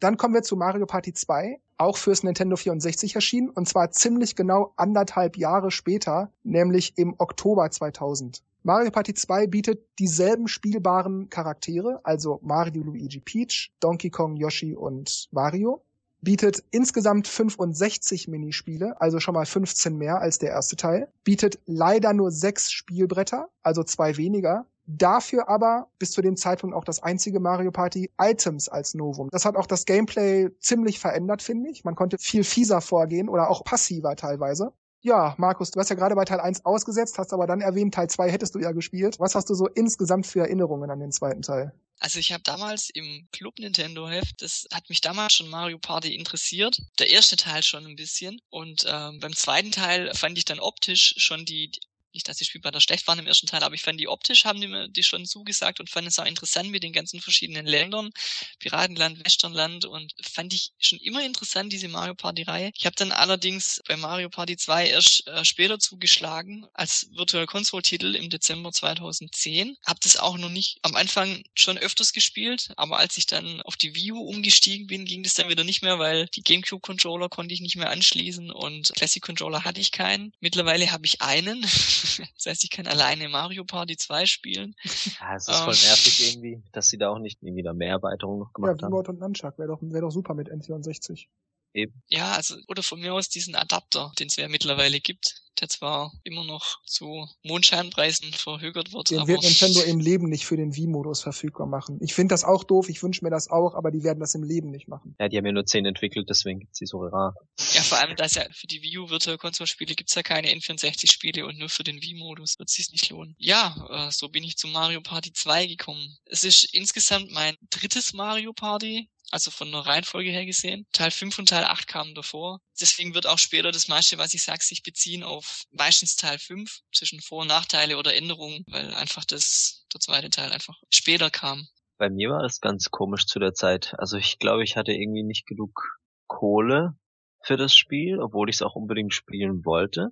Dann 0.00 0.16
kommen 0.16 0.34
wir 0.34 0.42
zu 0.42 0.56
Mario 0.56 0.86
Party 0.86 1.12
2, 1.12 1.60
auch 1.76 1.98
fürs 1.98 2.22
Nintendo 2.22 2.56
64 2.56 3.14
erschienen, 3.14 3.50
und 3.50 3.68
zwar 3.68 3.90
ziemlich 3.90 4.34
genau 4.34 4.72
anderthalb 4.76 5.36
Jahre 5.36 5.70
später, 5.70 6.32
nämlich 6.42 6.94
im 6.96 7.14
Oktober 7.18 7.70
2000. 7.70 8.42
Mario 8.62 8.90
Party 8.90 9.14
2 9.14 9.46
bietet 9.46 9.86
dieselben 9.98 10.48
spielbaren 10.48 11.28
Charaktere, 11.28 12.00
also 12.02 12.40
Mario, 12.42 12.82
Luigi, 12.82 13.20
Peach, 13.20 13.72
Donkey 13.80 14.10
Kong, 14.10 14.36
Yoshi 14.36 14.74
und 14.74 15.28
Mario, 15.32 15.82
bietet 16.22 16.62
insgesamt 16.70 17.28
65 17.28 18.28
Minispiele, 18.28 19.00
also 19.00 19.20
schon 19.20 19.34
mal 19.34 19.46
15 19.46 19.96
mehr 19.96 20.20
als 20.20 20.38
der 20.38 20.50
erste 20.50 20.76
Teil, 20.76 21.08
bietet 21.24 21.58
leider 21.66 22.12
nur 22.12 22.30
sechs 22.30 22.70
Spielbretter, 22.70 23.48
also 23.62 23.82
zwei 23.82 24.16
weniger, 24.16 24.66
Dafür 24.92 25.48
aber 25.48 25.88
bis 26.00 26.10
zu 26.10 26.20
dem 26.20 26.36
Zeitpunkt 26.36 26.74
auch 26.74 26.82
das 26.82 27.00
einzige 27.00 27.38
Mario 27.38 27.70
Party 27.70 28.10
Items 28.20 28.68
als 28.68 28.94
Novum. 28.94 29.28
Das 29.30 29.44
hat 29.44 29.54
auch 29.54 29.66
das 29.66 29.84
Gameplay 29.86 30.48
ziemlich 30.58 30.98
verändert, 30.98 31.42
finde 31.42 31.70
ich. 31.70 31.84
Man 31.84 31.94
konnte 31.94 32.18
viel 32.18 32.42
fieser 32.42 32.80
vorgehen 32.80 33.28
oder 33.28 33.50
auch 33.50 33.62
passiver 33.62 34.16
teilweise. 34.16 34.72
Ja, 35.02 35.34
Markus, 35.38 35.70
du 35.70 35.78
hast 35.78 35.90
ja 35.90 35.96
gerade 35.96 36.16
bei 36.16 36.24
Teil 36.24 36.40
1 36.40 36.64
ausgesetzt, 36.64 37.18
hast 37.18 37.32
aber 37.32 37.46
dann 37.46 37.60
erwähnt, 37.60 37.94
Teil 37.94 38.10
2 38.10 38.30
hättest 38.30 38.54
du 38.54 38.58
ja 38.58 38.72
gespielt. 38.72 39.20
Was 39.20 39.34
hast 39.34 39.48
du 39.48 39.54
so 39.54 39.68
insgesamt 39.68 40.26
für 40.26 40.40
Erinnerungen 40.40 40.90
an 40.90 40.98
den 40.98 41.12
zweiten 41.12 41.42
Teil? 41.42 41.72
Also 42.00 42.18
ich 42.18 42.32
habe 42.32 42.42
damals 42.42 42.90
im 42.90 43.28
Club 43.30 43.58
Nintendo 43.58 44.08
Heft, 44.08 44.42
das 44.42 44.66
hat 44.72 44.88
mich 44.88 45.00
damals 45.00 45.34
schon 45.34 45.48
Mario 45.48 45.78
Party 45.78 46.14
interessiert. 46.14 46.78
Der 46.98 47.10
erste 47.10 47.36
Teil 47.36 47.62
schon 47.62 47.86
ein 47.86 47.96
bisschen. 47.96 48.40
Und 48.50 48.84
ähm, 48.88 49.20
beim 49.20 49.36
zweiten 49.36 49.70
Teil 49.70 50.12
fand 50.14 50.36
ich 50.36 50.46
dann 50.46 50.60
optisch 50.60 51.14
schon 51.18 51.44
die, 51.44 51.70
nicht, 52.12 52.28
dass 52.28 52.36
die 52.36 52.44
Spielbretter 52.44 52.80
schlecht 52.80 53.06
waren 53.06 53.18
im 53.18 53.26
ersten 53.26 53.46
Teil, 53.46 53.62
aber 53.62 53.74
ich 53.74 53.82
fand 53.82 54.00
die 54.00 54.08
optisch 54.08 54.44
haben 54.44 54.60
die 54.60 54.68
mir 54.68 54.88
die 54.88 55.02
schon 55.02 55.26
zugesagt 55.26 55.80
und 55.80 55.90
fand 55.90 56.06
es 56.06 56.18
auch 56.18 56.26
interessant 56.26 56.70
mit 56.70 56.82
den 56.82 56.92
ganzen 56.92 57.20
verschiedenen 57.20 57.66
Ländern, 57.66 58.10
Piratenland, 58.58 59.24
Westernland 59.24 59.84
und 59.84 60.12
fand 60.22 60.52
ich 60.52 60.72
schon 60.78 60.98
immer 60.98 61.24
interessant, 61.24 61.72
diese 61.72 61.88
Mario 61.88 62.14
Party 62.14 62.42
Reihe. 62.42 62.70
Ich 62.76 62.86
habe 62.86 62.96
dann 62.96 63.12
allerdings 63.12 63.80
bei 63.86 63.96
Mario 63.96 64.28
Party 64.28 64.56
2 64.56 64.88
erst 64.88 65.26
äh, 65.26 65.44
später 65.44 65.78
zugeschlagen 65.78 66.66
als 66.74 67.08
Virtual 67.12 67.46
Console 67.46 67.82
Titel 67.82 68.14
im 68.14 68.30
Dezember 68.30 68.72
2010. 68.72 69.76
Hab 69.84 70.00
das 70.00 70.16
auch 70.16 70.38
noch 70.38 70.50
nicht 70.50 70.78
am 70.82 70.96
Anfang 70.96 71.42
schon 71.54 71.78
öfters 71.78 72.12
gespielt, 72.12 72.70
aber 72.76 72.98
als 72.98 73.16
ich 73.16 73.26
dann 73.26 73.62
auf 73.62 73.76
die 73.76 73.94
Wii 73.94 74.12
U 74.12 74.20
umgestiegen 74.20 74.86
bin, 74.86 75.04
ging 75.04 75.22
das 75.22 75.34
dann 75.34 75.48
wieder 75.48 75.64
nicht 75.64 75.82
mehr, 75.82 75.98
weil 75.98 76.26
die 76.34 76.42
GameCube 76.42 76.80
Controller 76.80 77.28
konnte 77.28 77.54
ich 77.54 77.60
nicht 77.60 77.76
mehr 77.76 77.90
anschließen 77.90 78.50
und 78.50 78.92
Classic 78.94 79.22
Controller 79.22 79.64
hatte 79.64 79.80
ich 79.80 79.92
keinen. 79.92 80.32
Mittlerweile 80.40 80.90
habe 80.90 81.06
ich 81.06 81.20
einen 81.22 81.62
das 82.34 82.46
heißt, 82.46 82.64
ich 82.64 82.70
kann 82.70 82.86
alleine 82.86 83.28
Mario 83.28 83.64
Party 83.64 83.96
2 83.96 84.26
spielen. 84.26 84.74
Ja, 85.20 85.36
es 85.36 85.48
ist 85.48 85.56
voll 85.56 85.74
ähm, 85.74 85.88
nervig 85.88 86.32
irgendwie, 86.32 86.62
dass 86.72 86.88
sie 86.88 86.98
da 86.98 87.10
auch 87.10 87.18
nicht 87.18 87.42
irgendwie 87.42 87.62
da 87.62 87.72
mehr 87.72 87.90
Erweiterungen 87.90 88.40
noch 88.40 88.52
gemacht 88.52 88.80
ja, 88.80 88.86
haben. 88.86 88.94
Ja, 88.94 89.08
und 89.08 89.20
Nunchuck 89.20 89.58
wäre 89.58 89.68
doch, 89.68 89.78
wär 89.82 90.00
doch 90.00 90.10
super 90.10 90.34
mit 90.34 90.50
N64. 90.50 91.26
Eben. 91.72 92.02
Ja, 92.08 92.32
also, 92.32 92.56
oder 92.68 92.82
von 92.82 93.00
mir 93.00 93.14
aus 93.14 93.28
diesen 93.28 93.54
Adapter, 93.54 94.12
den 94.18 94.26
es 94.26 94.36
ja 94.36 94.48
mittlerweile 94.48 95.00
gibt, 95.00 95.42
der 95.60 95.68
zwar 95.68 96.12
immer 96.24 96.44
noch 96.44 96.82
zu 96.84 97.28
Mondscheinpreisen 97.42 98.32
verhökert 98.32 98.92
wird. 98.92 99.10
Den 99.10 99.18
aber 99.18 99.28
wird 99.28 99.42
Nintendo 99.42 99.80
im 99.86 100.00
Leben 100.00 100.28
nicht 100.28 100.46
für 100.46 100.56
den 100.56 100.74
Wii-Modus 100.74 101.22
verfügbar 101.22 101.66
machen. 101.66 101.98
Ich 102.00 102.14
finde 102.14 102.32
das 102.32 102.44
auch 102.44 102.64
doof, 102.64 102.88
ich 102.88 103.02
wünsche 103.02 103.24
mir 103.24 103.30
das 103.30 103.48
auch, 103.50 103.74
aber 103.74 103.90
die 103.90 104.02
werden 104.02 104.20
das 104.20 104.34
im 104.34 104.42
Leben 104.42 104.70
nicht 104.70 104.88
machen. 104.88 105.14
Ja, 105.18 105.28
die 105.28 105.36
haben 105.36 105.46
ja 105.46 105.52
nur 105.52 105.66
10 105.66 105.86
entwickelt, 105.86 106.28
deswegen 106.28 106.60
gibt's 106.60 106.78
die 106.78 106.86
so 106.86 107.00
rar. 107.00 107.34
Ja, 107.74 107.82
vor 107.82 107.98
allem, 107.98 108.16
dass 108.16 108.34
ja 108.34 108.44
für 108.52 108.66
die 108.66 108.82
Wii 108.82 108.98
U 108.98 109.10
Virtual 109.10 109.38
Console 109.38 109.68
Spiele 109.68 109.94
gibt's 109.94 110.14
ja 110.14 110.22
keine 110.22 110.48
N64-Spiele 110.48 111.46
und 111.46 111.58
nur 111.58 111.68
für 111.68 111.84
den 111.84 112.00
Wii-Modus 112.02 112.58
wird 112.58 112.70
sich's 112.70 112.92
nicht 112.92 113.10
lohnen. 113.10 113.34
Ja, 113.38 114.08
äh, 114.08 114.10
so 114.10 114.28
bin 114.28 114.44
ich 114.44 114.56
zu 114.56 114.68
Mario 114.68 115.00
Party 115.00 115.32
2 115.32 115.66
gekommen. 115.66 116.16
Es 116.24 116.44
ist 116.44 116.74
insgesamt 116.74 117.30
mein 117.32 117.56
drittes 117.70 118.12
Mario 118.12 118.52
Party 118.52 119.08
also 119.30 119.50
von 119.50 119.70
der 119.70 119.80
Reihenfolge 119.80 120.30
her 120.30 120.46
gesehen. 120.46 120.86
Teil 120.92 121.10
5 121.10 121.38
und 121.38 121.48
Teil 121.48 121.64
8 121.64 121.86
kamen 121.86 122.14
davor. 122.14 122.60
Deswegen 122.80 123.14
wird 123.14 123.26
auch 123.26 123.38
später 123.38 123.72
das 123.72 123.88
meiste, 123.88 124.18
was 124.18 124.34
ich 124.34 124.42
sage, 124.42 124.62
sich 124.62 124.82
beziehen 124.82 125.22
auf 125.22 125.64
meistens 125.70 126.16
Teil 126.16 126.38
5 126.38 126.80
zwischen 126.92 127.20
Vor- 127.20 127.42
und 127.42 127.48
Nachteile 127.48 127.96
oder 127.96 128.14
Änderungen, 128.14 128.64
weil 128.68 128.92
einfach 128.94 129.24
das, 129.24 129.86
der 129.92 130.00
zweite 130.00 130.30
Teil 130.30 130.52
einfach 130.52 130.78
später 130.90 131.30
kam. 131.30 131.66
Bei 131.98 132.08
mir 132.08 132.30
war 132.30 132.42
das 132.42 132.60
ganz 132.60 132.90
komisch 132.90 133.26
zu 133.26 133.38
der 133.38 133.52
Zeit. 133.52 133.94
Also 133.98 134.16
ich 134.16 134.38
glaube, 134.38 134.64
ich 134.64 134.76
hatte 134.76 134.92
irgendwie 134.92 135.22
nicht 135.22 135.46
genug 135.46 135.98
Kohle 136.26 136.94
für 137.42 137.56
das 137.56 137.74
Spiel, 137.74 138.20
obwohl 138.20 138.48
ich 138.48 138.56
es 138.56 138.62
auch 138.62 138.74
unbedingt 138.74 139.14
spielen 139.14 139.64
wollte. 139.64 140.08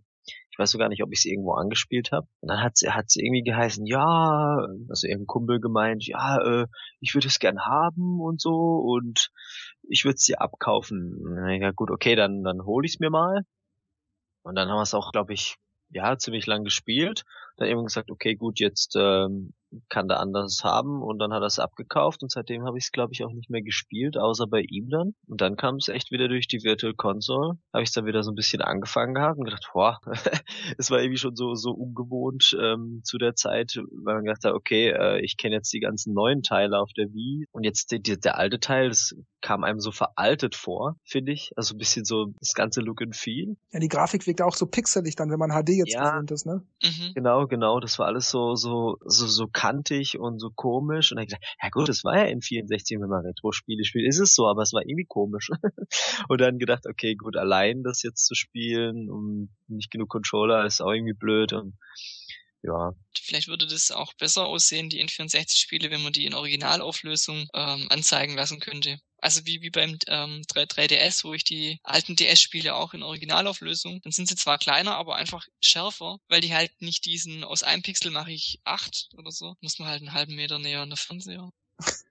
Ich 0.59 0.61
weiß 0.61 0.73
sogar 0.73 0.89
nicht, 0.89 1.05
ob 1.05 1.13
ich 1.13 1.23
sie 1.23 1.31
irgendwo 1.31 1.53
angespielt 1.53 2.11
habe. 2.11 2.27
Und 2.41 2.49
dann 2.49 2.61
hat 2.61 2.77
sie, 2.77 2.91
hat 2.91 3.09
sie 3.11 3.21
irgendwie 3.21 3.45
geheißen, 3.45 3.87
ja, 3.87 4.59
also 4.89 5.07
irgendein 5.07 5.29
Kumpel 5.29 5.61
gemeint, 5.61 6.05
ja, 6.05 6.39
äh, 6.39 6.67
ich 6.99 7.15
würde 7.15 7.29
es 7.29 7.39
gern 7.39 7.61
haben 7.61 8.21
und 8.21 8.41
so 8.41 8.51
und 8.51 9.31
ich 9.89 10.05
würde 10.05 10.17
es 10.17 10.25
dir 10.25 10.41
abkaufen. 10.41 11.17
Ja 11.61 11.71
gut, 11.71 11.93
okay, 11.93 12.17
dann, 12.17 12.43
dann 12.43 12.65
hole 12.65 12.85
ich 12.87 12.95
es 12.95 12.99
mir 12.99 13.09
mal. 13.09 13.43
Und 14.43 14.57
dann 14.57 14.69
haben 14.69 14.79
wir 14.79 14.83
es 14.83 14.95
auch, 14.95 15.13
glaube 15.13 15.33
ich, 15.33 15.59
ja, 15.91 16.19
ziemlich 16.19 16.47
lang 16.47 16.65
gespielt. 16.65 17.23
Dann 17.59 17.69
eben 17.69 17.85
gesagt, 17.85 18.11
okay, 18.11 18.35
gut, 18.35 18.61
jetzt 18.61 18.95
ähm, 18.97 19.53
kann 19.89 20.09
der 20.09 20.21
anders 20.21 20.63
haben 20.65 21.03
und 21.03 21.19
dann 21.19 21.33
hat 21.33 21.43
er 21.43 21.47
es 21.47 21.59
abgekauft 21.59 22.23
und 22.23 22.31
seitdem 22.31 22.65
habe 22.65 22.79
ich 22.79 22.85
es 22.85 22.93
glaube 22.93 23.13
ich 23.13 23.25
auch 23.25 23.33
nicht 23.33 23.51
mehr 23.51 23.63
gespielt, 23.63 24.17
außer 24.17 24.47
bei 24.47 24.61
ihm 24.61 24.89
dann. 24.89 25.15
Und 25.27 25.41
dann 25.41 25.57
kam 25.57 25.77
es 25.77 25.89
echt 25.89 26.11
wieder 26.11 26.29
durch 26.29 26.49
die 26.49 26.63
Virtual 26.63 26.95
Console, 26.95 27.59
habe 27.73 27.83
ich 27.83 27.93
dann 27.93 28.07
wieder 28.07 28.23
so 28.23 28.31
ein 28.31 28.35
bisschen 28.35 28.63
angefangen 28.63 29.15
gehabt 29.15 29.39
und 29.39 29.45
gedacht, 29.45 29.69
boah, 29.73 29.99
es 30.79 30.91
war 30.91 31.01
irgendwie 31.01 31.19
schon 31.19 31.37
so 31.37 31.55
so 31.55 31.71
ungewohnt 31.71 32.57
ähm, 32.61 33.03
zu 33.05 33.19
der 33.19 33.35
Zeit, 33.35 33.75
weil 33.77 34.15
man 34.15 34.25
gedacht 34.25 34.45
hat, 34.45 34.55
okay, 34.55 34.91
äh, 34.91 35.21
ich 35.21 35.37
kenne 35.37 35.57
jetzt 35.57 35.73
die 35.73 35.81
ganzen 35.81 36.15
neuen 36.15 36.43
Teile 36.43 36.79
auf 36.79 36.93
der 36.97 37.13
Wii 37.13 37.47
und 37.53 37.65
jetzt 37.65 37.91
die, 37.93 38.01
die, 38.01 38.19
der 38.19 38.39
alte 38.39 38.61
Teil, 38.61 38.89
das 38.89 39.15
kam 39.41 39.65
einem 39.65 39.81
so 39.81 39.93
veraltet 39.93 40.55
vor, 40.55 40.97
finde 41.05 41.33
ich, 41.33 41.53
also 41.57 41.75
ein 41.75 41.79
bisschen 41.79 42.05
so 42.05 42.33
das 42.41 42.55
ganze 42.55 42.81
Look 42.81 43.03
and 43.03 43.15
Feel. 43.15 43.57
Ja, 43.73 43.81
die 43.81 43.89
Grafik 43.89 44.27
wirkt 44.27 44.43
auch 44.43 44.55
so 44.55 44.67
pixelig 44.67 45.17
dann, 45.17 45.31
wenn 45.31 45.39
man 45.39 45.51
HD 45.51 45.71
jetzt 45.71 45.93
ja, 45.93 46.11
gewohnt 46.11 46.31
ist, 46.31 46.47
ne? 46.47 46.63
Mhm. 46.83 47.13
Genau, 47.15 47.47
genau, 47.49 47.81
das 47.81 47.99
war 47.99 48.07
alles 48.07 48.31
so 48.31 48.55
so 48.55 48.99
so 49.05 49.27
so 49.27 49.47
kantig 49.49 50.19
und 50.19 50.39
so 50.39 50.51
komisch. 50.51 51.11
Und 51.11 51.17
dann 51.17 51.27
gedacht, 51.27 51.45
ja 51.63 51.69
gut, 51.71 51.89
das 51.89 52.05
war 52.05 52.17
ja 52.17 52.25
in 52.25 52.43
64, 52.43 53.01
wenn 53.01 53.09
man 53.09 53.25
Retro-Spiele 53.25 53.85
spielt, 53.85 54.07
ist 54.07 54.21
es 54.21 54.35
so, 54.35 54.47
aber 54.47 54.63
es 54.63 54.73
war 54.73 54.83
irgendwie 54.83 55.07
komisch. 55.07 55.51
und 56.29 56.41
dann 56.41 56.59
gedacht, 56.59 56.87
okay, 56.87 57.15
gut, 57.15 57.37
allein 57.37 57.83
das 57.83 58.03
jetzt 58.03 58.27
zu 58.27 58.35
spielen 58.35 59.11
und 59.11 59.51
nicht 59.67 59.91
genug 59.91 60.09
Controller 60.09 60.65
ist 60.65 60.81
auch 60.81 60.93
irgendwie 60.93 61.15
blöd 61.15 61.53
und 61.53 61.75
ja. 62.63 62.93
Vielleicht 63.21 63.49
würde 63.49 63.67
das 63.67 63.91
auch 63.91 64.15
besser 64.15 64.47
aussehen, 64.47 64.89
die 64.89 65.03
N64-Spiele, 65.03 65.91
wenn 65.91 66.03
man 66.03 66.13
die 66.13 66.27
in 66.27 66.35
Originalauflösung 66.35 67.49
ähm, 67.55 67.87
anzeigen 67.91 68.35
lassen 68.35 68.61
könnte. 68.61 68.99
Also 69.21 69.45
wie, 69.47 69.61
wie 69.63 69.71
beim 69.71 69.99
ähm, 70.07 70.43
3, 70.49 70.65
3DS, 70.65 71.25
wo 71.25 71.35
ich 71.35 71.43
die 71.43 71.81
alten 71.83 72.15
DS-Spiele 72.15 72.75
auch 72.75 72.95
in 72.95 73.03
Originalauflösung, 73.03 74.01
dann 74.03 74.13
sind 74.13 74.29
sie 74.29 74.37
zwar 74.37 74.59
kleiner, 74.59 74.97
aber 74.97 75.17
einfach 75.17 75.47
schärfer, 75.61 76.19
weil 76.29 76.41
die 76.41 76.55
halt 76.55 76.71
nicht 76.81 77.05
diesen, 77.05 77.43
aus 77.43 77.65
einem 77.65 77.83
Pixel 77.83 78.13
mache 78.13 78.33
ich 78.33 78.61
acht 78.65 79.09
oder 79.17 79.33
so, 79.33 79.57
muss 79.61 79.79
man 79.79 79.89
halt 79.89 80.03
einen 80.03 80.13
halben 80.13 80.37
Meter 80.37 80.59
näher 80.59 80.83
an 80.83 80.91
der 80.91 80.97
Fernseher. 80.97 81.51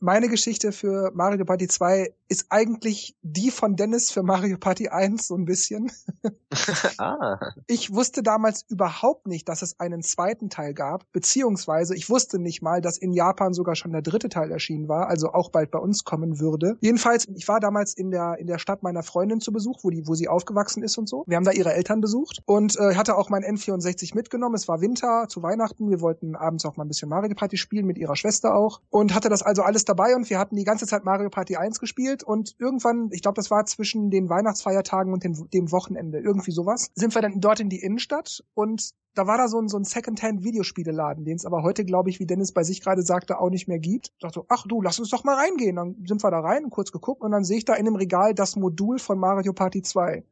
Meine 0.00 0.28
Geschichte 0.28 0.72
für 0.72 1.10
Mario 1.14 1.44
Party 1.44 1.68
2 1.68 2.12
ist 2.28 2.46
eigentlich 2.50 3.16
die 3.22 3.50
von 3.50 3.76
Dennis 3.76 4.10
für 4.10 4.22
Mario 4.22 4.56
Party 4.56 4.88
1 4.88 5.26
so 5.26 5.34
ein 5.34 5.44
bisschen. 5.44 5.90
ah. 6.98 7.38
Ich 7.66 7.92
wusste 7.92 8.22
damals 8.22 8.64
überhaupt 8.68 9.26
nicht, 9.26 9.48
dass 9.48 9.62
es 9.62 9.80
einen 9.80 10.02
zweiten 10.02 10.48
Teil 10.48 10.74
gab, 10.74 11.10
beziehungsweise 11.12 11.96
ich 11.96 12.08
wusste 12.08 12.38
nicht 12.38 12.62
mal, 12.62 12.80
dass 12.80 12.98
in 12.98 13.12
Japan 13.12 13.52
sogar 13.52 13.74
schon 13.74 13.92
der 13.92 14.02
dritte 14.02 14.28
Teil 14.28 14.52
erschienen 14.52 14.86
war, 14.86 15.08
also 15.08 15.32
auch 15.32 15.50
bald 15.50 15.70
bei 15.70 15.78
uns 15.78 16.04
kommen 16.04 16.38
würde. 16.38 16.76
Jedenfalls, 16.80 17.26
ich 17.34 17.48
war 17.48 17.58
damals 17.58 17.94
in 17.94 18.10
der 18.10 18.36
in 18.38 18.46
der 18.46 18.58
Stadt 18.58 18.82
meiner 18.82 19.02
Freundin 19.02 19.40
zu 19.40 19.50
Besuch, 19.50 19.80
wo 19.82 19.90
die 19.90 20.06
wo 20.06 20.14
sie 20.14 20.28
aufgewachsen 20.28 20.82
ist 20.82 20.98
und 20.98 21.08
so. 21.08 21.24
Wir 21.26 21.36
haben 21.36 21.44
da 21.44 21.52
ihre 21.52 21.72
Eltern 21.72 22.00
besucht 22.00 22.42
und 22.44 22.78
äh, 22.78 22.94
hatte 22.94 23.16
auch 23.16 23.28
mein 23.28 23.42
N64 23.42 24.14
mitgenommen. 24.14 24.54
Es 24.54 24.68
war 24.68 24.80
Winter 24.80 25.26
zu 25.28 25.42
Weihnachten. 25.42 25.90
Wir 25.90 26.00
wollten 26.00 26.36
abends 26.36 26.64
auch 26.64 26.76
mal 26.76 26.84
ein 26.84 26.88
bisschen 26.88 27.08
Mario 27.08 27.34
Party 27.34 27.56
spielen 27.56 27.86
mit 27.86 27.98
ihrer 27.98 28.14
Schwester 28.14 28.54
auch 28.54 28.80
und 28.90 29.14
hatte 29.14 29.28
das 29.28 29.42
also 29.42 29.62
alles 29.70 29.84
dabei 29.84 30.16
und 30.16 30.28
wir 30.28 30.38
hatten 30.40 30.56
die 30.56 30.64
ganze 30.64 30.84
Zeit 30.84 31.04
Mario 31.04 31.30
Party 31.30 31.54
1 31.54 31.78
gespielt 31.78 32.24
und 32.24 32.56
irgendwann, 32.58 33.10
ich 33.12 33.22
glaube, 33.22 33.36
das 33.36 33.52
war 33.52 33.64
zwischen 33.66 34.10
den 34.10 34.28
Weihnachtsfeiertagen 34.28 35.12
und 35.12 35.22
dem, 35.22 35.48
dem 35.50 35.70
Wochenende, 35.70 36.18
irgendwie 36.18 36.50
sowas, 36.50 36.90
sind 36.96 37.14
wir 37.14 37.22
dann 37.22 37.40
dort 37.40 37.60
in 37.60 37.68
die 37.68 37.80
Innenstadt 37.80 38.42
und 38.54 38.90
da 39.14 39.28
war 39.28 39.38
da 39.38 39.46
so 39.46 39.60
ein, 39.60 39.68
so 39.68 39.76
ein 39.76 39.84
Secondhand-Videospieleladen, 39.84 41.24
den 41.24 41.36
es 41.36 41.46
aber 41.46 41.62
heute, 41.62 41.84
glaube 41.84 42.10
ich, 42.10 42.18
wie 42.18 42.26
Dennis 42.26 42.50
bei 42.50 42.64
sich 42.64 42.80
gerade 42.80 43.02
sagte, 43.02 43.38
auch 43.38 43.50
nicht 43.50 43.68
mehr 43.68 43.78
gibt. 43.78 44.08
Ich 44.08 44.18
dachte, 44.20 44.44
ach 44.48 44.66
du, 44.66 44.82
lass 44.82 44.98
uns 44.98 45.10
doch 45.10 45.24
mal 45.24 45.36
reingehen. 45.36 45.76
Dann 45.76 45.96
sind 46.06 46.22
wir 46.22 46.30
da 46.30 46.40
rein, 46.40 46.70
kurz 46.70 46.90
geguckt 46.90 47.22
und 47.22 47.30
dann 47.30 47.44
sehe 47.44 47.58
ich 47.58 47.64
da 47.64 47.74
in 47.74 47.84
dem 47.84 47.96
Regal 47.96 48.34
das 48.34 48.56
Modul 48.56 48.98
von 48.98 49.18
Mario 49.18 49.52
Party 49.52 49.82
2. 49.82 50.24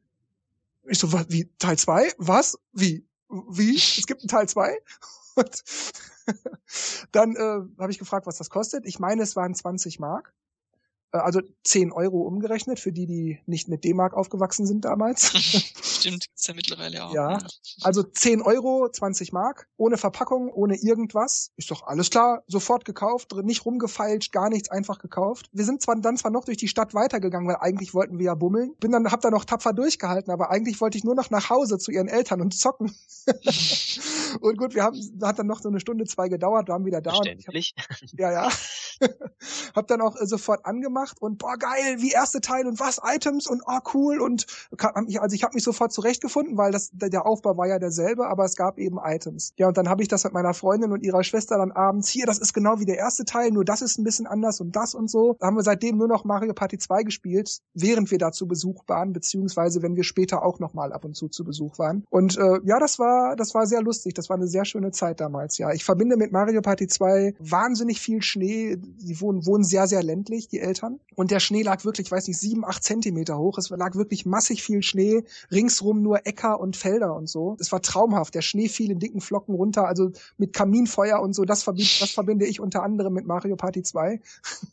Ich 0.87 0.99
so, 0.99 1.13
wie, 1.29 1.49
Teil 1.59 1.77
2? 1.77 2.13
Was? 2.19 2.59
Wie? 2.73 3.05
Wie? 3.29 3.77
Es 3.77 4.07
gibt 4.07 4.23
einen 4.23 4.29
Teil 4.29 4.49
2? 4.49 4.79
Und 5.35 5.65
dann 7.13 7.37
äh, 7.37 7.81
habe 7.81 7.91
ich 7.91 7.99
gefragt, 7.99 8.27
was 8.27 8.39
das 8.39 8.51
kostet. 8.51 8.87
Ich 8.87 8.99
meine, 8.99 9.23
es 9.23 9.37
waren 9.37 9.55
20 9.55 9.99
Mark. 9.99 10.35
Äh, 11.13 11.19
also 11.19 11.41
10 11.65 11.93
Euro 11.93 12.23
umgerechnet 12.23 12.79
für 12.81 12.93
die, 12.93 13.07
die 13.07 13.41
nicht 13.47 13.69
mit 13.69 13.85
D-Mark 13.85 14.15
aufgewachsen 14.15 14.67
sind 14.67 14.85
damals. 14.85 15.33
Stimmt, 15.83 16.27
ist 16.35 16.49
ja 16.49 16.55
mittlerweile 16.55 17.05
auch. 17.05 17.15
Ja, 17.15 17.39
also 17.83 18.03
10 18.03 18.43
Euro, 18.43 18.89
20 18.91 19.33
Mark, 19.33 19.69
ohne 19.77 19.97
Verpackung, 19.97 20.51
ohne 20.53 20.77
irgendwas. 20.77 21.51
Ist 21.57 21.71
doch 21.71 21.83
alles 21.87 22.11
klar, 22.11 22.43
sofort 22.47 22.85
gekauft, 22.85 23.33
nicht 23.43 23.65
rumgefeilscht, 23.65 24.33
gar 24.33 24.49
nichts, 24.49 24.71
einfach 24.71 24.99
gekauft. 24.99 25.49
Wir 25.53 25.65
sind 25.65 25.83
zwar 25.83 25.97
dann 25.97 26.17
zwar 26.17 26.31
noch 26.31 26.45
durch 26.45 26.57
die 26.57 26.69
Stadt 26.69 26.95
weitergegangen, 26.95 27.49
weil 27.49 27.57
eigentlich 27.61 27.95
wollten 27.95 28.19
wir 28.19 28.27
ja 28.27 28.35
bummeln. 28.35 28.75
Bin 28.79 28.93
dann, 28.93 29.11
hab 29.11 29.21
da 29.21 29.31
noch 29.31 29.45
tapfer 29.45 29.73
durchgehalten, 29.73 30.33
aber 30.33 30.51
eigentlich 30.51 30.81
wollte 30.81 30.99
ich 30.99 31.05
nur 31.05 31.15
noch 31.15 31.31
nach 31.31 31.51
Hause 31.51 31.79
zu 31.79 31.91
ihren 31.91 32.09
Eltern 32.09 32.41
und 32.41 32.55
zocken. 32.55 32.95
Und 34.41 34.57
gut, 34.57 34.75
wir 34.75 34.83
haben, 34.83 34.99
hat 35.23 35.39
dann 35.39 35.47
noch 35.47 35.61
so 35.61 35.69
eine 35.69 35.81
Stunde, 35.81 36.05
zwei 36.05 36.29
gedauert, 36.29 36.69
waren 36.69 36.85
wieder 36.85 37.01
da. 37.01 37.11
Verständlich. 37.11 37.75
Hab, 37.79 38.19
ja, 38.19 38.33
ja. 38.33 38.49
hab 39.75 39.87
dann 39.89 40.01
auch 40.01 40.21
äh, 40.21 40.27
sofort 40.27 40.65
angemacht 40.67 41.21
und 41.21 41.39
boah, 41.39 41.57
geil, 41.57 41.97
wie 41.99 42.11
erste 42.11 42.41
Teil 42.41 42.67
und 42.67 42.81
was, 42.81 43.01
Items 43.05 43.47
und 43.47 43.63
oh, 43.67 43.79
cool 43.95 44.21
und 44.21 44.47
also 44.79 45.35
ich 45.35 45.43
habe 45.43 45.55
mich 45.55 45.65
sofort 45.65 45.93
zurechtgefunden, 45.93 46.57
weil 46.57 46.73
das 46.73 46.91
der 46.93 47.27
Aufbau 47.27 47.57
war 47.57 47.67
ja 47.67 47.79
derselbe, 47.79 48.27
aber 48.27 48.45
es 48.45 48.57
gab 48.57 48.79
eben 48.79 48.99
Items. 49.03 49.53
Ja, 49.57 49.69
und 49.69 49.77
dann 49.77 49.89
habe 49.89 50.03
ich 50.03 50.09
das 50.09 50.25
mit 50.25 50.33
meiner 50.33 50.55
Freundin 50.55 50.93
und 50.93 51.03
ihrer 51.03 51.23
Schwester 51.25 51.59
dann 51.59 51.73
abends, 51.73 52.09
hier, 52.09 52.27
das 52.27 52.39
ist 52.39 52.53
genau 52.53 52.81
wie 52.81 52.85
der 52.85 52.99
erste 52.99 53.25
Teil, 53.25 53.51
nur 53.51 53.65
das 53.65 53.83
ist 53.83 53.99
ein 53.99 54.05
bisschen 54.05 54.27
anders 54.27 54.61
und 54.61 54.77
das 54.77 54.95
und 54.95 55.11
so. 55.11 55.37
Da 55.39 55.47
haben 55.47 55.57
wir 55.57 55.63
seitdem 55.63 55.97
nur 55.97 56.09
noch 56.09 56.25
Mario 56.25 56.55
Party 56.55 56.79
2 56.79 57.03
gespielt, 57.03 57.59
während 57.75 58.11
wir 58.11 58.19
da 58.19 58.33
zu 58.33 58.47
Besuch 58.47 58.85
waren, 58.87 59.13
beziehungsweise 59.13 59.83
wenn 59.83 59.97
wir 59.97 60.05
später 60.05 60.43
auch 60.45 60.59
nochmal 60.59 60.93
ab 60.93 61.05
und 61.05 61.15
zu 61.15 61.29
zu 61.29 61.45
Besuch 61.45 61.79
waren. 61.79 62.05
Und 62.11 62.37
äh, 62.37 62.61
ja, 62.65 62.79
das 62.79 62.99
war, 62.99 63.37
das 63.37 63.55
war 63.55 63.67
sehr 63.67 63.83
lustig, 63.83 64.15
das 64.15 64.29
war 64.29 64.37
eine 64.37 64.49
sehr 64.49 64.65
schöne 64.65 64.91
Zeit 64.91 65.21
damals, 65.21 65.59
ja. 65.59 65.73
Ich 65.73 65.85
verbinde 65.85 66.17
mit 66.17 66.33
Mario 66.33 66.61
Party 66.63 66.87
2 66.87 67.35
wahnsinnig 67.39 68.01
viel 68.01 68.23
Schnee, 68.23 68.79
die 68.97 69.21
wohnen, 69.21 69.47
wohnen 69.47 69.65
sehr, 69.65 69.87
sehr 69.87 70.03
ländlich, 70.03 70.49
die 70.49 70.61
Eltern. 70.61 71.01
Und 71.15 71.31
der 71.31 71.41
Schnee 71.41 71.63
lag 71.63 71.85
wirklich, 71.85 72.11
weiß 72.11 72.29
nicht, 72.29 72.39
sieben, 72.39 72.65
acht 72.65 72.83
Zentimeter 72.83 73.39
hoch. 73.39 73.59
Es 73.59 73.71
lag 73.71 73.95
wirklich 73.97 74.27
massig 74.27 74.63
viel 74.63 74.83
Schnee, 74.83 75.25
ringsrum 75.51 76.03
nur 76.03 76.27
Äcker 76.27 76.61
und 76.61 76.77
Felder 76.77 77.15
und 77.15 77.29
so. 77.29 77.57
Es 77.61 77.73
war 77.73 77.83
traumhaft. 77.83 78.35
Der 78.35 78.43
Schnee 78.43 78.69
fiel 78.69 78.91
in 78.91 78.99
dicken 78.99 79.21
Flocken 79.21 79.55
runter, 79.55 79.87
also 79.87 80.11
mit 80.37 80.53
Kaminfeuer 80.53 81.21
und 81.21 81.35
so. 81.35 81.45
Das, 81.45 81.63
verbinde, 81.63 81.91
das 82.01 82.11
verbinde 82.11 82.47
ich 82.47 82.61
unter 82.61 82.83
anderem 82.83 83.15
mit 83.15 83.27
Mario 83.27 83.57
Party 83.57 83.83
2. 83.83 84.21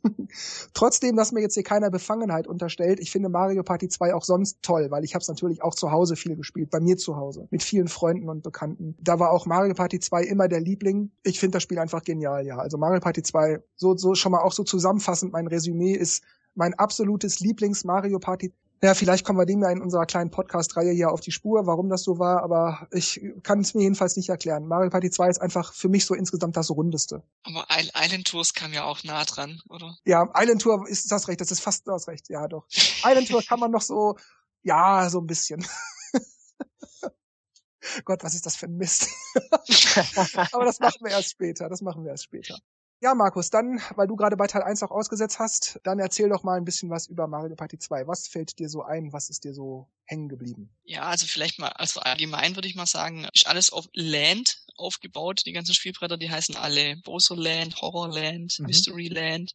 Trotzdem, 0.73 1.15
dass 1.15 1.31
mir 1.31 1.41
jetzt 1.41 1.55
hier 1.55 1.63
keiner 1.63 1.89
Befangenheit 1.89 2.47
unterstellt, 2.47 2.99
ich 2.99 3.11
finde 3.11 3.29
Mario 3.29 3.63
Party 3.63 3.87
2 3.87 4.13
auch 4.13 4.23
sonst 4.23 4.61
toll, 4.61 4.87
weil 4.91 5.03
ich 5.03 5.15
habe 5.15 5.21
es 5.21 5.27
natürlich 5.27 5.61
auch 5.63 5.75
zu 5.75 5.91
Hause 5.91 6.15
viel 6.15 6.35
gespielt, 6.35 6.69
bei 6.69 6.79
mir 6.79 6.97
zu 6.97 7.17
Hause, 7.17 7.47
mit 7.51 7.63
vielen 7.63 7.87
Freunden 7.87 8.29
und 8.29 8.43
Bekannten. 8.43 8.95
Da 9.01 9.19
war 9.19 9.31
auch 9.31 9.45
Mario 9.45 9.73
Party 9.73 9.99
2 9.99 10.23
immer 10.23 10.47
der 10.47 10.61
Liebling. 10.61 11.11
Ich 11.23 11.39
finde 11.39 11.55
das 11.55 11.63
Spiel 11.63 11.79
einfach 11.79 12.03
genial, 12.03 12.45
ja. 12.45 12.57
Also 12.57 12.77
Mario 12.77 12.99
Party 12.99 13.23
2, 13.23 13.61
so, 13.75 13.95
so 13.97 14.04
schon 14.13 14.31
mal 14.31 14.41
auch 14.41 14.51
so 14.51 14.63
zusammenfassend, 14.63 15.33
mein 15.33 15.47
Resümee 15.47 15.93
ist 15.93 16.23
mein 16.53 16.73
absolutes 16.75 17.39
Lieblings-Mario 17.39 18.19
Party 18.19 18.53
ja, 18.83 18.93
vielleicht 18.93 19.25
kommen 19.25 19.39
wir 19.39 19.45
dem 19.45 19.63
ja 19.63 19.71
in 19.71 19.81
unserer 19.81 20.05
kleinen 20.05 20.29
Podcast-Reihe 20.31 20.91
hier 20.91 21.11
auf 21.11 21.21
die 21.21 21.31
Spur, 21.31 21.65
warum 21.65 21.89
das 21.89 22.03
so 22.03 22.19
war, 22.19 22.43
aber 22.43 22.87
ich 22.91 23.19
kann 23.41 23.61
es 23.61 23.73
mir 23.73 23.81
jedenfalls 23.83 24.15
nicht 24.15 24.29
erklären. 24.29 24.67
Mario 24.67 24.89
Party 24.89 25.09
2 25.09 25.29
ist 25.29 25.41
einfach 25.41 25.73
für 25.73 25.89
mich 25.89 26.05
so 26.05 26.13
insgesamt 26.13 26.55
das 26.57 26.69
Rundeste. 26.69 27.23
Aber 27.43 27.65
Island 27.71 28.27
Tours 28.27 28.53
kam 28.53 28.73
ja 28.73 28.83
auch 28.83 29.03
nah 29.03 29.23
dran, 29.23 29.61
oder? 29.69 29.97
Ja, 30.05 30.29
Island 30.35 30.61
Tour 30.61 30.87
ist 30.87 31.11
das 31.11 31.27
recht, 31.27 31.41
das 31.41 31.51
ist 31.51 31.61
fast 31.61 31.87
das 31.87 32.07
recht, 32.07 32.29
ja 32.29 32.47
doch. 32.47 32.67
Island 33.03 33.29
Tour 33.29 33.41
kann 33.41 33.59
man 33.59 33.71
noch 33.71 33.81
so, 33.81 34.17
ja, 34.63 35.09
so 35.09 35.19
ein 35.19 35.27
bisschen. 35.27 35.65
Gott, 38.03 38.23
was 38.23 38.35
ist 38.35 38.45
das 38.45 38.55
für 38.55 38.65
ein 38.65 38.77
Mist? 38.77 39.07
aber 40.51 40.65
das 40.65 40.79
machen 40.79 40.99
wir 41.01 41.11
erst 41.11 41.31
später, 41.31 41.69
das 41.69 41.81
machen 41.81 42.03
wir 42.03 42.11
erst 42.11 42.25
später. 42.25 42.57
Ja, 43.01 43.13
Markus, 43.13 43.49
dann, 43.49 43.81
weil 43.95 44.07
du 44.07 44.15
gerade 44.15 44.37
bei 44.37 44.47
Teil 44.47 44.63
1 44.63 44.81
auch 44.83 44.91
ausgesetzt 44.91 45.37
hast, 45.39 45.79
dann 45.83 45.99
erzähl 45.99 46.29
doch 46.29 46.43
mal 46.43 46.57
ein 46.57 46.65
bisschen 46.65 46.89
was 46.89 47.07
über 47.07 47.27
Mario 47.27 47.55
Party 47.55 47.77
2. 47.77 48.07
Was 48.07 48.27
fällt 48.27 48.57
dir 48.57 48.69
so 48.69 48.83
ein? 48.83 49.11
Was 49.11 49.29
ist 49.29 49.43
dir 49.43 49.53
so 49.53 49.89
hängen 50.05 50.29
geblieben? 50.29 50.69
Ja, 50.83 51.03
also 51.03 51.25
vielleicht 51.27 51.59
mal, 51.59 51.69
also 51.69 51.99
allgemein 51.99 52.55
würde 52.55 52.67
ich 52.67 52.75
mal 52.75 52.85
sagen, 52.85 53.27
ist 53.33 53.47
alles 53.47 53.71
auf 53.71 53.87
Land 53.93 54.64
aufgebaut. 54.77 55.41
Die 55.45 55.51
ganzen 55.51 55.73
Spielbretter, 55.73 56.17
die 56.17 56.29
heißen 56.29 56.55
alle 56.55 56.97
Bowser 56.97 57.35
Land, 57.35 57.81
Horror 57.81 58.09
Land, 58.09 58.59
mhm. 58.59 58.67
Mystery 58.67 59.07
Land. 59.07 59.53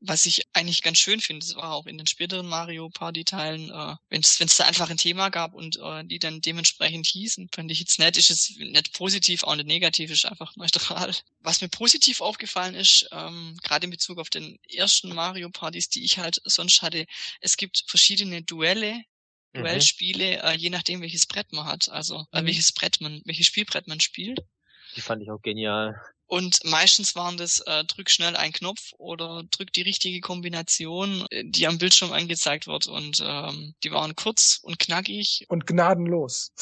Was 0.00 0.24
ich 0.24 0.42
eigentlich 0.54 0.82
ganz 0.82 0.98
schön 0.98 1.20
finde, 1.20 1.44
das 1.44 1.56
war 1.56 1.74
auch 1.74 1.86
in 1.86 1.98
den 1.98 2.06
späteren 2.06 2.46
Mario 2.46 2.88
Party 2.88 3.24
Teilen, 3.24 3.70
äh, 3.70 3.96
wenn 4.08 4.20
es 4.22 4.56
da 4.56 4.64
einfach 4.64 4.88
ein 4.88 4.96
Thema 4.96 5.28
gab 5.28 5.52
und 5.54 5.78
äh, 5.78 6.04
die 6.04 6.18
dann 6.18 6.40
dementsprechend 6.40 7.06
hießen, 7.06 7.50
fand 7.54 7.70
ich 7.70 7.80
jetzt 7.80 7.98
nett, 7.98 8.16
ist 8.16 8.30
es 8.30 8.56
nicht 8.56 8.94
positiv, 8.94 9.42
auch 9.42 9.56
nicht 9.56 9.66
negativ, 9.66 10.10
ist 10.10 10.24
einfach 10.24 10.56
neutral. 10.56 11.14
Was 11.40 11.60
mir 11.60 11.68
positiv 11.68 12.22
aufgefallen 12.22 12.74
ist, 12.74 13.08
ähm, 13.12 13.58
gerade 13.62 13.84
in 13.84 13.90
Bezug 13.90 14.18
auf 14.18 14.30
den 14.30 14.58
ersten 14.72 15.14
Mario 15.14 15.50
Partys, 15.50 15.90
die 15.90 16.04
ich 16.04 16.18
halt 16.18 16.40
sonst 16.44 16.80
hatte, 16.80 17.06
es 17.40 17.56
gibt 17.56 17.84
verschiedene 17.86 18.42
Duelle, 18.42 19.04
mhm. 19.52 19.60
Duellspiele, 19.60 20.42
äh, 20.42 20.56
je 20.56 20.70
nachdem 20.70 21.00
welches 21.00 21.26
Brett 21.26 21.52
man 21.52 21.66
hat, 21.66 21.88
also 21.88 22.26
äh, 22.32 22.42
mhm. 22.42 22.46
welches 22.46 22.72
Brett 22.72 23.00
man, 23.00 23.22
welches 23.24 23.46
Spielbrett 23.46 23.86
man 23.86 24.00
spielt. 24.00 24.40
Die 24.96 25.00
fand 25.00 25.22
ich 25.22 25.30
auch 25.30 25.42
genial. 25.42 26.00
Und 26.26 26.60
meistens 26.64 27.16
waren 27.16 27.36
das 27.36 27.58
äh, 27.66 27.84
drück 27.84 28.08
schnell 28.08 28.36
einen 28.36 28.52
Knopf 28.52 28.92
oder 28.98 29.42
drück 29.50 29.72
die 29.72 29.82
richtige 29.82 30.20
Kombination, 30.20 31.26
äh, 31.30 31.42
die 31.44 31.66
am 31.66 31.78
Bildschirm 31.78 32.12
angezeigt 32.12 32.68
wird. 32.68 32.86
Und 32.86 33.20
ähm, 33.24 33.74
die 33.82 33.90
waren 33.90 34.14
kurz 34.14 34.60
und 34.62 34.78
knackig. 34.78 35.44
Und 35.48 35.66
gnadenlos. 35.66 36.52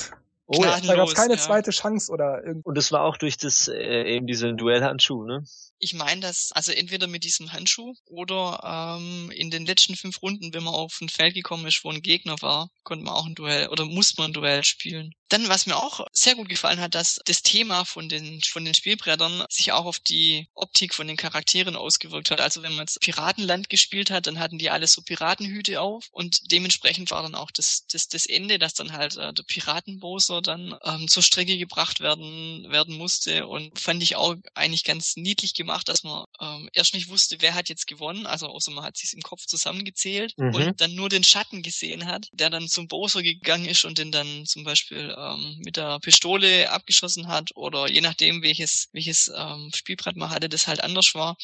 Oh, 0.46 0.62
ja. 0.62 0.80
Da 0.80 0.96
gab 0.96 1.08
es 1.08 1.14
keine 1.14 1.34
ja. 1.34 1.38
zweite 1.38 1.70
Chance 1.70 2.10
oder 2.10 2.42
irgendwie. 2.42 2.66
Und 2.66 2.78
es 2.78 2.90
war 2.92 3.02
auch 3.02 3.18
durch 3.18 3.36
das 3.36 3.68
äh, 3.68 4.14
eben 4.14 4.26
diese 4.26 4.54
Duellhandschuh, 4.54 5.24
ne? 5.24 5.44
Ich 5.80 5.94
meine, 5.94 6.20
dass 6.20 6.50
also 6.52 6.72
entweder 6.72 7.06
mit 7.06 7.24
diesem 7.24 7.52
Handschuh 7.52 7.94
oder 8.06 8.98
ähm, 8.98 9.30
in 9.30 9.50
den 9.50 9.64
letzten 9.64 9.96
fünf 9.96 10.20
Runden, 10.22 10.52
wenn 10.52 10.64
man 10.64 10.74
auf 10.74 11.00
ein 11.00 11.08
Feld 11.08 11.34
gekommen 11.34 11.66
ist, 11.66 11.84
wo 11.84 11.90
ein 11.90 12.02
Gegner 12.02 12.40
war, 12.42 12.68
konnte 12.82 13.04
man 13.04 13.14
auch 13.14 13.26
ein 13.26 13.34
Duell 13.34 13.68
oder 13.68 13.84
muss 13.84 14.16
man 14.16 14.30
ein 14.30 14.32
Duell 14.32 14.64
spielen. 14.64 15.14
Dann, 15.28 15.48
was 15.48 15.66
mir 15.66 15.76
auch 15.76 16.06
sehr 16.12 16.34
gut 16.34 16.48
gefallen 16.48 16.80
hat, 16.80 16.94
dass 16.94 17.20
das 17.26 17.42
Thema 17.42 17.84
von 17.84 18.08
den 18.08 18.40
von 18.42 18.64
den 18.64 18.74
Spielbrettern 18.74 19.44
sich 19.50 19.72
auch 19.72 19.84
auf 19.84 20.00
die 20.00 20.48
Optik 20.54 20.94
von 20.94 21.06
den 21.06 21.18
Charakteren 21.18 21.76
ausgewirkt 21.76 22.30
hat. 22.30 22.40
Also 22.40 22.62
wenn 22.62 22.72
man 22.72 22.86
jetzt 22.86 23.00
Piratenland 23.00 23.68
gespielt 23.68 24.10
hat, 24.10 24.26
dann 24.26 24.38
hatten 24.38 24.58
die 24.58 24.70
alle 24.70 24.86
so 24.86 25.02
Piratenhüte 25.02 25.80
auf 25.80 26.06
und 26.10 26.50
dementsprechend 26.50 27.10
war 27.10 27.22
dann 27.22 27.34
auch 27.34 27.50
das 27.50 27.84
das, 27.92 28.08
das 28.08 28.26
Ende, 28.26 28.58
dass 28.58 28.74
dann 28.74 28.92
halt 28.92 29.16
äh, 29.16 29.32
der 29.34 29.42
Piratenbowser 29.42 30.40
dann 30.40 30.74
ähm, 30.82 31.08
zur 31.08 31.22
Strecke 31.22 31.58
gebracht 31.58 32.00
werden 32.00 32.66
werden 32.70 32.96
musste 32.96 33.46
und 33.46 33.78
fand 33.78 34.02
ich 34.02 34.16
auch 34.16 34.34
eigentlich 34.54 34.84
ganz 34.84 35.16
niedlich 35.16 35.54
gemacht 35.54 35.67
gemacht, 35.68 35.88
dass 35.88 36.02
man 36.02 36.24
ähm, 36.40 36.70
erst 36.72 36.94
nicht 36.94 37.08
wusste, 37.08 37.36
wer 37.40 37.54
hat 37.54 37.68
jetzt 37.68 37.86
gewonnen, 37.86 38.24
also 38.26 38.46
außer 38.46 38.70
man 38.70 38.84
hat 38.84 38.96
sich 38.96 39.12
im 39.12 39.20
Kopf 39.20 39.44
zusammengezählt 39.44 40.32
mhm. 40.38 40.54
und 40.54 40.80
dann 40.80 40.94
nur 40.94 41.10
den 41.10 41.24
Schatten 41.24 41.62
gesehen 41.62 42.06
hat, 42.06 42.28
der 42.32 42.48
dann 42.48 42.68
zum 42.68 42.88
Bowser 42.88 43.22
gegangen 43.22 43.66
ist 43.66 43.84
und 43.84 43.98
den 43.98 44.10
dann 44.10 44.46
zum 44.46 44.64
Beispiel 44.64 45.14
ähm, 45.16 45.56
mit 45.58 45.76
der 45.76 46.00
Pistole 46.00 46.70
abgeschossen 46.70 47.28
hat 47.28 47.50
oder 47.54 47.86
je 47.88 48.00
nachdem, 48.00 48.42
welches, 48.42 48.88
welches 48.92 49.30
ähm, 49.36 49.70
Spielbrett 49.74 50.16
man 50.16 50.30
hatte, 50.30 50.48
das 50.48 50.66
halt 50.66 50.82
anders 50.82 51.14
war. 51.14 51.36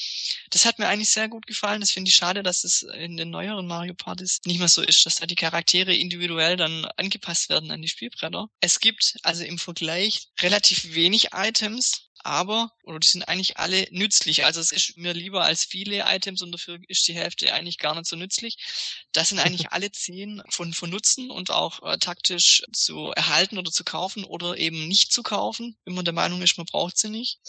Das 0.50 0.64
hat 0.64 0.78
mir 0.78 0.88
eigentlich 0.88 1.10
sehr 1.10 1.28
gut 1.28 1.46
gefallen. 1.46 1.80
Das 1.80 1.90
finde 1.90 2.08
ich 2.08 2.14
schade, 2.14 2.42
dass 2.42 2.64
es 2.64 2.82
in 2.82 3.18
den 3.18 3.28
neueren 3.28 3.66
Mario 3.66 3.94
Partys 3.94 4.40
nicht 4.46 4.58
mehr 4.58 4.68
so 4.68 4.80
ist, 4.80 5.04
dass 5.04 5.16
da 5.16 5.26
die 5.26 5.34
Charaktere 5.34 5.94
individuell 5.94 6.56
dann 6.56 6.86
angepasst 6.96 7.50
werden 7.50 7.70
an 7.70 7.82
die 7.82 7.88
Spielbretter. 7.88 8.48
Es 8.60 8.80
gibt 8.80 9.16
also 9.22 9.44
im 9.44 9.58
Vergleich 9.58 10.28
relativ 10.40 10.94
wenig 10.94 11.28
Items, 11.34 12.08
aber, 12.24 12.72
oder 12.84 12.98
die 12.98 13.08
sind 13.08 13.22
eigentlich 13.28 13.58
alle 13.58 13.86
nützlich. 13.90 14.44
Also 14.44 14.60
es 14.60 14.72
ist 14.72 14.96
mir 14.96 15.12
lieber 15.12 15.44
als 15.44 15.64
viele 15.64 16.04
Items 16.06 16.42
und 16.42 16.52
dafür 16.52 16.78
ist 16.88 17.06
die 17.06 17.14
Hälfte 17.14 17.52
eigentlich 17.52 17.78
gar 17.78 17.94
nicht 17.94 18.06
so 18.06 18.16
nützlich. 18.16 18.56
Das 19.12 19.28
sind 19.28 19.38
eigentlich 19.40 19.72
alle 19.72 19.90
zehn 19.92 20.42
von, 20.50 20.72
von 20.72 20.90
Nutzen 20.90 21.30
und 21.30 21.50
auch 21.50 21.82
äh, 21.82 21.98
taktisch 21.98 22.62
zu 22.72 23.10
erhalten 23.10 23.58
oder 23.58 23.70
zu 23.70 23.84
kaufen 23.84 24.24
oder 24.24 24.56
eben 24.56 24.88
nicht 24.88 25.12
zu 25.12 25.22
kaufen, 25.22 25.76
wenn 25.84 25.94
man 25.94 26.04
der 26.04 26.14
Meinung 26.14 26.42
ist, 26.42 26.56
man 26.56 26.66
braucht 26.66 26.98
sie 26.98 27.10
nicht. 27.10 27.40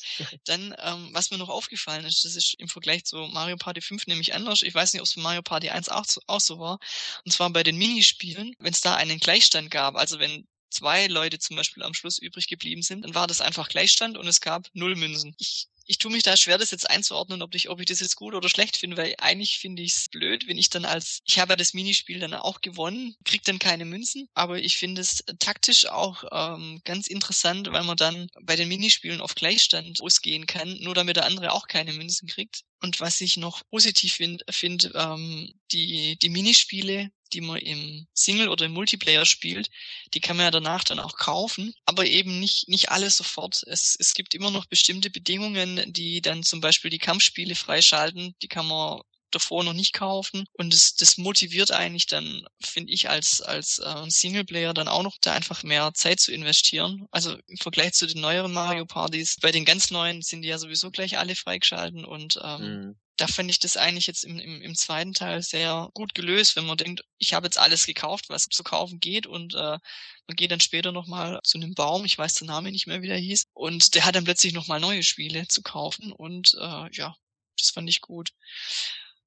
Dann, 0.45 0.75
ähm, 0.79 1.09
was 1.11 1.31
mir 1.31 1.37
noch 1.37 1.49
aufgefallen 1.49 2.05
ist, 2.05 2.25
das 2.25 2.35
ist 2.35 2.55
im 2.59 2.67
Vergleich 2.67 3.05
zu 3.05 3.17
Mario 3.17 3.57
Party 3.57 3.81
5 3.81 4.07
nämlich 4.07 4.33
anders. 4.33 4.61
Ich 4.61 4.73
weiß 4.73 4.93
nicht, 4.93 5.01
ob 5.01 5.07
es 5.07 5.13
für 5.13 5.21
Mario 5.21 5.41
Party 5.41 5.69
1 5.69 5.89
auch 5.89 6.05
so, 6.05 6.21
auch 6.27 6.41
so 6.41 6.59
war. 6.59 6.79
Und 7.23 7.31
zwar 7.31 7.49
bei 7.49 7.63
den 7.63 7.77
Minispielen, 7.77 8.55
wenn 8.59 8.73
es 8.73 8.81
da 8.81 8.95
einen 8.95 9.19
Gleichstand 9.19 9.71
gab, 9.71 9.95
also 9.95 10.19
wenn 10.19 10.47
zwei 10.75 11.07
Leute 11.07 11.39
zum 11.39 11.55
Beispiel 11.55 11.83
am 11.83 11.93
Schluss 11.93 12.19
übrig 12.19 12.47
geblieben 12.47 12.81
sind, 12.81 13.03
dann 13.03 13.15
war 13.15 13.27
das 13.27 13.41
einfach 13.41 13.69
Gleichstand 13.69 14.17
und 14.17 14.27
es 14.27 14.41
gab 14.41 14.67
null 14.73 14.95
Münzen. 14.95 15.35
Ich 15.39 15.67
ich 15.87 15.97
tue 15.97 16.11
mich 16.11 16.23
da 16.23 16.35
schwer, 16.35 16.57
das 16.57 16.71
jetzt 16.71 16.89
einzuordnen, 16.89 17.41
ob 17.41 17.53
ich, 17.53 17.69
ob 17.69 17.79
ich 17.79 17.85
das 17.85 17.99
jetzt 17.99 18.15
gut 18.15 18.33
oder 18.33 18.49
schlecht 18.49 18.77
finde, 18.77 18.97
weil 18.97 19.15
eigentlich 19.19 19.59
finde 19.59 19.83
ich 19.83 19.95
es 19.95 20.09
blöd, 20.09 20.47
wenn 20.47 20.57
ich 20.57 20.69
dann 20.69 20.85
als, 20.85 21.21
ich 21.25 21.39
habe 21.39 21.53
ja 21.53 21.55
das 21.55 21.73
Minispiel 21.73 22.19
dann 22.19 22.33
auch 22.33 22.61
gewonnen, 22.61 23.15
krieg 23.23 23.43
dann 23.43 23.59
keine 23.59 23.85
Münzen, 23.85 24.27
aber 24.33 24.59
ich 24.59 24.77
finde 24.77 25.01
es 25.01 25.23
taktisch 25.39 25.85
auch 25.87 26.23
ähm, 26.31 26.81
ganz 26.83 27.07
interessant, 27.07 27.71
weil 27.71 27.83
man 27.83 27.97
dann 27.97 28.29
bei 28.41 28.55
den 28.55 28.67
Minispielen 28.67 29.21
auf 29.21 29.35
Gleichstand 29.35 30.01
ausgehen 30.01 30.47
kann, 30.47 30.77
nur 30.81 30.95
damit 30.95 31.17
der 31.17 31.25
andere 31.25 31.51
auch 31.51 31.67
keine 31.67 31.93
Münzen 31.93 32.27
kriegt. 32.27 32.63
Und 32.85 32.99
was 32.99 33.19
ich 33.19 33.35
noch 33.35 33.63
positiv 33.71 34.13
finde, 34.13 34.45
find, 34.51 34.91
ähm, 34.93 35.51
die, 35.71 36.17
die 36.19 36.29
Minispiele 36.29 37.09
die 37.33 37.41
man 37.41 37.57
im 37.57 38.07
Single 38.13 38.49
oder 38.49 38.65
im 38.65 38.73
Multiplayer 38.73 39.25
spielt, 39.25 39.69
die 40.13 40.19
kann 40.19 40.37
man 40.37 40.45
ja 40.45 40.51
danach 40.51 40.83
dann 40.83 40.99
auch 40.99 41.17
kaufen, 41.17 41.73
aber 41.85 42.05
eben 42.05 42.39
nicht, 42.39 42.69
nicht 42.69 42.89
alles 42.89 43.17
sofort. 43.17 43.63
Es, 43.67 43.97
es 43.99 44.13
gibt 44.13 44.35
immer 44.35 44.51
noch 44.51 44.67
bestimmte 44.67 45.09
Bedingungen, 45.09 45.91
die 45.91 46.21
dann 46.21 46.43
zum 46.43 46.61
Beispiel 46.61 46.91
die 46.91 46.99
Kampfspiele 46.99 47.55
freischalten, 47.55 48.35
die 48.41 48.47
kann 48.47 48.67
man 48.67 49.01
davor 49.35 49.63
noch 49.63 49.73
nicht 49.73 49.93
kaufen 49.93 50.47
und 50.53 50.73
das, 50.73 50.95
das 50.95 51.17
motiviert 51.17 51.71
eigentlich 51.71 52.07
dann, 52.07 52.47
finde 52.61 52.93
ich, 52.93 53.09
als, 53.09 53.41
als 53.41 53.79
äh, 53.79 54.09
Singleplayer 54.09 54.73
dann 54.73 54.87
auch 54.87 55.03
noch 55.03 55.17
da 55.21 55.33
einfach 55.33 55.63
mehr 55.63 55.93
Zeit 55.93 56.19
zu 56.19 56.31
investieren. 56.31 57.07
Also 57.11 57.37
im 57.47 57.57
Vergleich 57.57 57.93
zu 57.93 58.07
den 58.07 58.21
neueren 58.21 58.53
Mario 58.53 58.85
Partys, 58.85 59.37
bei 59.41 59.51
den 59.51 59.65
ganz 59.65 59.91
neuen 59.91 60.21
sind 60.21 60.41
die 60.41 60.49
ja 60.49 60.57
sowieso 60.57 60.91
gleich 60.91 61.17
alle 61.17 61.35
freigeschalten 61.35 62.05
und 62.05 62.39
ähm, 62.43 62.61
mhm 62.61 62.95
da 63.17 63.27
finde 63.27 63.51
ich 63.51 63.59
das 63.59 63.77
eigentlich 63.77 64.07
jetzt 64.07 64.25
im, 64.25 64.39
im, 64.39 64.61
im 64.61 64.75
zweiten 64.75 65.13
Teil 65.13 65.41
sehr 65.41 65.89
gut 65.93 66.13
gelöst, 66.13 66.55
wenn 66.55 66.65
man 66.65 66.77
denkt, 66.77 67.03
ich 67.17 67.33
habe 67.33 67.47
jetzt 67.47 67.57
alles 67.57 67.85
gekauft, 67.85 68.29
was 68.29 68.43
zu 68.43 68.63
kaufen 68.63 68.99
geht 68.99 69.25
und 69.25 69.53
äh, 69.53 69.79
man 70.27 70.35
geht 70.35 70.51
dann 70.51 70.59
später 70.59 70.91
nochmal 70.91 71.39
zu 71.43 71.57
einem 71.57 71.73
Baum, 71.73 72.03
ich 72.05 72.17
weiß 72.17 72.33
den 72.35 72.47
Namen 72.47 72.71
nicht 72.71 72.87
mehr, 72.87 73.01
wie 73.01 73.07
der 73.07 73.17
hieß, 73.17 73.47
und 73.53 73.95
der 73.95 74.05
hat 74.05 74.15
dann 74.15 74.25
plötzlich 74.25 74.53
nochmal 74.53 74.79
neue 74.79 75.03
Spiele 75.03 75.47
zu 75.47 75.61
kaufen 75.61 76.11
und 76.11 76.55
äh, 76.55 76.89
ja, 76.91 77.15
das 77.57 77.69
fand 77.69 77.89
ich 77.89 78.01
gut. 78.01 78.31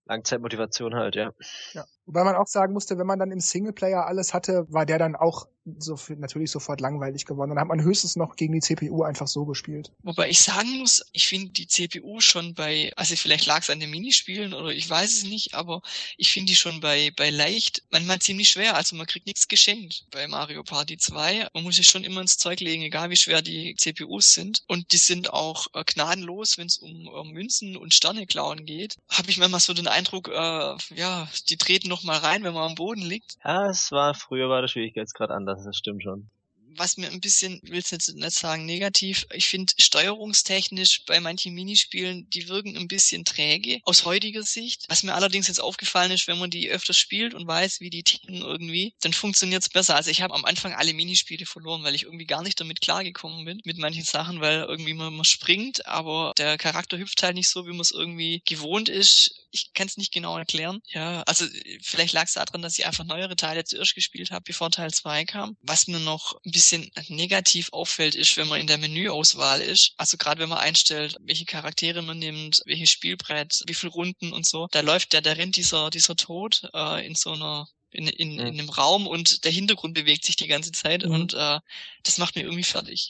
Langzeitmotivation 0.09 0.95
halt, 0.95 1.15
ja. 1.15 1.33
Ja. 1.73 1.85
Wobei 2.07 2.25
man 2.25 2.35
auch 2.35 2.47
sagen 2.47 2.73
musste, 2.73 2.99
wenn 2.99 3.07
man 3.07 3.19
dann 3.19 3.31
im 3.31 3.41
Singleplayer 3.41 4.07
alles 4.07 4.33
hatte, 4.35 4.67
war 4.71 4.87
der 4.87 4.99
dann 4.99 5.15
auch 5.15 5.47
so 5.79 5.99
natürlich 6.17 6.51
sofort 6.51 6.81
langweilig 6.81 7.27
geworden. 7.27 7.51
Dann 7.51 7.61
hat 7.61 7.69
man 7.69 7.83
höchstens 7.83 8.17
noch 8.17 8.37
gegen 8.37 8.55
die 8.55 8.61
CPU 8.61 9.03
einfach 9.03 9.29
so 9.29 9.45
gespielt. 9.45 9.93
Wobei 10.03 10.31
ich 10.31 10.41
sagen 10.41 10.79
muss, 10.79 11.05
ich 11.13 11.29
finde 11.29 11.53
die 11.53 11.67
CPU 11.67 12.21
schon 12.21 12.55
bei, 12.55 12.93
also 12.97 13.15
vielleicht 13.17 13.47
lag 13.47 13.61
es 13.61 13.71
an 13.71 13.81
den 13.81 13.91
Minispielen 13.91 14.55
oder 14.55 14.71
ich 14.71 14.89
weiß 14.89 15.13
es 15.13 15.25
nicht, 15.25 15.55
aber 15.55 15.83
ich 16.17 16.33
finde 16.33 16.51
die 16.51 16.57
schon 16.57 16.81
bei, 16.81 17.13
bei 17.17 17.31
leicht 17.31 17.83
manchmal 17.91 18.19
ziemlich 18.21 18.49
schwer. 18.49 18.75
Also 18.77 18.97
man 18.97 19.07
kriegt 19.07 19.27
nichts 19.27 19.49
geschenkt 19.49 20.07
bei 20.11 20.27
Mario 20.27 20.63
Party 20.63 20.97
2. 20.97 21.49
Man 21.53 21.65
muss 21.65 21.77
sich 21.77 21.87
schon 21.87 22.05
immer 22.05 22.23
ins 22.23 22.39
Zeug 22.39 22.61
legen, 22.61 22.83
egal 22.83 23.11
wie 23.11 23.17
schwer 23.17 23.43
die 23.43 23.75
CPUs 23.77 24.29
sind. 24.29 24.63
Und 24.67 24.93
die 24.93 24.97
sind 24.97 25.31
auch 25.31 25.67
äh, 25.75 25.85
gnadenlos, 25.85 26.57
wenn 26.57 26.69
es 26.69 26.79
um, 26.79 27.07
um 27.09 27.33
Münzen 27.33 27.77
und 27.77 27.93
Sterne 27.93 28.27
klauen 28.27 28.65
geht. 28.65 28.97
Habe 29.11 29.31
ich 29.31 29.37
manchmal 29.37 29.61
so 29.61 29.75
den 29.75 29.89
Eindruck, 29.89 30.29
äh, 30.29 30.77
ja, 30.95 31.29
die 31.51 31.57
treten 31.59 31.89
noch 31.89 31.99
noch 31.99 32.05
mal 32.05 32.19
rein, 32.19 32.45
wenn 32.45 32.55
man 32.55 32.71
am 32.71 32.75
Boden 32.75 33.03
liegt. 33.03 33.39
Ja, 33.45 33.69
es 33.69 33.91
war, 33.91 34.15
früher 34.15 34.49
war 34.49 34.61
der 34.61 34.69
Schwierigkeitsgrad 34.69 35.31
anders, 35.31 35.58
das 35.65 35.77
stimmt 35.77 36.03
schon 36.03 36.31
was 36.79 36.97
mir 36.97 37.11
ein 37.11 37.21
bisschen, 37.21 37.61
will 37.65 37.79
es 37.79 37.91
jetzt 37.91 38.15
nicht 38.15 38.33
sagen 38.33 38.65
negativ, 38.67 39.27
ich 39.33 39.47
finde 39.47 39.73
steuerungstechnisch 39.79 41.05
bei 41.07 41.21
manchen 41.21 41.55
Minispielen, 41.55 42.29
die 42.31 42.49
wirken 42.49 42.77
ein 42.77 42.89
bisschen 42.89 43.25
träge 43.25 43.81
aus 43.85 44.05
heutiger 44.05 44.43
Sicht. 44.43 44.85
Was 44.89 45.03
mir 45.03 45.15
allerdings 45.15 45.49
jetzt 45.49 45.61
aufgefallen 45.61 46.13
ist, 46.13 46.29
wenn 46.29 46.39
man 46.39 46.51
die 46.51 46.71
öfter 46.71 46.95
spielt 46.95 47.35
und 47.35 47.47
weiß, 47.47 47.81
wie 47.81 47.91
die 47.91 48.03
ticken 48.03 48.37
irgendwie, 48.37 48.95
dann 49.01 49.13
funktioniert 49.13 49.63
es 49.63 49.69
besser. 49.69 49.97
Also 49.97 50.11
ich 50.11 50.23
habe 50.23 50.35
am 50.35 50.45
Anfang 50.45 50.73
alle 50.75 50.95
Minispiele 50.95 51.47
verloren, 51.47 51.83
weil 51.83 51.95
ich 51.95 52.05
irgendwie 52.05 52.27
gar 52.27 52.43
nicht 52.43 52.61
damit 52.61 52.81
klargekommen 52.81 53.45
bin, 53.45 53.61
mit 53.65 53.79
manchen 53.79 54.05
Sachen, 54.05 54.41
weil 54.41 54.61
irgendwie 54.61 54.95
man, 54.95 55.15
man 55.15 55.25
springt, 55.25 55.87
aber 55.87 56.33
der 56.37 56.59
Charakter 56.59 56.99
hüpft 56.99 57.23
halt 57.23 57.35
nicht 57.35 57.49
so, 57.49 57.67
wie 57.67 57.71
man 57.71 57.81
es 57.81 57.91
irgendwie 57.91 58.43
gewohnt 58.47 58.89
ist. 58.89 59.47
Ich 59.51 59.73
kann 59.73 59.87
es 59.87 59.97
nicht 59.97 60.13
genau 60.13 60.37
erklären. 60.37 60.81
Ja, 60.89 61.23
also 61.23 61.47
vielleicht 61.83 62.13
lag 62.13 62.25
es 62.25 62.35
daran, 62.35 62.63
dass 62.63 62.79
ich 62.79 62.87
einfach 62.87 63.05
neuere 63.05 63.37
Teile 63.37 63.65
zuerst 63.65 63.95
gespielt 63.95 64.31
habe, 64.31 64.43
bevor 64.45 64.71
Teil 64.71 64.93
2 64.93 65.25
kam. 65.25 65.57
Was 65.61 65.87
mir 65.87 66.01
noch 66.01 66.35
ein 66.45 66.51
bisschen 66.51 66.91
negativ 67.09 67.71
auffällt, 67.73 68.15
ist, 68.15 68.37
wenn 68.37 68.49
man 68.49 68.61
in 68.61 68.67
der 68.67 68.79
Menüauswahl 68.79 69.61
ist. 69.61 69.95
Also 69.97 70.17
gerade 70.17 70.41
wenn 70.41 70.49
man 70.49 70.59
einstellt, 70.59 71.17
welche 71.21 71.45
Charaktere 71.45 72.03
man 72.03 72.19
nimmt, 72.19 72.63
welches 72.67 72.91
Spielbrett, 72.91 73.63
wie 73.67 73.75
viele 73.75 73.93
Runden 73.93 74.33
und 74.33 74.47
so, 74.47 74.69
da 74.71 74.81
läuft 74.81 75.13
der 75.13 75.25
rennt 75.37 75.57
dieser, 75.57 75.91
dieser 75.91 76.17
Tod 76.17 76.69
äh, 76.75 77.07
in 77.07 77.15
so 77.15 77.33
einer 77.33 77.69
in, 77.91 78.07
in, 78.07 78.35
mhm. 78.35 78.41
in 78.41 78.47
einem 78.47 78.69
Raum 78.69 79.07
und 79.07 79.45
der 79.45 79.53
Hintergrund 79.53 79.95
bewegt 79.95 80.25
sich 80.25 80.37
die 80.37 80.47
ganze 80.47 80.73
Zeit 80.73 81.05
mhm. 81.05 81.13
und 81.13 81.35
äh, 81.35 81.61
das 82.03 82.19
macht 82.19 82.37
mir 82.37 82.43
irgendwie 82.43 82.65
fertig. 82.65 83.09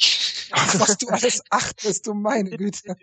Ach, 0.51 0.81
was 0.81 0.99
du 0.99 1.09
alles 1.09 1.43
achtest, 1.51 2.07
du 2.07 2.14
meine 2.14 2.57
Güte. 2.57 2.97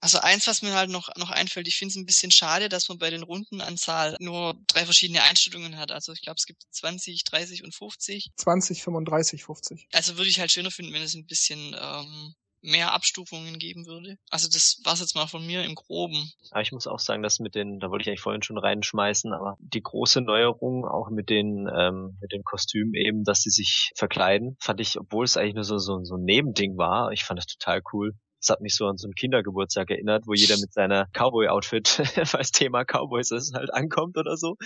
Also 0.00 0.18
eins, 0.18 0.46
was 0.46 0.62
mir 0.62 0.74
halt 0.74 0.90
noch, 0.90 1.14
noch 1.16 1.30
einfällt, 1.30 1.68
ich 1.68 1.76
finde 1.76 1.92
es 1.92 1.96
ein 1.96 2.06
bisschen 2.06 2.30
schade, 2.30 2.68
dass 2.68 2.88
man 2.88 2.98
bei 2.98 3.10
den 3.10 3.22
Rundenanzahl 3.22 4.16
nur 4.20 4.54
drei 4.66 4.84
verschiedene 4.84 5.22
Einstellungen 5.22 5.76
hat. 5.76 5.92
Also 5.92 6.12
ich 6.12 6.22
glaube, 6.22 6.36
es 6.38 6.46
gibt 6.46 6.62
20, 6.70 7.24
30 7.24 7.64
und 7.64 7.74
50. 7.74 8.30
20, 8.36 8.82
35, 8.82 9.44
50. 9.44 9.88
Also 9.92 10.16
würde 10.16 10.30
ich 10.30 10.40
halt 10.40 10.52
schöner 10.52 10.70
finden, 10.70 10.92
wenn 10.92 11.02
es 11.02 11.14
ein 11.14 11.26
bisschen 11.26 11.76
ähm, 11.78 12.34
mehr 12.62 12.92
Abstufungen 12.92 13.58
geben 13.58 13.86
würde. 13.86 14.16
Also 14.30 14.48
das 14.48 14.80
war's 14.84 15.00
jetzt 15.00 15.14
mal 15.14 15.26
von 15.26 15.46
mir 15.46 15.64
im 15.64 15.74
Groben. 15.74 16.30
Aber 16.50 16.62
ich 16.62 16.72
muss 16.72 16.86
auch 16.86 16.98
sagen, 16.98 17.22
dass 17.22 17.40
mit 17.40 17.54
den, 17.54 17.78
da 17.78 17.90
wollte 17.90 18.02
ich 18.02 18.08
eigentlich 18.08 18.20
vorhin 18.20 18.42
schon 18.42 18.58
reinschmeißen, 18.58 19.32
aber 19.32 19.56
die 19.60 19.82
große 19.82 20.20
Neuerung 20.20 20.84
auch 20.84 21.10
mit 21.10 21.30
den 21.30 21.68
ähm, 21.74 22.18
mit 22.20 22.32
den 22.32 22.44
Kostümen 22.44 22.94
eben, 22.94 23.24
dass 23.24 23.40
sie 23.42 23.50
sich 23.50 23.92
verkleiden, 23.96 24.56
fand 24.60 24.80
ich, 24.80 24.98
obwohl 24.98 25.24
es 25.24 25.36
eigentlich 25.36 25.54
nur 25.54 25.64
so 25.64 25.78
so, 25.78 26.02
so 26.02 26.16
ein 26.16 26.24
Nebending 26.24 26.76
war, 26.76 27.12
ich 27.12 27.24
fand 27.24 27.38
das 27.38 27.46
total 27.46 27.82
cool 27.92 28.14
Das 28.40 28.48
hat 28.48 28.60
mich 28.60 28.74
so 28.74 28.86
an 28.86 28.96
so 28.96 29.06
einen 29.06 29.14
Kindergeburtstag 29.14 29.90
erinnert, 29.90 30.26
wo 30.26 30.34
jeder 30.34 30.58
mit 30.58 30.72
seiner 30.72 31.06
Cowboy-Outfit, 31.12 31.98
weil 32.16 32.40
das 32.40 32.52
Thema 32.52 32.84
Cowboys 32.84 33.30
ist, 33.30 33.54
halt 33.54 33.72
ankommt 33.72 34.16
oder 34.16 34.36
so. 34.36 34.56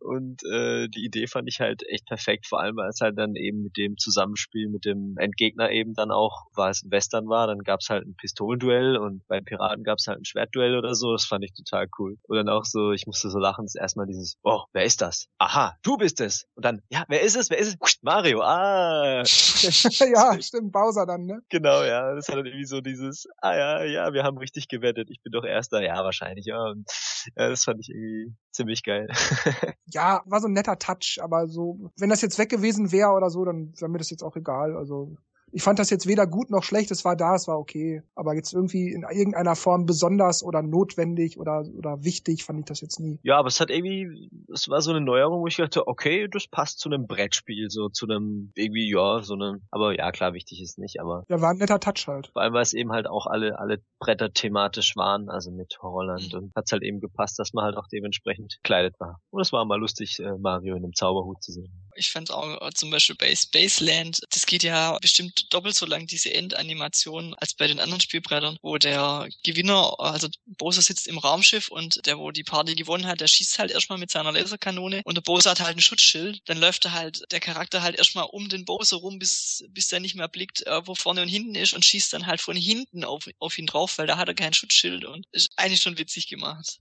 Und 0.00 0.42
äh, 0.44 0.88
die 0.88 1.04
Idee 1.04 1.26
fand 1.26 1.48
ich 1.48 1.60
halt 1.60 1.82
echt 1.88 2.06
perfekt, 2.06 2.46
vor 2.46 2.60
allem 2.60 2.76
weil 2.76 2.90
es 2.90 3.00
halt 3.00 3.18
dann 3.18 3.34
eben 3.34 3.62
mit 3.62 3.76
dem 3.76 3.96
Zusammenspiel 3.96 4.68
mit 4.68 4.84
dem 4.84 5.16
Endgegner 5.18 5.70
eben 5.70 5.94
dann 5.94 6.10
auch, 6.10 6.46
weil 6.54 6.70
es 6.70 6.82
ein 6.82 6.90
Western 6.90 7.28
war, 7.28 7.46
dann 7.46 7.58
gab 7.60 7.80
es 7.80 7.88
halt 7.88 8.06
ein 8.06 8.14
Pistolenduell 8.16 8.96
und 8.96 9.26
bei 9.26 9.40
Piraten 9.40 9.84
gab 9.84 9.98
es 9.98 10.06
halt 10.06 10.20
ein 10.20 10.24
Schwertduell 10.24 10.76
oder 10.76 10.94
so. 10.94 11.12
Das 11.12 11.24
fand 11.24 11.44
ich 11.44 11.52
total 11.54 11.88
cool. 11.98 12.16
Und 12.28 12.36
dann 12.36 12.48
auch 12.48 12.64
so, 12.64 12.92
ich 12.92 13.06
musste 13.06 13.30
so 13.30 13.38
lachen, 13.38 13.66
erstmal 13.74 14.06
dieses, 14.06 14.36
oh, 14.42 14.62
wer 14.72 14.84
ist 14.84 15.00
das? 15.00 15.26
Aha, 15.38 15.76
du 15.82 15.96
bist 15.96 16.20
es. 16.20 16.46
Und 16.54 16.64
dann, 16.64 16.82
ja, 16.90 17.04
wer 17.08 17.22
ist 17.22 17.36
es? 17.36 17.50
Wer 17.50 17.58
ist 17.58 17.68
es? 17.68 17.98
Mario, 18.02 18.42
ah. 18.42 19.22
ja, 19.22 20.40
stimmt, 20.40 20.72
Bowser 20.72 21.06
dann, 21.06 21.24
ne? 21.24 21.40
Genau, 21.48 21.82
ja. 21.82 22.14
Das 22.14 22.28
hat 22.28 22.36
dann 22.36 22.46
irgendwie 22.46 22.66
so 22.66 22.80
dieses, 22.98 23.26
ah 23.38 23.56
ja, 23.56 23.84
ja, 23.84 24.12
wir 24.12 24.24
haben 24.24 24.38
richtig 24.38 24.68
gewettet. 24.68 25.08
Ich 25.10 25.22
bin 25.22 25.32
doch 25.32 25.44
Erster. 25.44 25.82
Ja, 25.82 26.04
wahrscheinlich, 26.04 26.46
ja. 26.46 26.74
Ja 27.36 27.48
das 27.48 27.64
fand 27.64 27.80
ich 27.80 27.88
irgendwie 27.88 28.34
ziemlich 28.52 28.82
geil. 28.82 29.08
ja, 29.86 30.22
war 30.26 30.40
so 30.40 30.48
ein 30.48 30.52
netter 30.52 30.78
Touch, 30.78 31.18
aber 31.22 31.48
so, 31.48 31.90
wenn 31.96 32.10
das 32.10 32.22
jetzt 32.22 32.38
weg 32.38 32.48
gewesen 32.48 32.92
wäre 32.92 33.10
oder 33.10 33.30
so, 33.30 33.44
dann 33.44 33.72
wäre 33.78 33.90
mir 33.90 33.98
das 33.98 34.10
jetzt 34.10 34.22
auch 34.22 34.36
egal. 34.36 34.76
Also 34.76 35.16
ich 35.52 35.62
fand 35.62 35.78
das 35.78 35.90
jetzt 35.90 36.06
weder 36.06 36.26
gut 36.26 36.50
noch 36.50 36.62
schlecht, 36.62 36.90
es 36.90 37.04
war 37.04 37.16
da, 37.16 37.34
es 37.34 37.48
war 37.48 37.58
okay. 37.58 38.02
Aber 38.14 38.34
jetzt 38.34 38.52
irgendwie 38.52 38.92
in 38.92 39.02
irgendeiner 39.02 39.56
Form 39.56 39.86
besonders 39.86 40.42
oder 40.42 40.62
notwendig 40.62 41.38
oder, 41.38 41.64
oder 41.76 42.04
wichtig 42.04 42.44
fand 42.44 42.60
ich 42.60 42.64
das 42.66 42.80
jetzt 42.80 43.00
nie. 43.00 43.18
Ja, 43.22 43.38
aber 43.38 43.48
es 43.48 43.60
hat 43.60 43.70
irgendwie, 43.70 44.30
es 44.52 44.68
war 44.68 44.80
so 44.80 44.90
eine 44.90 45.00
Neuerung, 45.00 45.42
wo 45.42 45.46
ich 45.46 45.56
dachte, 45.56 45.86
okay, 45.86 46.28
das 46.28 46.46
passt 46.46 46.78
zu 46.80 46.88
einem 46.88 47.06
Brettspiel, 47.06 47.70
so 47.70 47.88
zu 47.88 48.06
einem, 48.06 48.52
irgendwie, 48.54 48.90
ja, 48.90 49.22
so 49.22 49.34
einem, 49.34 49.62
aber 49.70 49.96
ja, 49.96 50.10
klar, 50.12 50.34
wichtig 50.34 50.60
ist 50.62 50.78
nicht, 50.78 51.00
aber. 51.00 51.24
Ja, 51.28 51.40
war 51.40 51.50
ein 51.50 51.58
netter 51.58 51.80
Touch 51.80 52.06
halt. 52.06 52.28
Vor 52.32 52.42
allem, 52.42 52.54
weil 52.54 52.62
es 52.62 52.72
eben 52.72 52.92
halt 52.92 53.08
auch 53.08 53.26
alle, 53.26 53.58
alle 53.58 53.78
Bretter 53.98 54.32
thematisch 54.32 54.96
waren, 54.96 55.28
also 55.28 55.50
mit 55.50 55.78
Horrorland 55.82 56.32
mhm. 56.32 56.38
und 56.38 56.52
hat's 56.54 56.72
halt 56.72 56.82
eben 56.82 57.00
gepasst, 57.00 57.38
dass 57.38 57.52
man 57.52 57.64
halt 57.64 57.76
auch 57.76 57.88
dementsprechend 57.88 58.58
gekleidet 58.62 58.94
war. 58.98 59.20
Und 59.30 59.40
es 59.40 59.52
war 59.52 59.64
mal 59.64 59.78
lustig, 59.78 60.18
äh, 60.20 60.36
Mario 60.38 60.76
in 60.76 60.84
einem 60.84 60.94
Zauberhut 60.94 61.42
zu 61.42 61.52
sehen. 61.52 61.72
Ich 61.98 62.10
fand 62.10 62.30
auch 62.30 62.66
äh, 62.66 62.72
zum 62.72 62.90
Beispiel 62.90 63.16
bei 63.16 63.34
Spaceland, 63.34 64.20
das 64.30 64.46
geht 64.46 64.62
ja 64.62 64.96
bestimmt 65.00 65.52
doppelt 65.52 65.74
so 65.74 65.84
lang 65.84 66.06
diese 66.06 66.32
Endanimation 66.32 67.34
als 67.34 67.54
bei 67.54 67.66
den 67.66 67.80
anderen 67.80 68.00
Spielbrettern, 68.00 68.58
wo 68.62 68.78
der 68.78 69.28
Gewinner, 69.42 69.98
also 69.98 70.28
Bowser 70.46 70.80
sitzt 70.80 71.08
im 71.08 71.18
Raumschiff 71.18 71.68
und 71.68 72.06
der, 72.06 72.18
wo 72.18 72.30
die 72.30 72.44
Party 72.44 72.76
gewonnen 72.76 73.06
hat, 73.06 73.20
der 73.20 73.26
schießt 73.26 73.58
halt 73.58 73.72
erstmal 73.72 73.98
mit 73.98 74.10
seiner 74.10 74.32
Laserkanone 74.32 75.02
und 75.04 75.16
der 75.16 75.22
Bowser 75.22 75.50
hat 75.50 75.60
halt 75.60 75.76
ein 75.76 75.82
Schutzschild. 75.82 76.40
Dann 76.46 76.58
läuft 76.58 76.84
er 76.84 76.92
halt, 76.92 77.24
der 77.32 77.40
Charakter 77.40 77.82
halt 77.82 77.96
erstmal 77.96 78.26
um 78.30 78.48
den 78.48 78.64
Bowser 78.64 78.98
rum, 78.98 79.18
bis, 79.18 79.64
bis 79.70 79.88
der 79.88 80.00
nicht 80.00 80.14
mehr 80.14 80.28
blickt, 80.28 80.66
äh, 80.66 80.86
wo 80.86 80.94
vorne 80.94 81.22
und 81.22 81.28
hinten 81.28 81.56
ist 81.56 81.74
und 81.74 81.84
schießt 81.84 82.12
dann 82.12 82.26
halt 82.26 82.40
von 82.40 82.56
hinten 82.56 83.02
auf, 83.02 83.28
auf 83.40 83.58
ihn 83.58 83.66
drauf, 83.66 83.98
weil 83.98 84.06
da 84.06 84.16
hat 84.16 84.28
er 84.28 84.34
kein 84.34 84.54
Schutzschild 84.54 85.04
und 85.04 85.26
ist 85.32 85.50
eigentlich 85.56 85.82
schon 85.82 85.98
witzig 85.98 86.28
gemacht. 86.28 86.78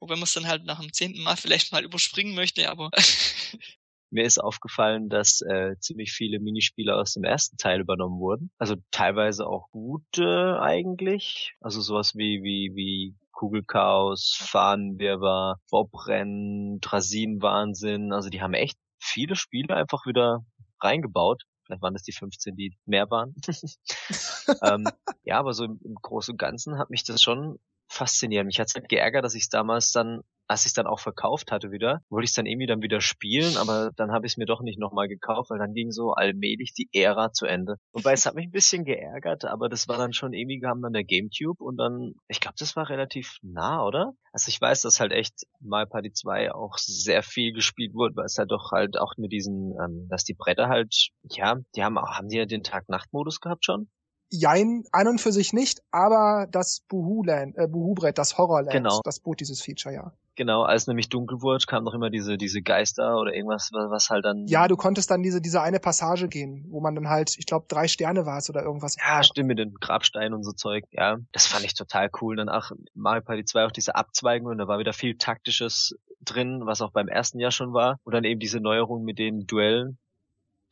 Wobei 0.00 0.16
man 0.16 0.24
es 0.24 0.32
dann 0.32 0.46
halt 0.46 0.64
nach 0.64 0.80
dem 0.80 0.92
zehnten 0.92 1.22
Mal 1.22 1.36
vielleicht 1.36 1.72
mal 1.72 1.84
überspringen 1.84 2.34
möchte, 2.34 2.70
aber 2.70 2.90
Mir 4.14 4.24
ist 4.24 4.38
aufgefallen, 4.38 5.08
dass 5.08 5.40
äh, 5.40 5.76
ziemlich 5.80 6.12
viele 6.12 6.38
Minispiele 6.38 6.94
aus 6.94 7.14
dem 7.14 7.24
ersten 7.24 7.56
Teil 7.56 7.80
übernommen 7.80 8.20
wurden. 8.20 8.52
Also 8.58 8.76
teilweise 8.92 9.44
auch 9.44 9.70
gute 9.72 10.60
eigentlich. 10.62 11.56
Also 11.60 11.80
sowas 11.80 12.14
wie, 12.14 12.44
wie, 12.44 12.70
wie 12.76 13.16
Kugelchaos, 13.32 14.36
Fahnenwirrwarr, 14.38 15.58
Bobrennen, 15.68 16.80
Drasinenwahnsinn. 16.80 18.12
Also 18.12 18.30
die 18.30 18.40
haben 18.40 18.54
echt 18.54 18.78
viele 19.00 19.34
Spiele 19.34 19.74
einfach 19.74 20.06
wieder 20.06 20.44
reingebaut. 20.80 21.42
Vielleicht 21.64 21.82
waren 21.82 21.94
das 21.94 22.04
die 22.04 22.12
15, 22.12 22.54
die 22.54 22.76
mehr 22.86 23.10
waren. 23.10 23.34
ähm, 24.62 24.84
ja, 25.24 25.40
aber 25.40 25.54
so 25.54 25.64
im, 25.64 25.80
im 25.84 25.96
Großen 25.96 26.34
und 26.34 26.38
Ganzen 26.38 26.78
hat 26.78 26.90
mich 26.90 27.02
das 27.02 27.20
schon 27.20 27.58
fasziniert. 27.88 28.46
Mich 28.46 28.60
hat's 28.60 28.76
halt 28.76 28.88
geärgert, 28.88 29.24
dass 29.24 29.34
ich 29.34 29.42
es 29.44 29.48
damals 29.48 29.90
dann 29.90 30.20
als 30.46 30.66
ich 30.66 30.74
dann 30.74 30.86
auch 30.86 31.00
verkauft 31.00 31.52
hatte 31.52 31.70
wieder, 31.70 32.02
wollte 32.08 32.24
ich 32.24 32.30
es 32.30 32.34
dann 32.34 32.46
irgendwie 32.46 32.66
dann 32.66 32.82
wieder 32.82 33.00
spielen, 33.00 33.56
aber 33.56 33.90
dann 33.96 34.12
habe 34.12 34.26
ich 34.26 34.32
es 34.32 34.36
mir 34.36 34.46
doch 34.46 34.60
nicht 34.60 34.78
nochmal 34.78 35.08
gekauft, 35.08 35.50
weil 35.50 35.58
dann 35.58 35.74
ging 35.74 35.90
so 35.90 36.12
allmählich 36.12 36.72
die 36.74 36.88
Ära 36.92 37.32
zu 37.32 37.46
Ende. 37.46 37.76
Wobei 37.92 38.12
es 38.12 38.26
hat 38.26 38.34
mich 38.34 38.46
ein 38.46 38.52
bisschen 38.52 38.84
geärgert, 38.84 39.44
aber 39.44 39.68
das 39.68 39.88
war 39.88 39.98
dann 39.98 40.12
schon 40.12 40.32
irgendwie, 40.32 40.60
kam 40.60 40.82
dann 40.82 40.92
der 40.92 41.04
Gamecube 41.04 41.62
und 41.62 41.76
dann, 41.76 42.14
ich 42.28 42.40
glaube, 42.40 42.56
das 42.58 42.76
war 42.76 42.88
relativ 42.88 43.38
nah, 43.42 43.84
oder? 43.84 44.12
Also 44.32 44.48
ich 44.48 44.60
weiß, 44.60 44.82
dass 44.82 45.00
halt 45.00 45.12
echt 45.12 45.46
Mario 45.60 45.88
Party 45.88 46.12
2 46.12 46.52
auch 46.52 46.76
sehr 46.78 47.22
viel 47.22 47.52
gespielt 47.52 47.94
wurde, 47.94 48.16
weil 48.16 48.26
es 48.26 48.36
halt 48.38 48.50
doch 48.50 48.72
halt 48.72 48.98
auch 48.98 49.14
mit 49.16 49.32
diesen, 49.32 49.74
ähm, 49.80 50.08
dass 50.08 50.24
die 50.24 50.34
Bretter 50.34 50.68
halt, 50.68 51.10
ja, 51.30 51.56
die 51.74 51.82
haben, 51.82 51.98
haben 51.98 52.28
die 52.28 52.38
ja 52.38 52.46
den 52.46 52.62
Tag-Nacht-Modus 52.62 53.40
gehabt 53.40 53.64
schon? 53.64 53.88
Jein, 54.30 54.84
an 54.92 55.08
und 55.08 55.20
für 55.20 55.32
sich 55.32 55.52
nicht, 55.52 55.82
aber 55.90 56.46
das 56.50 56.80
Buhu-Land, 56.88 57.56
äh, 57.56 57.68
Buhu-Brett, 57.68 58.18
das 58.18 58.36
Horrorland, 58.38 58.72
genau. 58.72 59.00
das 59.04 59.20
bot 59.20 59.40
dieses 59.40 59.62
Feature, 59.62 59.94
ja. 59.94 60.12
Genau, 60.36 60.62
als 60.62 60.88
nämlich 60.88 61.08
dunkel 61.08 61.42
wurde, 61.42 61.64
kam 61.66 61.84
noch 61.84 61.94
immer 61.94 62.10
diese, 62.10 62.36
diese 62.36 62.60
Geister 62.60 63.18
oder 63.18 63.32
irgendwas, 63.32 63.70
was 63.72 64.10
halt 64.10 64.24
dann. 64.24 64.48
Ja, 64.48 64.66
du 64.66 64.76
konntest 64.76 65.10
dann 65.10 65.22
diese, 65.22 65.40
diese 65.40 65.62
eine 65.62 65.78
Passage 65.78 66.26
gehen, 66.28 66.66
wo 66.70 66.80
man 66.80 66.96
dann 66.96 67.08
halt, 67.08 67.36
ich 67.38 67.46
glaube, 67.46 67.66
drei 67.68 67.86
Sterne 67.86 68.26
war 68.26 68.38
es 68.38 68.50
oder 68.50 68.62
irgendwas. 68.62 68.96
Ja, 68.96 69.22
stimmt, 69.22 69.48
mit 69.48 69.58
den 69.58 69.74
Grabsteinen 69.74 70.34
und 70.34 70.42
so 70.42 70.50
Zeug. 70.50 70.84
Ja, 70.90 71.18
das 71.30 71.46
fand 71.46 71.64
ich 71.64 71.74
total 71.74 72.10
cool. 72.20 72.34
Dann 72.34 72.48
auch 72.48 72.72
Mario 72.94 73.22
Party 73.22 73.44
2 73.44 73.66
auch 73.66 73.70
diese 73.70 73.94
Abzweigung 73.94 74.48
und 74.48 74.58
da 74.58 74.66
war 74.66 74.80
wieder 74.80 74.92
viel 74.92 75.16
Taktisches 75.16 75.96
drin, 76.20 76.62
was 76.64 76.82
auch 76.82 76.90
beim 76.90 77.06
ersten 77.06 77.38
Jahr 77.38 77.52
schon 77.52 77.72
war. 77.72 78.00
Und 78.02 78.12
dann 78.12 78.24
eben 78.24 78.40
diese 78.40 78.58
Neuerung 78.58 79.04
mit 79.04 79.20
den 79.20 79.46
Duellen, 79.46 79.98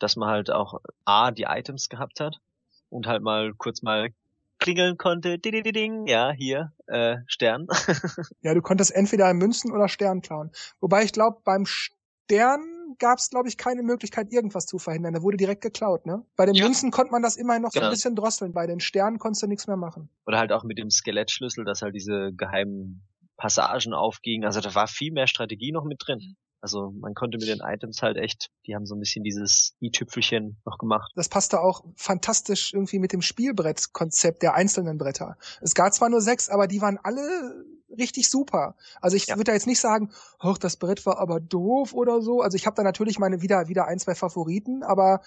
dass 0.01 0.17
man 0.17 0.29
halt 0.29 0.51
auch 0.51 0.81
A, 1.05 1.31
die 1.31 1.45
Items 1.45 1.89
gehabt 1.89 2.19
hat 2.19 2.41
und 2.93 3.07
halt 3.07 3.23
mal 3.23 3.53
kurz 3.55 3.83
mal 3.83 4.11
klingeln 4.59 4.97
konnte. 4.97 5.39
Ding, 5.39 6.07
ja, 6.07 6.31
hier, 6.31 6.73
äh, 6.87 7.17
Stern. 7.27 7.67
ja, 8.43 8.55
du 8.55 8.63
konntest 8.63 8.95
entweder 8.95 9.33
Münzen 9.35 9.73
oder 9.73 9.89
Stern 9.89 10.23
klauen. 10.23 10.51
Wobei 10.81 11.03
ich 11.03 11.13
glaube, 11.13 11.41
beim 11.45 11.67
Stern 11.67 12.97
gab 12.99 13.19
es, 13.19 13.31
glaube 13.31 13.49
ich, 13.49 13.57
keine 13.57 13.83
Möglichkeit, 13.83 14.33
irgendwas 14.33 14.67
zu 14.67 14.79
verhindern. 14.79 15.15
Der 15.15 15.23
wurde 15.23 15.37
direkt 15.37 15.63
geklaut, 15.63 16.07
ne? 16.07 16.25
Bei 16.37 16.47
den 16.47 16.55
ja. 16.55 16.65
Münzen 16.65 16.91
konnte 16.91 17.11
man 17.11 17.23
das 17.23 17.37
immerhin 17.37 17.63
noch 17.63 17.73
genau. 17.73 17.87
so 17.87 17.87
ein 17.87 17.91
genau. 17.91 17.95
bisschen 17.95 18.17
drosseln. 18.17 18.53
Bei 18.53 18.67
den 18.67 18.81
Sternen 18.81 19.19
konntest 19.19 19.43
du 19.43 19.47
nichts 19.49 19.67
mehr 19.67 19.77
machen. 19.77 20.09
Oder 20.27 20.39
halt 20.39 20.53
auch 20.53 20.63
mit 20.63 20.79
dem 20.79 20.91
Skelettschlüssel, 20.91 21.65
dass 21.65 21.83
halt 21.83 21.95
diese 21.95 22.33
geheimen 22.37 23.03
Passagen 23.37 23.95
aufgingen. 23.95 24.45
Also 24.45 24.61
da 24.61 24.75
war 24.75 24.87
viel 24.87 25.13
mehr 25.13 25.27
Strategie 25.27 25.73
noch 25.73 25.85
mit 25.85 26.03
drin. 26.07 26.37
Also 26.63 26.93
man 26.93 27.15
konnte 27.15 27.39
mit 27.39 27.49
den 27.49 27.59
Items 27.61 28.03
halt 28.03 28.17
echt, 28.17 28.51
die 28.67 28.77
haben 28.77 28.87
so 28.87 28.95
ein 28.95 29.01
bisschen 29.01 29.25
dieses 29.25 29.75
i-Tüpfelchen 29.81 30.57
noch 30.65 30.79
gemacht. 30.79 31.13
Das 31.17 31.29
passte 31.29 31.61
auch 31.61 31.85
fantastisch 31.97 32.73
irgendwie 32.73 33.01
mit 33.01 33.13
dem 33.13 33.21
Spielbrettkonzept 33.21 34.43
der 34.43 34.55
einzelnen 34.55 34.97
Bretter. 34.97 35.37
Es 35.61 35.75
gab 35.75 35.93
zwar 35.93 36.09
nur 36.09 36.21
sechs, 36.21 36.49
aber 36.49 36.69
die 36.69 36.81
waren 36.81 36.99
alle 37.03 37.65
richtig 37.99 38.31
super. 38.31 38.77
Also 39.01 39.17
ich 39.17 39.27
ja. 39.27 39.35
würde 39.37 39.51
da 39.51 39.53
jetzt 39.55 39.67
nicht 39.67 39.81
sagen, 39.81 40.13
hoch, 40.41 40.57
das 40.57 40.77
Brett 40.77 41.05
war 41.05 41.19
aber 41.19 41.41
doof 41.41 41.95
oder 41.95 42.23
so. 42.23 42.41
Also 42.41 42.57
ich 42.57 42.65
habe 42.65 42.77
da 42.77 42.85
natürlich 42.85 43.19
meine 43.19 43.43
wieder 43.43 43.67
wieder 43.67 43.87
ein, 43.87 43.99
zwei 43.99 44.15
Favoriten, 44.15 44.85
aber 44.85 45.21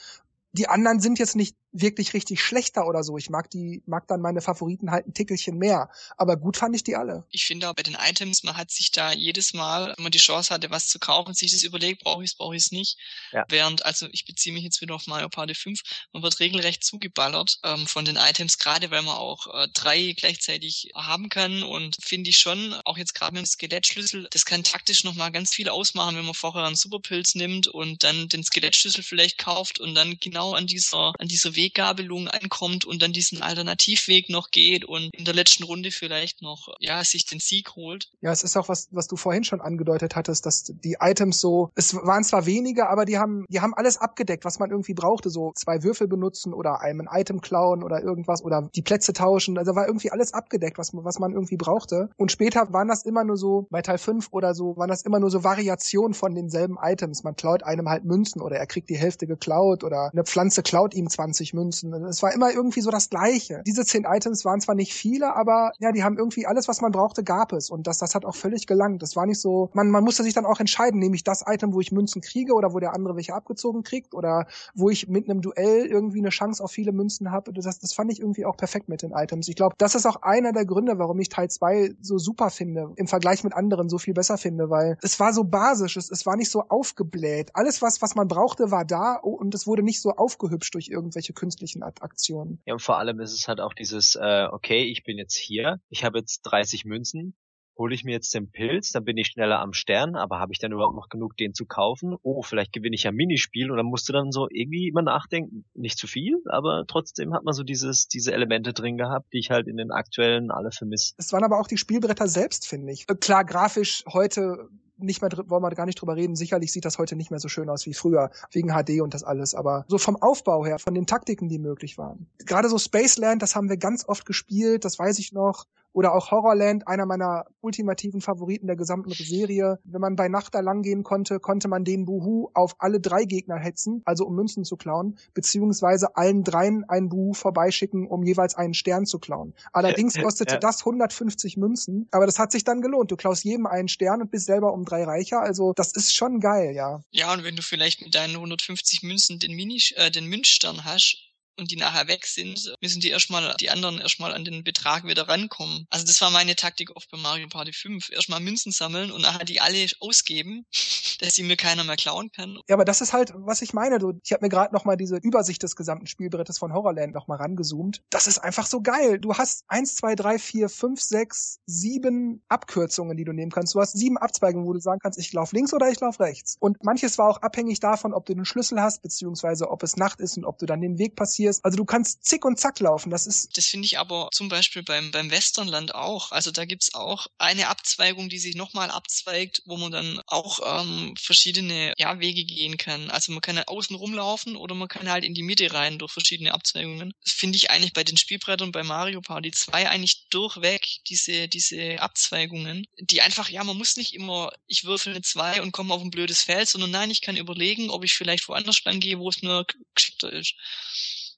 die 0.53 0.69
anderen 0.69 1.01
sind 1.01 1.19
jetzt 1.19 1.35
nicht 1.35 1.57
wirklich 1.81 2.13
richtig 2.13 2.41
schlechter 2.41 2.87
oder 2.87 3.03
so. 3.03 3.17
Ich 3.17 3.29
mag 3.29 3.49
die, 3.49 3.83
mag 3.85 4.07
dann 4.07 4.21
meine 4.21 4.41
Favoriten 4.41 4.91
halt 4.91 5.07
ein 5.07 5.13
Tickelchen 5.13 5.57
mehr. 5.57 5.89
Aber 6.17 6.37
gut 6.37 6.57
fand 6.57 6.75
ich 6.75 6.83
die 6.83 6.95
alle. 6.95 7.25
Ich 7.31 7.45
finde 7.45 7.69
auch 7.69 7.75
bei 7.75 7.83
den 7.83 7.97
Items, 7.99 8.43
man 8.43 8.55
hat 8.55 8.71
sich 8.71 8.91
da 8.91 9.11
jedes 9.11 9.53
Mal, 9.53 9.93
wenn 9.95 10.03
man 10.03 10.11
die 10.11 10.17
Chance 10.17 10.53
hatte, 10.53 10.71
was 10.71 10.87
zu 10.87 10.99
kaufen, 10.99 11.33
sich 11.33 11.51
das 11.51 11.63
überlegt, 11.63 12.03
brauche 12.03 12.23
ich 12.23 12.31
es, 12.31 12.37
brauche 12.37 12.55
ich 12.55 12.63
es 12.63 12.71
nicht. 12.71 12.97
Ja. 13.33 13.43
Während, 13.49 13.85
also 13.85 14.07
ich 14.11 14.25
beziehe 14.25 14.53
mich 14.53 14.63
jetzt 14.63 14.79
wieder 14.81 14.95
auf 14.95 15.07
Mario 15.07 15.27
Party 15.27 15.53
5, 15.53 15.81
man 16.13 16.23
wird 16.23 16.39
regelrecht 16.39 16.83
zugeballert 16.83 17.59
ähm, 17.63 17.87
von 17.87 18.05
den 18.05 18.15
Items, 18.15 18.57
gerade 18.57 18.89
weil 18.91 19.01
man 19.01 19.17
auch 19.17 19.47
äh, 19.53 19.67
drei 19.73 20.13
gleichzeitig 20.13 20.91
haben 20.95 21.27
kann 21.27 21.61
und 21.63 21.97
finde 22.01 22.29
ich 22.29 22.37
schon, 22.37 22.73
auch 22.85 22.97
jetzt 22.97 23.15
gerade 23.15 23.33
mit 23.33 23.43
dem 23.43 23.47
Skelettschlüssel, 23.47 24.27
das 24.31 24.45
kann 24.45 24.63
taktisch 24.63 25.03
nochmal 25.03 25.31
ganz 25.31 25.53
viel 25.53 25.67
ausmachen, 25.67 26.15
wenn 26.15 26.25
man 26.25 26.33
vorher 26.33 26.63
einen 26.63 26.75
Superpilz 26.75 27.35
nimmt 27.35 27.67
und 27.67 28.03
dann 28.03 28.29
den 28.29 28.43
Skelettschlüssel 28.43 29.03
vielleicht 29.03 29.37
kauft 29.37 29.79
und 29.79 29.93
dann 29.93 30.17
genau 30.19 30.53
an 30.53 30.67
dieser, 30.67 31.13
an 31.19 31.27
dieser 31.27 31.55
Weg 31.55 31.64
Weggabelung 31.65 32.27
ankommt 32.27 32.85
und 32.85 33.01
dann 33.01 33.11
diesen 33.11 33.41
Alternativweg 33.41 34.29
noch 34.29 34.51
geht 34.51 34.85
und 34.85 35.09
in 35.13 35.25
der 35.25 35.33
letzten 35.33 35.63
Runde 35.63 35.91
vielleicht 35.91 36.41
noch, 36.41 36.75
ja, 36.79 37.03
sich 37.03 37.25
den 37.25 37.39
Sieg 37.39 37.75
holt. 37.75 38.09
Ja, 38.21 38.31
es 38.31 38.43
ist 38.43 38.55
auch 38.55 38.69
was, 38.69 38.87
was 38.91 39.07
du 39.07 39.15
vorhin 39.15 39.43
schon 39.43 39.61
angedeutet 39.61 40.15
hattest, 40.15 40.45
dass 40.45 40.63
die 40.63 40.97
Items 40.99 41.39
so, 41.39 41.71
es 41.75 41.95
waren 41.95 42.23
zwar 42.23 42.45
wenige, 42.45 42.89
aber 42.89 43.05
die 43.05 43.17
haben, 43.17 43.45
die 43.49 43.61
haben 43.61 43.73
alles 43.73 43.97
abgedeckt, 43.97 44.45
was 44.45 44.59
man 44.59 44.69
irgendwie 44.69 44.93
brauchte, 44.93 45.29
so 45.29 45.51
zwei 45.55 45.83
Würfel 45.83 46.07
benutzen 46.07 46.53
oder 46.53 46.81
einem 46.81 47.09
Item 47.11 47.41
klauen 47.41 47.83
oder 47.83 48.01
irgendwas 48.01 48.43
oder 48.43 48.69
die 48.75 48.81
Plätze 48.81 49.13
tauschen, 49.13 49.57
also 49.57 49.75
war 49.75 49.87
irgendwie 49.87 50.11
alles 50.11 50.33
abgedeckt, 50.33 50.77
was, 50.77 50.91
was 50.93 51.19
man 51.19 51.33
irgendwie 51.33 51.57
brauchte. 51.57 52.09
Und 52.17 52.31
später 52.31 52.71
waren 52.73 52.87
das 52.87 53.03
immer 53.03 53.23
nur 53.23 53.37
so, 53.37 53.67
bei 53.71 53.81
Teil 53.81 53.97
5 53.97 54.27
oder 54.31 54.53
so, 54.53 54.77
waren 54.77 54.89
das 54.89 55.01
immer 55.01 55.19
nur 55.19 55.31
so 55.31 55.43
Variationen 55.43 56.13
von 56.13 56.35
denselben 56.35 56.77
Items. 56.81 57.23
Man 57.23 57.35
klaut 57.35 57.63
einem 57.63 57.89
halt 57.89 58.05
Münzen 58.05 58.41
oder 58.41 58.57
er 58.57 58.67
kriegt 58.67 58.89
die 58.89 58.97
Hälfte 58.97 59.27
geklaut 59.27 59.83
oder 59.83 60.09
eine 60.11 60.23
Pflanze 60.23 60.63
klaut 60.63 60.93
ihm 60.93 61.09
20 61.09 61.53
Münzen. 61.55 61.93
Es 62.05 62.21
war 62.21 62.33
immer 62.33 62.51
irgendwie 62.51 62.81
so 62.81 62.91
das 62.91 63.09
Gleiche. 63.09 63.63
Diese 63.65 63.85
zehn 63.85 64.05
Items 64.05 64.45
waren 64.45 64.61
zwar 64.61 64.75
nicht 64.75 64.93
viele, 64.93 65.35
aber 65.35 65.71
ja, 65.79 65.91
die 65.91 66.03
haben 66.03 66.17
irgendwie 66.17 66.45
alles, 66.45 66.67
was 66.67 66.81
man 66.81 66.91
brauchte, 66.91 67.23
gab 67.23 67.53
es. 67.53 67.69
Und 67.69 67.87
das, 67.87 67.97
das 67.97 68.13
hat 68.13 68.25
auch 68.25 68.35
völlig 68.35 68.67
gelangt. 68.67 69.01
Das 69.01 69.15
war 69.15 69.25
nicht 69.25 69.39
so, 69.39 69.69
man, 69.73 69.89
man 69.89 70.03
musste 70.03 70.23
sich 70.23 70.33
dann 70.33 70.45
auch 70.45 70.59
entscheiden, 70.59 70.99
nehme 70.99 71.15
ich 71.15 71.23
das 71.23 71.43
Item, 71.47 71.73
wo 71.73 71.81
ich 71.81 71.91
Münzen 71.91 72.21
kriege 72.21 72.53
oder 72.53 72.73
wo 72.73 72.79
der 72.79 72.93
andere 72.93 73.15
welche 73.15 73.33
abgezogen 73.33 73.83
kriegt 73.83 74.13
oder 74.13 74.45
wo 74.75 74.89
ich 74.89 75.07
mit 75.07 75.29
einem 75.29 75.41
Duell 75.41 75.85
irgendwie 75.85 76.19
eine 76.19 76.29
Chance 76.29 76.63
auf 76.63 76.71
viele 76.71 76.91
Münzen 76.91 77.31
habe. 77.31 77.51
Das, 77.53 77.79
das 77.79 77.93
fand 77.93 78.11
ich 78.11 78.19
irgendwie 78.19 78.45
auch 78.45 78.57
perfekt 78.57 78.89
mit 78.89 79.01
den 79.01 79.11
Items. 79.11 79.47
Ich 79.47 79.55
glaube, 79.55 79.75
das 79.77 79.95
ist 79.95 80.05
auch 80.05 80.21
einer 80.21 80.51
der 80.51 80.65
Gründe, 80.65 80.99
warum 80.99 81.19
ich 81.19 81.29
Teil 81.29 81.49
2 81.49 81.95
so 82.01 82.17
super 82.17 82.49
finde, 82.49 82.91
im 82.95 83.07
Vergleich 83.07 83.43
mit 83.43 83.53
anderen 83.53 83.89
so 83.89 83.97
viel 83.97 84.13
besser 84.13 84.37
finde, 84.37 84.69
weil 84.69 84.97
es 85.01 85.19
war 85.19 85.33
so 85.33 85.43
basisch, 85.43 85.97
es, 85.97 86.11
es 86.11 86.25
war 86.25 86.35
nicht 86.35 86.51
so 86.51 86.63
aufgebläht. 86.67 87.51
Alles, 87.53 87.81
was, 87.81 88.01
was 88.01 88.15
man 88.15 88.27
brauchte, 88.27 88.71
war 88.71 88.85
da 88.85 89.15
und 89.15 89.53
es 89.55 89.67
wurde 89.67 89.83
nicht 89.83 90.01
so 90.01 90.11
aufgehübscht 90.11 90.73
durch 90.75 90.89
irgendwelche 90.89 91.33
künstlichen 91.45 91.83
Aktionen. 91.83 92.59
Ja, 92.65 92.73
und 92.73 92.81
vor 92.81 92.97
allem 92.97 93.19
ist 93.19 93.33
es 93.33 93.47
halt 93.47 93.61
auch 93.61 93.73
dieses, 93.73 94.15
äh, 94.15 94.47
okay, 94.51 94.83
ich 94.83 95.03
bin 95.03 95.17
jetzt 95.19 95.35
hier, 95.35 95.79
ich 95.89 96.03
habe 96.03 96.17
jetzt 96.17 96.41
30 96.41 96.85
Münzen, 96.85 97.35
hole 97.77 97.93
ich 97.93 98.03
mir 98.03 98.13
jetzt 98.13 98.33
den 98.33 98.49
Pilz, 98.49 98.89
dann 98.91 99.03
bin 99.03 99.17
ich 99.17 99.27
schneller 99.27 99.59
am 99.59 99.73
Stern, 99.73 100.15
aber 100.15 100.39
habe 100.39 100.53
ich 100.53 100.59
dann 100.59 100.71
überhaupt 100.71 100.95
noch 100.95 101.09
genug, 101.09 101.37
den 101.37 101.53
zu 101.53 101.65
kaufen? 101.65 102.15
Oh, 102.23 102.41
vielleicht 102.41 102.73
gewinne 102.73 102.95
ich 102.95 103.03
ja 103.03 103.11
Minispiel 103.11 103.69
und 103.69 103.77
dann 103.77 103.85
musst 103.85 104.09
du 104.09 104.13
dann 104.13 104.31
so 104.31 104.47
irgendwie 104.49 104.87
immer 104.87 105.03
nachdenken, 105.03 105.65
nicht 105.75 105.99
zu 105.99 106.07
viel, 106.07 106.41
aber 106.49 106.85
trotzdem 106.87 107.33
hat 107.33 107.43
man 107.43 107.53
so 107.53 107.63
dieses, 107.63 108.07
diese 108.07 108.33
Elemente 108.33 108.73
drin 108.73 108.97
gehabt, 108.97 109.31
die 109.33 109.39
ich 109.39 109.51
halt 109.51 109.67
in 109.67 109.77
den 109.77 109.91
aktuellen 109.91 110.49
alle 110.49 110.71
vermisse. 110.71 111.13
Es 111.17 111.31
waren 111.31 111.43
aber 111.43 111.59
auch 111.59 111.67
die 111.67 111.77
Spielbretter 111.77 112.27
selbst, 112.27 112.67
finde 112.67 112.91
ich. 112.91 113.05
Äh, 113.07 113.15
klar, 113.15 113.45
grafisch 113.45 114.03
heute 114.11 114.69
nicht 114.97 115.21
mehr, 115.21 115.31
wollen 115.47 115.63
wir 115.63 115.69
gar 115.71 115.85
nicht 115.85 115.99
drüber 115.99 116.15
reden. 116.15 116.35
Sicherlich 116.35 116.71
sieht 116.71 116.85
das 116.85 116.97
heute 116.97 117.15
nicht 117.15 117.31
mehr 117.31 117.39
so 117.39 117.47
schön 117.47 117.69
aus 117.69 117.85
wie 117.85 117.93
früher, 117.93 118.31
wegen 118.51 118.69
HD 118.69 119.01
und 119.01 119.13
das 119.13 119.23
alles. 119.23 119.55
Aber 119.55 119.85
so 119.87 119.97
vom 119.97 120.15
Aufbau 120.15 120.65
her, 120.65 120.79
von 120.79 120.93
den 120.93 121.05
Taktiken, 121.05 121.49
die 121.49 121.59
möglich 121.59 121.97
waren. 121.97 122.27
Gerade 122.39 122.69
so 122.69 122.77
Spaceland, 122.77 123.41
das 123.41 123.55
haben 123.55 123.69
wir 123.69 123.77
ganz 123.77 124.07
oft 124.07 124.25
gespielt, 124.25 124.85
das 124.85 124.97
weiß 124.97 125.19
ich 125.19 125.31
noch. 125.31 125.65
Oder 125.95 126.13
auch 126.13 126.29
Horrorland, 126.29 126.89
einer 126.89 127.05
meiner 127.05 127.45
ultimativen 127.61 128.19
Favoriten 128.19 128.67
der 128.67 128.75
gesamten 128.75 129.13
Serie. 129.13 129.79
Wenn 129.85 130.01
man 130.01 130.17
bei 130.17 130.27
Nacht 130.27 130.53
da 130.53 130.59
lang 130.59 130.81
gehen 130.81 131.03
konnte, 131.03 131.39
konnte 131.39 131.69
man 131.69 131.85
den 131.85 132.03
Buhu 132.03 132.49
auf 132.53 132.75
alle 132.79 132.99
drei 132.99 133.23
Gegner 133.23 133.55
hetzen, 133.55 134.01
also 134.03 134.25
um 134.25 134.35
Münzen 134.35 134.65
zu 134.65 134.75
klauen, 134.75 135.17
beziehungsweise 135.33 136.17
allen 136.17 136.43
dreien 136.43 136.83
einen 136.89 137.07
Buhu 137.07 137.33
vorbeischicken, 137.33 138.07
um 138.07 138.23
jeweils 138.23 138.55
einen 138.55 138.73
Stern 138.73 139.05
zu 139.05 139.19
klauen. 139.19 139.53
Allerdings 139.71 140.15
kostete 140.21 140.55
ja. 140.55 140.59
das 140.59 140.81
150 140.81 141.55
Münzen, 141.55 142.09
aber 142.11 142.25
das 142.25 142.39
hat 142.39 142.51
sich 142.51 142.65
dann 142.65 142.81
gelohnt. 142.81 143.09
Du 143.09 143.15
klaust 143.15 143.45
jedem 143.45 143.65
einen 143.65 143.87
Stern 143.87 144.21
und 144.21 144.31
bist 144.31 144.47
selber 144.47 144.73
um 144.73 144.83
drei 144.83 145.05
reicher. 145.05 145.39
Also 145.39 145.71
das 145.71 145.93
ist 145.93 146.13
schon 146.13 146.41
geil, 146.41 146.73
ja. 146.75 146.99
Ja, 147.11 147.31
und 147.31 147.45
wenn 147.45 147.55
du 147.55 147.61
vielleicht 147.61 148.01
mit 148.01 148.13
deinen 148.15 148.35
150 148.35 149.01
Münzen 149.03 149.39
den 149.39 149.55
Mini, 149.55 149.81
äh, 149.95 150.11
den 150.11 150.25
Münzstern 150.25 150.83
hast, 150.83 151.24
und 151.57 151.71
die 151.71 151.77
nachher 151.77 152.07
weg 152.07 152.25
sind, 152.25 152.75
müssen 152.81 152.99
die 152.99 153.09
erstmal, 153.09 153.55
die 153.59 153.69
anderen 153.69 153.99
erstmal 153.99 154.33
an 154.33 154.45
den 154.45 154.63
Betrag 154.63 155.05
wieder 155.05 155.27
rankommen. 155.27 155.87
Also 155.89 156.05
das 156.05 156.19
war 156.21 156.29
meine 156.31 156.55
Taktik 156.55 156.95
oft 156.95 157.09
bei 157.09 157.17
Mario 157.17 157.47
Party 157.47 157.73
5. 157.73 158.11
Erstmal 158.11 158.39
Münzen 158.39 158.71
sammeln 158.71 159.11
und 159.11 159.21
nachher 159.21 159.45
die 159.45 159.61
alle 159.61 159.85
ausgeben, 159.99 160.65
dass 161.19 161.35
sie 161.35 161.43
mir 161.43 161.55
keiner 161.55 161.83
mehr 161.83 161.95
klauen 161.95 162.31
kann. 162.31 162.59
Ja, 162.67 162.75
aber 162.75 162.85
das 162.85 163.01
ist 163.01 163.13
halt, 163.13 163.33
was 163.35 163.61
ich 163.61 163.73
meine. 163.73 163.95
Ich 164.23 164.33
habe 164.33 164.43
mir 164.43 164.49
gerade 164.49 164.73
nochmal 164.73 164.97
diese 164.97 165.17
Übersicht 165.17 165.63
des 165.63 165.75
gesamten 165.75 166.07
Spielbrettes 166.07 166.57
von 166.57 166.73
Horrorland 166.73 167.13
nochmal 167.13 167.37
rangezoomt. 167.37 168.01
Das 168.09 168.27
ist 168.27 168.39
einfach 168.39 168.65
so 168.65 168.81
geil. 168.81 169.19
Du 169.19 169.35
hast 169.35 169.63
eins, 169.67 169.95
zwei, 169.95 170.15
drei, 170.15 170.37
vier, 170.37 170.69
fünf, 170.69 171.01
sechs, 171.01 171.59
sieben 171.65 172.43
Abkürzungen, 172.49 173.15
die 173.15 173.23
du 173.23 173.31
nehmen 173.31 173.51
kannst. 173.51 173.73
Du 173.73 173.79
hast 173.79 173.93
sieben 173.93 174.17
Abzweigungen, 174.17 174.67
wo 174.67 174.73
du 174.73 174.79
sagen 174.79 174.99
kannst, 175.01 175.17
ich 175.19 175.31
laufe 175.33 175.55
links 175.55 175.73
oder 175.73 175.89
ich 175.89 175.99
laufe 175.99 176.19
rechts. 176.19 176.57
Und 176.59 176.83
manches 176.83 177.17
war 177.17 177.29
auch 177.29 177.41
abhängig 177.41 177.79
davon, 177.79 178.13
ob 178.13 178.25
du 178.25 178.33
den 178.33 178.45
Schlüssel 178.45 178.81
hast, 178.81 179.01
beziehungsweise 179.01 179.69
ob 179.69 179.83
es 179.83 179.95
Nacht 179.95 180.19
ist 180.19 180.37
und 180.37 180.45
ob 180.45 180.57
du 180.57 180.65
dann 180.65 180.81
den 180.81 180.97
Weg 180.97 181.15
passierst 181.15 181.44
passierst. 181.45 181.65
Also 181.65 181.77
du 181.77 181.85
kannst 181.85 182.25
zick 182.25 182.45
und 182.45 182.59
zack 182.59 182.79
laufen. 182.79 183.09
Das 183.09 183.27
ist. 183.27 183.57
Das 183.57 183.65
finde 183.65 183.85
ich 183.85 183.99
aber 183.99 184.29
zum 184.31 184.49
Beispiel 184.49 184.83
beim, 184.83 185.11
beim 185.11 185.31
Westernland 185.31 185.93
auch. 185.93 186.31
Also 186.31 186.51
da 186.51 186.65
gibt's 186.65 186.93
auch 186.93 187.27
eine 187.37 187.67
Abzweigung, 187.67 188.29
die 188.29 188.39
sich 188.39 188.55
nochmal 188.55 188.91
abzweigt, 188.91 189.61
wo 189.65 189.77
man 189.77 189.91
dann 189.91 190.21
auch 190.27 190.59
ähm, 190.81 191.15
verschiedene 191.19 191.93
ja, 191.97 192.19
Wege 192.19 192.43
gehen 192.45 192.77
kann. 192.77 193.09
Also 193.09 193.31
man 193.31 193.41
kann 193.41 193.59
außen 193.59 193.95
rumlaufen 193.95 194.55
oder 194.55 194.75
man 194.75 194.87
kann 194.87 195.09
halt 195.09 195.23
in 195.23 195.33
die 195.33 195.43
Mitte 195.43 195.73
rein 195.73 195.99
durch 195.99 196.11
verschiedene 196.11 196.53
Abzweigungen. 196.53 197.13
Das 197.23 197.33
finde 197.33 197.57
ich 197.57 197.69
eigentlich 197.69 197.93
bei 197.93 198.03
den 198.03 198.17
Spielbrettern 198.17 198.71
bei 198.71 198.83
Mario 198.83 199.21
Party 199.21 199.51
2 199.51 199.89
eigentlich 199.89 200.27
durchweg, 200.29 200.85
diese, 201.07 201.47
diese 201.47 201.99
Abzweigungen, 201.99 202.85
die 202.99 203.21
einfach, 203.21 203.49
ja, 203.49 203.63
man 203.63 203.77
muss 203.77 203.97
nicht 203.97 204.13
immer, 204.13 204.51
ich 204.67 204.83
würfel 204.83 205.13
eine 205.13 205.21
2 205.21 205.61
und 205.61 205.71
komme 205.71 205.93
auf 205.93 206.01
ein 206.01 206.11
blödes 206.11 206.43
Feld, 206.43 206.67
sondern 206.67 206.91
nein, 206.91 207.11
ich 207.11 207.21
kann 207.21 207.37
überlegen, 207.37 207.89
ob 207.89 208.03
ich 208.03 208.13
vielleicht 208.13 208.47
woanders 208.47 208.83
lang 208.83 208.99
gehe, 208.99 209.19
wo 209.19 209.29
es 209.29 209.41
mir 209.41 209.65
geschickter 209.93 210.31
ist. 210.31 210.55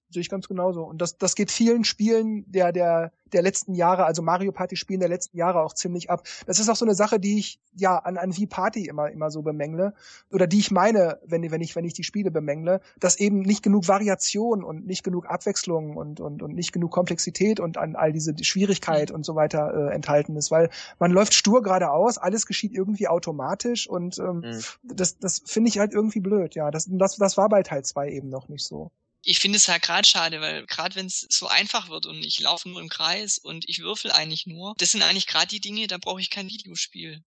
Sehe 0.10 0.22
ich 0.22 0.30
ganz 0.30 0.48
genauso. 0.48 0.84
Und 0.84 1.02
das, 1.02 1.18
das 1.18 1.36
geht 1.36 1.52
vielen 1.52 1.84
Spielen 1.84 2.50
der, 2.50 2.72
der, 2.72 3.12
der 3.34 3.42
letzten 3.42 3.74
Jahre, 3.74 4.06
also 4.06 4.22
Mario 4.22 4.54
Party 4.54 4.78
Spielen 4.78 5.02
der 5.02 5.10
letzten 5.10 5.38
Jahre 5.38 5.62
auch 5.62 5.74
ziemlich 5.74 6.10
ab. 6.10 6.24
Das 6.46 6.60
ist 6.60 6.70
auch 6.70 6.78
so 6.78 6.86
eine 6.86 6.96
Sache, 6.96 7.20
die 7.20 7.38
ich 7.38 7.60
ja 7.76 7.98
an, 7.98 8.18
an 8.18 8.36
Wii 8.36 8.48
Party 8.48 8.86
immer, 8.86 9.12
immer 9.12 9.32
so 9.32 9.42
bemängle. 9.42 9.94
Oder 10.32 10.48
die 10.48 10.60
ich 10.60 10.72
meine, 10.72 11.20
wenn, 11.26 11.52
wenn 11.52 11.60
ich, 11.60 11.76
wenn 11.76 11.84
ich 11.84 11.94
die 11.94 12.06
Spiele 12.06 12.32
bemängle, 12.32 12.80
dass 13.00 13.20
eben 13.20 13.42
nicht 13.42 13.64
genug 13.64 13.90
Variation 13.90 14.64
und 14.64 14.86
nicht 14.86 15.04
genug 15.04 15.26
Abwechslung 15.30 15.98
und, 15.98 16.22
und, 16.22 16.42
und 16.42 16.56
nicht 16.56 16.72
genug 16.72 16.92
Komplexität 16.92 17.60
und 17.60 17.78
an 17.78 17.98
all 17.98 18.14
diese 18.14 18.34
Schwierigkeit 18.42 19.12
und 19.12 19.26
so 19.26 19.36
weiter 19.36 19.90
äh, 19.90 19.94
enthalten 19.94 20.38
ist. 20.38 20.52
Weil 20.52 20.70
man 21.00 21.12
läuft 21.12 21.34
stur 21.34 21.62
geradeaus, 21.62 22.18
alles 22.18 22.46
geschieht 22.46 22.74
irgendwie 22.74 23.10
automatisch 23.10 23.90
und 23.90 24.18
ähm, 24.20 24.40
mhm. 24.40 24.62
das, 24.84 25.20
das 25.20 25.42
finde 25.46 25.68
ich 25.68 25.80
halt 25.80 25.94
irgendwie 25.94 26.22
blöd, 26.22 26.56
ja. 26.56 26.72
Das, 26.72 26.88
das, 26.90 27.18
das 27.18 27.38
war 27.38 27.50
bei 27.50 27.62
Teil 27.64 27.84
2 27.84 28.10
eben 28.10 28.30
noch 28.30 28.48
nicht 28.48 28.66
so 28.66 28.92
ich 29.28 29.40
finde 29.40 29.58
es 29.58 29.68
halt 29.68 29.82
gerade 29.82 30.08
schade, 30.08 30.40
weil 30.40 30.66
gerade 30.68 30.96
wenn 30.96 31.08
es 31.08 31.28
so 31.30 31.48
einfach 31.48 31.90
wird 31.90 32.06
und 32.06 32.24
ich 32.24 32.40
laufe 32.40 32.70
nur 32.70 32.80
im 32.80 32.88
Kreis 32.88 33.38
und 33.38 33.68
ich 33.68 33.80
würfel 33.80 34.10
eigentlich 34.10 34.46
nur, 34.46 34.74
das 34.78 34.92
sind 34.92 35.04
eigentlich 35.04 35.28
gerade 35.28 35.48
die 35.48 35.60
Dinge, 35.60 35.88
da 35.88 35.98
brauche 35.98 36.22
ich 36.22 36.30
kein 36.30 36.48
Videospiel. 36.48 37.22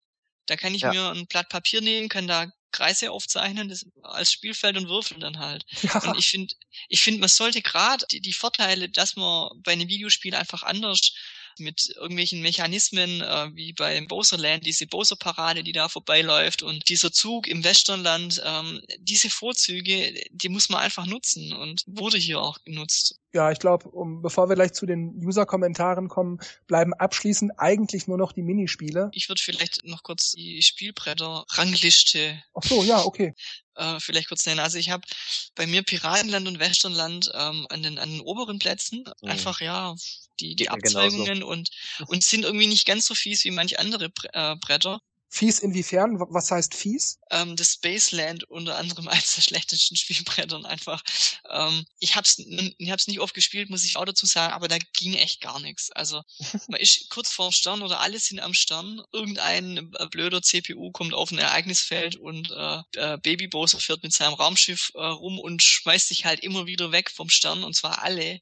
Da 0.46 0.56
kann 0.56 0.74
ich 0.76 0.82
ja. 0.82 0.92
mir 0.92 1.10
ein 1.10 1.26
Blatt 1.26 1.48
Papier 1.48 1.80
nehmen, 1.80 2.08
kann 2.08 2.28
da 2.28 2.46
Kreise 2.70 3.10
aufzeichnen, 3.10 3.68
das 3.68 3.84
als 4.02 4.30
Spielfeld 4.30 4.76
und 4.76 4.88
würfeln 4.88 5.20
dann 5.20 5.40
halt. 5.40 5.64
Ja. 5.82 5.98
Und 6.04 6.16
ich 6.18 6.28
finde, 6.28 6.54
ich 6.88 7.00
finde, 7.00 7.18
man 7.18 7.28
sollte 7.28 7.62
gerade 7.62 8.06
die, 8.12 8.20
die 8.20 8.32
Vorteile, 8.32 8.88
dass 8.88 9.16
man 9.16 9.50
bei 9.62 9.72
einem 9.72 9.88
Videospiel 9.88 10.36
einfach 10.36 10.62
anders 10.62 11.12
mit 11.58 11.92
irgendwelchen 11.96 12.40
Mechanismen, 12.42 13.20
äh, 13.20 13.50
wie 13.54 13.72
beim 13.72 14.06
Bowserland, 14.06 14.66
diese 14.66 14.86
Bowser-Parade, 14.86 15.62
die 15.62 15.72
da 15.72 15.88
vorbeiläuft 15.88 16.62
und 16.62 16.88
dieser 16.88 17.12
Zug 17.12 17.46
im 17.46 17.64
Westernland, 17.64 18.42
ähm, 18.44 18.80
diese 18.98 19.30
Vorzüge, 19.30 20.14
die 20.30 20.48
muss 20.48 20.68
man 20.68 20.80
einfach 20.80 21.06
nutzen 21.06 21.52
und 21.52 21.84
wurde 21.86 22.18
hier 22.18 22.40
auch 22.40 22.58
genutzt. 22.64 23.18
Ja, 23.34 23.50
ich 23.52 23.58
glaube, 23.58 23.88
um, 23.90 24.22
bevor 24.22 24.48
wir 24.48 24.54
gleich 24.54 24.72
zu 24.72 24.86
den 24.86 25.14
User-Kommentaren 25.22 26.08
kommen, 26.08 26.38
bleiben 26.66 26.94
abschließend 26.94 27.52
eigentlich 27.58 28.06
nur 28.06 28.16
noch 28.16 28.32
die 28.32 28.42
Minispiele. 28.42 29.10
Ich 29.12 29.28
würde 29.28 29.42
vielleicht 29.42 29.84
noch 29.84 30.02
kurz 30.02 30.32
die 30.32 30.62
Spielbretter-Rangliste. 30.62 32.42
Ach 32.54 32.62
so, 32.62 32.82
ja, 32.82 33.04
okay. 33.04 33.34
Äh, 33.74 34.00
vielleicht 34.00 34.28
kurz 34.28 34.46
nennen. 34.46 34.60
Also 34.60 34.78
ich 34.78 34.88
habe 34.90 35.06
bei 35.54 35.66
mir 35.66 35.82
Piratenland 35.82 36.48
und 36.48 36.58
Westernland 36.58 37.30
ähm, 37.34 37.66
an, 37.68 37.82
den, 37.82 37.98
an 37.98 38.10
den 38.10 38.20
oberen 38.22 38.58
Plätzen 38.58 39.04
mhm. 39.20 39.28
einfach 39.28 39.60
ja 39.60 39.94
die, 40.40 40.56
die 40.56 40.70
Abzweigungen 40.70 41.42
und, 41.42 41.70
und 42.06 42.24
sind 42.24 42.44
irgendwie 42.44 42.66
nicht 42.66 42.86
ganz 42.86 43.06
so 43.06 43.14
fies 43.14 43.44
wie 43.44 43.50
manche 43.50 43.78
andere 43.78 44.10
äh, 44.32 44.56
Bretter. 44.56 45.02
Fies 45.30 45.58
inwiefern? 45.58 46.18
Was 46.18 46.50
heißt 46.50 46.74
fies? 46.74 47.20
Ähm, 47.30 47.54
das 47.54 47.74
Spaceland 47.74 48.44
unter 48.44 48.76
anderem 48.76 49.08
eines 49.08 49.34
der 49.34 49.42
schlechtesten 49.42 49.96
Spielbrettern 49.96 50.64
einfach. 50.64 51.02
Ähm, 51.50 51.84
ich 51.98 52.16
hab's, 52.16 52.38
ich 52.38 52.90
hab's 52.90 53.06
nicht 53.06 53.20
oft 53.20 53.34
gespielt, 53.34 53.68
muss 53.68 53.84
ich 53.84 53.96
auch 53.96 54.06
dazu 54.06 54.24
sagen, 54.24 54.54
aber 54.54 54.68
da 54.68 54.78
ging 54.94 55.14
echt 55.14 55.40
gar 55.40 55.60
nichts. 55.60 55.90
Also 55.92 56.22
man 56.68 56.80
ist 56.80 57.10
kurz 57.10 57.30
vorm 57.30 57.52
Stern 57.52 57.82
oder 57.82 58.00
alles 58.00 58.26
sind 58.26 58.40
am 58.40 58.54
Stern. 58.54 59.02
Irgendein 59.12 59.92
äh, 59.98 60.06
blöder 60.10 60.40
CPU 60.40 60.90
kommt 60.92 61.12
auf 61.12 61.30
ein 61.30 61.38
Ereignisfeld 61.38 62.16
und 62.16 62.50
äh, 62.50 62.82
äh, 62.96 63.18
Baby 63.18 63.48
Bowser 63.48 63.80
fährt 63.80 64.02
mit 64.02 64.14
seinem 64.14 64.34
Raumschiff 64.34 64.92
äh, 64.94 65.04
rum 65.04 65.38
und 65.38 65.62
schmeißt 65.62 66.08
sich 66.08 66.24
halt 66.24 66.40
immer 66.40 66.66
wieder 66.66 66.90
weg 66.90 67.10
vom 67.10 67.28
Stern 67.28 67.64
und 67.64 67.74
zwar 67.74 68.02
alle, 68.02 68.40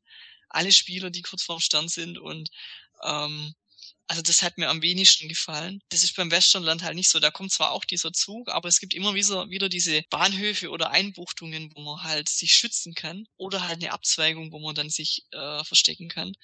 alle 0.49 0.71
Spieler, 0.71 1.11
die 1.11 1.23
kurz 1.23 1.43
vorm 1.43 1.61
Stern 1.61 1.89
sind 1.89 2.19
und 2.19 2.51
ähm, 3.03 3.55
also 4.09 4.23
das 4.23 4.43
hat 4.43 4.57
mir 4.57 4.69
am 4.69 4.83
wenigsten 4.83 5.29
gefallen. 5.29 5.83
Das 5.89 6.05
ist 6.05 6.15
beim 6.15 6.31
Westernland 6.31 6.83
halt 6.83 6.95
nicht 6.95 7.09
so. 7.09 7.19
Da 7.19 7.31
kommt 7.31 7.53
zwar 7.53 7.73
auch 7.73 7.85
dieser 7.85 8.13
Zug, 8.13 8.49
aber 8.49 8.69
es 8.69 8.79
gibt 8.79 8.95
immer 8.95 9.15
wieder, 9.15 9.69
diese 9.69 10.03
Bahnhöfe 10.11 10.71
oder 10.71 10.91
Einbuchtungen, 10.91 11.73
wo 11.75 11.81
man 11.83 12.03
halt 12.03 12.29
sich 12.29 12.55
schützen 12.55 12.95
kann. 12.95 13.27
Oder 13.37 13.63
halt 13.63 13.83
eine 13.83 13.93
Abzweigung, 13.93 14.53
wo 14.53 14.61
man 14.61 14.75
dann 14.75 14.91
sich 14.91 15.25
äh, 15.33 15.65
verstecken 15.65 16.09
kann, 16.09 16.35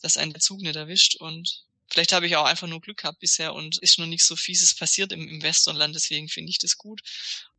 dass 0.00 0.16
einen 0.16 0.32
der 0.32 0.40
Zug 0.40 0.60
nicht 0.60 0.76
erwischt. 0.76 1.16
Und 1.16 1.64
vielleicht 1.90 2.12
habe 2.12 2.26
ich 2.26 2.36
auch 2.36 2.46
einfach 2.46 2.68
nur 2.68 2.80
Glück 2.80 2.98
gehabt 2.98 3.20
bisher 3.20 3.54
und 3.54 3.78
ist 3.78 3.98
noch 3.98 4.06
nicht 4.06 4.24
so 4.24 4.34
fieses 4.34 4.74
passiert 4.74 5.12
im, 5.12 5.28
im 5.28 5.42
Westernland, 5.42 5.94
deswegen 5.94 6.28
finde 6.28 6.50
ich 6.50 6.58
das 6.58 6.78
gut. 6.78 7.02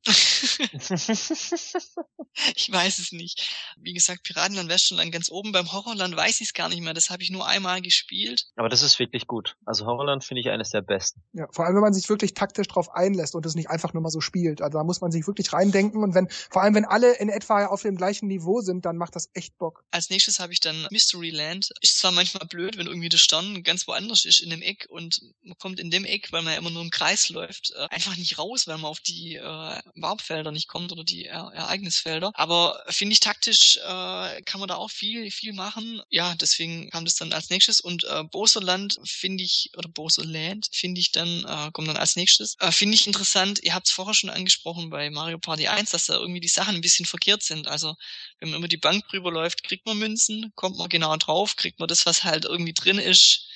ich 2.55 2.71
weiß 2.71 2.99
es 2.99 3.11
nicht. 3.11 3.49
Wie 3.77 3.93
gesagt, 3.93 4.23
Piratenland 4.23 4.69
wäre 4.69 4.77
schon 4.77 4.97
dann 4.97 5.09
ganz 5.09 5.31
oben. 5.31 5.51
Beim 5.51 5.71
Horrorland 5.71 6.15
weiß 6.15 6.41
ich 6.41 6.47
es 6.47 6.53
gar 6.53 6.69
nicht 6.69 6.81
mehr. 6.81 6.93
Das 6.93 7.09
habe 7.09 7.23
ich 7.23 7.31
nur 7.31 7.47
einmal 7.47 7.81
gespielt. 7.81 8.45
Aber 8.55 8.69
das 8.69 8.83
ist 8.83 8.99
wirklich 8.99 9.25
gut. 9.25 9.57
Also 9.65 9.87
Horrorland 9.87 10.23
finde 10.23 10.41
ich 10.41 10.49
eines 10.49 10.69
der 10.69 10.81
besten. 10.81 11.23
Ja, 11.33 11.47
vor 11.51 11.65
allem, 11.65 11.75
wenn 11.75 11.81
man 11.81 11.93
sich 11.93 12.07
wirklich 12.07 12.35
taktisch 12.35 12.67
drauf 12.67 12.93
einlässt 12.93 13.33
und 13.33 13.45
es 13.47 13.55
nicht 13.55 13.69
einfach 13.69 13.93
nur 13.93 14.03
mal 14.03 14.09
so 14.09 14.21
spielt. 14.21 14.61
Also 14.61 14.77
da 14.77 14.83
muss 14.83 15.01
man 15.01 15.11
sich 15.11 15.25
wirklich 15.25 15.53
reindenken 15.53 16.03
und 16.03 16.13
wenn, 16.13 16.29
vor 16.29 16.61
allem 16.61 16.75
wenn 16.75 16.85
alle 16.85 17.15
in 17.15 17.29
etwa 17.29 17.65
auf 17.65 17.81
dem 17.81 17.97
gleichen 17.97 18.27
Niveau 18.27 18.61
sind, 18.61 18.85
dann 18.85 18.97
macht 18.97 19.15
das 19.15 19.31
echt 19.33 19.57
Bock. 19.57 19.83
Als 19.89 20.11
nächstes 20.11 20.39
habe 20.39 20.53
ich 20.53 20.59
dann 20.59 20.87
Mysteryland. 20.91 21.71
Ist 21.81 21.97
zwar 21.97 22.11
manchmal 22.11 22.45
blöd, 22.47 22.77
wenn 22.77 22.87
irgendwie 22.87 23.09
der 23.09 23.17
Stern 23.17 23.63
ganz 23.63 23.87
woanders 23.87 24.25
ist 24.25 24.41
in 24.41 24.51
dem 24.51 24.61
Eck 24.61 24.85
und 24.89 25.21
man 25.41 25.57
kommt 25.57 25.79
in 25.79 25.89
dem 25.89 26.05
Eck, 26.05 26.31
weil 26.31 26.43
man 26.43 26.53
ja 26.53 26.59
immer 26.59 26.69
nur 26.69 26.83
im 26.83 26.91
Kreis 26.91 27.29
läuft, 27.29 27.73
äh, 27.75 27.87
einfach 27.89 28.15
nicht 28.17 28.37
raus, 28.37 28.67
weil 28.67 28.77
man 28.77 28.85
auf 28.85 28.99
die 28.99 29.35
äh, 29.35 29.79
Warpfelder 29.95 30.51
nicht 30.51 30.67
kommt 30.67 30.91
oder 30.91 31.03
die 31.03 31.25
er 31.25 31.51
Ereignisfelder. 31.53 32.31
Aber 32.33 32.83
finde 32.89 33.13
ich 33.13 33.19
taktisch 33.19 33.77
äh, 33.77 34.41
kann 34.43 34.59
man 34.59 34.67
da 34.67 34.75
auch 34.75 34.91
viel, 34.91 35.31
viel 35.31 35.53
machen. 35.53 36.01
Ja, 36.09 36.35
deswegen 36.35 36.89
kam 36.89 37.05
das 37.05 37.15
dann 37.15 37.33
als 37.33 37.49
nächstes. 37.49 37.81
Und 37.81 38.03
äh, 38.05 38.23
Boserland 38.23 38.99
finde 39.03 39.43
ich, 39.43 39.71
oder 39.77 39.89
Boserland 39.89 40.67
finde 40.71 41.01
ich 41.01 41.11
dann, 41.11 41.45
äh, 41.45 41.71
kommt 41.71 41.87
dann 41.87 41.97
als 41.97 42.15
nächstes. 42.15 42.55
Äh, 42.59 42.71
finde 42.71 42.95
ich 42.95 43.07
interessant, 43.07 43.63
ihr 43.63 43.73
habt 43.73 43.87
es 43.87 43.93
vorher 43.93 44.13
schon 44.13 44.29
angesprochen 44.29 44.89
bei 44.89 45.09
Mario 45.09 45.39
Party 45.39 45.67
1, 45.67 45.91
dass 45.91 46.07
da 46.07 46.15
irgendwie 46.15 46.39
die 46.39 46.47
Sachen 46.47 46.75
ein 46.75 46.81
bisschen 46.81 47.05
verkehrt 47.05 47.43
sind. 47.43 47.67
Also 47.67 47.95
wenn 48.39 48.49
man 48.49 48.59
über 48.59 48.67
die 48.67 48.77
Bank 48.77 49.07
drüber 49.07 49.31
läuft, 49.31 49.63
kriegt 49.63 49.85
man 49.85 49.97
Münzen, 49.97 50.51
kommt 50.55 50.77
man 50.77 50.89
genau 50.89 51.15
drauf, 51.17 51.55
kriegt 51.55 51.79
man 51.79 51.87
das, 51.87 52.05
was 52.05 52.23
halt 52.23 52.45
irgendwie 52.45 52.73
drin 52.73 52.97
ist, 52.97 53.47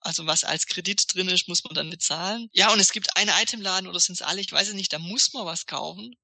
also 0.00 0.26
was 0.26 0.44
als 0.44 0.66
Kredit 0.66 1.14
drin 1.14 1.28
ist, 1.28 1.48
muss 1.48 1.64
man 1.64 1.74
dann 1.74 1.90
bezahlen. 1.90 2.48
Ja, 2.52 2.72
und 2.72 2.80
es 2.80 2.92
gibt 2.92 3.16
einen 3.16 3.32
Itemladen 3.40 3.88
oder 3.88 4.00
sind 4.00 4.14
es 4.14 4.22
alle, 4.22 4.40
ich 4.40 4.52
weiß 4.52 4.68
es 4.68 4.74
nicht, 4.74 4.92
da 4.92 4.98
muss 4.98 5.32
man 5.32 5.46
was 5.46 5.66
kaufen. 5.66 6.14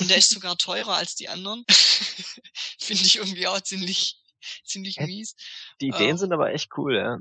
Und 0.00 0.08
der 0.08 0.18
ist 0.18 0.30
sogar 0.30 0.56
teurer 0.56 0.94
als 0.94 1.14
die 1.14 1.28
anderen. 1.28 1.64
Finde 2.80 3.04
ich 3.04 3.16
irgendwie 3.16 3.46
auch 3.46 3.60
ziemlich, 3.60 4.18
ziemlich 4.64 4.98
mies. 5.00 5.34
Die 5.80 5.88
Ideen 5.88 6.10
ähm, 6.10 6.18
sind 6.18 6.32
aber 6.32 6.52
echt 6.52 6.70
cool, 6.76 6.96
ja. 6.96 7.18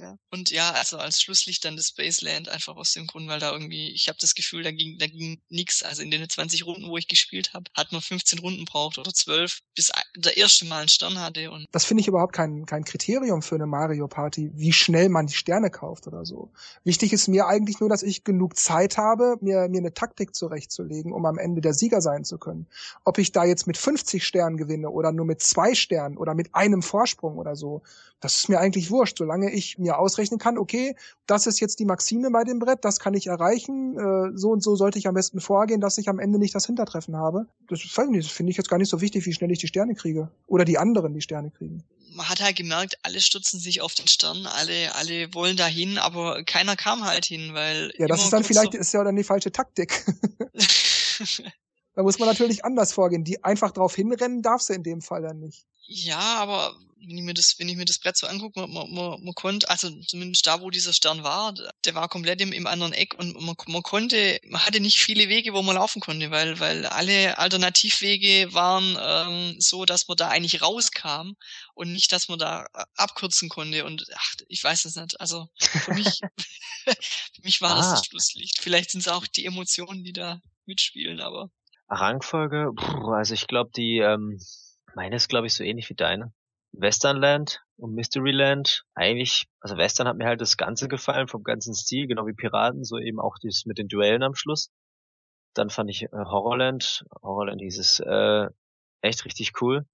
ja. 0.00 0.16
Und 0.30 0.50
ja, 0.50 0.72
also 0.72 0.98
als 0.98 1.20
Schlusslicht 1.20 1.64
dann 1.64 1.76
das 1.76 1.88
Spaceland 1.88 2.48
einfach 2.48 2.76
aus 2.76 2.92
dem 2.92 3.06
Grund, 3.06 3.28
weil 3.28 3.40
da 3.40 3.52
irgendwie, 3.52 3.90
ich 3.90 4.08
habe 4.08 4.18
das 4.20 4.34
Gefühl, 4.34 4.62
da 4.62 4.70
ging, 4.70 4.98
da 4.98 5.06
ging 5.06 5.40
nix. 5.48 5.82
Also 5.82 6.02
in 6.02 6.10
den 6.10 6.28
20 6.28 6.66
Runden, 6.66 6.88
wo 6.88 6.96
ich 6.96 7.08
gespielt 7.08 7.54
habe, 7.54 7.70
hat 7.74 7.92
man 7.92 8.00
15 8.00 8.38
Runden 8.38 8.64
braucht 8.64 8.98
oder 8.98 9.12
12, 9.12 9.60
bis 9.74 9.92
der 10.16 10.36
erste 10.36 10.66
Mal 10.66 10.80
einen 10.80 10.88
Stern 10.88 11.20
hatte. 11.20 11.50
Und 11.50 11.66
das 11.72 11.84
finde 11.84 12.00
ich 12.00 12.08
überhaupt 12.08 12.32
kein, 12.32 12.66
kein 12.66 12.84
Kriterium 12.84 13.42
für 13.42 13.54
eine 13.54 13.66
Mario 13.66 14.08
Party, 14.08 14.50
wie 14.54 14.72
schnell 14.72 15.08
man 15.08 15.26
die 15.26 15.34
Sterne 15.34 15.70
kauft 15.70 16.06
oder 16.06 16.24
so. 16.24 16.52
Wichtig 16.84 17.12
ist 17.12 17.28
mir 17.28 17.46
eigentlich 17.46 17.80
nur, 17.80 17.88
dass 17.88 18.02
ich 18.02 18.24
genug 18.24 18.56
Zeit 18.56 18.96
habe, 18.98 19.36
mir, 19.40 19.68
mir 19.68 19.78
eine 19.78 19.94
Taktik 19.94 20.34
zurechtzulegen, 20.34 21.12
um 21.12 21.26
am 21.26 21.38
Ende 21.38 21.60
der 21.60 21.74
Sieger 21.74 22.00
sein 22.00 22.24
zu 22.24 22.38
können. 22.38 22.66
Ob 23.04 23.18
ich 23.18 23.32
da 23.32 23.44
jetzt 23.44 23.66
mit 23.66 23.76
50 23.76 24.24
Sternen 24.24 24.56
gewinne 24.56 24.90
oder 24.90 25.12
nur 25.12 25.26
mit 25.26 25.42
zwei 25.42 25.74
Sternen 25.74 26.16
oder 26.16 26.34
mit 26.34 26.54
einem 26.54 26.65
Vorsprung 26.82 27.38
oder 27.38 27.56
so, 27.56 27.82
das 28.20 28.38
ist 28.38 28.48
mir 28.48 28.58
eigentlich 28.58 28.90
wurscht, 28.90 29.18
solange 29.18 29.52
ich 29.52 29.78
mir 29.78 29.98
ausrechnen 29.98 30.38
kann, 30.38 30.58
okay, 30.58 30.96
das 31.26 31.46
ist 31.46 31.60
jetzt 31.60 31.78
die 31.78 31.84
Maxime 31.84 32.30
bei 32.30 32.44
dem 32.44 32.58
Brett, 32.58 32.84
das 32.84 32.98
kann 32.98 33.14
ich 33.14 33.26
erreichen, 33.26 33.96
äh, 33.96 34.36
so 34.36 34.50
und 34.50 34.62
so 34.62 34.74
sollte 34.74 34.98
ich 34.98 35.06
am 35.06 35.14
besten 35.14 35.40
vorgehen, 35.40 35.80
dass 35.80 35.98
ich 35.98 36.08
am 36.08 36.18
Ende 36.18 36.38
nicht 36.38 36.54
das 36.54 36.66
Hintertreffen 36.66 37.16
habe. 37.16 37.46
Das, 37.68 37.80
das 37.82 37.90
finde 37.92 38.50
ich 38.50 38.56
jetzt 38.56 38.68
gar 38.70 38.78
nicht 38.78 38.88
so 38.88 39.00
wichtig, 39.00 39.26
wie 39.26 39.32
schnell 39.32 39.50
ich 39.50 39.58
die 39.58 39.66
Sterne 39.66 39.94
kriege. 39.94 40.30
Oder 40.46 40.64
die 40.64 40.78
anderen 40.78 41.12
die 41.14 41.20
Sterne 41.20 41.50
kriegen. 41.50 41.82
Man 42.14 42.28
hat 42.28 42.40
halt 42.40 42.56
gemerkt, 42.56 42.98
alle 43.02 43.20
stürzen 43.20 43.60
sich 43.60 43.82
auf 43.82 43.94
den 43.94 44.08
Stern, 44.08 44.46
alle, 44.46 44.94
alle 44.94 45.34
wollen 45.34 45.56
dahin, 45.56 45.98
aber 45.98 46.42
keiner 46.44 46.74
kam 46.74 47.04
halt 47.04 47.26
hin, 47.26 47.52
weil. 47.52 47.92
Ja, 47.98 48.06
das 48.06 48.24
ist 48.24 48.32
dann 48.32 48.44
vielleicht, 48.44 48.72
so 48.72 48.78
ist 48.78 48.92
ja 48.92 49.04
dann 49.04 49.16
die 49.16 49.24
falsche 49.24 49.52
Taktik. 49.52 50.04
da 51.94 52.02
muss 52.02 52.18
man 52.18 52.28
natürlich 52.28 52.64
anders 52.64 52.92
vorgehen. 52.92 53.24
Die 53.24 53.44
einfach 53.44 53.72
drauf 53.72 53.94
hinrennen 53.94 54.40
darfst 54.40 54.70
du 54.70 54.72
in 54.72 54.82
dem 54.82 55.02
Fall 55.02 55.22
dann 55.22 55.38
nicht. 55.40 55.66
Ja, 55.88 56.36
aber 56.40 56.76
wenn 57.06 57.18
ich 57.18 57.24
mir 57.24 57.34
das, 57.34 57.58
wenn 57.58 57.68
ich 57.68 57.76
mir 57.76 57.84
das 57.84 57.98
Brett 57.98 58.16
so 58.16 58.26
angucke, 58.26 58.60
man, 58.60 58.72
man, 58.72 58.92
man, 58.92 59.24
man 59.24 59.34
konnte, 59.34 59.68
also 59.68 59.88
zumindest 60.02 60.46
da, 60.46 60.60
wo 60.60 60.70
dieser 60.70 60.92
Stern 60.92 61.22
war, 61.22 61.54
der 61.84 61.94
war 61.94 62.08
komplett 62.08 62.40
im, 62.40 62.52
im 62.52 62.66
anderen 62.66 62.92
Eck 62.92 63.14
und 63.18 63.40
man, 63.40 63.54
man 63.68 63.82
konnte, 63.82 64.40
man 64.44 64.64
hatte 64.64 64.80
nicht 64.80 64.98
viele 64.98 65.28
Wege, 65.28 65.52
wo 65.52 65.62
man 65.62 65.76
laufen 65.76 66.00
konnte, 66.00 66.30
weil, 66.30 66.58
weil 66.58 66.86
alle 66.86 67.38
Alternativwege 67.38 68.52
waren 68.52 68.98
ähm, 69.00 69.60
so, 69.60 69.84
dass 69.84 70.08
man 70.08 70.16
da 70.16 70.28
eigentlich 70.28 70.62
rauskam 70.62 71.34
und 71.74 71.92
nicht, 71.92 72.10
dass 72.10 72.28
man 72.28 72.38
da 72.38 72.66
äh, 72.74 72.84
abkürzen 72.96 73.48
konnte. 73.48 73.84
Und 73.84 74.04
ach, 74.14 74.34
ich 74.48 74.64
weiß 74.64 74.84
es 74.86 74.96
nicht. 74.96 75.20
Also 75.20 75.48
für 75.58 75.94
mich, 75.94 76.20
für 76.86 77.42
mich 77.42 77.60
war 77.60 77.72
ah. 77.72 77.76
das 77.76 77.90
das 77.90 78.06
Schlusslicht. 78.06 78.58
Vielleicht 78.60 78.90
sind 78.90 79.00
es 79.00 79.08
auch 79.08 79.26
die 79.26 79.46
Emotionen, 79.46 80.02
die 80.02 80.12
da 80.12 80.40
mitspielen, 80.64 81.20
aber. 81.20 81.50
Rangfolge, 81.88 82.72
also 83.14 83.34
ich 83.34 83.46
glaube, 83.46 83.70
die 83.76 83.98
ähm, 83.98 84.40
meine 84.96 85.16
ist, 85.16 85.28
glaube 85.28 85.46
ich, 85.46 85.54
so 85.54 85.62
ähnlich 85.62 85.90
wie 85.90 85.94
deine. 85.94 86.32
Westernland 86.72 87.62
und 87.76 87.94
Mysteryland, 87.94 88.84
eigentlich, 88.94 89.46
also 89.60 89.76
Western 89.76 90.08
hat 90.08 90.16
mir 90.16 90.26
halt 90.26 90.40
das 90.40 90.56
Ganze 90.56 90.88
gefallen, 90.88 91.28
vom 91.28 91.42
ganzen 91.42 91.74
Stil, 91.74 92.06
genau 92.06 92.26
wie 92.26 92.32
Piraten, 92.32 92.82
so 92.82 92.98
eben 92.98 93.20
auch 93.20 93.36
dieses 93.38 93.66
mit 93.66 93.78
den 93.78 93.88
Duellen 93.88 94.22
am 94.22 94.34
Schluss. 94.34 94.70
Dann 95.54 95.70
fand 95.70 95.90
ich 95.90 96.04
äh, 96.04 96.08
Horrorland, 96.12 97.04
Horrorland 97.22 97.60
hieß 97.60 97.78
es, 97.78 98.00
äh, 98.00 98.48
echt 99.02 99.24
richtig 99.26 99.60
cool. 99.60 99.86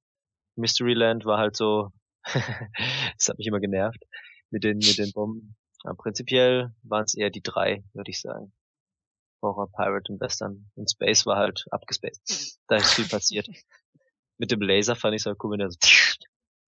Mysteryland 0.57 1.25
war 1.25 1.39
halt 1.39 1.57
so, 1.57 1.91
das 2.25 3.29
hat 3.29 3.39
mich 3.39 3.47
immer 3.49 3.61
genervt, 3.61 4.03
mit 4.51 4.63
den, 4.65 4.79
mit 4.79 4.99
den 4.99 5.13
Bomben. 5.13 5.57
Aber 5.85 5.97
prinzipiell 5.97 6.73
waren 6.85 7.05
es 7.05 7.15
eher 7.15 7.31
die 7.31 7.43
drei, 7.43 7.85
würde 7.93 8.11
ich 8.11 8.21
sagen. 8.21 8.53
Horror, 9.43 9.69
Pirate 9.73 10.13
und 10.13 10.21
Western. 10.21 10.71
Und 10.77 10.91
Space 10.91 11.27
war 11.27 11.37
halt 11.37 11.65
abgespaced. 11.73 12.61
Da 12.69 12.77
ist 12.77 12.95
viel 12.95 13.09
passiert. 13.09 13.49
mit 14.43 14.51
dem 14.51 14.61
Laser 14.61 14.97
fand 14.97 15.15
ich 15.15 15.23
so 15.23 15.33
cool, 15.41 15.53
wenn 15.53 15.61
er 15.61 15.71
so 15.71 15.79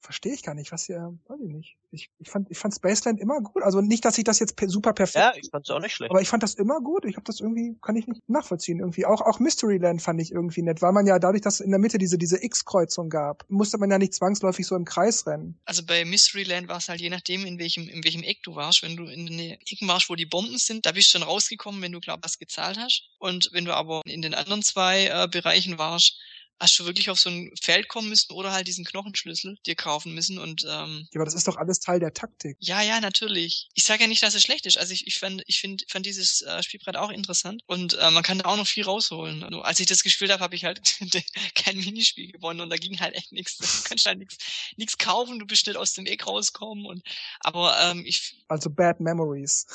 verstehe 0.05 0.35
ich 0.35 0.43
gar 0.43 0.55
nicht, 0.55 0.71
was 0.71 0.85
hier, 0.85 1.19
weiß 1.27 1.41
ich 1.41 1.53
nicht. 1.53 1.77
Ich, 1.91 2.11
ich 2.19 2.31
fand 2.31 2.51
ich 2.51 2.59
fand 2.59 2.75
Spaceland 2.75 3.21
immer 3.21 3.41
gut. 3.41 3.63
Also 3.63 3.81
nicht, 3.81 4.05
dass 4.05 4.19
ich 4.19 4.25
das 4.25 4.39
jetzt 4.39 4.55
super 4.67 4.93
perfekt. 4.93 5.17
Ja, 5.17 5.33
ich 5.35 5.49
fand's 5.51 5.71
auch 5.71 5.81
nicht 5.81 5.95
schlecht. 5.95 6.11
Aber 6.11 6.21
ich 6.21 6.29
fand 6.29 6.43
das 6.43 6.55
immer 6.55 6.81
gut. 6.81 7.05
Ich 7.07 7.17
habe 7.17 7.25
das 7.25 7.41
irgendwie 7.41 7.77
kann 7.81 7.97
ich 7.97 8.07
nicht 8.07 8.21
nachvollziehen 8.29 8.81
irgendwie. 8.81 9.07
Auch 9.07 9.23
auch 9.23 9.41
Mysteryland 9.41 10.03
fand 10.03 10.21
ich 10.21 10.31
irgendwie 10.31 10.63
nett, 10.63 10.83
weil 10.83 10.93
man 10.93 11.07
ja 11.07 11.19
dadurch, 11.19 11.41
dass 11.41 11.61
in 11.61 11.71
der 11.71 11.81
Mitte 11.81 11.97
diese 11.97 12.19
diese 12.19 12.45
X-Kreuzung 12.45 13.09
gab, 13.09 13.45
musste 13.49 13.79
man 13.79 13.91
ja 13.91 13.99
nicht 13.99 14.13
zwangsläufig 14.13 14.67
so 14.67 14.77
im 14.77 14.85
Kreis 14.85 15.27
rennen. 15.27 15.59
Also 15.65 15.83
bei 15.87 16.05
Mysteryland 16.05 16.69
war 16.69 16.77
es 16.77 16.89
halt 16.89 17.01
je 17.01 17.11
nachdem, 17.11 17.47
in 17.47 17.59
welchem 17.59 17.89
in 17.89 18.05
welchem 18.05 18.23
Eck 18.23 18.43
du 18.43 18.55
warst. 18.55 18.83
Wenn 18.83 18.97
du 18.97 19.05
in 19.07 19.27
den 19.27 19.41
Ecken 19.41 19.89
warst, 19.89 20.11
wo 20.11 20.15
die 20.15 20.27
Bomben 20.27 20.59
sind, 20.59 20.85
da 20.85 20.93
bist 20.93 21.15
du 21.15 21.19
schon 21.19 21.27
rausgekommen, 21.27 21.81
wenn 21.81 21.93
du 21.93 22.01
glaub 22.01 22.23
was 22.23 22.39
gezahlt 22.39 22.79
hast. 22.79 23.09
Und 23.19 23.49
wenn 23.53 23.65
du 23.65 23.75
aber 23.75 24.03
in 24.05 24.21
den 24.21 24.35
anderen 24.35 24.63
zwei 24.63 25.07
äh, 25.07 25.29
Bereichen 25.29 25.79
warst, 25.79 26.19
hast 26.65 26.79
du 26.79 26.87
wirklich 26.87 27.11
auf 27.11 27.21
so 27.21 27.29
ein 27.29 27.53
Feld 27.61 27.89
kommen 27.89 28.09
müssen 28.09 28.33
oder 28.33 28.53
halt 28.53 28.67
diesen 28.67 28.85
Knochenschlüssel 28.85 29.57
dir 29.67 29.75
kaufen 29.75 30.15
müssen 30.15 30.39
und 30.39 30.65
ähm, 30.65 31.07
Ja, 31.13 31.21
aber 31.21 31.27
das 31.27 31.35
ist 31.35 31.47
doch 31.47 31.57
alles 31.57 31.79
Teil 31.79 32.01
der 32.01 32.15
Taktik. 32.15 32.57
Ja, 32.59 32.81
ja, 32.81 33.01
natürlich. 33.01 33.69
Ich 33.75 33.85
sage 33.85 34.03
ja 34.03 34.09
nicht, 34.09 34.23
dass 34.23 34.35
es 34.35 34.43
schlecht 34.43 34.67
ist. 34.67 34.79
Also 34.79 34.93
ich, 34.93 35.07
ich 35.07 35.19
fand 35.19 35.43
ich 35.47 35.61
find, 35.61 35.85
fand 35.89 36.07
dieses 36.07 36.43
äh, 36.43 36.63
Spielbrett 36.63 36.97
auch 36.97 37.11
interessant 37.11 37.63
und 37.67 37.95
äh, 37.95 38.11
man 38.11 38.23
kann 38.23 38.39
da 38.39 38.47
auch 38.47 38.57
noch 38.57 38.67
viel 38.67 38.85
rausholen. 38.85 39.45
Also, 39.45 39.61
als 39.61 39.79
ich 39.81 39.87
das 39.87 40.03
gespielt 40.03 40.33
habe, 40.33 40.43
habe 40.43 40.57
ich 40.57 40.65
halt 40.65 40.81
kein 41.55 41.77
Minispiel 41.77 42.33
gewonnen 42.33 42.61
und 42.61 42.71
da 42.71 42.77
ging 42.77 42.99
halt 42.99 43.15
echt 43.15 43.33
nichts. 43.33 43.59
Du 43.59 43.67
kannst 43.89 44.07
halt 44.07 44.19
nichts 44.19 44.39
nichts 44.77 44.97
kaufen, 44.97 45.39
du 45.39 45.47
bist 45.47 45.67
nicht 45.67 45.77
aus 45.77 45.93
dem 45.93 46.07
Weg 46.07 46.27
rauskommen 46.27 46.87
und 46.87 47.03
aber 47.41 47.77
ähm, 47.83 48.05
ich 48.07 48.45
Also 48.49 48.71
Bad 48.71 49.01
Memories. 49.01 49.67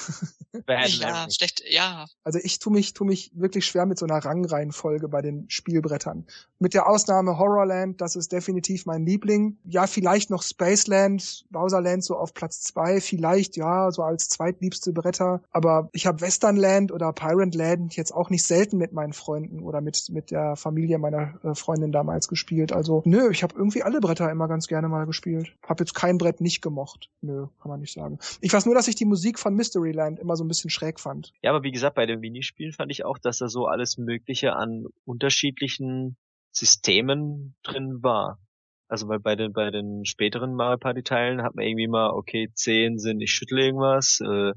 Bad 0.66 0.90
ja, 0.90 1.06
Memories. 1.14 1.36
schlecht, 1.36 1.64
ja. 1.70 2.08
Also 2.24 2.40
ich 2.42 2.60
tu 2.60 2.72
mich 2.72 2.94
tu 2.94 3.06
mich 3.06 3.32
wirklich 3.34 3.66
schwer 3.66 3.86
mit 3.86 4.00
so 4.00 4.06
einer 4.06 4.18
Rangreihenfolge 4.18 5.08
bei 5.08 5.22
den 5.22 5.50
Spielbrettern. 5.50 6.26
Mit 6.60 6.74
der 6.74 6.79
Ausnahme 6.88 7.38
Horrorland, 7.38 8.02
das 8.02 8.16
ist 8.16 8.32
definitiv 8.32 8.86
mein 8.86 9.06
Liebling. 9.06 9.58
Ja, 9.64 9.88
vielleicht 9.88 10.30
noch 10.30 10.44
Spaceland, 10.44 11.46
Bowserland 11.50 12.04
so 12.04 12.16
auf 12.18 12.34
Platz 12.34 12.62
zwei, 12.62 13.02
vielleicht 13.02 13.58
ja, 13.58 13.92
so 13.92 14.04
als 14.04 14.30
zweitliebste 14.30 14.94
Bretter. 14.94 15.42
Aber 15.52 15.90
ich 15.94 16.06
habe 16.06 16.22
Westernland 16.22 16.92
oder 16.92 17.12
Pirate 17.14 17.58
Land 17.58 17.96
jetzt 17.96 18.14
auch 18.14 18.30
nicht 18.30 18.44
selten 18.44 18.78
mit 18.78 18.94
meinen 18.94 19.14
Freunden 19.14 19.62
oder 19.62 19.82
mit, 19.82 20.10
mit 20.10 20.32
der 20.32 20.56
Familie 20.56 20.98
meiner 20.98 21.34
äh, 21.44 21.56
Freundin 21.56 21.92
damals 21.92 22.28
gespielt. 22.28 22.72
Also 22.72 23.02
nö, 23.06 23.30
ich 23.32 23.44
habe 23.44 23.56
irgendwie 23.58 23.84
alle 23.84 24.00
Bretter 24.00 24.32
immer 24.32 24.48
ganz 24.48 24.68
gerne 24.68 24.88
mal 24.88 25.06
gespielt. 25.06 25.54
Hab 25.68 25.80
jetzt 25.80 25.96
kein 25.96 26.18
Brett 26.18 26.42
nicht 26.42 26.62
gemocht. 26.62 27.10
Nö, 27.22 27.48
kann 27.62 27.70
man 27.70 27.80
nicht 27.80 27.94
sagen. 27.94 28.20
Ich 28.42 28.54
weiß 28.54 28.66
nur, 28.66 28.76
dass 28.76 28.88
ich 28.88 28.96
die 28.96 29.06
Musik 29.06 29.40
von 29.40 29.56
Mysteryland 29.56 30.20
immer 30.20 30.36
so 30.36 30.44
ein 30.44 30.48
bisschen 30.48 30.70
schräg 30.70 31.00
fand. 31.00 31.34
Ja, 31.42 31.52
aber 31.52 31.64
wie 31.64 31.72
gesagt, 31.72 31.96
bei 31.96 32.06
den 32.06 32.20
Minispielen 32.20 32.74
fand 32.74 32.92
ich 32.92 33.06
auch, 33.06 33.18
dass 33.18 33.40
da 33.40 33.48
so 33.48 33.66
alles 33.66 33.98
Mögliche 33.98 34.54
an 34.54 34.86
unterschiedlichen 35.06 36.18
Systemen 36.52 37.56
drin 37.64 38.02
war. 38.02 38.40
Also 38.88 39.08
weil 39.08 39.20
bei 39.20 39.36
den 39.36 39.54
bei 39.54 39.70
den 39.70 40.04
späteren 40.06 40.56
Mario 40.56 40.78
Party 40.78 41.04
Teilen 41.04 41.44
hat 41.44 41.56
man 41.56 41.66
irgendwie 41.66 41.88
mal 41.88 42.10
okay 42.10 42.50
10 42.54 42.98
sind 42.98 43.22
ich 43.22 43.32
schüttle 43.32 43.64
irgendwas, 43.64 44.20
äh, 44.22 44.54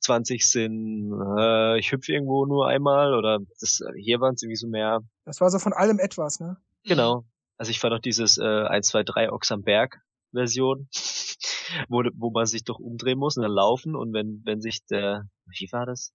20 0.00 0.48
sind 0.48 1.12
äh, 1.38 1.78
ich 1.78 1.92
hüpfe 1.92 2.12
irgendwo 2.12 2.46
nur 2.46 2.66
einmal 2.68 3.14
oder 3.14 3.40
das 3.60 3.80
hier 3.96 4.20
waren 4.20 4.34
es 4.34 4.42
irgendwie 4.42 4.56
so 4.56 4.68
mehr. 4.68 5.00
Das 5.24 5.40
war 5.40 5.50
so 5.50 5.58
von 5.58 5.74
allem 5.74 5.98
etwas, 5.98 6.40
ne? 6.40 6.56
Genau. 6.84 7.24
Also 7.58 7.70
ich 7.70 7.78
fand 7.78 7.94
auch 7.94 8.00
dieses 8.00 8.38
äh, 8.38 8.42
1 8.66 8.88
2 8.88 9.02
3 9.04 9.32
Ochs 9.32 9.52
am 9.52 9.62
Berg 9.62 10.00
Version, 10.34 10.88
wo, 11.88 12.02
wo 12.14 12.30
man 12.30 12.46
sich 12.46 12.64
doch 12.64 12.78
umdrehen 12.78 13.18
muss 13.18 13.36
und 13.36 13.42
dann 13.42 13.52
laufen 13.52 13.96
und 13.96 14.12
wenn, 14.12 14.42
wenn 14.44 14.60
sich 14.60 14.84
der, 14.86 15.28
wie 15.46 15.68
war 15.72 15.86
das? 15.86 16.12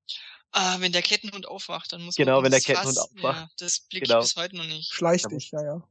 Ah, 0.51 0.77
wenn 0.79 0.91
der 0.91 1.01
Kettenhund 1.01 1.47
aufwacht, 1.47 1.93
dann 1.93 2.03
muss 2.03 2.15
genau, 2.15 2.37
man 2.37 2.45
wenn 2.45 2.51
der 2.51 2.61
Kettenhund 2.61 2.97
Fass, 2.97 3.11
aufwacht. 3.11 3.39
Ja, 3.39 3.49
das 3.59 3.81
blicke 3.81 4.07
genau. 4.07 4.19
ich 4.19 4.25
bis 4.25 4.35
heute 4.35 4.57
noch 4.57 4.65
nicht. 4.65 4.91
Schleich 4.91 5.23
dich, 5.23 5.51
ja, 5.51 5.63
ja. 5.63 5.83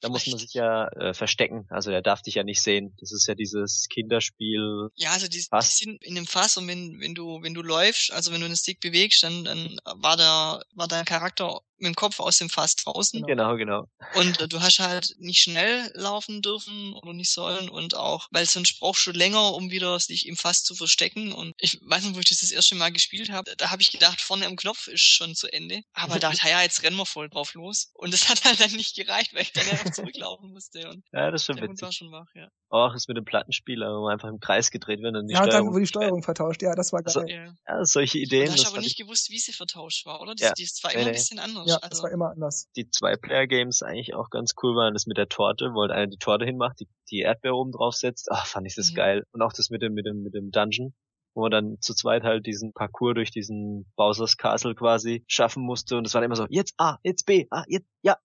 Da 0.00 0.08
muss 0.08 0.26
man 0.28 0.38
sich 0.38 0.54
ja 0.54 0.86
äh, 0.92 1.12
verstecken. 1.12 1.66
Also 1.70 1.90
er 1.90 2.02
darf 2.02 2.22
dich 2.22 2.36
ja 2.36 2.44
nicht 2.44 2.62
sehen. 2.62 2.94
Das 3.00 3.12
ist 3.12 3.26
ja 3.26 3.34
dieses 3.34 3.88
Kinderspiel. 3.90 4.90
Ja, 4.94 5.10
also 5.10 5.26
die, 5.26 5.38
die 5.38 5.62
sind 5.62 6.02
in 6.04 6.14
dem 6.14 6.26
Fass 6.26 6.56
und 6.56 6.68
wenn, 6.68 7.00
wenn 7.00 7.14
du, 7.14 7.42
wenn 7.42 7.52
du 7.52 7.62
läufst, 7.62 8.12
also 8.12 8.32
wenn 8.32 8.40
du 8.40 8.46
den 8.46 8.56
Stick 8.56 8.80
bewegst, 8.80 9.24
dann, 9.24 9.44
dann 9.44 9.80
war 9.84 10.16
der, 10.16 10.62
war 10.74 10.86
dein 10.86 11.04
Charakter 11.04 11.60
mit 11.78 11.88
dem 11.88 11.94
Kopf 11.94 12.20
aus 12.20 12.38
dem 12.38 12.50
Fass 12.50 12.76
draußen. 12.76 13.24
Genau, 13.26 13.56
genau. 13.56 13.86
Und 14.14 14.40
äh, 14.40 14.48
du 14.48 14.60
hast 14.60 14.78
halt 14.78 15.14
nicht 15.18 15.40
schnell 15.40 15.90
laufen 15.94 16.42
dürfen 16.42 16.94
oder 16.94 17.12
nicht 17.12 17.30
sollen 17.30 17.68
und 17.68 17.94
auch, 17.94 18.28
weil 18.30 18.46
sonst 18.46 18.78
brauchst 18.78 19.06
du 19.06 19.12
länger, 19.12 19.54
um 19.54 19.70
wieder 19.70 19.98
sich 20.00 20.26
im 20.26 20.36
Fass 20.36 20.62
zu 20.64 20.74
verstecken. 20.74 21.32
Und 21.32 21.54
ich 21.58 21.78
weiß 21.82 22.04
nicht, 22.04 22.14
wo 22.16 22.20
ich 22.20 22.28
das 22.28 22.40
das 22.40 22.50
erste 22.50 22.74
Mal 22.74 22.92
gespielt 22.92 23.30
habe, 23.30 23.54
da 23.56 23.70
habe 23.70 23.82
ich 23.82 23.90
gedacht, 23.90 24.20
vorne 24.20 24.46
am 24.46 24.56
Knopf 24.56 24.86
ist 24.88 25.02
schon 25.02 25.34
zu 25.34 25.52
Ende. 25.52 25.82
Aber 25.92 26.18
da 26.18 26.30
dachte, 26.30 26.48
ja, 26.48 26.62
jetzt 26.62 26.82
rennen 26.82 26.96
wir 26.96 27.06
voll 27.06 27.28
drauf 27.28 27.54
los. 27.54 27.90
Und 27.94 28.12
das 28.12 28.28
hat 28.28 28.44
halt 28.44 28.60
dann 28.60 28.72
nicht 28.72 28.96
gereicht, 28.96 29.34
weil 29.34 29.42
ich 29.42 29.52
dann 29.52 29.68
einfach 29.68 29.90
zurücklaufen 29.90 30.50
musste. 30.52 30.88
Und 30.88 31.04
ja, 31.12 31.30
das 31.30 31.42
ist 31.42 31.46
schon 31.46 31.56
der 31.56 31.68
witzig. 31.68 31.82
war 31.82 31.92
schon 31.92 32.12
wach, 32.12 32.28
ja. 32.34 32.48
Auch 32.70 32.94
ist 32.94 33.08
mit 33.08 33.16
dem 33.16 33.24
Plattenspieler, 33.24 33.96
wo 33.96 34.02
man 34.02 34.12
einfach 34.12 34.28
im 34.28 34.40
Kreis 34.40 34.70
gedreht 34.70 35.00
wird 35.00 35.16
und 35.16 35.26
die 35.26 35.32
ja, 35.32 35.38
Steuerung. 35.38 35.52
Ja, 35.52 35.58
dann 35.58 35.72
wurde 35.72 35.80
die 35.80 35.86
Steuerung 35.86 36.22
vertauscht. 36.22 36.62
Ja, 36.62 36.74
das 36.74 36.92
war 36.92 37.02
geil. 37.02 37.14
Also, 37.16 37.26
ja. 37.26 37.84
solche 37.84 38.18
Ideen. 38.18 38.46
Du 38.46 38.52
hast 38.52 38.66
aber 38.66 38.80
nicht 38.80 38.98
gewusst, 38.98 39.30
wie 39.30 39.38
sie 39.38 39.52
vertauscht 39.52 40.04
war, 40.04 40.20
oder? 40.20 40.34
Das, 40.34 40.48
ja. 40.48 40.52
das 40.58 40.80
war 40.82 40.92
immer 40.92 41.02
nee, 41.04 41.08
ein 41.08 41.14
bisschen 41.14 41.38
anders. 41.38 41.66
Ja, 41.66 41.76
also, 41.76 41.88
das 41.88 42.02
war 42.02 42.10
immer 42.10 42.30
anders 42.30 42.68
die 42.76 42.90
Zwei-Player-Games 42.90 43.82
eigentlich 43.82 44.14
auch 44.14 44.30
ganz 44.30 44.52
cool 44.62 44.76
waren. 44.76 44.94
Das 44.94 45.06
mit 45.06 45.16
der 45.16 45.28
Torte, 45.28 45.70
wo 45.72 45.82
halt 45.82 45.92
einer 45.92 46.06
die 46.06 46.18
Torte 46.18 46.44
hinmacht, 46.44 46.80
die, 46.80 46.88
die 47.10 47.20
Erdbeere 47.20 47.54
oben 47.54 47.72
drauf 47.72 47.94
setzt. 47.94 48.28
Ach, 48.30 48.46
fand 48.46 48.66
ich 48.66 48.74
das 48.74 48.92
mhm. 48.92 48.96
geil. 48.96 49.24
Und 49.32 49.42
auch 49.42 49.52
das 49.52 49.70
mit 49.70 49.82
dem, 49.82 49.94
mit 49.94 50.06
dem, 50.06 50.22
mit 50.22 50.34
dem 50.34 50.50
Dungeon 50.50 50.94
wo 51.38 51.42
man 51.42 51.52
dann 51.52 51.76
zu 51.80 51.94
zweit 51.94 52.24
halt 52.24 52.46
diesen 52.46 52.72
Parcours 52.72 53.14
durch 53.14 53.30
diesen 53.30 53.86
Bowser's 53.94 54.36
Castle 54.36 54.74
quasi 54.74 55.24
schaffen 55.28 55.62
musste 55.62 55.96
und 55.96 56.04
es 56.04 56.12
war 56.12 56.22
immer 56.24 56.34
so, 56.34 56.46
jetzt 56.50 56.74
A, 56.78 56.98
jetzt 57.04 57.26
B, 57.26 57.46
ah, 57.50 57.62
jetzt, 57.68 57.86
ja, 58.02 58.16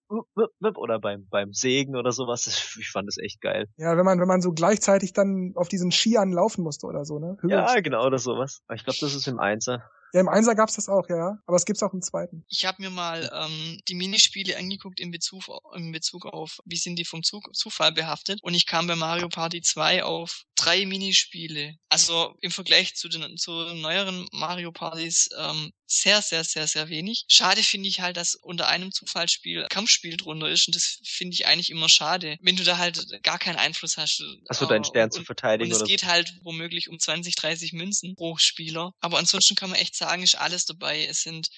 oder 0.60 0.98
beim, 0.98 1.28
beim 1.30 1.52
Sägen 1.52 1.94
oder 1.94 2.10
sowas. 2.10 2.74
Ich 2.80 2.90
fand 2.90 3.06
das 3.06 3.16
echt 3.18 3.40
geil. 3.40 3.68
Ja, 3.76 3.96
wenn 3.96 4.04
man, 4.04 4.18
wenn 4.18 4.26
man 4.26 4.40
so 4.40 4.50
gleichzeitig 4.52 5.12
dann 5.12 5.52
auf 5.54 5.68
diesen 5.68 5.92
Skiern 5.92 6.32
laufen 6.32 6.64
musste 6.64 6.86
oder 6.88 7.04
so, 7.04 7.20
ne? 7.20 7.36
Höhe. 7.40 7.52
Ja, 7.52 7.80
genau, 7.80 8.04
oder 8.04 8.18
sowas. 8.18 8.64
Ich 8.74 8.82
glaube, 8.82 8.98
das 9.00 9.14
ist 9.14 9.28
im 9.28 9.38
Einser. 9.38 9.84
Ja, 10.14 10.20
im 10.20 10.28
Einser 10.28 10.54
gab's 10.54 10.76
das 10.76 10.88
auch, 10.88 11.08
ja. 11.08 11.38
Aber 11.44 11.56
es 11.56 11.64
gibt's 11.64 11.82
auch 11.82 11.92
im 11.92 12.00
zweiten. 12.00 12.44
Ich 12.48 12.64
habe 12.66 12.80
mir 12.80 12.90
mal 12.90 13.28
ähm, 13.34 13.80
die 13.88 13.96
Minispiele 13.96 14.56
angeguckt 14.56 15.00
in 15.00 15.10
Bezug, 15.10 15.42
in 15.74 15.90
Bezug 15.90 16.26
auf, 16.26 16.60
wie 16.64 16.76
sind 16.76 16.96
die 17.00 17.04
vom 17.04 17.24
Zug, 17.24 17.52
Zufall 17.52 17.90
behaftet. 17.90 18.38
Und 18.40 18.54
ich 18.54 18.66
kam 18.66 18.86
bei 18.86 18.94
Mario 18.94 19.28
Party 19.28 19.60
2 19.60 20.04
auf 20.04 20.44
drei 20.54 20.86
Minispiele. 20.86 21.74
Also 21.88 22.36
im 22.40 22.52
Vergleich 22.52 22.94
zu 22.94 23.08
den, 23.08 23.36
zu 23.36 23.50
neueren 23.74 24.28
Mario 24.30 24.70
Partys 24.70 25.30
ähm, 25.36 25.72
sehr, 25.86 26.22
sehr, 26.22 26.44
sehr, 26.44 26.66
sehr 26.66 26.88
wenig. 26.88 27.24
Schade 27.28 27.62
finde 27.62 27.88
ich 27.88 28.00
halt, 28.00 28.16
dass 28.16 28.34
unter 28.34 28.68
einem 28.68 28.92
Zufallsspiel 28.92 29.66
Kampfspiel 29.68 30.16
drunter 30.16 30.48
ist 30.48 30.66
und 30.66 30.74
das 30.74 31.00
finde 31.04 31.34
ich 31.34 31.46
eigentlich 31.46 31.70
immer 31.70 31.88
schade, 31.88 32.36
wenn 32.40 32.56
du 32.56 32.64
da 32.64 32.78
halt 32.78 33.22
gar 33.22 33.38
keinen 33.38 33.56
Einfluss 33.56 33.96
hast. 33.96 34.22
Hast 34.48 34.60
du 34.60 34.66
deinen 34.66 34.84
Stern 34.84 35.04
und, 35.04 35.12
zu 35.12 35.24
verteidigen? 35.24 35.72
Und 35.72 35.80
es 35.80 35.86
geht 35.86 36.04
halt 36.04 36.34
womöglich 36.42 36.88
um 36.88 36.98
20, 36.98 37.34
30 37.34 37.72
Münzen 37.72 38.14
pro 38.16 38.36
Spieler. 38.36 38.92
Aber 39.00 39.18
ansonsten 39.18 39.54
kann 39.54 39.70
man 39.70 39.78
echt 39.78 39.94
sagen, 39.94 40.03
ist 40.22 40.36
alles 40.36 40.66
dabei. 40.66 41.04
Es 41.06 41.22
sind 41.22 41.50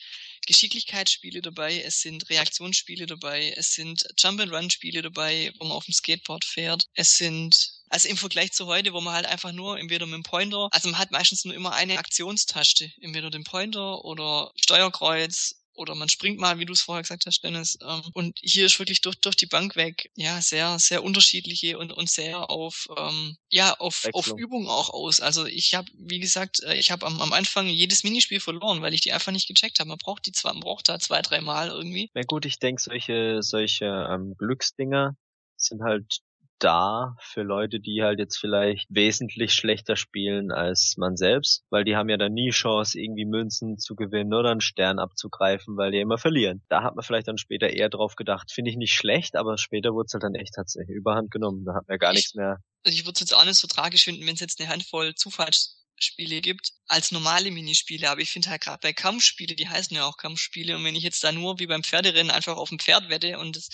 Geschicklichkeitsspiele 0.46 1.42
dabei, 1.42 1.82
es 1.82 2.00
sind 2.00 2.28
Reaktionsspiele 2.30 3.06
dabei, 3.06 3.52
es 3.56 3.74
sind 3.74 4.06
Jump-and-Run-Spiele 4.16 5.02
dabei, 5.02 5.52
wo 5.58 5.64
man 5.64 5.76
auf 5.76 5.84
dem 5.84 5.94
Skateboard 5.94 6.44
fährt, 6.44 6.86
es 6.94 7.16
sind 7.16 7.72
also 7.88 8.08
im 8.08 8.16
Vergleich 8.16 8.52
zu 8.52 8.66
heute, 8.66 8.92
wo 8.92 9.00
man 9.00 9.14
halt 9.14 9.26
einfach 9.26 9.52
nur 9.52 9.78
entweder 9.78 10.06
mit 10.06 10.14
dem 10.14 10.22
Pointer, 10.22 10.68
also 10.72 10.88
man 10.88 10.98
hat 10.98 11.10
meistens 11.10 11.44
nur 11.44 11.54
immer 11.54 11.72
eine 11.72 11.98
Aktionstaste, 11.98 12.92
entweder 13.00 13.30
den 13.30 13.44
Pointer 13.44 14.04
oder 14.04 14.52
Steuerkreuz 14.56 15.56
oder 15.76 15.94
man 15.94 16.08
springt 16.08 16.38
mal, 16.38 16.58
wie 16.58 16.64
du 16.64 16.72
es 16.72 16.80
vorher 16.80 17.02
gesagt 17.02 17.26
hast, 17.26 17.42
Dennis. 17.42 17.78
Ähm, 17.82 18.02
und 18.14 18.38
hier 18.42 18.66
ist 18.66 18.78
wirklich 18.78 19.00
durch, 19.00 19.16
durch 19.16 19.36
die 19.36 19.46
Bank 19.46 19.76
weg, 19.76 20.10
ja, 20.14 20.40
sehr, 20.40 20.78
sehr 20.78 21.04
unterschiedliche 21.04 21.78
und, 21.78 21.92
und 21.92 22.10
sehr 22.10 22.50
auf, 22.50 22.88
ähm, 22.96 23.36
ja, 23.50 23.74
auf, 23.74 24.06
auf 24.12 24.32
Übung 24.36 24.68
auch 24.68 24.90
aus. 24.90 25.20
Also 25.20 25.46
ich 25.46 25.74
habe, 25.74 25.88
wie 25.94 26.20
gesagt, 26.20 26.62
äh, 26.64 26.76
ich 26.76 26.90
habe 26.90 27.06
am, 27.06 27.20
am 27.20 27.32
Anfang 27.32 27.68
jedes 27.68 28.04
Minispiel 28.04 28.40
verloren, 28.40 28.82
weil 28.82 28.94
ich 28.94 29.00
die 29.00 29.12
einfach 29.12 29.32
nicht 29.32 29.48
gecheckt 29.48 29.78
habe. 29.78 29.88
Man 29.88 29.98
braucht 29.98 30.26
die 30.26 30.32
zwar, 30.32 30.52
man 30.52 30.62
braucht 30.62 30.88
da 30.88 30.98
zwei, 30.98 31.22
drei 31.22 31.40
Mal 31.40 31.68
irgendwie. 31.68 32.10
Na 32.14 32.22
gut, 32.22 32.46
ich 32.46 32.58
denke, 32.58 32.82
solche, 32.82 33.42
solche 33.42 33.86
ähm, 33.86 34.34
Glücksdinger 34.38 35.16
sind 35.56 35.82
halt 35.82 36.20
da 36.58 37.16
für 37.20 37.42
Leute, 37.42 37.80
die 37.80 38.02
halt 38.02 38.18
jetzt 38.18 38.38
vielleicht 38.38 38.86
wesentlich 38.88 39.54
schlechter 39.54 39.96
spielen 39.96 40.50
als 40.52 40.94
man 40.96 41.16
selbst, 41.16 41.64
weil 41.70 41.84
die 41.84 41.96
haben 41.96 42.08
ja 42.08 42.16
dann 42.16 42.32
nie 42.32 42.50
Chance, 42.50 42.98
irgendwie 42.98 43.24
Münzen 43.24 43.78
zu 43.78 43.94
gewinnen 43.94 44.32
oder 44.34 44.50
einen 44.50 44.60
Stern 44.60 44.98
abzugreifen, 44.98 45.76
weil 45.76 45.90
die 45.90 46.00
immer 46.00 46.18
verlieren. 46.18 46.62
Da 46.68 46.82
hat 46.82 46.96
man 46.96 47.04
vielleicht 47.04 47.28
dann 47.28 47.38
später 47.38 47.68
eher 47.70 47.88
drauf 47.88 48.16
gedacht. 48.16 48.50
Finde 48.52 48.70
ich 48.70 48.76
nicht 48.76 48.94
schlecht, 48.94 49.36
aber 49.36 49.58
später 49.58 49.92
wurde 49.92 50.06
es 50.06 50.14
halt 50.14 50.22
dann 50.22 50.34
echt 50.34 50.54
tatsächlich 50.54 50.96
überhand 50.96 51.30
genommen. 51.30 51.64
Da 51.64 51.74
hat 51.74 51.88
man 51.88 51.98
gar 51.98 52.12
ich, 52.12 52.16
nichts 52.16 52.34
mehr. 52.34 52.58
Also 52.84 52.96
ich 52.96 53.04
würde 53.04 53.14
es 53.14 53.20
jetzt 53.20 53.34
auch 53.34 53.44
nicht 53.44 53.58
so 53.58 53.66
tragisch 53.66 54.04
finden, 54.04 54.26
wenn 54.26 54.34
es 54.34 54.40
jetzt 54.40 54.60
eine 54.60 54.68
Handvoll 54.68 55.14
Zufallsspiele 55.14 56.40
gibt 56.40 56.72
als 56.86 57.10
normale 57.10 57.50
Minispiele, 57.50 58.10
aber 58.10 58.20
ich 58.20 58.30
finde 58.30 58.50
halt 58.50 58.62
gerade 58.62 58.78
bei 58.80 58.92
Kampfspiele, 58.92 59.56
die 59.56 59.68
heißen 59.68 59.96
ja 59.96 60.04
auch 60.04 60.16
Kampfspiele 60.16 60.76
und 60.76 60.84
wenn 60.84 60.94
ich 60.94 61.02
jetzt 61.02 61.24
da 61.24 61.32
nur 61.32 61.58
wie 61.58 61.66
beim 61.66 61.82
Pferderennen 61.82 62.30
einfach 62.30 62.56
auf 62.56 62.68
dem 62.68 62.78
Pferd 62.78 63.08
wette 63.08 63.38
und 63.38 63.56
das 63.56 63.68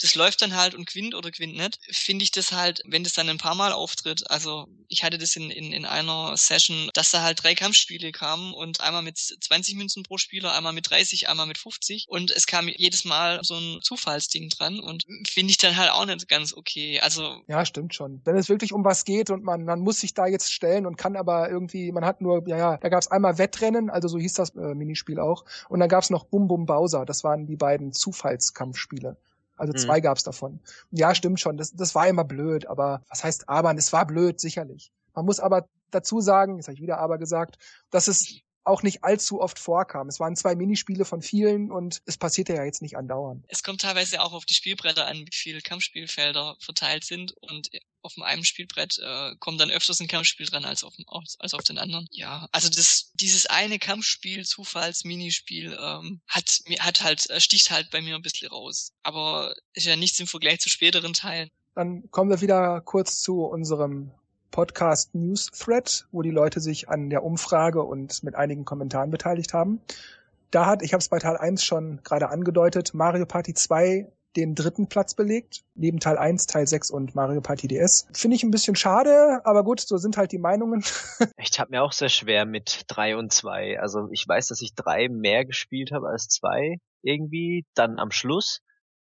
das 0.00 0.14
läuft 0.14 0.42
dann 0.42 0.56
halt 0.56 0.74
und 0.74 0.86
gewinnt 0.86 1.14
oder 1.14 1.30
gewinnt 1.30 1.56
nicht, 1.56 1.78
finde 1.90 2.22
ich 2.22 2.30
das 2.30 2.52
halt, 2.52 2.82
wenn 2.86 3.04
das 3.04 3.14
dann 3.14 3.28
ein 3.28 3.38
paar 3.38 3.54
Mal 3.54 3.72
auftritt, 3.72 4.30
also 4.30 4.66
ich 4.88 5.04
hatte 5.04 5.18
das 5.18 5.36
in, 5.36 5.50
in, 5.50 5.72
in 5.72 5.84
einer 5.84 6.36
Session, 6.36 6.90
dass 6.94 7.10
da 7.10 7.22
halt 7.22 7.42
drei 7.42 7.54
Kampfspiele 7.54 8.12
kamen 8.12 8.54
und 8.54 8.80
einmal 8.80 9.02
mit 9.02 9.18
20 9.18 9.76
Münzen 9.76 10.02
pro 10.02 10.18
Spieler, 10.18 10.54
einmal 10.54 10.72
mit 10.72 10.90
30, 10.90 11.28
einmal 11.28 11.46
mit 11.46 11.58
50 11.58 12.06
und 12.08 12.30
es 12.30 12.46
kam 12.46 12.68
jedes 12.68 13.04
Mal 13.04 13.40
so 13.42 13.54
ein 13.54 13.80
Zufallsding 13.82 14.48
dran 14.50 14.80
und 14.80 15.04
finde 15.28 15.50
ich 15.50 15.58
dann 15.58 15.76
halt 15.76 15.90
auch 15.90 16.06
nicht 16.06 16.28
ganz 16.28 16.52
okay. 16.52 17.00
Also 17.00 17.42
ja, 17.48 17.64
stimmt 17.64 17.94
schon. 17.94 18.20
Wenn 18.24 18.36
es 18.36 18.48
wirklich 18.48 18.72
um 18.72 18.84
was 18.84 19.04
geht 19.04 19.30
und 19.30 19.44
man 19.44 19.64
man 19.64 19.80
muss 19.80 20.00
sich 20.00 20.14
da 20.14 20.26
jetzt 20.26 20.52
stellen 20.52 20.86
und 20.86 20.96
kann 20.96 21.16
aber 21.16 21.50
irgendwie, 21.50 21.92
man 21.92 22.04
hat 22.04 22.20
nur, 22.20 22.46
ja 22.48 22.56
ja, 22.56 22.76
da 22.78 22.88
gab 22.88 23.00
es 23.00 23.08
einmal 23.08 23.38
Wettrennen, 23.38 23.90
also 23.90 24.08
so 24.08 24.18
hieß 24.18 24.34
das 24.34 24.50
äh, 24.50 24.74
Minispiel 24.74 25.20
auch, 25.20 25.44
und 25.68 25.80
dann 25.80 25.88
gab 25.88 26.02
es 26.02 26.10
noch 26.10 26.24
Bum 26.24 26.48
Bum 26.48 26.66
Bowser. 26.66 27.04
Das 27.04 27.24
waren 27.24 27.46
die 27.46 27.56
beiden 27.56 27.92
Zufallskampfspiele. 27.92 29.16
Also 29.56 29.72
mhm. 29.72 29.78
zwei 29.78 30.00
gab's 30.00 30.22
davon. 30.22 30.60
Ja, 30.90 31.14
stimmt 31.14 31.40
schon. 31.40 31.56
Das, 31.56 31.72
das 31.72 31.94
war 31.94 32.06
immer 32.08 32.24
blöd, 32.24 32.66
aber 32.66 33.02
was 33.08 33.24
heißt 33.24 33.48
aber? 33.48 33.74
Es 33.76 33.92
war 33.92 34.06
blöd, 34.06 34.40
sicherlich. 34.40 34.92
Man 35.14 35.24
muss 35.24 35.40
aber 35.40 35.68
dazu 35.90 36.20
sagen, 36.20 36.56
jetzt 36.56 36.66
habe 36.66 36.74
ich 36.74 36.82
wieder 36.82 36.98
aber 36.98 37.18
gesagt, 37.18 37.56
dass 37.90 38.08
es 38.08 38.42
auch 38.66 38.82
nicht 38.82 39.04
allzu 39.04 39.40
oft 39.40 39.58
vorkam. 39.58 40.08
Es 40.08 40.20
waren 40.20 40.36
zwei 40.36 40.54
Minispiele 40.54 41.04
von 41.04 41.22
vielen 41.22 41.70
und 41.70 42.02
es 42.06 42.16
passierte 42.16 42.54
ja 42.54 42.64
jetzt 42.64 42.82
nicht 42.82 42.96
andauernd. 42.96 43.44
Es 43.48 43.62
kommt 43.62 43.80
teilweise 43.80 44.20
auch 44.20 44.32
auf 44.32 44.44
die 44.44 44.54
Spielbretter 44.54 45.06
an, 45.06 45.18
wie 45.18 45.34
viele 45.34 45.60
Kampfspielfelder 45.60 46.56
verteilt 46.60 47.04
sind 47.04 47.32
und 47.40 47.70
auf 48.02 48.14
einem 48.20 48.44
Spielbrett 48.44 48.98
äh, 48.98 49.34
kommt 49.40 49.60
dann 49.60 49.70
öfters 49.70 50.00
ein 50.00 50.06
Kampfspiel 50.08 50.46
dran 50.46 50.64
als 50.64 50.84
auf, 50.84 50.94
als 51.38 51.54
auf 51.54 51.62
den 51.62 51.78
anderen. 51.78 52.06
Ja, 52.12 52.48
also 52.52 52.68
das, 52.68 53.10
dieses 53.14 53.46
eine 53.46 53.78
Kampfspiel, 53.78 54.44
Zufalls-Minispiel, 54.44 55.76
ähm, 55.80 56.20
hat, 56.28 56.60
hat 56.78 57.02
halt, 57.02 57.28
äh, 57.30 57.40
sticht 57.40 57.70
halt 57.70 57.90
bei 57.90 58.00
mir 58.00 58.14
ein 58.14 58.22
bisschen 58.22 58.48
raus. 58.48 58.92
Aber 59.02 59.54
ist 59.74 59.86
ja 59.86 59.96
nichts 59.96 60.20
im 60.20 60.28
Vergleich 60.28 60.60
zu 60.60 60.68
späteren 60.68 61.12
Teilen. 61.12 61.50
Dann 61.74 62.10
kommen 62.10 62.30
wir 62.30 62.40
wieder 62.40 62.80
kurz 62.80 63.20
zu 63.20 63.44
unserem 63.44 64.12
Podcast 64.56 65.14
News 65.14 65.50
Thread, 65.50 66.06
wo 66.12 66.22
die 66.22 66.30
Leute 66.30 66.60
sich 66.60 66.88
an 66.88 67.10
der 67.10 67.22
Umfrage 67.22 67.82
und 67.82 68.22
mit 68.22 68.36
einigen 68.36 68.64
Kommentaren 68.64 69.10
beteiligt 69.10 69.52
haben. 69.52 69.82
Da 70.50 70.64
hat, 70.64 70.80
ich 70.80 70.94
habe 70.94 71.02
es 71.02 71.10
bei 71.10 71.18
Teil 71.18 71.36
1 71.36 71.62
schon 71.62 72.00
gerade 72.02 72.30
angedeutet, 72.30 72.94
Mario 72.94 73.26
Party 73.26 73.52
2 73.52 74.10
den 74.34 74.54
dritten 74.54 74.86
Platz 74.88 75.12
belegt, 75.12 75.62
neben 75.74 76.00
Teil 76.00 76.16
1, 76.16 76.46
Teil 76.46 76.66
6 76.66 76.90
und 76.90 77.14
Mario 77.14 77.42
Party 77.42 77.68
DS. 77.68 78.08
Finde 78.14 78.34
ich 78.34 78.44
ein 78.44 78.50
bisschen 78.50 78.76
schade, 78.76 79.42
aber 79.44 79.62
gut, 79.62 79.80
so 79.80 79.98
sind 79.98 80.16
halt 80.16 80.32
die 80.32 80.38
Meinungen. 80.38 80.82
ich 81.36 81.60
habe 81.60 81.72
mir 81.72 81.82
auch 81.82 81.92
sehr 81.92 82.08
schwer 82.08 82.46
mit 82.46 82.84
3 82.86 83.18
und 83.18 83.34
2. 83.34 83.78
Also 83.78 84.08
ich 84.10 84.26
weiß, 84.26 84.48
dass 84.48 84.62
ich 84.62 84.74
3 84.74 85.10
mehr 85.10 85.44
gespielt 85.44 85.92
habe 85.92 86.08
als 86.08 86.28
2 86.28 86.78
irgendwie, 87.02 87.66
dann 87.74 87.98
am 87.98 88.10
Schluss 88.10 88.62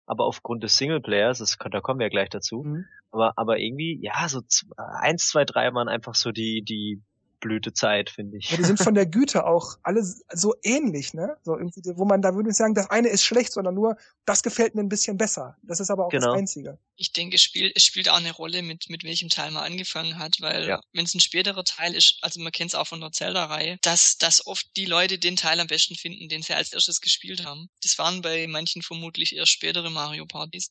aber 0.09 0.25
aufgrund 0.25 0.63
des 0.63 0.77
Singleplayers, 0.77 1.39
das, 1.39 1.59
da 1.71 1.81
kommen 1.81 2.01
wir 2.01 2.11
gleich 2.11 2.31
dazu, 2.31 2.63
mhm. 2.63 2.87
aber, 3.11 3.35
aber 3.37 3.59
irgendwie, 3.59 3.99
ja, 4.03 4.29
so 4.29 4.41
eins, 4.77 5.29
zwei, 5.29 5.45
drei 5.45 5.73
waren 5.75 5.89
einfach 5.89 6.15
so 6.15 6.33
die, 6.33 6.63
die 6.63 7.03
Blütezeit, 7.41 8.11
finde 8.11 8.39
ich. 8.39 8.51
Ja, 8.51 8.57
die 8.57 8.65
sind 8.65 8.79
von 8.83 8.95
der 8.95 9.07
Güte 9.07 9.47
auch 9.47 9.79
alle 9.83 10.03
so 10.03 10.55
ähnlich, 10.63 11.15
ne? 11.15 11.37
So 11.43 11.57
irgendwie, 11.57 11.81
wo 11.97 12.05
man 12.05 12.23
da 12.23 12.35
würde 12.35 12.51
ich 12.51 12.57
sagen, 12.57 12.75
das 12.75 12.91
eine 12.91 13.09
ist 13.09 13.23
schlecht, 13.23 13.53
sondern 13.53 13.75
nur, 13.75 13.97
das 14.25 14.43
gefällt 14.43 14.75
mir 14.75 14.83
ein 14.83 14.89
bisschen 14.89 15.17
besser. 15.17 15.57
Das 15.63 15.81
ist 15.81 15.91
aber 15.91 16.07
auch 16.07 16.11
genau. 16.11 16.29
das 16.29 16.39
Einzige. 16.39 16.79
Ich 16.97 17.13
denke, 17.13 17.37
es 17.37 17.43
spielt, 17.43 17.77
es 17.77 17.85
spielt 17.85 18.09
auch 18.09 18.17
eine 18.17 18.33
Rolle, 18.33 18.63
mit, 18.63 18.91
mit 18.91 19.05
welchem 19.05 19.29
Teil 19.29 19.51
man 19.51 19.65
angefangen 19.65 20.19
hat, 20.19 20.41
weil 20.41 20.67
ja. 20.67 20.81
wenn 20.93 21.05
es 21.05 21.15
ein 21.15 21.21
späterer 21.21 21.65
Teil 21.65 21.95
ist, 21.95 22.19
also 22.23 22.41
man 22.41 22.53
kennt 22.53 22.71
es 22.71 22.75
auch 22.75 22.87
von 22.87 23.01
der 23.01 23.13
Zelda-Reihe, 23.13 23.79
dass, 23.83 24.19
dass 24.19 24.47
oft 24.47 24.67
die 24.77 24.87
Leute 24.87 25.19
den 25.19 25.37
Teil 25.37 25.61
am 25.61 25.67
besten 25.67 25.95
finden, 25.95 26.29
den 26.29 26.43
sie 26.43 26.55
als 26.55 26.73
erstes 26.73 27.01
gespielt 27.01 27.45
haben. 27.45 27.69
Das 27.83 27.99
waren 27.99 28.23
bei 28.23 28.47
manchen 28.47 28.83
vermutlich 28.83 29.37
erst 29.37 29.53
spätere 29.53 29.91
Mario-Partys. 29.91 30.71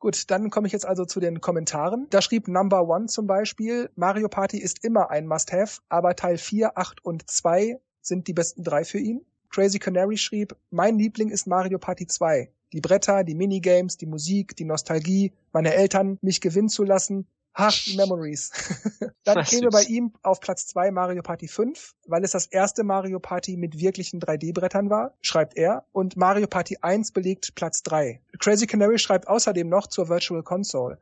Gut, 0.00 0.30
dann 0.30 0.50
komme 0.50 0.68
ich 0.68 0.72
jetzt 0.72 0.86
also 0.86 1.04
zu 1.04 1.18
den 1.18 1.40
Kommentaren. 1.40 2.06
Da 2.10 2.22
schrieb 2.22 2.46
Number 2.46 2.88
One 2.88 3.06
zum 3.06 3.26
Beispiel, 3.26 3.90
Mario 3.96 4.28
Party 4.28 4.58
ist 4.58 4.84
immer 4.84 5.10
ein 5.10 5.26
Must-Have, 5.26 5.80
aber 5.88 6.14
Teil 6.14 6.38
4, 6.38 6.78
8 6.78 7.04
und 7.04 7.28
2 7.28 7.80
sind 8.00 8.28
die 8.28 8.32
besten 8.32 8.62
drei 8.62 8.84
für 8.84 8.98
ihn. 8.98 9.24
Crazy 9.50 9.80
Canary 9.80 10.16
schrieb, 10.16 10.54
mein 10.70 10.98
Liebling 10.98 11.30
ist 11.30 11.48
Mario 11.48 11.78
Party 11.78 12.06
2. 12.06 12.48
Die 12.72 12.80
Bretter, 12.80 13.24
die 13.24 13.34
Minigames, 13.34 13.96
die 13.96 14.06
Musik, 14.06 14.54
die 14.54 14.64
Nostalgie, 14.64 15.32
meine 15.52 15.74
Eltern, 15.74 16.18
mich 16.20 16.40
gewinnen 16.40 16.68
zu 16.68 16.84
lassen, 16.84 17.26
Ach, 17.54 17.76
Memories. 17.96 18.50
Dann 19.24 19.44
käme 19.44 19.68
bei 19.70 19.82
ihm 19.82 20.12
auf 20.22 20.40
Platz 20.40 20.66
zwei 20.66 20.90
Mario 20.90 21.22
Party 21.22 21.48
5, 21.48 21.94
weil 22.06 22.22
es 22.22 22.30
das 22.30 22.46
erste 22.46 22.84
Mario 22.84 23.18
Party 23.18 23.56
mit 23.56 23.78
wirklichen 23.78 24.20
3D-Brettern 24.20 24.90
war, 24.90 25.14
schreibt 25.20 25.56
er. 25.56 25.84
Und 25.90 26.16
Mario 26.16 26.46
Party 26.46 26.78
1 26.80 27.12
belegt 27.12 27.54
Platz 27.56 27.82
drei. 27.82 28.20
Crazy 28.38 28.66
Canary 28.66 28.98
schreibt 28.98 29.26
außerdem 29.26 29.68
noch 29.68 29.88
zur 29.88 30.08
Virtual 30.08 30.42
Console. 30.42 30.98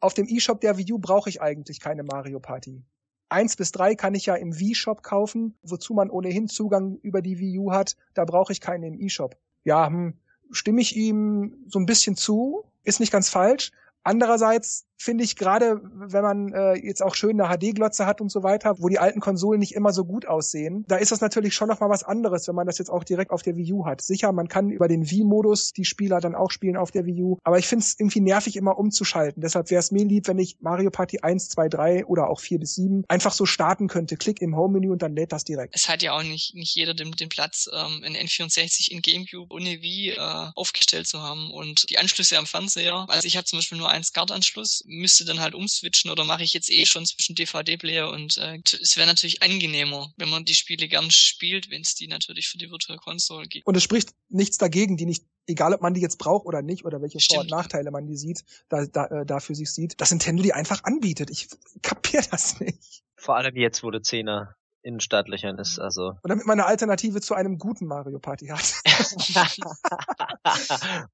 Auf 0.00 0.14
dem 0.14 0.26
eShop 0.26 0.60
der 0.60 0.78
Wii 0.78 0.92
U 0.94 0.98
brauche 0.98 1.28
ich 1.28 1.40
eigentlich 1.40 1.78
keine 1.78 2.02
Mario 2.02 2.40
Party. 2.40 2.82
Eins 3.28 3.54
bis 3.54 3.70
drei 3.70 3.94
kann 3.94 4.16
ich 4.16 4.26
ja 4.26 4.34
im 4.34 4.58
Wii-Shop 4.58 5.04
kaufen, 5.04 5.54
wozu 5.62 5.94
man 5.94 6.10
ohnehin 6.10 6.48
Zugang 6.48 6.96
über 6.96 7.22
die 7.22 7.38
Wii 7.38 7.58
U 7.58 7.70
hat. 7.70 7.96
Da 8.14 8.24
brauche 8.24 8.52
ich 8.52 8.60
keinen 8.60 8.82
im 8.82 9.00
eShop. 9.00 9.36
Ja, 9.62 9.86
hm, 9.86 10.14
stimme 10.50 10.80
ich 10.80 10.96
ihm 10.96 11.64
so 11.68 11.78
ein 11.78 11.86
bisschen 11.86 12.16
zu. 12.16 12.64
Ist 12.82 12.98
nicht 12.98 13.12
ganz 13.12 13.28
falsch. 13.28 13.70
Andererseits 14.02 14.86
finde 15.00 15.24
ich 15.24 15.34
gerade, 15.34 15.80
wenn 15.82 16.22
man 16.22 16.52
äh, 16.52 16.74
jetzt 16.74 17.02
auch 17.02 17.14
schön 17.14 17.40
eine 17.40 17.56
HD-Glotze 17.56 18.04
hat 18.04 18.20
und 18.20 18.30
so 18.30 18.42
weiter, 18.42 18.74
wo 18.78 18.88
die 18.88 18.98
alten 18.98 19.20
Konsolen 19.20 19.58
nicht 19.58 19.74
immer 19.74 19.94
so 19.94 20.04
gut 20.04 20.26
aussehen, 20.26 20.84
da 20.88 20.96
ist 20.96 21.10
das 21.10 21.22
natürlich 21.22 21.54
schon 21.54 21.68
nochmal 21.68 21.88
was 21.88 22.02
anderes, 22.02 22.46
wenn 22.48 22.54
man 22.54 22.66
das 22.66 22.76
jetzt 22.76 22.90
auch 22.90 23.02
direkt 23.02 23.30
auf 23.30 23.42
der 23.42 23.56
Wii 23.56 23.72
U 23.72 23.86
hat. 23.86 24.02
Sicher, 24.02 24.30
man 24.32 24.48
kann 24.48 24.68
über 24.68 24.88
den 24.88 25.10
Wii-Modus 25.10 25.72
die 25.72 25.86
Spieler 25.86 26.20
dann 26.20 26.34
auch 26.34 26.50
spielen 26.50 26.76
auf 26.76 26.90
der 26.90 27.06
Wii 27.06 27.22
U, 27.22 27.38
aber 27.44 27.58
ich 27.58 27.66
finde 27.66 27.84
es 27.84 27.98
irgendwie 27.98 28.20
nervig, 28.20 28.56
immer 28.56 28.78
umzuschalten. 28.78 29.40
Deshalb 29.40 29.70
wäre 29.70 29.80
es 29.80 29.90
mir 29.90 30.04
lieb, 30.04 30.28
wenn 30.28 30.38
ich 30.38 30.58
Mario 30.60 30.90
Party 30.90 31.20
1, 31.20 31.48
2, 31.48 31.68
3 31.70 32.04
oder 32.04 32.28
auch 32.28 32.40
4 32.40 32.58
bis 32.58 32.74
7 32.74 33.04
einfach 33.08 33.32
so 33.32 33.46
starten 33.46 33.88
könnte. 33.88 34.18
Klick 34.18 34.42
im 34.42 34.54
Home-Menü 34.54 34.90
und 34.90 35.00
dann 35.00 35.16
lädt 35.16 35.32
das 35.32 35.44
direkt. 35.44 35.74
Es 35.74 35.88
hat 35.88 36.02
ja 36.02 36.12
auch 36.12 36.22
nicht, 36.22 36.54
nicht 36.54 36.74
jeder 36.74 36.92
den, 36.92 37.12
den 37.12 37.30
Platz, 37.30 37.70
ähm, 37.72 38.04
in 38.04 38.14
N64 38.14 38.90
in 38.90 39.00
GameCube 39.00 39.50
ohne 39.50 39.80
Wii 39.80 40.10
äh, 40.10 40.18
aufgestellt 40.54 41.06
zu 41.06 41.22
haben 41.22 41.50
und 41.50 41.88
die 41.88 41.96
Anschlüsse 41.96 42.36
am 42.36 42.44
Fernseher. 42.44 43.06
Also 43.08 43.26
ich 43.26 43.38
habe 43.38 43.46
zum 43.46 43.60
Beispiel 43.60 43.78
nur 43.78 43.88
einen 43.88 44.04
SCART-Anschluss, 44.04 44.84
müsste 44.90 45.24
dann 45.24 45.40
halt 45.40 45.54
um 45.54 45.62
umswitchen 45.62 46.10
oder 46.10 46.24
mache 46.24 46.42
ich 46.42 46.52
jetzt 46.52 46.70
eh 46.70 46.84
schon 46.84 47.06
zwischen 47.06 47.34
DVD-Player 47.34 48.10
und 48.10 48.36
äh, 48.38 48.58
es 48.80 48.96
wäre 48.96 49.06
natürlich 49.06 49.42
angenehmer, 49.42 50.12
wenn 50.16 50.28
man 50.28 50.44
die 50.44 50.54
Spiele 50.54 50.88
gern 50.88 51.10
spielt, 51.10 51.70
wenn 51.70 51.82
es 51.82 51.94
die 51.94 52.08
natürlich 52.08 52.48
für 52.48 52.58
die 52.58 52.70
Virtual 52.70 52.98
Console 52.98 53.46
gibt. 53.46 53.66
Und 53.66 53.76
es 53.76 53.82
spricht 53.82 54.10
nichts 54.28 54.58
dagegen, 54.58 54.96
die 54.96 55.06
nicht 55.06 55.24
egal 55.46 55.74
ob 55.74 55.80
man 55.80 55.94
die 55.94 56.00
jetzt 56.00 56.18
braucht 56.18 56.46
oder 56.46 56.62
nicht 56.62 56.84
oder 56.84 57.00
welche 57.02 57.18
Vor- 57.20 57.40
und 57.40 57.50
Nachteile 57.50 57.90
man 57.90 58.06
die 58.06 58.16
sieht, 58.16 58.44
da, 58.68 58.86
da, 58.86 59.06
äh, 59.06 59.26
da 59.26 59.40
für 59.40 59.54
sich 59.54 59.70
sieht, 59.70 60.00
dass 60.00 60.10
Nintendo 60.10 60.42
die 60.42 60.52
einfach 60.52 60.84
anbietet. 60.84 61.30
Ich 61.30 61.48
kapier 61.82 62.22
das 62.30 62.60
nicht. 62.60 63.02
Vor 63.16 63.36
allem 63.36 63.56
jetzt, 63.56 63.82
wo 63.82 63.90
der 63.90 64.02
Zehner 64.02 64.56
in 64.82 65.00
Startlöchern 65.00 65.58
ist, 65.58 65.78
also. 65.78 66.14
Und 66.22 66.28
damit 66.28 66.46
man 66.46 66.58
eine 66.58 66.66
Alternative 66.66 67.20
zu 67.20 67.34
einem 67.34 67.58
guten 67.58 67.86
Mario 67.86 68.18
Party 68.18 68.46
hat. 68.46 68.80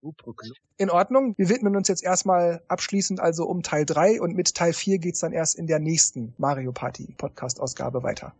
in 0.76 0.90
Ordnung. 0.90 1.34
Wir 1.36 1.48
widmen 1.48 1.76
uns 1.76 1.88
jetzt 1.88 2.04
erstmal 2.04 2.62
abschließend 2.68 3.20
also 3.20 3.46
um 3.46 3.62
Teil 3.62 3.84
3 3.84 4.20
und 4.20 4.34
mit 4.34 4.54
Teil 4.54 4.72
4 4.72 4.98
geht's 4.98 5.20
dann 5.20 5.32
erst 5.32 5.56
in 5.56 5.66
der 5.66 5.78
nächsten 5.78 6.34
Mario 6.38 6.72
Party 6.72 7.14
Podcast 7.16 7.60
Ausgabe 7.60 8.02
weiter. 8.02 8.34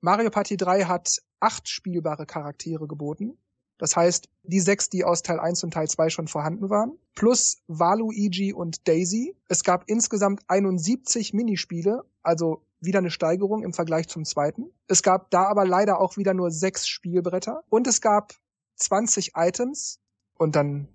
Mario 0.00 0.30
Party 0.30 0.56
3 0.56 0.84
hat 0.84 1.18
acht 1.40 1.68
spielbare 1.68 2.26
Charaktere 2.26 2.86
geboten. 2.86 3.36
Das 3.78 3.94
heißt, 3.94 4.28
die 4.42 4.60
sechs, 4.60 4.88
die 4.88 5.04
aus 5.04 5.22
Teil 5.22 5.38
1 5.38 5.62
und 5.64 5.74
Teil 5.74 5.88
2 5.88 6.08
schon 6.08 6.28
vorhanden 6.28 6.70
waren, 6.70 6.98
plus 7.14 7.58
Waluigi 7.66 8.54
und 8.54 8.88
Daisy. 8.88 9.36
Es 9.48 9.64
gab 9.64 9.84
insgesamt 9.86 10.42
71 10.48 11.34
Minispiele, 11.34 12.04
also 12.22 12.62
wieder 12.86 13.00
eine 13.00 13.10
Steigerung 13.10 13.62
im 13.62 13.72
Vergleich 13.72 14.08
zum 14.08 14.24
zweiten. 14.24 14.70
Es 14.88 15.02
gab 15.02 15.30
da 15.30 15.44
aber 15.44 15.66
leider 15.66 16.00
auch 16.00 16.16
wieder 16.16 16.34
nur 16.34 16.50
sechs 16.50 16.88
Spielbretter 16.88 17.62
und 17.68 17.86
es 17.86 18.00
gab 18.00 18.32
20 18.76 19.32
Items 19.34 20.00
und 20.38 20.56
dann 20.56 20.88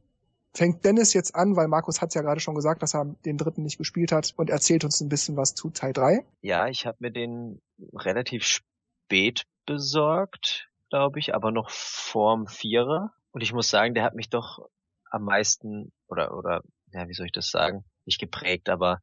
fängt 0.54 0.84
Dennis 0.84 1.14
jetzt 1.14 1.36
an, 1.36 1.56
weil 1.56 1.68
Markus 1.68 2.02
hat 2.02 2.14
ja 2.14 2.22
gerade 2.22 2.42
schon 2.42 2.56
gesagt, 2.56 2.84
dass 2.84 2.94
er 2.94 3.06
den 3.26 3.38
dritten 3.38 3.64
nicht 3.64 3.78
gespielt 3.78 4.12
hat 4.12 4.34
und 4.36 4.50
erzählt 4.50 4.84
uns 4.84 5.00
ein 5.02 5.10
bisschen 5.10 5.38
was 5.38 5.56
zu 5.56 5.70
Teil 5.70 5.94
3. 5.94 6.26
Ja, 6.42 6.68
ich 6.68 6.86
habe 6.86 6.98
mir 7.00 7.12
den 7.12 7.62
relativ 7.94 8.44
spät 8.44 9.44
besorgt, 9.66 10.70
glaube 10.90 11.20
ich, 11.20 11.34
aber 11.34 11.52
noch 11.52 11.70
vorm 11.70 12.48
Vierer 12.48 13.14
und 13.32 13.42
ich 13.42 13.54
muss 13.54 13.70
sagen, 13.70 13.94
der 13.94 14.04
hat 14.04 14.16
mich 14.16 14.30
doch 14.30 14.68
am 15.10 15.24
meisten 15.24 15.92
oder 16.08 16.38
oder 16.38 16.62
ja, 16.92 17.08
wie 17.08 17.14
soll 17.14 17.28
ich 17.28 17.32
das 17.32 17.50
sagen? 17.50 17.86
Nicht 18.06 18.20
geprägt, 18.20 18.68
aber 18.68 19.00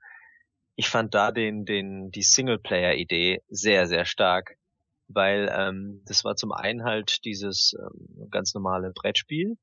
ich 0.79 0.89
fand 0.89 1.13
da 1.13 1.33
den, 1.33 1.65
den, 1.65 2.13
die 2.13 2.23
Singleplayer-Idee 2.23 3.43
sehr, 3.49 3.87
sehr 3.89 4.05
stark, 4.05 4.57
weil 5.09 5.53
ähm, 5.53 6.03
das 6.07 6.25
war 6.25 6.37
zum 6.37 6.53
einen 6.53 6.85
halt 6.85 7.25
dieses 7.25 7.75
ähm, 7.77 8.29
ganz 8.31 8.55
normale 8.55 8.93
Brettspiel, 8.95 9.57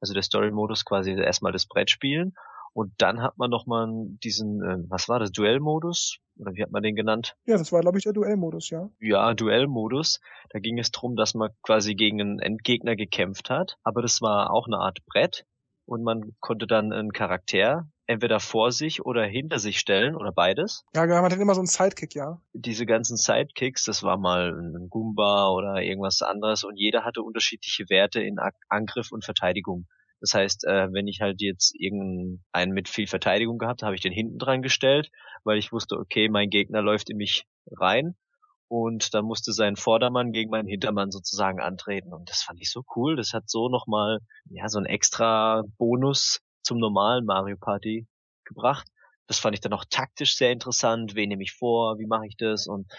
also 0.00 0.12
der 0.12 0.22
Story-Modus 0.22 0.84
quasi 0.84 1.12
erstmal 1.12 1.52
das 1.52 1.66
Brettspielen 1.66 2.34
und 2.74 2.92
dann 2.98 3.22
hat 3.22 3.38
man 3.38 3.50
nochmal 3.50 3.88
diesen, 4.22 4.62
äh, 4.62 4.84
was 4.90 5.08
war 5.08 5.18
das, 5.18 5.32
Duell-Modus? 5.32 6.18
Oder 6.38 6.52
wie 6.52 6.62
hat 6.62 6.70
man 6.70 6.82
den 6.82 6.94
genannt? 6.94 7.34
Ja, 7.46 7.56
das 7.56 7.72
war, 7.72 7.80
glaube 7.80 7.96
ich, 7.96 8.04
der 8.04 8.12
Duell-Modus, 8.12 8.68
ja. 8.68 8.90
Ja, 9.00 9.32
Duell-Modus. 9.32 10.20
Da 10.50 10.58
ging 10.58 10.78
es 10.78 10.90
drum, 10.90 11.16
dass 11.16 11.34
man 11.34 11.50
quasi 11.62 11.94
gegen 11.94 12.20
einen 12.20 12.38
Endgegner 12.40 12.94
gekämpft 12.94 13.48
hat. 13.48 13.78
Aber 13.82 14.02
das 14.02 14.20
war 14.20 14.52
auch 14.52 14.66
eine 14.66 14.78
Art 14.78 14.98
Brett. 15.06 15.44
Und 15.86 16.04
man 16.04 16.36
konnte 16.40 16.66
dann 16.66 16.92
einen 16.92 17.12
Charakter 17.12 17.88
entweder 18.08 18.40
vor 18.40 18.72
sich 18.72 19.04
oder 19.04 19.24
hinter 19.24 19.58
sich 19.58 19.78
stellen 19.78 20.16
oder 20.16 20.32
beides. 20.32 20.84
Ja, 20.94 21.06
man 21.06 21.30
hat 21.30 21.38
immer 21.38 21.54
so 21.54 21.60
einen 21.60 21.66
Sidekick, 21.66 22.14
ja. 22.14 22.40
Diese 22.54 22.86
ganzen 22.86 23.16
Sidekicks, 23.16 23.84
das 23.84 24.02
war 24.02 24.16
mal 24.16 24.50
ein 24.58 24.88
Goomba 24.88 25.50
oder 25.50 25.82
irgendwas 25.82 26.22
anderes 26.22 26.64
und 26.64 26.76
jeder 26.76 27.04
hatte 27.04 27.22
unterschiedliche 27.22 27.84
Werte 27.90 28.20
in 28.20 28.38
Angriff 28.68 29.12
und 29.12 29.24
Verteidigung. 29.24 29.86
Das 30.20 30.34
heißt, 30.34 30.64
äh, 30.64 30.88
wenn 30.90 31.06
ich 31.06 31.20
halt 31.20 31.40
jetzt 31.40 31.74
irgendeinen 31.78 32.72
mit 32.72 32.88
viel 32.88 33.06
Verteidigung 33.06 33.58
gehabt 33.58 33.82
habe, 33.82 33.94
ich 33.94 34.00
den 34.00 34.12
hinten 34.12 34.38
dran 34.38 34.62
gestellt, 34.62 35.10
weil 35.44 35.58
ich 35.58 35.70
wusste, 35.70 35.96
okay, 35.96 36.28
mein 36.28 36.48
Gegner 36.48 36.82
läuft 36.82 37.10
in 37.10 37.18
mich 37.18 37.44
rein 37.70 38.16
und 38.68 39.14
dann 39.14 39.26
musste 39.26 39.52
sein 39.52 39.76
Vordermann 39.76 40.32
gegen 40.32 40.50
meinen 40.50 40.66
Hintermann 40.66 41.10
sozusagen 41.10 41.60
antreten 41.60 42.12
und 42.14 42.30
das 42.30 42.42
fand 42.42 42.60
ich 42.60 42.70
so 42.70 42.82
cool. 42.96 43.16
Das 43.16 43.34
hat 43.34 43.48
so 43.48 43.68
nochmal, 43.68 44.20
ja, 44.48 44.68
so 44.68 44.78
ein 44.78 44.86
extra 44.86 45.62
Bonus 45.76 46.40
zum 46.68 46.78
normalen 46.78 47.24
Mario 47.24 47.56
Party 47.56 48.06
gebracht. 48.44 48.86
Das 49.26 49.38
fand 49.38 49.54
ich 49.54 49.60
dann 49.60 49.72
auch 49.72 49.84
taktisch 49.88 50.36
sehr 50.36 50.52
interessant. 50.52 51.14
Wen 51.14 51.30
nehme 51.30 51.42
ich 51.42 51.52
vor? 51.52 51.98
Wie 51.98 52.06
mache 52.06 52.26
ich 52.26 52.36
das? 52.36 52.66
Und 52.66 52.90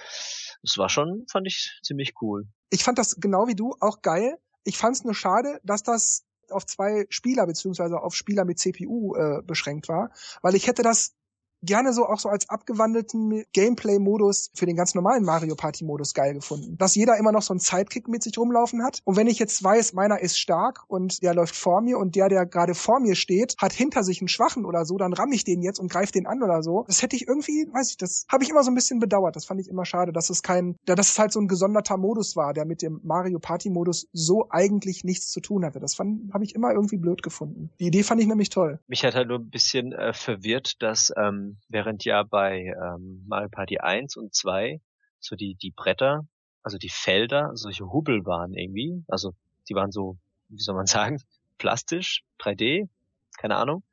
das 0.61 0.77
war 0.77 0.89
schon, 0.89 1.25
fand 1.31 1.47
ich 1.47 1.79
ziemlich 1.83 2.13
cool. 2.21 2.47
Ich 2.69 2.83
fand 2.83 2.97
das 2.97 3.15
genau 3.19 3.47
wie 3.47 3.55
du 3.55 3.75
auch 3.79 4.01
geil. 4.01 4.37
Ich 4.63 4.77
fand 4.77 4.95
es 4.95 5.03
nur 5.03 5.15
schade, 5.15 5.59
dass 5.63 5.83
das 5.83 6.25
auf 6.49 6.65
zwei 6.65 7.05
Spieler 7.09 7.45
beziehungsweise 7.45 7.99
auf 7.99 8.15
Spieler 8.15 8.43
mit 8.43 8.59
CPU 8.59 9.15
äh, 9.15 9.41
beschränkt 9.43 9.87
war, 9.87 10.11
weil 10.41 10.55
ich 10.55 10.67
hätte 10.67 10.81
das 10.81 11.15
gerne 11.61 11.93
so 11.93 12.05
auch 12.05 12.19
so 12.19 12.29
als 12.29 12.49
abgewandelten 12.49 13.43
Gameplay-Modus 13.53 14.51
für 14.53 14.65
den 14.65 14.75
ganz 14.75 14.95
normalen 14.95 15.23
Mario 15.23 15.55
Party-Modus 15.55 16.13
geil 16.13 16.33
gefunden. 16.33 16.77
Dass 16.77 16.95
jeder 16.95 17.17
immer 17.17 17.31
noch 17.31 17.41
so 17.41 17.53
einen 17.53 17.59
Sidekick 17.59 18.07
mit 18.07 18.23
sich 18.23 18.37
rumlaufen 18.37 18.83
hat. 18.83 19.01
Und 19.03 19.17
wenn 19.17 19.27
ich 19.27 19.39
jetzt 19.39 19.63
weiß, 19.63 19.93
meiner 19.93 20.19
ist 20.19 20.39
stark 20.39 20.83
und 20.87 21.21
der 21.23 21.33
läuft 21.33 21.55
vor 21.55 21.81
mir 21.81 21.97
und 21.97 22.15
der, 22.15 22.29
der 22.29 22.45
gerade 22.45 22.75
vor 22.75 22.99
mir 22.99 23.15
steht, 23.15 23.55
hat 23.59 23.73
hinter 23.73 24.03
sich 24.03 24.21
einen 24.21 24.27
Schwachen 24.27 24.65
oder 24.65 24.85
so, 24.85 24.97
dann 24.97 25.13
ramm 25.13 25.31
ich 25.31 25.43
den 25.43 25.61
jetzt 25.61 25.79
und 25.79 25.91
greife 25.91 26.11
den 26.11 26.27
an 26.27 26.43
oder 26.43 26.63
so. 26.63 26.85
Das 26.87 27.01
hätte 27.01 27.15
ich 27.15 27.27
irgendwie, 27.27 27.67
weiß 27.71 27.91
ich, 27.91 27.97
das 27.97 28.25
habe 28.31 28.43
ich 28.43 28.49
immer 28.49 28.63
so 28.63 28.71
ein 28.71 28.75
bisschen 28.75 28.99
bedauert. 28.99 29.35
Das 29.35 29.45
fand 29.45 29.59
ich 29.59 29.67
immer 29.67 29.85
schade, 29.85 30.11
dass 30.11 30.29
es 30.29 30.43
kein, 30.43 30.77
dass 30.85 31.11
es 31.11 31.19
halt 31.19 31.31
so 31.31 31.39
ein 31.39 31.47
gesonderter 31.47 31.97
Modus 31.97 32.35
war, 32.35 32.53
der 32.53 32.65
mit 32.65 32.81
dem 32.81 32.99
Mario 33.03 33.39
Party-Modus 33.39 34.07
so 34.13 34.47
eigentlich 34.49 35.03
nichts 35.03 35.29
zu 35.29 35.41
tun 35.41 35.65
hatte. 35.65 35.79
Das 35.79 35.95
fand, 35.95 36.33
habe 36.33 36.43
ich 36.43 36.55
immer 36.55 36.71
irgendwie 36.71 36.97
blöd 36.97 37.23
gefunden. 37.23 37.69
Die 37.79 37.87
Idee 37.87 38.03
fand 38.03 38.21
ich 38.21 38.27
nämlich 38.27 38.49
toll. 38.49 38.79
Mich 38.87 39.03
hat 39.03 39.15
halt 39.15 39.27
nur 39.27 39.39
ein 39.39 39.49
bisschen 39.49 39.91
äh, 39.91 40.13
verwirrt, 40.13 40.81
dass 40.81 41.11
ähm 41.17 41.48
während 41.67 42.05
ja 42.05 42.23
bei 42.23 42.73
ähm, 42.81 43.25
Mario 43.27 43.49
Party 43.49 43.79
1 43.79 44.15
und 44.17 44.33
2 44.33 44.79
so 45.19 45.35
die, 45.35 45.55
die 45.55 45.71
Bretter, 45.71 46.27
also 46.63 46.77
die 46.77 46.89
Felder, 46.89 47.51
solche 47.55 47.91
Hubbel 47.91 48.25
waren 48.25 48.53
irgendwie. 48.53 49.03
Also 49.07 49.33
die 49.67 49.75
waren 49.75 49.91
so, 49.91 50.17
wie 50.49 50.61
soll 50.61 50.75
man 50.75 50.85
sagen, 50.87 51.21
plastisch, 51.57 52.23
3D, 52.39 52.89
keine 53.37 53.57
Ahnung. 53.57 53.83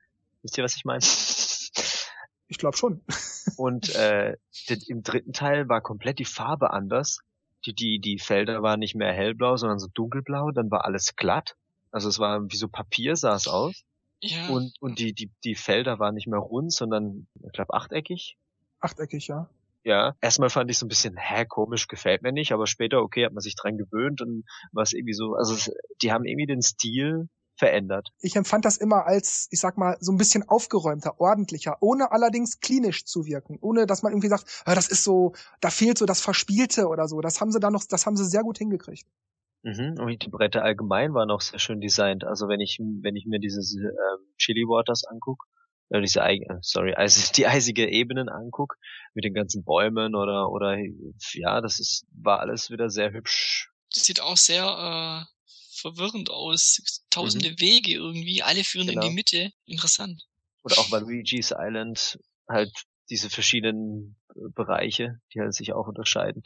Wisst 0.42 0.58
ihr, 0.58 0.64
was 0.64 0.76
ich 0.76 0.84
meine? 0.84 1.04
Ich 2.48 2.58
glaube 2.58 2.76
schon. 2.76 3.02
und 3.56 3.94
äh, 3.94 4.36
im 4.88 5.02
dritten 5.02 5.32
Teil 5.32 5.68
war 5.68 5.80
komplett 5.80 6.18
die 6.18 6.24
Farbe 6.24 6.70
anders. 6.70 7.20
Die, 7.64 7.74
die, 7.74 7.98
die 7.98 8.18
Felder 8.18 8.62
waren 8.62 8.78
nicht 8.78 8.94
mehr 8.94 9.12
hellblau, 9.12 9.56
sondern 9.56 9.78
so 9.78 9.88
dunkelblau, 9.92 10.52
dann 10.52 10.70
war 10.70 10.84
alles 10.84 11.16
glatt. 11.16 11.56
Also 11.90 12.08
es 12.08 12.18
war 12.18 12.42
wie 12.50 12.56
so 12.56 12.68
Papier 12.68 13.16
sah 13.16 13.34
es 13.34 13.48
aus. 13.48 13.84
Ja. 14.30 14.48
Und, 14.48 14.74
und 14.80 14.98
die, 14.98 15.12
die, 15.12 15.30
die 15.44 15.54
Felder 15.54 15.98
waren 15.98 16.14
nicht 16.14 16.26
mehr 16.26 16.38
rund, 16.38 16.72
sondern, 16.72 17.26
ich 17.44 17.52
glaube, 17.52 17.74
achteckig. 17.74 18.36
Achteckig, 18.80 19.28
ja. 19.28 19.48
Ja, 19.84 20.16
erstmal 20.20 20.50
fand 20.50 20.68
ich 20.70 20.78
so 20.78 20.86
ein 20.86 20.88
bisschen, 20.88 21.16
hä, 21.16 21.44
komisch, 21.46 21.86
gefällt 21.86 22.22
mir 22.22 22.32
nicht, 22.32 22.52
aber 22.52 22.66
später, 22.66 23.02
okay, 23.02 23.24
hat 23.24 23.32
man 23.32 23.40
sich 23.40 23.54
dran 23.54 23.78
gewöhnt 23.78 24.20
und 24.20 24.44
was 24.72 24.92
irgendwie 24.92 25.14
so, 25.14 25.34
also 25.34 25.54
die 26.02 26.10
haben 26.10 26.24
irgendwie 26.24 26.46
den 26.46 26.60
Stil 26.60 27.28
verändert. 27.56 28.10
Ich 28.20 28.36
empfand 28.36 28.64
das 28.64 28.76
immer 28.76 29.06
als, 29.06 29.48
ich 29.50 29.60
sag 29.60 29.78
mal, 29.78 29.96
so 30.00 30.12
ein 30.12 30.18
bisschen 30.18 30.48
aufgeräumter, 30.48 31.20
ordentlicher, 31.20 31.76
ohne 31.80 32.12
allerdings 32.12 32.60
klinisch 32.60 33.04
zu 33.04 33.26
wirken, 33.26 33.58
ohne 33.60 33.86
dass 33.86 34.02
man 34.02 34.12
irgendwie 34.12 34.28
sagt, 34.28 34.62
ah, 34.64 34.74
das 34.74 34.88
ist 34.88 35.04
so, 35.04 35.34
da 35.60 35.70
fehlt 35.70 35.98
so 35.98 36.04
das 36.06 36.20
Verspielte 36.20 36.88
oder 36.88 37.08
so. 37.08 37.20
Das 37.20 37.40
haben 37.40 37.52
sie 37.52 37.60
da 37.60 37.70
noch, 37.70 37.84
das 37.84 38.06
haben 38.06 38.16
sie 38.16 38.26
sehr 38.26 38.42
gut 38.42 38.58
hingekriegt. 38.58 39.06
Mhm. 39.66 39.98
Und 39.98 40.22
die 40.22 40.28
Bretter 40.28 40.62
allgemein 40.62 41.12
waren 41.12 41.28
auch 41.32 41.40
sehr 41.40 41.58
schön 41.58 41.80
designt. 41.80 42.22
Also 42.22 42.46
wenn 42.46 42.60
ich, 42.60 42.78
wenn 42.78 43.16
ich 43.16 43.26
mir 43.26 43.40
dieses 43.40 43.74
ähm, 43.74 44.34
Chili 44.38 44.62
Waters 44.62 45.02
anguck, 45.04 45.44
äh, 45.88 46.00
diese 46.00 46.20
äh, 46.20 46.38
sorry, 46.60 46.94
also 46.96 47.32
die 47.32 47.48
eisige 47.48 47.90
Ebenen 47.90 48.28
anguck, 48.28 48.76
mit 49.12 49.24
den 49.24 49.34
ganzen 49.34 49.64
Bäumen 49.64 50.14
oder 50.14 50.50
oder 50.50 50.78
ja, 51.32 51.60
das 51.60 51.80
ist 51.80 52.06
war 52.12 52.38
alles 52.38 52.70
wieder 52.70 52.90
sehr 52.90 53.12
hübsch. 53.12 53.72
Das 53.92 54.04
sieht 54.04 54.20
auch 54.20 54.36
sehr 54.36 55.26
äh, 55.26 55.50
verwirrend 55.72 56.30
aus. 56.30 57.02
Tausende 57.10 57.50
mhm. 57.50 57.60
Wege 57.60 57.94
irgendwie, 57.94 58.44
alle 58.44 58.62
führen 58.62 58.86
genau. 58.86 59.00
in 59.00 59.08
die 59.08 59.08
genau. 59.08 59.16
Mitte. 59.16 59.52
Interessant. 59.64 60.28
Oder 60.62 60.78
auch 60.78 60.90
bei 60.90 61.00
Luigi's 61.00 61.52
Island 61.52 62.20
halt 62.48 62.70
diese 63.10 63.30
verschiedenen 63.30 64.16
äh, 64.30 64.48
Bereiche, 64.54 65.20
die 65.34 65.40
halt 65.40 65.54
sich 65.54 65.72
auch 65.72 65.88
unterscheiden 65.88 66.44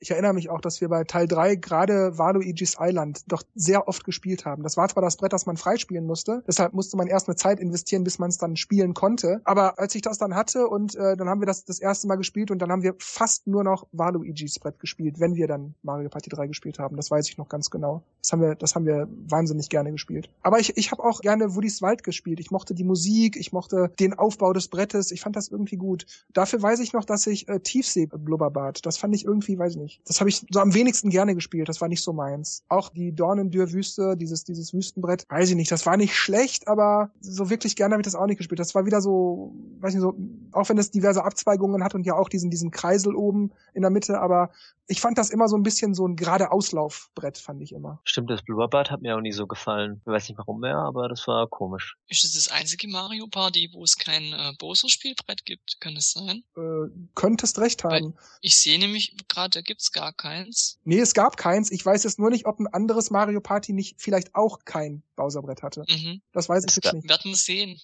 ich 0.00 0.10
erinnere 0.10 0.32
mich 0.32 0.48
auch, 0.50 0.60
dass 0.60 0.80
wir 0.80 0.88
bei 0.88 1.04
Teil 1.04 1.26
3 1.26 1.56
gerade 1.56 2.18
Waluigi's 2.18 2.76
Island 2.78 3.22
doch 3.26 3.42
sehr 3.54 3.88
oft 3.88 4.04
gespielt 4.04 4.44
haben. 4.44 4.62
Das 4.62 4.76
war 4.76 4.88
zwar 4.88 5.02
das 5.02 5.16
Brett, 5.16 5.32
das 5.32 5.46
man 5.46 5.56
freispielen 5.56 6.06
musste, 6.06 6.42
deshalb 6.46 6.72
musste 6.72 6.96
man 6.96 7.08
erst 7.08 7.28
eine 7.28 7.36
Zeit 7.36 7.60
investieren, 7.60 8.04
bis 8.04 8.18
man 8.18 8.30
es 8.30 8.38
dann 8.38 8.56
spielen 8.56 8.94
konnte. 8.94 9.40
Aber 9.44 9.78
als 9.78 9.94
ich 9.94 10.02
das 10.02 10.18
dann 10.18 10.34
hatte 10.34 10.68
und 10.68 10.94
äh, 10.94 11.16
dann 11.16 11.28
haben 11.28 11.40
wir 11.40 11.46
das 11.46 11.64
das 11.64 11.80
erste 11.80 12.06
Mal 12.06 12.16
gespielt 12.16 12.50
und 12.50 12.60
dann 12.60 12.70
haben 12.70 12.82
wir 12.82 12.94
fast 12.98 13.46
nur 13.46 13.64
noch 13.64 13.86
Waluigi's 13.92 14.58
Brett 14.58 14.78
gespielt, 14.78 15.18
wenn 15.18 15.34
wir 15.34 15.48
dann 15.48 15.74
Mario 15.82 16.08
Party 16.08 16.30
3 16.30 16.46
gespielt 16.46 16.78
haben. 16.78 16.96
Das 16.96 17.10
weiß 17.10 17.28
ich 17.28 17.38
noch 17.38 17.48
ganz 17.48 17.70
genau. 17.70 18.02
Das 18.22 18.32
haben 18.32 18.42
wir, 18.42 18.54
das 18.54 18.74
haben 18.74 18.86
wir 18.86 19.08
wahnsinnig 19.26 19.68
gerne 19.68 19.90
gespielt. 19.90 20.28
Aber 20.42 20.60
ich, 20.60 20.76
ich 20.76 20.92
habe 20.92 21.02
auch 21.02 21.20
gerne 21.20 21.54
Woody's 21.54 21.82
Wald 21.82 22.04
gespielt. 22.04 22.40
Ich 22.40 22.50
mochte 22.50 22.74
die 22.74 22.84
Musik, 22.84 23.36
ich 23.36 23.52
mochte 23.52 23.90
den 23.98 24.14
Aufbau 24.14 24.52
des 24.52 24.68
Brettes. 24.68 25.10
Ich 25.10 25.20
fand 25.20 25.34
das 25.34 25.48
irgendwie 25.48 25.76
gut. 25.76 26.06
Dafür 26.32 26.62
weiß 26.62 26.80
ich 26.80 26.92
noch, 26.92 27.04
dass 27.04 27.26
ich 27.26 27.48
äh, 27.48 27.60
Tiefsee 27.60 28.06
blubberbad. 28.06 28.84
Das 28.86 28.98
fand 28.98 29.14
ich 29.14 29.24
irgendwie, 29.24 29.58
weiß 29.58 29.72
ich 29.72 29.78
nicht 29.78 29.87
nicht. 29.88 30.08
Das 30.08 30.20
habe 30.20 30.28
ich 30.30 30.44
so 30.50 30.60
am 30.60 30.74
wenigsten 30.74 31.10
gerne 31.10 31.34
gespielt. 31.34 31.68
Das 31.68 31.80
war 31.80 31.88
nicht 31.88 32.02
so 32.02 32.12
meins. 32.12 32.64
Auch 32.68 32.90
die 32.90 33.12
Dornendür-Wüste, 33.12 34.16
dieses, 34.16 34.44
dieses 34.44 34.72
Wüstenbrett, 34.72 35.24
weiß 35.28 35.50
ich 35.50 35.56
nicht. 35.56 35.70
Das 35.70 35.86
war 35.86 35.96
nicht 35.96 36.14
schlecht, 36.14 36.68
aber 36.68 37.10
so 37.20 37.50
wirklich 37.50 37.76
gerne 37.76 37.94
habe 37.94 38.02
ich 38.02 38.06
das 38.06 38.14
auch 38.14 38.26
nicht 38.26 38.38
gespielt. 38.38 38.60
Das 38.60 38.74
war 38.74 38.86
wieder 38.86 39.00
so, 39.00 39.54
weiß 39.80 39.94
nicht, 39.94 40.02
so, 40.02 40.14
auch 40.52 40.68
wenn 40.68 40.78
es 40.78 40.90
diverse 40.90 41.24
Abzweigungen 41.24 41.82
hat 41.82 41.94
und 41.94 42.04
ja 42.04 42.14
auch 42.14 42.28
diesen, 42.28 42.50
diesen 42.50 42.70
Kreisel 42.70 43.14
oben 43.14 43.50
in 43.74 43.82
der 43.82 43.90
Mitte, 43.90 44.20
aber 44.20 44.50
ich 44.88 45.00
fand 45.00 45.18
das 45.18 45.30
immer 45.30 45.48
so 45.48 45.56
ein 45.56 45.62
bisschen 45.62 45.94
so 45.94 46.06
ein 46.06 46.16
gerade 46.16 46.50
Auslaufbrett, 46.50 47.36
fand 47.36 47.60
ich 47.62 47.72
immer. 47.72 48.00
Stimmt, 48.04 48.30
das 48.30 48.42
Bluerbird 48.42 48.90
hat 48.90 49.02
mir 49.02 49.16
auch 49.16 49.20
nie 49.20 49.32
so 49.32 49.46
gefallen. 49.46 50.00
Ich 50.00 50.06
weiß 50.06 50.28
nicht 50.28 50.38
warum 50.38 50.60
mehr, 50.60 50.78
aber 50.78 51.08
das 51.08 51.28
war 51.28 51.46
komisch. 51.46 51.96
Ist 52.08 52.24
das 52.24 52.32
das 52.32 52.48
einzige 52.48 52.88
Mario 52.88 53.26
Party, 53.26 53.68
wo 53.72 53.84
es 53.84 53.98
kein 53.98 54.32
äh, 54.32 54.52
Bowser-Spielbrett 54.58 55.44
gibt? 55.44 55.78
Kann 55.80 55.94
es 55.96 56.12
sein? 56.12 56.42
Äh, 56.56 56.90
könntest 57.14 57.58
recht 57.58 57.84
haben. 57.84 57.90
Weil 57.90 58.12
ich 58.40 58.56
sehe 58.58 58.78
nämlich 58.78 59.14
gerade, 59.28 59.50
da 59.50 59.60
gibt's 59.78 59.92
gar 59.92 60.12
keins. 60.12 60.80
Nee, 60.82 60.98
es 60.98 61.14
gab 61.14 61.36
keins. 61.36 61.70
Ich 61.70 61.86
weiß 61.86 62.02
jetzt 62.02 62.18
nur 62.18 62.30
nicht, 62.30 62.46
ob 62.46 62.58
ein 62.58 62.66
anderes 62.66 63.10
Mario 63.10 63.40
Party 63.40 63.72
nicht 63.72 64.00
vielleicht 64.00 64.34
auch 64.34 64.58
kein 64.64 65.04
Bowser-Brett 65.14 65.62
hatte. 65.62 65.84
Mhm. 65.88 66.20
Das 66.32 66.48
weiß 66.48 66.64
ich 66.66 66.74
jetzt 66.74 66.92
nicht. 66.92 67.08
Werden 67.08 67.30
wir 67.30 67.36
sehen. 67.36 67.78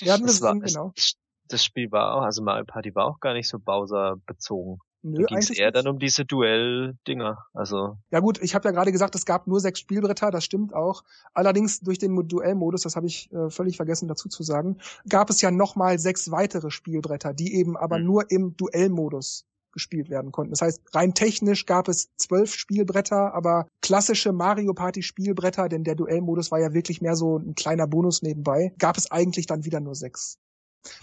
Werden 0.00 0.26
wir 0.26 0.32
sehen, 0.32 0.60
genau. 0.60 0.94
Das 1.48 1.62
Spiel 1.62 1.92
war 1.92 2.14
auch, 2.14 2.22
also 2.22 2.42
Mario 2.42 2.64
Party 2.64 2.94
war 2.94 3.04
auch 3.04 3.20
gar 3.20 3.34
nicht 3.34 3.48
so 3.48 3.58
Bowser 3.58 4.16
bezogen. 4.24 4.78
Nö, 5.02 5.24
da 5.28 5.38
ging 5.38 5.56
eher 5.56 5.66
nicht. 5.66 5.76
dann 5.76 5.88
um 5.88 5.98
diese 5.98 6.24
Duell-Dinger. 6.24 7.38
Also. 7.52 7.98
Ja 8.10 8.20
gut, 8.20 8.42
ich 8.42 8.54
habe 8.54 8.66
ja 8.66 8.72
gerade 8.72 8.90
gesagt, 8.90 9.14
es 9.14 9.26
gab 9.26 9.46
nur 9.46 9.60
sechs 9.60 9.78
Spielbretter, 9.78 10.30
das 10.30 10.42
stimmt 10.42 10.74
auch. 10.74 11.04
Allerdings 11.34 11.80
durch 11.80 11.98
den 11.98 12.16
Duellmodus, 12.26 12.80
das 12.80 12.96
habe 12.96 13.06
ich 13.06 13.30
äh, 13.30 13.50
völlig 13.50 13.76
vergessen 13.76 14.08
dazu 14.08 14.30
zu 14.30 14.42
sagen, 14.42 14.78
gab 15.06 15.28
es 15.28 15.42
ja 15.42 15.50
nochmal 15.50 15.98
sechs 15.98 16.30
weitere 16.30 16.70
Spielbretter, 16.70 17.34
die 17.34 17.54
eben 17.56 17.76
aber 17.76 17.98
hm. 17.98 18.04
nur 18.06 18.30
im 18.30 18.56
Duellmodus 18.56 19.44
gespielt 19.76 20.08
werden 20.08 20.32
konnten. 20.32 20.52
Das 20.52 20.62
heißt, 20.62 20.80
rein 20.94 21.12
technisch 21.12 21.66
gab 21.66 21.86
es 21.88 22.08
zwölf 22.16 22.54
Spielbretter, 22.54 23.34
aber 23.34 23.68
klassische 23.82 24.32
Mario 24.32 24.72
Party 24.72 25.02
Spielbretter, 25.02 25.68
denn 25.68 25.84
der 25.84 25.94
Duellmodus 25.94 26.50
war 26.50 26.60
ja 26.60 26.72
wirklich 26.72 27.02
mehr 27.02 27.14
so 27.14 27.36
ein 27.36 27.54
kleiner 27.54 27.86
Bonus 27.86 28.22
nebenbei, 28.22 28.72
gab 28.78 28.96
es 28.96 29.10
eigentlich 29.10 29.46
dann 29.46 29.66
wieder 29.66 29.80
nur 29.80 29.94
sechs. 29.94 30.38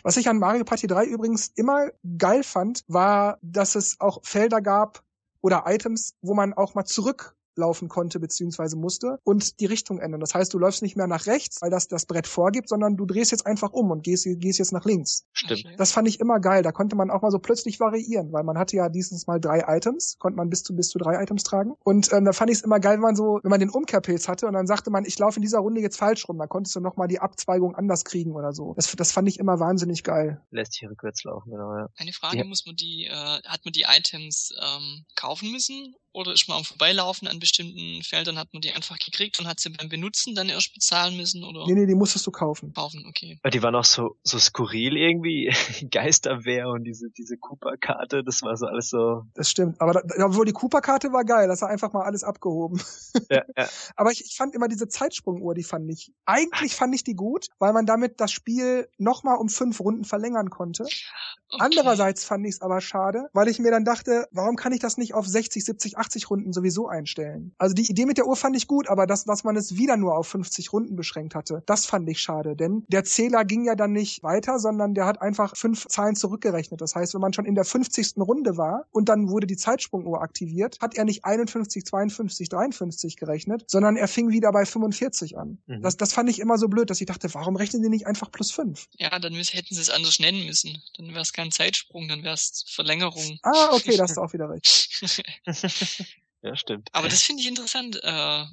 Was 0.02 0.18
ich 0.18 0.28
an 0.28 0.40
Mario 0.40 0.64
Party 0.64 0.88
3 0.88 1.06
übrigens 1.06 1.52
immer 1.56 1.90
geil 2.18 2.44
fand, 2.44 2.84
war, 2.88 3.38
dass 3.44 3.76
es 3.76 4.00
auch 4.00 4.22
Felder 4.24 4.62
gab 4.62 5.04
oder 5.42 5.66
Items, 5.68 6.16
wo 6.22 6.34
man 6.34 6.54
auch 6.54 6.74
mal 6.74 6.86
zurück 6.86 7.36
laufen 7.56 7.90
konnte 7.90 8.20
beziehungsweise 8.20 8.76
musste 8.76 9.20
und 9.24 9.60
die 9.60 9.66
Richtung 9.66 10.00
ändern. 10.00 10.22
Das 10.22 10.34
heißt, 10.34 10.54
du 10.54 10.60
läufst 10.60 10.82
nicht 10.82 10.96
mehr 10.96 11.08
nach 11.08 11.26
rechts, 11.26 11.62
weil 11.62 11.70
das 11.70 11.88
das 11.88 12.06
Brett 12.06 12.28
vorgibt, 12.28 12.70
sondern 12.70 12.96
du 12.98 13.06
drehst 13.06 13.32
jetzt 13.32 13.46
einfach 13.46 13.72
um 13.72 13.92
und 13.92 14.04
gehst, 14.04 14.26
gehst 14.26 14.60
jetzt 14.60 14.74
nach 14.74 14.86
links. 14.86 15.26
Stimmt. 15.34 15.66
Das 15.78 15.92
fand 15.92 16.08
ich 16.08 16.20
immer 16.20 16.40
geil. 16.40 16.64
Da 16.64 16.72
konnte 16.72 16.96
man 16.96 17.10
auch 17.10 17.22
mal 17.22 17.32
so 17.32 17.40
plötzlich 17.40 17.80
variieren, 17.80 18.32
weil 18.32 18.44
man 18.44 18.58
hatte 18.58 18.76
ja 18.76 18.90
dieses 18.90 19.28
Mal 19.28 19.40
drei 19.40 19.64
Items, 19.68 20.18
konnte 20.20 20.38
man 20.38 20.50
bis 20.50 20.64
zu 20.64 20.76
bis 20.76 20.90
zu 20.90 20.98
drei 20.98 21.22
Items 21.22 21.44
tragen. 21.44 21.74
Und 21.84 22.12
ähm, 22.14 22.26
da 22.26 22.34
fand 22.34 22.52
ich 22.52 22.58
es 22.58 22.64
immer 22.64 22.80
geil, 22.80 22.96
wenn 22.96 23.02
man 23.02 23.16
so, 23.16 23.40
wenn 23.44 23.50
man 23.50 23.60
den 23.60 23.70
Umkehrpilz 23.70 24.28
hatte 24.28 24.48
und 24.48 24.54
dann 24.54 24.68
sagte 24.68 24.90
man, 24.90 25.06
ich 25.06 25.18
laufe 25.20 25.38
in 25.38 25.42
dieser 25.42 25.60
Runde 25.60 25.82
jetzt 25.82 25.98
falsch 25.98 26.28
rum, 26.28 26.38
dann 26.38 26.50
konntest 26.50 26.76
du 26.76 26.80
noch 26.80 26.98
mal 26.98 27.08
die 27.08 27.20
Abzweigung 27.20 27.76
anders 27.76 28.06
kriegen 28.06 28.34
oder 28.34 28.54
so. 28.54 28.74
Das, 28.76 28.92
das 28.96 29.12
fand 29.12 29.28
ich 29.28 29.40
immer 29.40 29.60
wahnsinnig 29.60 30.04
geil. 30.04 30.42
Lässt 30.52 30.76
hier 30.76 30.90
rückwärts 30.90 31.24
laufen, 31.24 31.52
genau. 31.52 31.76
Ja. 31.76 31.90
Eine 31.96 32.14
Frage, 32.14 32.40
ja. 32.40 32.46
muss 32.46 32.66
man 32.66 32.76
die, 32.76 33.06
äh, 33.06 33.42
hat 33.48 33.66
man 33.66 33.72
die 33.74 33.86
Items 33.88 34.52
ähm, 34.62 35.06
kaufen 35.16 35.52
müssen 35.52 35.96
oder 36.14 36.32
ist 36.34 36.48
man 36.48 36.60
am 36.60 36.64
Vorbeilaufen 36.64 37.28
an 37.28 37.40
bestimmten 37.40 38.04
Feldern, 38.04 38.38
hat 38.38 38.54
man 38.54 38.62
die 38.62 38.72
einfach 38.72 38.98
gekriegt 39.00 39.40
und 39.40 39.48
hat 39.48 39.60
sie 39.60 39.70
beim 39.70 39.90
Benutzen 39.90 40.36
dann 40.36 40.50
erst 40.50 40.74
bezahlen 40.74 41.18
müssen? 41.18 41.44
Oder? 41.44 41.66
Nee, 41.68 41.74
nee, 41.74 41.86
die 41.88 41.96
musstest 41.96 42.26
du 42.28 42.32
kaufen. 42.32 42.74
Kaufen, 42.74 43.06
okay. 43.08 43.40
Aber 43.42 43.50
die 43.50 43.64
waren 43.64 43.76
auch 43.76 43.84
so, 43.84 44.16
so 44.24 44.40
skurril 44.40 44.96
irgendwie. 44.96 45.54
Geisterwehr 45.92 46.70
und 46.70 46.84
diese, 46.84 47.10
diese 47.18 47.38
Cooper-Karte, 47.38 48.24
das 48.24 48.42
war 48.44 48.56
so 48.56 48.68
alles 48.68 48.90
so. 48.90 49.24
Das 49.34 49.50
stimmt. 49.50 49.82
Aber 49.82 49.94
da, 49.94 50.02
obwohl 50.26 50.46
die 50.46 50.54
Cooper-Karte 50.54 51.12
war 51.12 51.26
geil, 51.26 51.48
das 51.48 51.62
war 51.62 51.70
einfach 51.70 51.92
mal 51.94 52.04
alles 52.04 52.24
abgehoben. 52.24 52.82
Ja, 53.30 53.44
ja. 53.58 53.68
Aber 53.96 54.12
ich, 54.12 54.26
ich 54.26 54.36
fand 54.36 54.54
immer 54.54 54.68
diese 54.68 54.88
Zeitsprunguhr, 54.88 55.54
die 55.54 55.64
fand 55.64 55.90
ich, 55.92 56.12
eigentlich 56.26 56.76
fand 56.76 56.94
ich 56.94 57.04
die 57.04 57.14
gut, 57.14 57.48
weil 57.58 57.72
man 57.72 57.86
damit 57.86 58.20
das 58.20 58.32
Spiel 58.32 58.88
nochmal 58.98 59.38
um 59.38 59.50
fünf 59.50 59.80
Runden 59.80 60.04
verlängern 60.04 60.50
konnte. 60.50 60.84
Okay. 60.84 61.64
Andererseits 61.64 62.26
fand 62.26 62.46
ich 62.46 62.56
es 62.56 62.62
aber 62.62 62.82
schade, 62.82 63.30
weil 63.34 63.48
ich 63.48 63.60
mir 63.60 63.72
dann 63.72 63.86
dachte, 63.86 64.28
warum 64.32 64.56
kann 64.56 64.74
ich 64.74 64.80
das 64.80 64.98
nicht 64.98 65.14
auf 65.14 65.28
60, 65.28 65.64
70, 65.64 65.98
80 66.04 66.30
Runden 66.30 66.54
sowieso 66.54 66.88
einstellen? 66.88 67.54
Also 67.58 67.74
die 67.74 67.90
Idee 67.90 68.06
mit 68.06 68.18
der 68.18 68.28
Uhr 68.28 68.36
fand 68.36 68.56
ich 68.56 68.68
gut, 68.68 68.88
aber 68.88 69.08
das, 69.08 69.26
dass 69.26 69.44
man 69.44 69.56
es 69.56 69.78
wieder 69.78 69.98
nur 69.98 70.18
auf 70.18 70.28
50 70.28 70.74
Runden 70.74 70.96
beschränkt 70.96 71.36
hatte, 71.36 71.64
das 71.66 71.86
fand 71.86 72.10
ich 72.10 72.20
schade, 72.20 72.56
denn 72.56 72.84
der 72.88 73.04
Zähler 73.04 73.46
ging 73.46 73.66
ja 73.66 73.76
dann 73.76 73.94
nicht 73.94 74.24
weiter, 74.24 74.60
sondern 74.60 74.94
der 74.94 75.06
hat 75.06 75.22
einfach 75.22 75.56
fünf 75.56 75.88
Zahlen 75.88 76.16
zurückgerechnet. 76.16 76.82
Das 76.82 76.96
heißt, 76.96 77.14
wenn 77.14 77.22
man 77.22 77.34
schon 77.34 77.46
in 77.46 77.56
der 77.56 77.66
50. 77.66 78.18
Runde 78.18 78.58
war 78.58 78.86
und 78.92 79.10
dann 79.10 79.30
wurde 79.30 79.48
die 79.48 79.58
Zeitsprunguhr 79.58 80.22
aktiviert, 80.22 80.80
hat 80.82 80.96
er 80.96 81.06
nicht 81.06 81.26
51, 81.26 81.86
52, 81.86 82.50
53 82.50 83.18
gerechnet, 83.18 83.64
sondern 83.68 83.96
er 83.96 84.08
fing 84.08 84.30
wieder 84.30 84.52
bei 84.52 84.66
45 84.66 85.38
an. 85.38 85.60
Mhm. 85.68 85.82
Das, 85.82 85.98
das 85.98 86.14
fand 86.14 86.30
ich 86.30 86.40
immer 86.40 86.58
so 86.58 86.68
blöd, 86.68 86.90
dass 86.90 87.02
ich 87.02 87.08
dachte, 87.08 87.34
warum 87.34 87.56
rechnen 87.56 87.82
die 87.82 87.90
nicht 87.90 88.08
einfach 88.08 88.32
plus 88.32 88.52
fünf? 88.52 88.88
Ja, 88.98 89.18
dann 89.20 89.34
hätten 89.34 89.76
sie 89.76 89.82
es 89.82 89.90
anders 89.90 90.20
nennen 90.20 90.46
müssen. 90.46 90.82
Dann 90.98 91.10
wäre 91.10 91.22
es 91.22 91.34
kein 91.34 91.52
Zeitsprung, 91.52 92.08
dann 92.08 92.24
wäre 92.24 92.34
es 92.34 92.66
Verlängerung. 92.68 93.40
Ah, 93.44 93.70
okay, 93.72 93.96
da 93.96 94.04
hast 94.04 94.18
du 94.18 94.22
auch 94.24 94.34
wieder 94.34 94.50
recht. 94.50 94.90
ja, 96.42 96.56
stimmt. 96.56 96.90
Aber 96.92 97.10
das 97.10 97.24
finde 97.24 97.42
ich 97.42 97.48
interessant, 97.48 98.00
äh, 98.04 98.46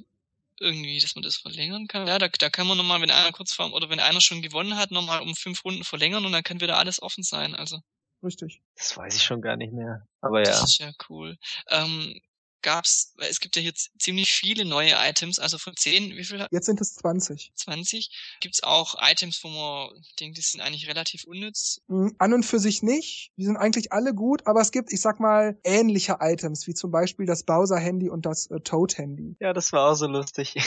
irgendwie, 0.59 0.99
dass 0.99 1.15
man 1.15 1.23
das 1.23 1.37
verlängern 1.37 1.87
kann. 1.87 2.07
Ja, 2.07 2.19
da, 2.19 2.27
da 2.27 2.49
kann 2.49 2.67
man 2.67 2.77
nochmal, 2.77 3.01
wenn 3.01 3.11
einer 3.11 3.31
kurz 3.31 3.53
vor, 3.53 3.73
oder 3.73 3.89
wenn 3.89 3.99
einer 3.99 4.21
schon 4.21 4.41
gewonnen 4.41 4.77
hat, 4.77 4.91
nochmal 4.91 5.21
um 5.21 5.35
fünf 5.35 5.65
Runden 5.65 5.83
verlängern 5.83 6.25
und 6.25 6.31
dann 6.31 6.43
kann 6.43 6.61
wieder 6.61 6.77
alles 6.77 7.01
offen 7.01 7.23
sein, 7.23 7.55
also. 7.55 7.81
Richtig. 8.23 8.61
Das 8.75 8.95
weiß 8.95 9.15
ich 9.15 9.23
schon 9.23 9.41
gar 9.41 9.57
nicht 9.57 9.73
mehr. 9.73 10.07
Aber 10.21 10.39
ja. 10.39 10.51
Das 10.51 10.63
ist 10.63 10.77
ja 10.77 10.91
cool. 11.09 11.37
Ähm, 11.69 12.21
gab's, 12.61 13.13
es 13.17 13.39
gibt 13.39 13.55
ja 13.55 13.61
jetzt 13.61 13.91
ziemlich 13.99 14.33
viele 14.33 14.65
neue 14.65 14.93
Items, 14.95 15.39
also 15.39 15.57
von 15.57 15.75
10, 15.75 16.15
wie 16.15 16.23
viel? 16.23 16.45
Jetzt 16.51 16.65
sind 16.65 16.81
es 16.81 16.95
20. 16.95 17.51
20. 17.55 18.09
Gibt's 18.39 18.63
auch 18.63 18.95
Items, 18.99 19.43
wo 19.43 19.49
man 19.49 19.89
denkt, 20.19 20.37
die 20.37 20.41
sind 20.41 20.61
eigentlich 20.61 20.87
relativ 20.87 21.25
unnütz? 21.25 21.81
Hm, 21.87 22.15
an 22.17 22.33
und 22.33 22.43
für 22.43 22.59
sich 22.59 22.83
nicht. 22.83 23.31
Die 23.37 23.45
sind 23.45 23.57
eigentlich 23.57 23.91
alle 23.91 24.13
gut, 24.13 24.47
aber 24.47 24.61
es 24.61 24.71
gibt, 24.71 24.91
ich 24.93 25.01
sag 25.01 25.19
mal, 25.19 25.59
ähnliche 25.63 26.17
Items, 26.19 26.67
wie 26.67 26.73
zum 26.73 26.91
Beispiel 26.91 27.25
das 27.25 27.43
Bowser-Handy 27.43 28.09
und 28.09 28.25
das 28.25 28.47
äh, 28.47 28.59
Toad-Handy. 28.59 29.35
Ja, 29.39 29.53
das 29.53 29.71
war 29.73 29.91
auch 29.91 29.95
so 29.95 30.07
lustig. 30.07 30.55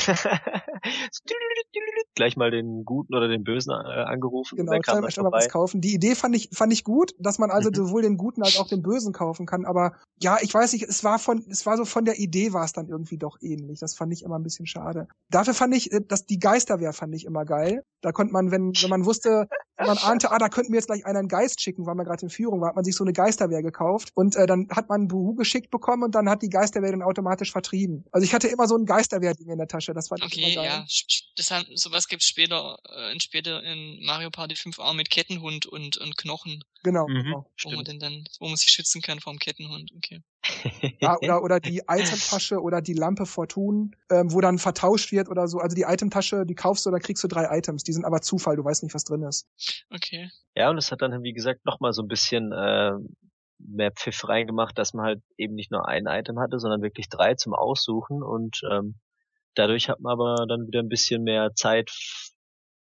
gleich 2.14 2.36
mal 2.36 2.50
den 2.50 2.84
Guten 2.84 3.14
oder 3.14 3.28
den 3.28 3.44
Bösen 3.44 3.72
äh, 3.72 3.74
angerufen. 3.74 4.56
Genau, 4.56 4.78
kann 4.80 5.00
man 5.00 5.10
mal 5.16 5.32
was 5.32 5.48
kaufen. 5.48 5.80
Die 5.80 5.94
Idee 5.94 6.14
fand 6.14 6.36
ich, 6.36 6.50
fand 6.52 6.72
ich 6.72 6.84
gut, 6.84 7.14
dass 7.18 7.38
man 7.38 7.50
also 7.50 7.70
mhm. 7.70 7.74
sowohl 7.74 8.02
den 8.02 8.16
Guten 8.16 8.42
als 8.42 8.58
auch 8.58 8.68
den 8.68 8.82
Bösen 8.82 9.12
kaufen 9.12 9.46
kann. 9.46 9.64
Aber 9.64 9.94
ja, 10.20 10.38
ich 10.40 10.52
weiß 10.52 10.72
nicht, 10.72 10.84
es 10.84 11.04
war 11.04 11.18
von, 11.18 11.44
es 11.50 11.66
war 11.66 11.76
so 11.76 11.83
von 11.84 12.04
der 12.04 12.18
Idee 12.18 12.52
war 12.52 12.64
es 12.64 12.72
dann 12.72 12.88
irgendwie 12.88 13.18
doch 13.18 13.38
ähnlich. 13.40 13.80
Das 13.80 13.94
fand 13.94 14.12
ich 14.12 14.22
immer 14.22 14.38
ein 14.38 14.42
bisschen 14.42 14.66
schade. 14.66 15.08
Dafür 15.30 15.54
fand 15.54 15.74
ich, 15.74 15.92
äh, 15.92 16.00
dass 16.06 16.26
die 16.26 16.38
Geisterwehr 16.38 16.92
fand 16.92 17.14
ich 17.14 17.24
immer 17.24 17.44
geil. 17.44 17.84
Da 18.00 18.12
konnte 18.12 18.32
man, 18.32 18.50
wenn, 18.50 18.72
wenn 18.80 18.90
man 18.90 19.04
wusste, 19.04 19.48
wenn 19.76 19.86
man 19.86 19.98
ahnte, 19.98 20.30
ah, 20.30 20.38
da 20.38 20.48
könnten 20.48 20.72
wir 20.72 20.78
jetzt 20.78 20.86
gleich 20.86 21.04
einen 21.04 21.28
Geist 21.28 21.60
schicken, 21.60 21.86
weil 21.86 21.94
man 21.94 22.06
gerade 22.06 22.22
in 22.22 22.30
Führung 22.30 22.60
war, 22.60 22.68
hat 22.68 22.76
man 22.76 22.84
sich 22.84 22.94
so 22.94 23.04
eine 23.04 23.12
Geisterwehr 23.12 23.62
gekauft 23.62 24.10
und 24.14 24.36
äh, 24.36 24.46
dann 24.46 24.68
hat 24.70 24.88
man 24.88 25.08
Buhu 25.08 25.34
geschickt 25.34 25.70
bekommen 25.70 26.04
und 26.04 26.14
dann 26.14 26.28
hat 26.28 26.42
die 26.42 26.50
Geisterwehr 26.50 26.90
dann 26.90 27.02
automatisch 27.02 27.50
vertrieben. 27.50 28.04
Also 28.12 28.24
ich 28.24 28.34
hatte 28.34 28.48
immer 28.48 28.68
so 28.68 28.76
ein 28.76 28.84
Geisterwehr-Ding 28.84 29.48
in 29.48 29.58
der 29.58 29.66
Tasche. 29.66 29.94
Das 29.94 30.08
fand 30.08 30.22
okay, 30.22 30.40
ich 30.40 30.54
immer 30.54 30.64
geil. 30.64 30.84
ja, 30.86 30.86
deshalb, 31.38 31.66
sowas 31.74 32.08
gibt's 32.08 32.26
später, 32.26 32.76
äh, 32.88 33.12
in 33.12 33.20
später 33.20 33.62
in 33.62 34.04
Mario 34.04 34.30
Party 34.30 34.54
5 34.54 34.78
auch 34.78 34.94
mit 34.94 35.10
Kettenhund 35.10 35.66
und, 35.66 35.96
und 35.96 36.16
Knochen. 36.16 36.62
Genau, 36.82 37.08
mhm, 37.08 37.22
genau. 37.22 37.50
Wo 37.62 37.70
man 37.72 37.84
denn 37.84 37.98
dann, 37.98 38.24
wo 38.40 38.46
man 38.46 38.56
sich 38.56 38.72
schützen 38.72 39.02
kann 39.02 39.20
vom 39.20 39.38
Kettenhund, 39.38 39.90
okay. 39.96 40.22
Ja, 41.00 41.16
oder, 41.22 41.42
oder 41.42 41.60
die 41.60 41.82
Itemtasche 41.88 42.60
oder 42.60 42.80
die 42.82 42.94
Lampe 42.94 43.26
Fortun, 43.26 43.96
ähm, 44.10 44.32
wo 44.32 44.40
dann 44.40 44.58
vertauscht 44.58 45.12
wird 45.12 45.28
oder 45.28 45.48
so. 45.48 45.58
Also 45.58 45.74
die 45.74 45.82
Itemtasche, 45.82 46.44
die 46.46 46.54
kaufst 46.54 46.86
du, 46.86 46.90
da 46.90 46.98
kriegst 46.98 47.22
du 47.24 47.28
drei 47.28 47.56
Items. 47.56 47.82
Die 47.84 47.92
sind 47.92 48.04
aber 48.04 48.20
Zufall, 48.20 48.56
du 48.56 48.64
weißt 48.64 48.82
nicht, 48.82 48.94
was 48.94 49.04
drin 49.04 49.22
ist. 49.22 49.46
Okay. 49.90 50.30
Ja, 50.54 50.70
und 50.70 50.78
es 50.78 50.90
hat 50.92 51.02
dann, 51.02 51.22
wie 51.22 51.32
gesagt, 51.32 51.64
nochmal 51.64 51.92
so 51.92 52.02
ein 52.02 52.08
bisschen 52.08 52.52
äh, 52.52 52.92
mehr 53.58 53.92
Pfiff 53.92 54.28
reingemacht, 54.28 54.78
dass 54.78 54.94
man 54.94 55.06
halt 55.06 55.22
eben 55.36 55.54
nicht 55.54 55.70
nur 55.70 55.88
ein 55.88 56.06
Item 56.06 56.38
hatte, 56.38 56.58
sondern 56.58 56.82
wirklich 56.82 57.08
drei 57.08 57.34
zum 57.34 57.54
Aussuchen 57.54 58.22
und 58.22 58.60
ähm, 58.70 58.96
dadurch 59.54 59.88
hat 59.88 60.00
man 60.00 60.12
aber 60.12 60.46
dann 60.48 60.66
wieder 60.66 60.80
ein 60.80 60.88
bisschen 60.88 61.22
mehr 61.22 61.54
Zeit 61.54 61.90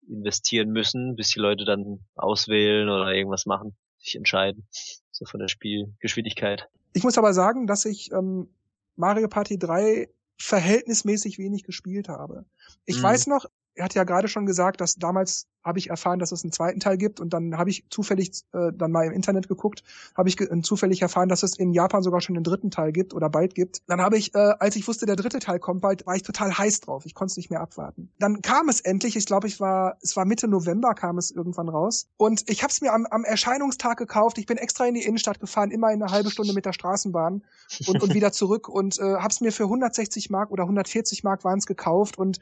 investieren 0.09 0.71
müssen, 0.71 1.17
bis 1.17 1.31
die 1.31 1.41
Leute 1.41 1.65
dann 1.65 2.05
auswählen 2.15 2.89
oder 2.89 3.13
irgendwas 3.13 3.47
machen, 3.47 3.77
sich 3.99 4.17
entscheiden. 4.17 4.67
So 5.11 5.25
von 5.25 5.41
der 5.41 5.49
Spielgeschwindigkeit. 5.49 6.69
Ich 6.95 7.03
muss 7.03 7.19
aber 7.19 7.35
sagen, 7.35 7.67
dass 7.67 7.85
ich 7.85 8.11
ähm, 8.13 8.49
Mario 8.97 9.29
Party 9.29 9.59
3 9.59 10.09
verhältnismäßig 10.39 11.39
wenig 11.39 11.65
gespielt 11.65 12.09
habe. 12.09 12.47
Ich 12.87 12.99
mhm. 12.99 13.03
weiß 13.03 13.27
noch, 13.27 13.47
er 13.75 13.85
hat 13.85 13.95
ja 13.95 14.05
gerade 14.05 14.29
schon 14.29 14.47
gesagt, 14.47 14.81
dass 14.81 14.95
damals 14.97 15.47
habe 15.65 15.79
ich 15.79 15.91
erfahren, 15.91 16.19
dass 16.19 16.31
es 16.31 16.45
einen 16.45 16.53
zweiten 16.53 16.79
Teil 16.79 16.99
gibt 16.99 17.21
und 17.21 17.33
dann 17.33 17.57
habe 17.57 17.71
ich 17.71 17.85
zufällig 17.89 18.43
äh, 18.53 18.71
dann 18.75 18.93
mal 18.93 19.07
im 19.07 19.13
Internet 19.13 19.49
geguckt, 19.49 19.83
habe 20.15 20.29
ich 20.29 20.37
ge 20.37 20.47
äh, 20.47 20.61
zufällig 20.61 21.01
erfahren, 21.01 21.29
dass 21.29 21.43
es 21.43 21.59
in 21.59 21.73
Japan 21.73 22.03
sogar 22.03 22.21
schon 22.21 22.37
einen 22.37 22.45
dritten 22.45 22.71
Teil 22.71 22.93
gibt 22.93 23.15
oder 23.15 23.31
bald 23.31 23.55
gibt. 23.55 23.83
Dann 23.87 24.01
habe 24.01 24.19
ich, 24.19 24.35
äh, 24.35 24.55
als 24.59 24.77
ich 24.77 24.87
wusste, 24.87 25.07
der 25.07 25.17
dritte 25.17 25.39
Teil 25.39 25.59
kommt 25.59 25.81
bald, 25.81 26.07
war 26.07 26.17
ich 26.17 26.23
total 26.23 26.57
heiß 26.57 26.81
drauf. 26.81 27.07
Ich 27.07 27.15
konnte 27.15 27.33
es 27.33 27.37
nicht 27.37 27.51
mehr 27.51 27.61
abwarten. 27.61 28.11
Dann 28.19 28.43
kam 28.43 28.69
es 28.69 28.81
endlich. 28.81 29.17
Ich 29.17 29.27
glaube, 29.27 29.47
ich 29.47 29.59
war, 29.59 29.97
es 30.03 30.17
war 30.17 30.27
Mitte 30.27 30.49
November 30.49 30.95
kam 30.95 31.19
es 31.19 31.31
irgendwann 31.31 31.69
raus 31.69 32.09
und 32.17 32.49
ich 32.49 32.63
habe 32.63 32.71
es 32.71 32.81
mir 32.81 32.93
am, 32.93 33.07
am 33.07 33.25
Erscheinungstag 33.25 33.97
gekauft. 33.97 34.39
Ich 34.39 34.47
bin 34.47 34.59
extra 34.59 34.85
in 34.87 34.95
die 34.95 35.03
Innenstadt 35.03 35.41
gefahren, 35.41 35.71
immer 35.71 35.91
in 35.93 36.03
eine 36.03 36.13
halbe 36.13 36.31
Stunde 36.31 36.53
mit 36.53 36.67
der 36.67 36.75
Straßenbahn 36.75 37.43
und, 37.87 38.03
und 38.03 38.15
wieder 38.15 38.33
zurück 38.33 38.69
und 38.69 38.99
äh, 38.99 39.03
habe 39.17 39.29
es 39.29 39.41
mir 39.41 39.53
für 39.53 39.65
160 39.65 40.29
Mark 40.29 40.51
oder 40.51 40.65
140 40.65 41.25
Mark 41.25 41.45
waren 41.45 41.59
es 41.59 41.67
gekauft 41.67 42.19
und 42.19 42.39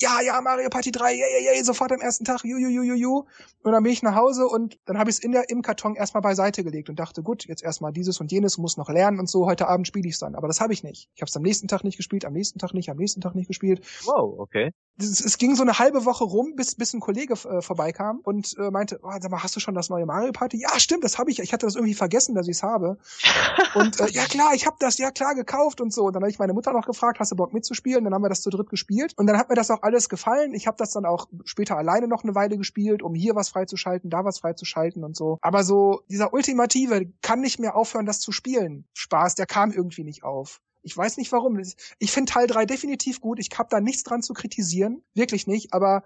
ja, 0.00 0.20
ja, 0.20 0.40
Mario 0.40 0.68
Party 0.68 0.92
3, 0.92 1.14
ja, 1.14 1.26
ja, 1.26 1.52
ja, 1.52 1.64
sofort 1.64 1.90
am 1.92 2.00
ersten 2.00 2.24
Tag, 2.24 2.44
ju, 2.44 2.56
ju, 2.56 2.68
ju, 2.68 2.82
ju, 2.82 2.94
ju. 2.94 3.24
Und 3.62 3.72
dann 3.72 3.82
bin 3.82 3.92
ich 3.92 4.02
nach 4.02 4.14
Hause 4.14 4.46
und 4.46 4.78
dann 4.84 4.98
habe 4.98 5.10
ich 5.10 5.16
es 5.16 5.22
in 5.22 5.32
der, 5.32 5.50
im 5.50 5.62
Karton 5.62 5.96
erstmal 5.96 6.22
beiseite 6.22 6.62
gelegt 6.62 6.88
und 6.88 6.98
dachte, 6.98 7.22
gut, 7.22 7.46
jetzt 7.46 7.62
erstmal 7.62 7.92
dieses 7.92 8.20
und 8.20 8.30
jenes, 8.30 8.58
muss 8.58 8.76
noch 8.76 8.88
lernen 8.88 9.18
und 9.18 9.28
so, 9.28 9.46
heute 9.46 9.66
Abend 9.68 9.86
spiele 9.86 10.08
ich 10.08 10.14
es 10.14 10.20
dann. 10.20 10.36
Aber 10.36 10.46
das 10.46 10.60
habe 10.60 10.72
ich 10.72 10.84
nicht. 10.84 11.08
Ich 11.14 11.20
habe 11.20 11.28
es 11.28 11.36
am 11.36 11.42
nächsten 11.42 11.66
Tag 11.66 11.82
nicht 11.82 11.96
gespielt, 11.96 12.24
am 12.24 12.32
nächsten 12.32 12.58
Tag 12.58 12.74
nicht, 12.74 12.90
am 12.90 12.96
nächsten 12.96 13.20
Tag 13.20 13.34
nicht 13.34 13.48
gespielt. 13.48 13.84
Wow, 14.04 14.38
okay. 14.38 14.72
Es, 15.00 15.20
es 15.20 15.38
ging 15.38 15.54
so 15.54 15.62
eine 15.62 15.78
halbe 15.78 16.04
Woche 16.04 16.24
rum, 16.24 16.54
bis, 16.56 16.76
bis 16.76 16.92
ein 16.92 17.00
Kollege 17.00 17.34
äh, 17.34 17.60
vorbeikam 17.60 18.20
und 18.22 18.56
äh, 18.58 18.70
meinte, 18.70 19.00
oh, 19.02 19.10
sag 19.20 19.30
mal, 19.30 19.42
hast 19.42 19.54
du 19.56 19.60
schon 19.60 19.74
das 19.74 19.90
neue 19.90 20.06
Mario 20.06 20.32
Party? 20.32 20.60
Ja, 20.60 20.78
stimmt, 20.78 21.04
das 21.04 21.18
habe 21.18 21.30
ich. 21.30 21.40
Ich 21.40 21.52
hatte 21.52 21.66
das 21.66 21.74
irgendwie 21.74 21.94
vergessen, 21.94 22.34
dass 22.34 22.46
ich 22.46 22.56
es 22.56 22.62
habe. 22.62 22.98
und 23.74 24.00
äh, 24.00 24.08
ja 24.10 24.24
klar, 24.24 24.54
ich 24.54 24.66
habe 24.66 24.76
das 24.78 24.98
ja 24.98 25.10
klar 25.10 25.34
gekauft 25.34 25.80
und 25.80 25.92
so. 25.92 26.04
Und 26.04 26.14
dann 26.14 26.22
habe 26.22 26.30
ich 26.30 26.38
meine 26.38 26.52
Mutter 26.52 26.72
noch 26.72 26.86
gefragt, 26.86 27.20
hast 27.20 27.32
du 27.32 27.36
Bock 27.36 27.52
mitzuspielen? 27.52 28.04
Dann 28.04 28.14
haben 28.14 28.22
wir 28.22 28.28
das 28.28 28.42
zu 28.42 28.50
dritt 28.50 28.70
gespielt 28.70 29.12
und 29.16 29.26
dann 29.26 29.36
hat 29.36 29.48
mir 29.48 29.54
das 29.54 29.70
auch 29.70 29.82
alles 29.88 30.10
gefallen. 30.10 30.52
Ich 30.52 30.66
habe 30.66 30.76
das 30.76 30.92
dann 30.92 31.06
auch 31.06 31.26
später 31.44 31.78
alleine 31.78 32.08
noch 32.08 32.22
eine 32.22 32.34
Weile 32.34 32.58
gespielt, 32.58 33.02
um 33.02 33.14
hier 33.14 33.34
was 33.34 33.48
freizuschalten, 33.48 34.10
da 34.10 34.24
was 34.24 34.38
freizuschalten 34.38 35.02
und 35.02 35.16
so. 35.16 35.38
Aber 35.40 35.64
so 35.64 36.02
dieser 36.10 36.34
ultimative 36.34 37.10
kann 37.22 37.40
nicht 37.40 37.58
mehr 37.58 37.74
aufhören, 37.74 38.04
das 38.04 38.20
zu 38.20 38.30
spielen. 38.30 38.84
Spaß, 38.92 39.34
der 39.34 39.46
kam 39.46 39.72
irgendwie 39.72 40.04
nicht 40.04 40.24
auf. 40.24 40.60
Ich 40.82 40.94
weiß 40.96 41.16
nicht 41.16 41.32
warum. 41.32 41.58
Ich 41.98 42.12
finde 42.12 42.32
Teil 42.32 42.46
3 42.46 42.66
definitiv 42.66 43.20
gut. 43.20 43.38
Ich 43.38 43.48
habe 43.58 43.68
da 43.70 43.80
nichts 43.80 44.02
dran 44.04 44.22
zu 44.22 44.34
kritisieren. 44.34 45.02
Wirklich 45.14 45.46
nicht. 45.46 45.72
Aber 45.72 46.04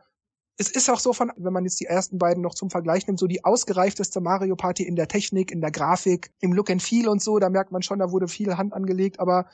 es 0.58 0.70
ist 0.70 0.88
auch 0.88 1.00
so 1.00 1.12
von, 1.12 1.32
wenn 1.36 1.52
man 1.52 1.64
jetzt 1.64 1.80
die 1.80 1.86
ersten 1.86 2.18
beiden 2.18 2.42
noch 2.42 2.54
zum 2.54 2.70
Vergleich 2.70 3.06
nimmt, 3.06 3.18
so 3.18 3.26
die 3.26 3.44
ausgereifteste 3.44 4.20
Mario 4.20 4.54
Party 4.54 4.84
in 4.84 4.94
der 4.94 5.08
Technik, 5.08 5.50
in 5.50 5.60
der 5.60 5.72
Grafik, 5.72 6.30
im 6.40 6.52
Look 6.52 6.70
and 6.70 6.82
Feel 6.82 7.08
und 7.08 7.20
so. 7.20 7.38
Da 7.38 7.50
merkt 7.50 7.72
man 7.72 7.82
schon, 7.82 7.98
da 7.98 8.12
wurde 8.12 8.28
viel 8.28 8.56
Hand 8.56 8.72
angelegt. 8.72 9.18
Aber 9.18 9.46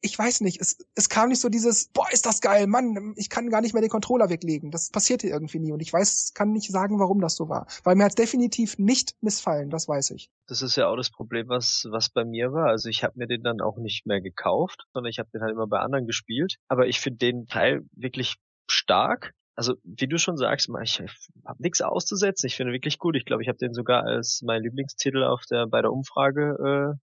ich 0.00 0.18
weiß 0.18 0.42
nicht, 0.42 0.60
es, 0.60 0.78
es 0.94 1.08
kam 1.08 1.30
nicht 1.30 1.40
so 1.40 1.48
dieses, 1.48 1.88
boah, 1.88 2.06
ist 2.12 2.26
das 2.26 2.40
geil, 2.40 2.66
Mann, 2.66 3.14
ich 3.16 3.30
kann 3.30 3.50
gar 3.50 3.60
nicht 3.60 3.72
mehr 3.72 3.80
den 3.80 3.90
Controller 3.90 4.28
weglegen. 4.28 4.70
Das 4.70 4.90
passierte 4.90 5.26
irgendwie 5.26 5.58
nie 5.58 5.72
und 5.72 5.80
ich 5.80 5.92
weiß, 5.92 6.32
kann 6.34 6.52
nicht 6.52 6.70
sagen, 6.70 6.98
warum 6.98 7.20
das 7.20 7.36
so 7.36 7.48
war. 7.48 7.66
Weil 7.84 7.96
mir 7.96 8.04
hat 8.04 8.18
definitiv 8.18 8.78
nicht 8.78 9.14
missfallen, 9.20 9.70
das 9.70 9.88
weiß 9.88 10.10
ich. 10.10 10.30
Das 10.46 10.62
ist 10.62 10.76
ja 10.76 10.88
auch 10.88 10.96
das 10.96 11.10
Problem, 11.10 11.48
was, 11.48 11.86
was 11.90 12.10
bei 12.10 12.24
mir 12.24 12.52
war. 12.52 12.68
Also 12.68 12.88
ich 12.88 13.02
habe 13.02 13.14
mir 13.16 13.26
den 13.26 13.42
dann 13.42 13.60
auch 13.60 13.78
nicht 13.78 14.06
mehr 14.06 14.20
gekauft, 14.20 14.84
sondern 14.92 15.10
ich 15.10 15.18
habe 15.18 15.30
den 15.32 15.42
halt 15.42 15.52
immer 15.52 15.66
bei 15.66 15.80
anderen 15.80 16.06
gespielt. 16.06 16.56
Aber 16.68 16.86
ich 16.86 17.00
finde 17.00 17.18
den 17.18 17.46
Teil 17.46 17.82
wirklich 17.92 18.36
stark. 18.68 19.32
Also 19.56 19.74
wie 19.82 20.06
du 20.06 20.18
schon 20.18 20.36
sagst, 20.36 20.68
ich 20.82 21.00
habe 21.00 21.62
nichts 21.62 21.80
auszusetzen. 21.80 22.46
Ich 22.46 22.56
finde 22.56 22.72
wirklich 22.72 22.98
gut. 22.98 23.16
Ich 23.16 23.24
glaube, 23.24 23.42
ich 23.42 23.48
habe 23.48 23.58
den 23.58 23.72
sogar 23.72 24.04
als 24.04 24.42
mein 24.44 24.62
Lieblingstitel 24.62 25.24
auf 25.24 25.44
der 25.50 25.66
bei 25.66 25.80
der 25.80 25.92
Umfrage 25.92 26.98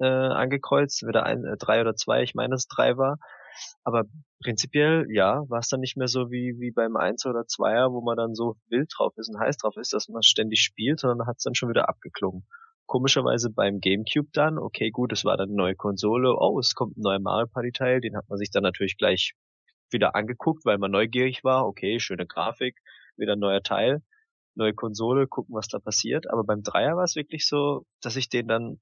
äh, 0.00 0.06
angekreuzt, 0.06 1.06
wieder 1.06 1.24
ein, 1.24 1.44
äh, 1.44 1.56
drei 1.56 1.80
oder 1.80 1.94
zwei, 1.94 2.22
ich 2.22 2.34
meine, 2.34 2.54
es 2.54 2.68
drei 2.68 2.96
war. 2.96 3.18
Aber 3.84 4.04
prinzipiell, 4.42 5.06
ja, 5.10 5.44
war 5.48 5.60
es 5.60 5.68
dann 5.68 5.80
nicht 5.80 5.96
mehr 5.96 6.08
so 6.08 6.30
wie, 6.30 6.56
wie 6.58 6.70
beim 6.72 6.96
Eins 6.96 7.24
oder 7.26 7.46
Zweier, 7.46 7.92
wo 7.92 8.02
man 8.02 8.16
dann 8.16 8.34
so 8.34 8.56
wild 8.68 8.92
drauf 8.96 9.14
ist 9.16 9.28
und 9.28 9.40
heiß 9.40 9.56
drauf 9.56 9.76
ist, 9.76 9.92
dass 9.92 10.08
man 10.08 10.22
ständig 10.22 10.60
spielt, 10.60 11.00
sondern 11.00 11.26
hat 11.26 11.36
es 11.38 11.44
dann 11.44 11.54
schon 11.54 11.70
wieder 11.70 11.88
abgeklungen. 11.88 12.46
Komischerweise 12.86 13.50
beim 13.50 13.80
Gamecube 13.80 14.28
dann, 14.32 14.58
okay, 14.58 14.90
gut, 14.90 15.12
es 15.12 15.24
war 15.24 15.36
dann 15.36 15.48
eine 15.48 15.56
neue 15.56 15.74
Konsole, 15.74 16.36
oh, 16.38 16.58
es 16.58 16.74
kommt 16.74 16.96
ein 16.96 17.02
neuer 17.02 17.18
Mario 17.18 17.46
Party 17.48 17.72
Teil, 17.72 18.00
den 18.00 18.16
hat 18.16 18.28
man 18.28 18.38
sich 18.38 18.50
dann 18.50 18.62
natürlich 18.62 18.96
gleich 18.96 19.34
wieder 19.90 20.14
angeguckt, 20.14 20.64
weil 20.64 20.78
man 20.78 20.90
neugierig 20.90 21.42
war, 21.42 21.66
okay, 21.66 21.98
schöne 21.98 22.26
Grafik, 22.26 22.78
wieder 23.16 23.32
ein 23.32 23.38
neuer 23.38 23.62
Teil 23.62 24.02
neue 24.56 24.74
Konsole, 24.74 25.26
gucken, 25.26 25.54
was 25.54 25.68
da 25.68 25.78
passiert. 25.78 26.28
Aber 26.30 26.44
beim 26.44 26.62
Dreier 26.62 26.96
war 26.96 27.04
es 27.04 27.16
wirklich 27.16 27.46
so, 27.46 27.84
dass 28.02 28.16
ich 28.16 28.28
den 28.28 28.48
dann, 28.48 28.80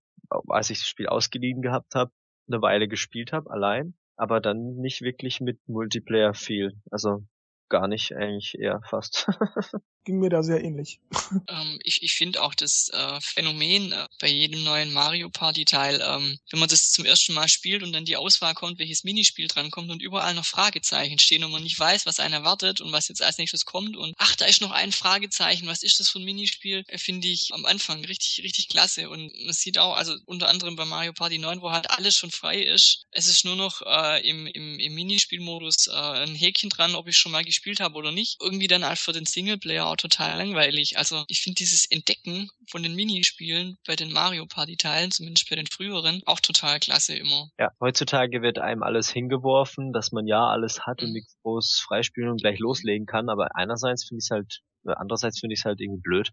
als 0.48 0.70
ich 0.70 0.78
das 0.78 0.88
Spiel 0.88 1.06
ausgeliehen 1.06 1.62
gehabt 1.62 1.94
habe, 1.94 2.12
eine 2.48 2.62
Weile 2.62 2.88
gespielt 2.88 3.32
habe, 3.32 3.50
allein, 3.50 3.94
aber 4.16 4.40
dann 4.40 4.76
nicht 4.76 5.02
wirklich 5.02 5.40
mit 5.40 5.58
Multiplayer 5.66 6.34
viel. 6.34 6.72
Also 6.90 7.24
gar 7.68 7.88
nicht, 7.88 8.14
eigentlich 8.14 8.56
eher 8.58 8.80
fast. 8.88 9.28
Ging 10.04 10.18
mir 10.18 10.28
da 10.28 10.42
sehr 10.42 10.62
ähnlich. 10.62 11.00
Ähm, 11.48 11.78
ich 11.82 12.02
ich 12.02 12.14
finde 12.14 12.42
auch 12.42 12.54
das 12.54 12.90
äh, 12.90 13.20
Phänomen 13.20 13.92
äh, 13.92 14.06
bei 14.20 14.28
jedem 14.28 14.62
neuen 14.62 14.92
Mario 14.92 15.30
Party 15.30 15.64
Teil, 15.64 16.02
ähm, 16.06 16.38
wenn 16.50 16.60
man 16.60 16.68
das 16.68 16.90
zum 16.90 17.04
ersten 17.04 17.34
Mal 17.34 17.48
spielt 17.48 17.82
und 17.82 17.92
dann 17.92 18.04
die 18.04 18.16
Auswahl 18.16 18.54
kommt, 18.54 18.78
welches 18.78 19.04
Minispiel 19.04 19.48
drankommt 19.48 19.90
und 19.90 20.00
überall 20.00 20.34
noch 20.34 20.44
Fragezeichen 20.44 21.18
stehen 21.18 21.44
und 21.44 21.50
man 21.50 21.62
nicht 21.62 21.78
weiß, 21.78 22.06
was 22.06 22.20
einen 22.20 22.34
erwartet 22.34 22.80
und 22.80 22.92
was 22.92 23.08
jetzt 23.08 23.22
als 23.22 23.38
nächstes 23.38 23.64
kommt 23.64 23.96
und 23.96 24.14
ach, 24.18 24.36
da 24.36 24.46
ist 24.46 24.60
noch 24.60 24.70
ein 24.70 24.92
Fragezeichen, 24.92 25.66
was 25.66 25.82
ist 25.82 25.98
das 26.00 26.08
für 26.08 26.18
ein 26.18 26.24
Minispiel, 26.24 26.84
äh, 26.88 26.98
finde 26.98 27.28
ich 27.28 27.52
am 27.52 27.64
Anfang 27.64 28.04
richtig, 28.04 28.44
richtig 28.44 28.68
klasse 28.68 29.10
und 29.10 29.32
man 29.44 29.54
sieht 29.54 29.78
auch, 29.78 29.96
also 29.96 30.14
unter 30.24 30.48
anderem 30.48 30.76
bei 30.76 30.84
Mario 30.84 31.12
Party 31.12 31.38
9, 31.38 31.60
wo 31.60 31.72
halt 31.72 31.90
alles 31.90 32.16
schon 32.16 32.30
frei 32.30 32.62
ist, 32.62 33.04
es 33.10 33.28
ist 33.28 33.44
nur 33.44 33.56
noch 33.56 33.82
äh, 33.82 34.26
im, 34.28 34.46
im, 34.46 34.78
im 34.78 34.94
Minispielmodus 34.94 35.88
äh, 35.88 35.92
ein 35.92 36.34
Häkchen 36.34 36.70
dran, 36.70 36.94
ob 36.94 37.08
ich 37.08 37.16
schon 37.16 37.32
mal 37.32 37.44
gespielt 37.44 37.80
habe 37.80 37.96
oder 37.96 38.12
nicht. 38.12 38.36
Irgendwie 38.40 38.68
dann 38.68 38.84
halt 38.84 38.98
für 38.98 39.12
den 39.12 39.26
Singleplayer 39.26 39.86
auch 39.94 39.96
total 39.96 40.36
langweilig. 40.38 40.98
Also 40.98 41.24
ich 41.28 41.40
finde 41.40 41.56
dieses 41.56 41.86
Entdecken 41.90 42.50
von 42.68 42.82
den 42.82 42.94
Minispielen 42.94 43.78
bei 43.86 43.96
den 43.96 44.12
Mario 44.12 44.46
Party 44.46 44.76
Teilen, 44.76 45.10
zumindest 45.10 45.48
bei 45.48 45.56
den 45.56 45.66
früheren, 45.66 46.22
auch 46.26 46.40
total 46.40 46.80
klasse 46.80 47.16
immer. 47.16 47.48
Ja, 47.58 47.70
heutzutage 47.80 48.42
wird 48.42 48.58
einem 48.58 48.82
alles 48.82 49.10
hingeworfen, 49.10 49.92
dass 49.92 50.12
man 50.12 50.26
ja 50.26 50.46
alles 50.46 50.86
hat 50.86 51.00
mhm. 51.00 51.08
und 51.08 51.12
nichts 51.12 51.36
groß 51.42 51.84
freispielen 51.86 52.30
und 52.30 52.40
gleich 52.40 52.58
loslegen 52.58 53.06
kann. 53.06 53.28
Aber 53.28 53.54
einerseits 53.54 54.04
finde 54.04 54.18
ich 54.18 54.26
es 54.26 54.30
halt, 54.30 54.60
andererseits 54.84 55.40
finde 55.40 55.54
ich 55.54 55.60
es 55.60 55.64
halt 55.64 55.80
irgendwie 55.80 56.02
blöd. 56.02 56.30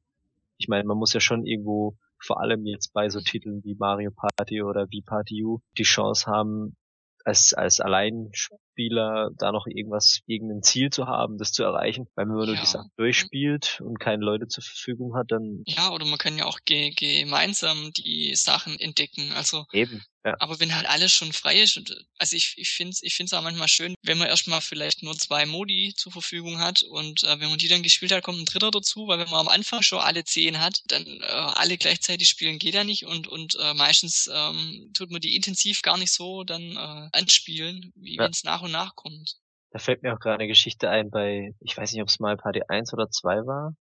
Ich 0.58 0.68
meine, 0.68 0.84
man 0.86 0.98
muss 0.98 1.14
ja 1.14 1.20
schon 1.20 1.46
irgendwo 1.46 1.98
vor 2.20 2.40
allem 2.40 2.66
jetzt 2.66 2.94
bei 2.94 3.10
so 3.10 3.20
Titeln 3.20 3.64
wie 3.64 3.76
Mario 3.76 4.12
Party 4.12 4.62
oder 4.62 4.88
wie 4.90 5.02
Party 5.02 5.44
U 5.44 5.60
die 5.78 5.84
Chance 5.84 6.30
haben, 6.30 6.76
als, 7.26 7.53
als 7.53 7.80
Alleinspieler 7.80 9.30
da 9.38 9.52
noch 9.52 9.68
irgendwas, 9.68 10.22
irgendein 10.26 10.64
Ziel 10.64 10.89
zu 10.89 11.07
haben, 11.07 11.38
das 11.38 11.52
zu 11.52 11.64
erreichen. 11.64 12.07
Weil 12.15 12.27
wenn 12.27 12.35
man 12.35 12.48
ja. 12.48 12.53
nur 12.53 12.61
die 12.61 12.68
Sachen 12.68 12.91
durchspielt 12.98 13.81
und 13.84 13.99
keine 13.99 14.23
Leute 14.23 14.48
zur 14.48 14.64
Verfügung 14.64 15.15
hat, 15.15 15.31
dann. 15.31 15.64
Ja, 15.65 15.91
oder 15.91 16.06
man 16.06 16.18
kann 16.18 16.38
ja 16.38 16.45
auch 16.45 16.60
ge 16.65 16.91
gemeinsam 16.91 17.91
die 17.93 18.35
Sachen 18.35 18.80
entdecken. 18.80 19.31
Also 19.34 19.65
eben. 19.72 20.03
Ja. 20.23 20.35
Aber 20.39 20.60
wenn 20.60 20.76
halt 20.76 20.88
alles 20.88 21.11
schon 21.11 21.34
frei 21.34 21.61
ist, 21.61 21.77
und, 21.77 22.06
also 22.19 22.35
ich, 22.35 22.53
ich 22.57 22.69
finde 22.69 22.91
es 22.91 23.02
ich 23.02 23.15
find's 23.15 23.34
auch 23.34 23.41
manchmal 23.41 23.68
schön, 23.68 23.95
wenn 24.03 24.19
man 24.19 24.27
erstmal 24.27 24.61
vielleicht 24.61 25.02
nur 25.02 25.18
zwei 25.18 25.45
Modi 25.48 25.93
zur 25.95 26.11
Verfügung 26.11 26.60
hat 26.60 26.84
und 26.84 27.23
äh, 27.23 27.39
wenn 27.39 27.49
man 27.49 27.57
die 27.57 27.68
dann 27.68 27.81
gespielt 27.81 28.11
hat, 28.11 28.23
kommt 28.23 28.39
ein 28.39 28.45
dritter 28.45 28.69
dazu, 28.69 29.07
weil 29.07 29.18
wenn 29.18 29.30
man 29.30 29.39
am 29.39 29.48
Anfang 29.48 29.81
schon 29.81 29.99
alle 29.99 30.23
zehn 30.23 30.60
hat, 30.60 30.81
dann 30.88 31.06
äh, 31.06 31.26
alle 31.26 31.77
gleichzeitig 31.77 32.30
spielen 32.30 32.60
geht 32.60 32.76
ja 32.76 32.84
nicht 32.84 33.06
und, 33.06 33.27
und 33.27 33.57
äh, 33.60 33.73
meistens 33.73 34.30
ähm, 34.31 34.91
tut 34.93 35.10
man 35.10 35.22
die 35.22 35.35
intensiv 35.35 35.81
gar 35.81 35.98
nicht 35.98 36.14
so 36.14 36.43
dann 36.43 36.77
äh, 36.77 37.10
anspielen, 37.18 37.91
wie 37.95 38.18
ja. 38.18 38.23
wenn 38.23 38.31
es 38.31 38.43
nach 38.43 38.61
und 38.61 38.72
nach 38.72 38.95
kommt. 38.95 39.38
Da 39.72 39.80
fällt 39.80 40.03
mir 40.03 40.14
auch 40.14 40.19
gerade 40.19 40.35
eine 40.35 40.48
Geschichte 40.48 40.89
ein 40.89 41.10
bei, 41.10 41.56
ich 41.61 41.76
weiß 41.77 41.93
nicht, 41.93 42.02
ob 42.02 42.10
es 42.10 42.19
mal 42.19 42.38
Party 42.38 42.61
1 42.68 42.93
oder 42.93 43.10
2 43.10 43.45
war. 43.48 43.76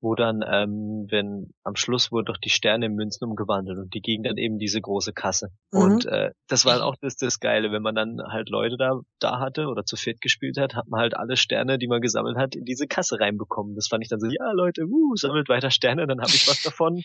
Wo 0.00 0.14
dann, 0.14 0.42
ähm, 0.46 1.06
wenn 1.10 1.52
am 1.62 1.76
Schluss 1.76 2.10
wurden 2.10 2.26
doch 2.26 2.38
die 2.38 2.50
Sterne 2.50 2.86
in 2.86 2.94
Münzen 2.94 3.24
umgewandelt 3.24 3.78
und 3.78 3.94
die 3.94 4.00
gingen 4.00 4.22
dann 4.22 4.36
eben 4.36 4.58
diese 4.58 4.80
große 4.80 5.12
Kasse. 5.12 5.50
Mhm. 5.72 5.80
Und 5.80 6.06
äh, 6.06 6.30
das 6.48 6.64
war 6.64 6.74
halt 6.74 6.82
auch 6.82 6.96
das, 7.00 7.16
das 7.16 7.38
Geile, 7.38 7.70
wenn 7.70 7.82
man 7.82 7.94
dann 7.94 8.18
halt 8.28 8.48
Leute 8.48 8.76
da, 8.76 9.00
da 9.18 9.40
hatte 9.40 9.66
oder 9.66 9.84
zu 9.84 9.96
viert 9.96 10.20
gespielt 10.20 10.56
hat, 10.58 10.74
hat 10.74 10.88
man 10.88 11.00
halt 11.00 11.16
alle 11.16 11.36
Sterne, 11.36 11.78
die 11.78 11.86
man 11.86 12.00
gesammelt 12.00 12.36
hat, 12.36 12.54
in 12.54 12.64
diese 12.64 12.86
Kasse 12.86 13.20
reinbekommen. 13.20 13.74
Das 13.74 13.88
fand 13.88 14.02
ich 14.02 14.08
dann 14.08 14.20
so, 14.20 14.26
ja 14.26 14.52
Leute, 14.52 14.86
uh, 14.86 15.16
sammelt 15.16 15.48
weiter 15.48 15.70
Sterne, 15.70 16.06
dann 16.06 16.20
habe 16.20 16.32
ich 16.32 16.48
was 16.48 16.62
davon 16.62 17.02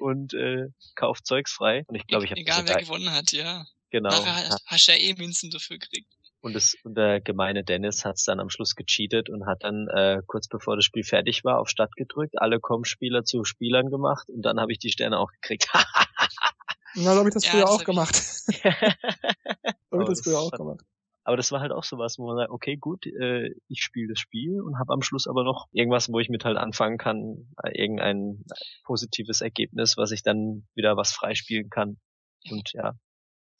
und, 0.00 0.32
und 0.32 0.34
äh, 0.34 0.68
kauft 0.94 1.26
Zeugs 1.26 1.52
frei. 1.52 1.84
Und 1.86 1.94
ich 1.94 2.06
glaube, 2.06 2.24
ich 2.24 2.30
habe 2.30 2.40
Egal 2.40 2.62
wer 2.66 2.76
gewonnen 2.76 3.12
hat, 3.12 3.32
ja. 3.32 3.64
Genau. 3.90 4.10
Nachher 4.10 4.56
hast 4.66 4.88
du 4.88 4.92
ja 4.92 4.98
eh 4.98 5.14
Münzen 5.14 5.50
dafür 5.50 5.78
gekriegt. 5.78 6.12
Und, 6.40 6.54
das, 6.54 6.76
und 6.84 6.96
der 6.96 7.20
gemeine 7.20 7.64
Dennis 7.64 8.04
hat 8.04 8.16
es 8.16 8.24
dann 8.24 8.38
am 8.38 8.48
Schluss 8.48 8.76
gecheatet 8.76 9.28
und 9.28 9.46
hat 9.46 9.64
dann 9.64 9.88
äh, 9.88 10.22
kurz 10.26 10.46
bevor 10.46 10.76
das 10.76 10.84
Spiel 10.84 11.02
fertig 11.02 11.44
war 11.44 11.58
auf 11.58 11.68
Start 11.68 11.96
gedrückt, 11.96 12.34
alle 12.38 12.60
Com-Spieler 12.60 13.24
zu 13.24 13.44
Spielern 13.44 13.90
gemacht 13.90 14.28
und 14.28 14.42
dann 14.42 14.60
habe 14.60 14.70
ich 14.70 14.78
die 14.78 14.90
Sterne 14.90 15.18
auch 15.18 15.32
gekriegt. 15.32 15.68
Na, 16.94 17.16
habe 17.16 17.28
ich 17.28 17.34
das 17.34 17.44
ja, 17.44 17.50
früher 17.50 17.62
das 17.62 17.70
auch 17.70 17.84
gemacht. 17.84 18.14
so 18.16 18.62
habe 19.92 20.02
ich 20.02 20.08
das 20.08 20.20
früher 20.22 20.38
auch 20.38 20.50
gemacht. 20.50 20.80
Aber 21.24 21.36
das 21.36 21.52
war 21.52 21.60
halt 21.60 21.72
auch 21.72 21.84
sowas, 21.84 22.16
wo 22.18 22.26
man 22.26 22.38
sagt, 22.38 22.50
okay, 22.50 22.76
gut, 22.76 23.04
äh, 23.04 23.50
ich 23.68 23.82
spiele 23.82 24.08
das 24.08 24.18
Spiel 24.18 24.62
und 24.62 24.78
habe 24.78 24.94
am 24.94 25.02
Schluss 25.02 25.26
aber 25.26 25.44
noch 25.44 25.66
irgendwas, 25.72 26.10
wo 26.10 26.18
ich 26.20 26.30
mit 26.30 26.46
halt 26.46 26.56
anfangen 26.56 26.96
kann, 26.96 27.52
äh, 27.62 27.78
irgendein 27.78 28.44
positives 28.84 29.42
Ergebnis, 29.42 29.98
was 29.98 30.10
ich 30.10 30.22
dann 30.22 30.66
wieder 30.74 30.96
was 30.96 31.12
freispielen 31.12 31.68
kann. 31.68 31.98
Und 32.50 32.72
ja, 32.72 32.94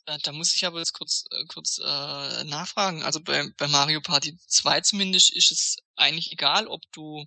da, 0.09 0.17
da 0.17 0.33
muss 0.33 0.55
ich 0.55 0.65
aber 0.65 0.79
jetzt 0.79 0.95
kurz, 0.95 1.27
äh, 1.31 1.45
kurz 1.49 1.79
äh, 1.79 2.45
nachfragen. 2.45 3.03
Also 3.03 3.21
bei, 3.21 3.47
bei 3.59 3.69
Mario 3.69 4.01
Party 4.01 4.39
2 4.47 4.81
zumindest 4.81 5.35
ist 5.35 5.53
es 5.53 5.77
eigentlich 5.97 6.33
egal, 6.33 6.67
ob 6.67 6.81
du 6.93 7.27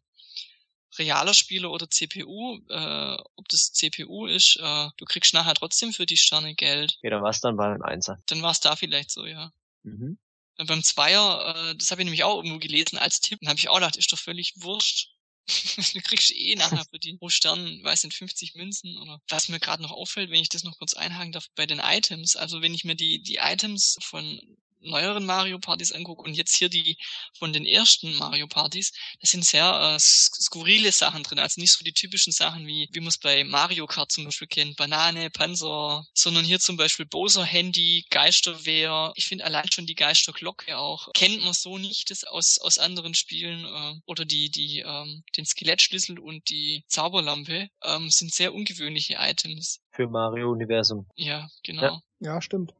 realer 0.98 1.34
Spieler 1.34 1.70
oder 1.72 1.90
CPU, 1.90 2.60
äh, 2.70 3.18
ob 3.36 3.48
das 3.50 3.72
CPU 3.72 4.26
ist, 4.26 4.58
äh, 4.60 4.90
du 4.98 5.06
kriegst 5.06 5.34
nachher 5.34 5.54
trotzdem 5.54 5.94
für 5.94 6.08
die 6.08 6.18
Sterne 6.18 6.56
Geld. 6.56 6.98
Ja, 7.04 7.12
dann 7.12 7.22
war 7.22 7.30
es 7.30 7.40
dann 7.40 7.56
beim 7.56 7.82
Einser. 7.84 8.18
Dann 8.26 8.42
war 8.42 8.52
es 8.52 8.60
da 8.60 8.76
vielleicht 8.76 9.12
so, 9.12 9.26
ja. 9.26 9.52
Mhm. 9.84 10.18
Beim 10.58 10.84
Zweier, 10.84 11.56
äh, 11.56 11.76
das 11.76 11.92
habe 11.92 12.02
ich 12.02 12.06
nämlich 12.06 12.24
auch 12.24 12.38
irgendwo 12.38 12.60
gelesen 12.60 12.98
als 12.98 13.22
Tipp, 13.22 13.40
dann 13.42 13.50
habe 13.50 13.60
ich 13.60 13.70
auch 13.70 13.76
gedacht, 13.76 13.96
ist 13.96 14.12
doch 14.12 14.20
völlig 14.20 14.54
wurscht. 14.58 15.12
du 15.94 16.02
kriegst 16.02 16.32
eh 16.32 16.56
nachher 16.56 16.86
für 16.90 17.00
die 17.00 17.18
pro 17.18 17.30
Stern, 17.30 17.84
weiß 17.84 18.04
nicht, 18.04 18.16
50 18.18 18.56
Münzen 18.56 18.98
oder 18.98 19.22
was 19.30 19.50
mir 19.50 19.60
gerade 19.60 19.82
noch 19.82 19.92
auffällt, 19.92 20.30
wenn 20.30 20.42
ich 20.42 20.50
das 20.50 20.64
noch 20.64 20.78
kurz 20.78 20.94
einhaken 20.94 21.32
darf, 21.32 21.48
bei 21.56 21.66
den 21.66 21.80
Items. 21.80 22.36
Also 22.36 22.62
wenn 22.62 22.74
ich 22.74 22.84
mir 22.84 22.96
die, 22.96 23.22
die 23.22 23.38
Items 23.38 23.98
von 24.02 24.40
neueren 24.82 25.26
Mario 25.26 25.60
Partys 25.60 25.92
angucke 25.92 26.24
und 26.24 26.34
jetzt 26.34 26.56
hier 26.56 26.70
die 26.70 26.98
von 27.38 27.54
den 27.54 27.66
ersten 27.66 28.16
Mario 28.16 28.48
Partys, 28.48 28.92
da 29.20 29.28
sind 29.28 29.46
sehr 29.46 29.96
äh, 29.96 30.00
skurrile 30.00 30.92
Sachen 30.92 31.24
drin. 31.24 31.40
Also 31.40 31.62
nicht 31.62 31.72
so 31.72 31.84
die 31.84 31.94
typischen 31.94 32.34
Sachen 32.34 32.68
wie, 32.68 32.90
wie 32.92 33.00
man 33.00 33.10
es 33.10 33.18
bei 33.18 33.44
Mario 33.44 33.88
Kart 33.88 34.12
zum 34.12 34.26
Beispiel 34.26 34.48
kennt, 34.48 34.78
Banane, 34.78 35.30
Panzer, 35.30 36.06
sondern 36.14 36.44
hier 36.46 36.60
zum 36.60 36.78
Beispiel 36.78 37.06
Bowser 37.06 37.44
Handy, 37.44 38.06
Geisterwehr. 38.10 39.14
Ich 39.16 39.26
finde 39.26 39.46
allein 39.46 39.72
schon 39.72 39.86
die 39.86 39.96
Geisterglocke 39.96 40.78
auch. 40.78 41.10
Kennt 41.14 41.44
man 41.44 41.54
so 41.54 41.78
nicht 41.78 42.10
das 42.12 42.24
aus, 42.24 42.60
aus 42.60 42.78
anderen 42.78 43.14
Spielen. 43.14 43.66
Äh, 43.66 44.00
oder 44.06 44.26
die, 44.26 44.50
die, 44.50 44.80
ähm, 44.80 45.24
den 45.38 45.46
Skelettschlüssel 45.46 46.20
und 46.20 46.50
die 46.50 46.84
Zauberlampe 46.88 47.70
ähm, 47.84 48.10
sind 48.10 48.34
sehr 48.34 48.54
ungewöhnliche 48.54 49.18
Items. 49.20 49.82
Für 49.92 50.08
Mario 50.08 50.52
Universum. 50.52 51.08
Ja, 51.16 51.50
genau. 51.64 51.82
Ja, 51.82 52.02
ja 52.20 52.42
stimmt. 52.42 52.74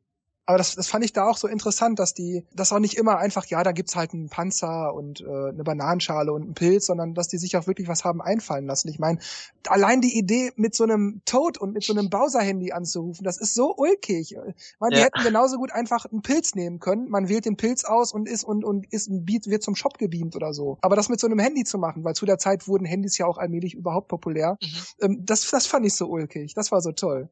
Aber 0.46 0.58
das, 0.58 0.76
das 0.76 0.88
fand 0.88 1.06
ich 1.06 1.14
da 1.14 1.28
auch 1.28 1.38
so 1.38 1.48
interessant, 1.48 2.00
dass 2.00 2.14
die, 2.14 2.46
das 2.54 2.74
auch 2.74 2.80
nicht 2.80 2.98
immer 2.98 3.18
einfach, 3.18 3.46
ja, 3.46 3.64
da 3.64 3.72
gibt's 3.72 3.96
halt 3.96 4.14
einen 4.14 4.30
Panzer 4.30 4.94
und 4.94 5.22
äh, 5.22 5.50
eine 5.50 5.64
Bananenschale 5.64 6.34
und 6.34 6.42
einen 6.42 6.54
Pilz, 6.56 6.88
sondern 6.88 7.14
dass 7.14 7.28
die 7.28 7.38
sich 7.38 7.56
auch 7.58 7.68
wirklich 7.68 7.88
was 7.88 8.04
haben 8.04 8.22
einfallen 8.22 8.66
lassen. 8.66 8.90
Ich 8.90 8.98
meine, 8.98 9.20
allein 9.68 10.02
die 10.02 10.18
Idee 10.18 10.52
mit 10.56 10.76
so 10.76 10.84
einem 10.84 11.22
Toad 11.26 11.60
und 11.60 11.74
mit 11.74 11.84
so 11.84 11.94
einem 11.94 12.10
Bowser-Handy 12.10 12.72
anzurufen, 12.72 13.24
das 13.24 13.40
ist 13.40 13.54
so 13.54 13.76
ulkig. 13.78 14.36
Man, 14.80 14.92
ja. 14.92 14.98
Die 14.98 15.04
hätten 15.04 15.24
genauso 15.24 15.58
gut 15.58 15.72
einfach 15.72 16.06
einen 16.06 16.22
Pilz 16.22 16.56
nehmen 16.56 16.80
können. 16.80 17.10
Man 17.10 17.30
wählt 17.30 17.46
den 17.46 17.56
Pilz 17.56 17.86
aus 17.86 18.12
und 18.12 18.28
ist 18.28 18.44
und, 18.44 18.64
und 18.64 18.92
ist 18.92 19.10
ein 19.10 19.26
Beat, 19.26 19.48
wird 19.48 19.62
zum 19.64 19.76
Shop 19.76 20.00
gebeamt 20.00 20.36
oder 20.36 20.54
so. 20.54 20.78
Aber 20.82 20.96
das 20.96 21.10
mit 21.10 21.20
so 21.20 21.28
einem 21.28 21.40
Handy 21.40 21.64
zu 21.64 21.78
machen, 21.78 22.04
weil 22.04 22.16
zu 22.16 22.26
der 22.26 22.40
Zeit 22.40 22.68
wurden 22.68 22.86
Handys 22.86 23.18
ja 23.18 23.28
auch 23.28 23.38
allmählich 23.38 23.76
überhaupt 23.76 24.08
populär, 24.08 24.58
mhm. 24.62 24.68
ähm, 25.02 25.26
das, 25.26 25.50
das 25.50 25.68
fand 25.68 25.86
ich 25.86 25.94
so 25.94 26.08
ulkig. 26.08 26.56
Das 26.56 26.72
war 26.72 26.82
so 26.82 26.92
toll. 26.92 27.30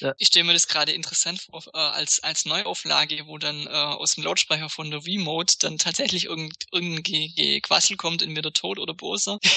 Ja. 0.00 0.14
Ich 0.18 0.28
stelle 0.28 0.44
mir 0.44 0.52
das 0.52 0.68
gerade 0.68 0.92
interessant 0.92 1.40
vor, 1.40 1.62
äh, 1.72 1.78
als, 1.78 2.22
als 2.22 2.44
Neuauflage, 2.44 3.26
wo 3.26 3.38
dann 3.38 3.66
äh, 3.66 3.70
aus 3.70 4.14
dem 4.14 4.24
Lautsprecher 4.24 4.68
von 4.68 4.90
der 4.90 5.04
Remote 5.04 5.54
dann 5.60 5.78
tatsächlich 5.78 6.26
irgend, 6.26 6.66
irgendein 6.72 7.02
Gequassel 7.02 7.96
kommt, 7.96 8.22
entweder 8.22 8.52
tot 8.52 8.78
oder 8.78 8.94
Bowser. 8.94 9.38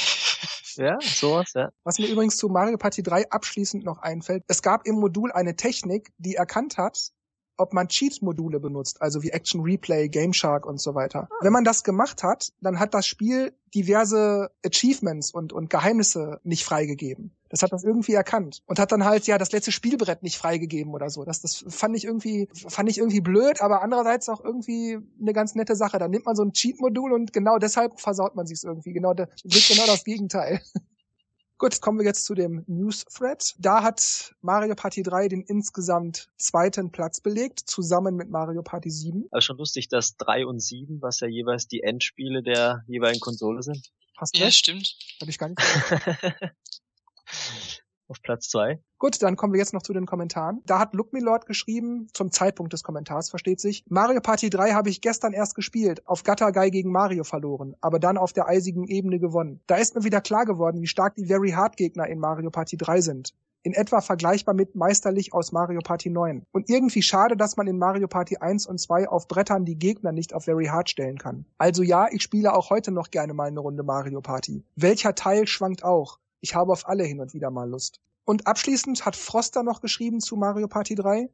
Ja, 0.78 0.98
sowas, 1.02 1.52
ja. 1.54 1.70
Was 1.84 2.00
mir 2.00 2.08
übrigens 2.08 2.38
zu 2.38 2.48
Mario 2.48 2.78
Party 2.78 3.04
3 3.04 3.30
abschließend 3.30 3.84
noch 3.84 3.98
einfällt, 4.00 4.44
es 4.48 4.62
gab 4.62 4.88
im 4.88 4.96
Modul 4.96 5.32
eine 5.32 5.58
Technik, 5.58 6.14
die 6.18 6.36
erkannt 6.36 6.78
hat, 6.78 7.12
ob 7.58 7.74
man 7.74 7.88
Cheat-Module 7.88 8.60
benutzt, 8.60 9.02
also 9.02 9.22
wie 9.22 9.30
Action 9.30 9.62
Replay, 9.62 10.10
Game 10.10 10.34
Shark 10.34 10.66
und 10.66 10.80
so 10.80 10.96
weiter. 10.96 11.28
Ah. 11.30 11.36
Wenn 11.42 11.54
man 11.54 11.64
das 11.64 11.84
gemacht 11.84 12.24
hat, 12.24 12.54
dann 12.62 12.80
hat 12.80 12.94
das 12.94 13.06
Spiel 13.06 13.54
diverse 13.76 14.52
Achievements 14.66 15.32
und, 15.32 15.54
und 15.54 15.70
Geheimnisse 15.70 16.40
nicht 16.44 16.64
freigegeben. 16.64 17.36
Das 17.52 17.62
hat 17.62 17.74
das 17.74 17.84
irgendwie 17.84 18.14
erkannt 18.14 18.64
und 18.66 18.80
hat 18.80 18.92
dann 18.94 19.04
halt 19.04 19.28
ja 19.28 19.38
das 19.38 19.52
letzte 19.52 19.72
Spielbrett 19.74 20.24
nicht 20.24 20.38
freigegeben 20.38 20.94
oder 20.94 21.10
so. 21.10 21.26
Das, 21.26 21.42
das 21.42 21.66
fand 21.68 21.98
ich 21.98 22.06
irgendwie, 22.06 22.48
fand 22.54 22.90
ich 22.90 22.98
irgendwie 22.98 23.20
blöd, 23.22 23.62
aber 23.62 23.82
andererseits 23.82 24.30
auch 24.30 24.44
irgendwie 24.44 24.98
eine 25.20 25.34
ganz 25.34 25.54
nette 25.54 25.76
Sache. 25.76 26.00
Da 26.00 26.08
nimmt 26.08 26.26
man 26.26 26.36
so 26.36 26.44
ein 26.44 26.54
Cheat-Modul 26.54 27.12
und 27.12 27.34
genau 27.34 27.58
deshalb 27.58 28.00
versaut 28.00 28.36
man 28.36 28.48
sich 28.48 28.64
irgendwie. 28.64 28.94
Genau, 28.94 29.14
das 29.14 29.28
wird 29.44 29.68
genau 29.68 29.86
das 29.86 30.04
Gegenteil. 30.06 30.62
Gut, 31.58 31.80
kommen 31.80 32.00
wir 32.00 32.06
jetzt 32.06 32.26
zu 32.26 32.34
dem 32.34 32.64
News-Thread. 32.66 33.54
Da 33.60 33.84
hat 33.84 34.34
Mario 34.42 34.74
Party 34.74 35.04
3 35.04 35.28
den 35.28 35.42
insgesamt 35.44 36.30
zweiten 36.38 36.92
Platz 36.92 37.22
belegt, 37.22 37.60
zusammen 37.60 38.16
mit 38.16 38.32
Mario 38.32 38.64
Party 38.64 38.90
7. 38.90 39.28
Also 39.30 39.46
schon 39.46 39.58
lustig, 39.58 39.88
dass 39.88 40.18
3 40.18 40.48
und 40.48 40.60
7, 40.60 41.04
was 41.04 41.20
ja 41.20 41.28
jeweils 41.28 41.68
die 41.68 41.84
Endspiele 41.84 42.42
der 42.42 42.84
jeweiligen 42.88 43.20
Konsole 43.20 43.62
sind. 43.62 43.92
Hast 44.18 44.36
du 44.36 44.40
Ja, 44.40 44.46
recht? 44.46 44.58
stimmt. 44.58 44.96
Hab 45.22 45.30
ich 45.30 45.38
gar 45.38 45.50
nicht 45.50 45.60
auf 48.12 48.22
Platz 48.22 48.50
zwei. 48.50 48.80
Gut, 49.00 49.24
dann 49.24 49.36
kommen 49.36 49.54
wir 49.54 49.60
jetzt 49.60 49.74
noch 49.74 49.82
zu 49.82 49.94
den 49.94 50.06
Kommentaren. 50.06 50.62
Da 50.66 50.78
hat 50.78 50.94
Look 50.94 51.12
geschrieben, 51.48 52.08
zum 52.14 52.32
Zeitpunkt 52.32 52.74
des 52.74 52.84
Kommentars, 52.84 53.32
versteht 53.32 53.60
sich. 53.60 53.84
Mario 53.90 54.22
Party 54.22 54.52
3 54.52 54.74
habe 54.74 54.90
ich 54.90 55.02
gestern 55.02 55.34
erst 55.34 55.56
gespielt, 55.56 56.06
auf 56.06 56.24
Gattergei 56.24 56.70
gegen 56.70 56.92
Mario 56.92 57.24
verloren, 57.24 57.76
aber 57.82 57.98
dann 57.98 58.18
auf 58.18 58.34
der 58.34 58.48
eisigen 58.48 58.88
Ebene 58.88 59.18
gewonnen. 59.18 59.62
Da 59.66 59.78
ist 59.78 59.96
mir 59.96 60.04
wieder 60.04 60.22
klar 60.22 60.46
geworden, 60.46 60.82
wie 60.82 60.88
stark 60.88 61.16
die 61.16 61.26
Very 61.26 61.52
Hard 61.52 61.78
Gegner 61.78 62.06
in 62.08 62.20
Mario 62.20 62.52
Party 62.52 62.78
3 62.78 63.02
sind 63.02 63.34
in 63.64 63.74
etwa 63.74 64.02
vergleichbar 64.02 64.56
mit 64.56 64.76
Meisterlich 64.76 65.34
aus 65.34 65.52
Mario 65.52 65.82
Party 65.82 66.10
9. 66.10 66.44
Und 66.52 66.70
irgendwie 66.70 67.02
schade, 67.02 67.38
dass 67.38 67.58
man 67.58 67.68
in 67.68 67.78
Mario 67.78 68.08
Party 68.08 68.38
1 68.38 68.66
und 68.66 68.80
2 68.80 69.08
auf 69.08 69.28
Brettern 69.28 69.66
die 69.66 69.78
Gegner 69.78 70.12
nicht 70.12 70.34
auf 70.34 70.46
Very 70.46 70.66
Hard 70.66 70.90
stellen 70.90 71.18
kann. 71.18 71.46
Also 71.58 71.84
ja, 71.84 72.08
ich 72.12 72.24
spiele 72.24 72.54
auch 72.54 72.70
heute 72.70 72.92
noch 72.92 73.12
gerne 73.12 73.34
mal 73.34 73.48
eine 73.48 73.60
Runde 73.60 73.84
Mario 73.84 74.22
Party. 74.22 74.64
Welcher 74.76 75.16
Teil 75.16 75.48
schwankt 75.48 75.84
auch? 75.84 76.18
Ich 76.42 76.56
habe 76.56 76.72
auf 76.72 76.88
alle 76.88 77.04
hin 77.04 77.20
und 77.20 77.34
wieder 77.34 77.52
mal 77.52 77.70
Lust. 77.70 78.00
Und 78.26 78.48
abschließend 78.48 79.06
hat 79.06 79.16
Froster 79.16 79.64
noch 79.64 79.82
geschrieben 79.82 80.20
zu 80.20 80.36
Mario 80.36 80.68
Party 80.68 80.96
3. 80.96 81.30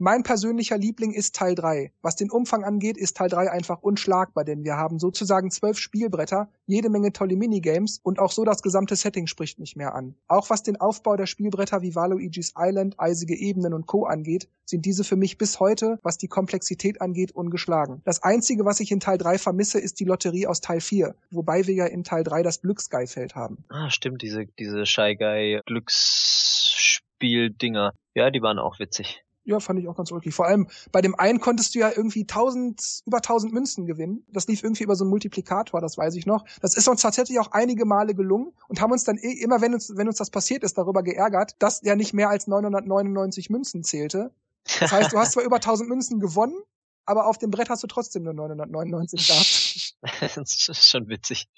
Mein 0.00 0.22
persönlicher 0.22 0.78
Liebling 0.78 1.12
ist 1.12 1.34
Teil 1.34 1.56
3. 1.56 1.90
Was 2.02 2.14
den 2.14 2.30
Umfang 2.30 2.62
angeht, 2.62 2.96
ist 2.96 3.16
Teil 3.16 3.28
3 3.28 3.50
einfach 3.50 3.82
unschlagbar, 3.82 4.44
denn 4.44 4.62
wir 4.62 4.76
haben 4.76 5.00
sozusagen 5.00 5.50
zwölf 5.50 5.76
Spielbretter, 5.76 6.48
jede 6.66 6.88
Menge 6.88 7.12
tolle 7.12 7.34
Minigames 7.34 7.98
und 8.04 8.20
auch 8.20 8.30
so 8.30 8.44
das 8.44 8.62
gesamte 8.62 8.94
Setting 8.94 9.26
spricht 9.26 9.58
nicht 9.58 9.74
mehr 9.74 9.96
an. 9.96 10.14
Auch 10.28 10.50
was 10.50 10.62
den 10.62 10.80
Aufbau 10.80 11.16
der 11.16 11.26
Spielbretter 11.26 11.82
wie 11.82 11.96
Waluigi's 11.96 12.54
Island, 12.56 12.94
eisige 13.00 13.34
Ebenen 13.34 13.74
und 13.74 13.88
Co. 13.88 14.04
angeht, 14.04 14.48
sind 14.66 14.86
diese 14.86 15.02
für 15.02 15.16
mich 15.16 15.36
bis 15.36 15.58
heute, 15.58 15.98
was 16.04 16.16
die 16.16 16.28
Komplexität 16.28 17.00
angeht, 17.00 17.32
ungeschlagen. 17.32 18.00
Das 18.04 18.22
einzige, 18.22 18.64
was 18.64 18.78
ich 18.78 18.92
in 18.92 19.00
Teil 19.00 19.18
3 19.18 19.38
vermisse, 19.38 19.80
ist 19.80 19.98
die 19.98 20.04
Lotterie 20.04 20.46
aus 20.46 20.60
Teil 20.60 20.80
4, 20.80 21.16
wobei 21.32 21.66
wir 21.66 21.74
ja 21.74 21.86
in 21.86 22.04
Teil 22.04 22.22
3 22.22 22.44
das 22.44 22.60
Glücksguy-Feld 22.60 23.34
haben. 23.34 23.64
Ah, 23.68 23.90
stimmt, 23.90 24.22
diese, 24.22 24.46
diese 24.60 24.86
Shy 24.86 25.16
Guy 25.16 25.60
Glücksspiel-Dinger. 25.66 27.94
Ja, 28.14 28.30
die 28.30 28.42
waren 28.42 28.60
auch 28.60 28.78
witzig. 28.78 29.24
Ja, 29.48 29.60
fand 29.60 29.80
ich 29.80 29.88
auch 29.88 29.96
ganz 29.96 30.12
ulkig. 30.12 30.34
Vor 30.34 30.44
allem 30.44 30.68
bei 30.92 31.00
dem 31.00 31.14
einen 31.14 31.40
konntest 31.40 31.74
du 31.74 31.78
ja 31.78 31.90
irgendwie 31.90 32.26
tausend, 32.26 33.00
über 33.06 33.22
tausend 33.22 33.54
Münzen 33.54 33.86
gewinnen. 33.86 34.22
Das 34.30 34.46
lief 34.46 34.62
irgendwie 34.62 34.82
über 34.82 34.94
so 34.94 35.04
einen 35.04 35.10
Multiplikator, 35.10 35.80
das 35.80 35.96
weiß 35.96 36.16
ich 36.16 36.26
noch. 36.26 36.44
Das 36.60 36.76
ist 36.76 36.86
uns 36.86 37.00
tatsächlich 37.00 37.38
auch 37.38 37.52
einige 37.52 37.86
Male 37.86 38.14
gelungen 38.14 38.52
und 38.68 38.82
haben 38.82 38.92
uns 38.92 39.04
dann 39.04 39.16
eh, 39.16 39.32
immer, 39.42 39.62
wenn 39.62 39.72
uns, 39.72 39.96
wenn 39.96 40.06
uns 40.06 40.18
das 40.18 40.28
passiert 40.28 40.64
ist, 40.64 40.76
darüber 40.76 41.02
geärgert, 41.02 41.56
dass 41.60 41.80
der 41.80 41.96
nicht 41.96 42.12
mehr 42.12 42.28
als 42.28 42.46
999 42.46 43.48
Münzen 43.48 43.84
zählte. 43.84 44.32
Das 44.80 44.92
heißt, 44.92 45.14
du 45.14 45.18
hast 45.18 45.32
zwar 45.32 45.44
über 45.46 45.56
1000 45.56 45.88
Münzen 45.88 46.20
gewonnen, 46.20 46.60
aber 47.06 47.26
auf 47.26 47.38
dem 47.38 47.50
Brett 47.50 47.70
hast 47.70 47.82
du 47.82 47.86
trotzdem 47.86 48.24
nur 48.24 48.34
999 48.34 49.28
gehabt. 49.28 50.36
das 50.36 50.68
ist 50.68 50.90
schon 50.90 51.08
witzig. 51.08 51.48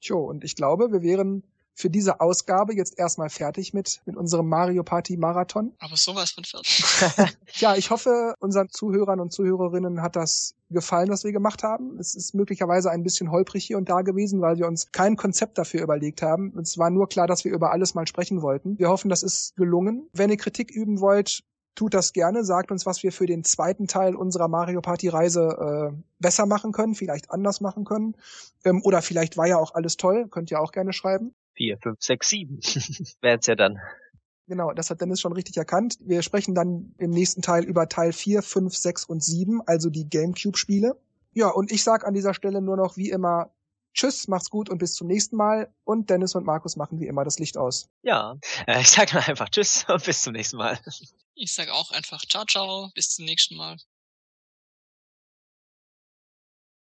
Tjo, 0.00 0.20
und 0.20 0.44
ich 0.44 0.54
glaube, 0.54 0.92
wir 0.92 1.02
wären 1.02 1.42
für 1.80 1.90
diese 1.90 2.20
Ausgabe 2.20 2.74
jetzt 2.74 2.98
erstmal 2.98 3.30
fertig 3.30 3.74
mit, 3.74 4.02
mit 4.04 4.16
unserem 4.16 4.48
Mario 4.48 4.82
Party 4.84 5.16
Marathon. 5.16 5.72
Aber 5.78 5.96
sowas 5.96 6.30
von 6.30 6.44
fertig. 6.44 6.84
ja, 7.60 7.76
ich 7.76 7.90
hoffe, 7.90 8.34
unseren 8.38 8.68
Zuhörern 8.68 9.20
und 9.20 9.32
Zuhörerinnen 9.32 10.02
hat 10.02 10.16
das 10.16 10.54
gefallen, 10.70 11.08
was 11.08 11.24
wir 11.24 11.32
gemacht 11.32 11.62
haben. 11.62 11.98
Es 11.98 12.14
ist 12.14 12.34
möglicherweise 12.34 12.90
ein 12.90 13.02
bisschen 13.02 13.30
holprig 13.30 13.64
hier 13.64 13.78
und 13.78 13.88
da 13.88 14.02
gewesen, 14.02 14.40
weil 14.40 14.58
wir 14.58 14.66
uns 14.66 14.92
kein 14.92 15.16
Konzept 15.16 15.58
dafür 15.58 15.82
überlegt 15.82 16.22
haben. 16.22 16.56
Es 16.60 16.78
war 16.78 16.90
nur 16.90 17.08
klar, 17.08 17.26
dass 17.26 17.44
wir 17.44 17.52
über 17.52 17.72
alles 17.72 17.94
mal 17.94 18.06
sprechen 18.06 18.42
wollten. 18.42 18.78
Wir 18.78 18.88
hoffen, 18.88 19.08
das 19.08 19.22
ist 19.22 19.56
gelungen. 19.56 20.08
Wenn 20.12 20.30
ihr 20.30 20.36
Kritik 20.36 20.70
üben 20.70 21.00
wollt, 21.00 21.42
tut 21.74 21.94
das 21.94 22.12
gerne, 22.12 22.44
sagt 22.44 22.70
uns, 22.70 22.84
was 22.84 23.02
wir 23.02 23.12
für 23.12 23.26
den 23.26 23.44
zweiten 23.44 23.86
Teil 23.86 24.14
unserer 24.14 24.48
Mario 24.48 24.80
Party 24.80 25.08
Reise 25.08 25.92
äh, 25.94 26.02
besser 26.18 26.46
machen 26.46 26.72
können, 26.72 26.94
vielleicht 26.94 27.30
anders 27.30 27.60
machen 27.60 27.84
können. 27.84 28.16
Ähm, 28.64 28.82
oder 28.84 29.02
vielleicht 29.02 29.36
war 29.36 29.46
ja 29.46 29.56
auch 29.56 29.74
alles 29.74 29.96
toll, 29.96 30.28
könnt 30.28 30.50
ihr 30.50 30.60
auch 30.60 30.72
gerne 30.72 30.92
schreiben. 30.92 31.34
Vier, 31.60 31.76
fünf, 31.76 31.98
sechs, 32.00 32.30
sieben 32.30 32.58
wären's 33.20 33.46
ja 33.46 33.54
dann. 33.54 33.78
Genau, 34.46 34.72
das 34.72 34.88
hat 34.88 35.02
Dennis 35.02 35.20
schon 35.20 35.34
richtig 35.34 35.58
erkannt. 35.58 35.98
Wir 36.00 36.22
sprechen 36.22 36.54
dann 36.54 36.94
im 36.96 37.10
nächsten 37.10 37.42
Teil 37.42 37.64
über 37.64 37.86
Teil 37.86 38.14
4, 38.14 38.40
5, 38.40 38.74
6 38.74 39.04
und 39.04 39.22
7, 39.22 39.60
also 39.66 39.90
die 39.90 40.08
GameCube-Spiele. 40.08 40.98
Ja, 41.34 41.48
und 41.48 41.70
ich 41.70 41.84
sag 41.84 42.06
an 42.06 42.14
dieser 42.14 42.32
Stelle 42.32 42.62
nur 42.62 42.78
noch 42.78 42.96
wie 42.96 43.10
immer 43.10 43.52
Tschüss, 43.92 44.26
macht's 44.26 44.48
gut 44.48 44.70
und 44.70 44.78
bis 44.78 44.94
zum 44.94 45.06
nächsten 45.06 45.36
Mal. 45.36 45.70
Und 45.84 46.08
Dennis 46.08 46.34
und 46.34 46.46
Markus 46.46 46.76
machen 46.76 46.98
wie 46.98 47.08
immer 47.08 47.24
das 47.24 47.38
Licht 47.38 47.58
aus. 47.58 47.90
Ja, 48.00 48.38
äh, 48.66 48.80
ich 48.80 48.88
sag 48.88 49.12
nur 49.12 49.22
einfach 49.22 49.50
Tschüss 49.50 49.84
und 49.86 50.02
bis 50.02 50.22
zum 50.22 50.32
nächsten 50.32 50.56
Mal. 50.56 50.80
Ich 51.34 51.52
sag 51.52 51.68
auch 51.68 51.90
einfach 51.90 52.22
Ciao, 52.26 52.46
ciao, 52.46 52.90
bis 52.94 53.10
zum 53.10 53.26
nächsten 53.26 53.56
Mal. 53.56 53.76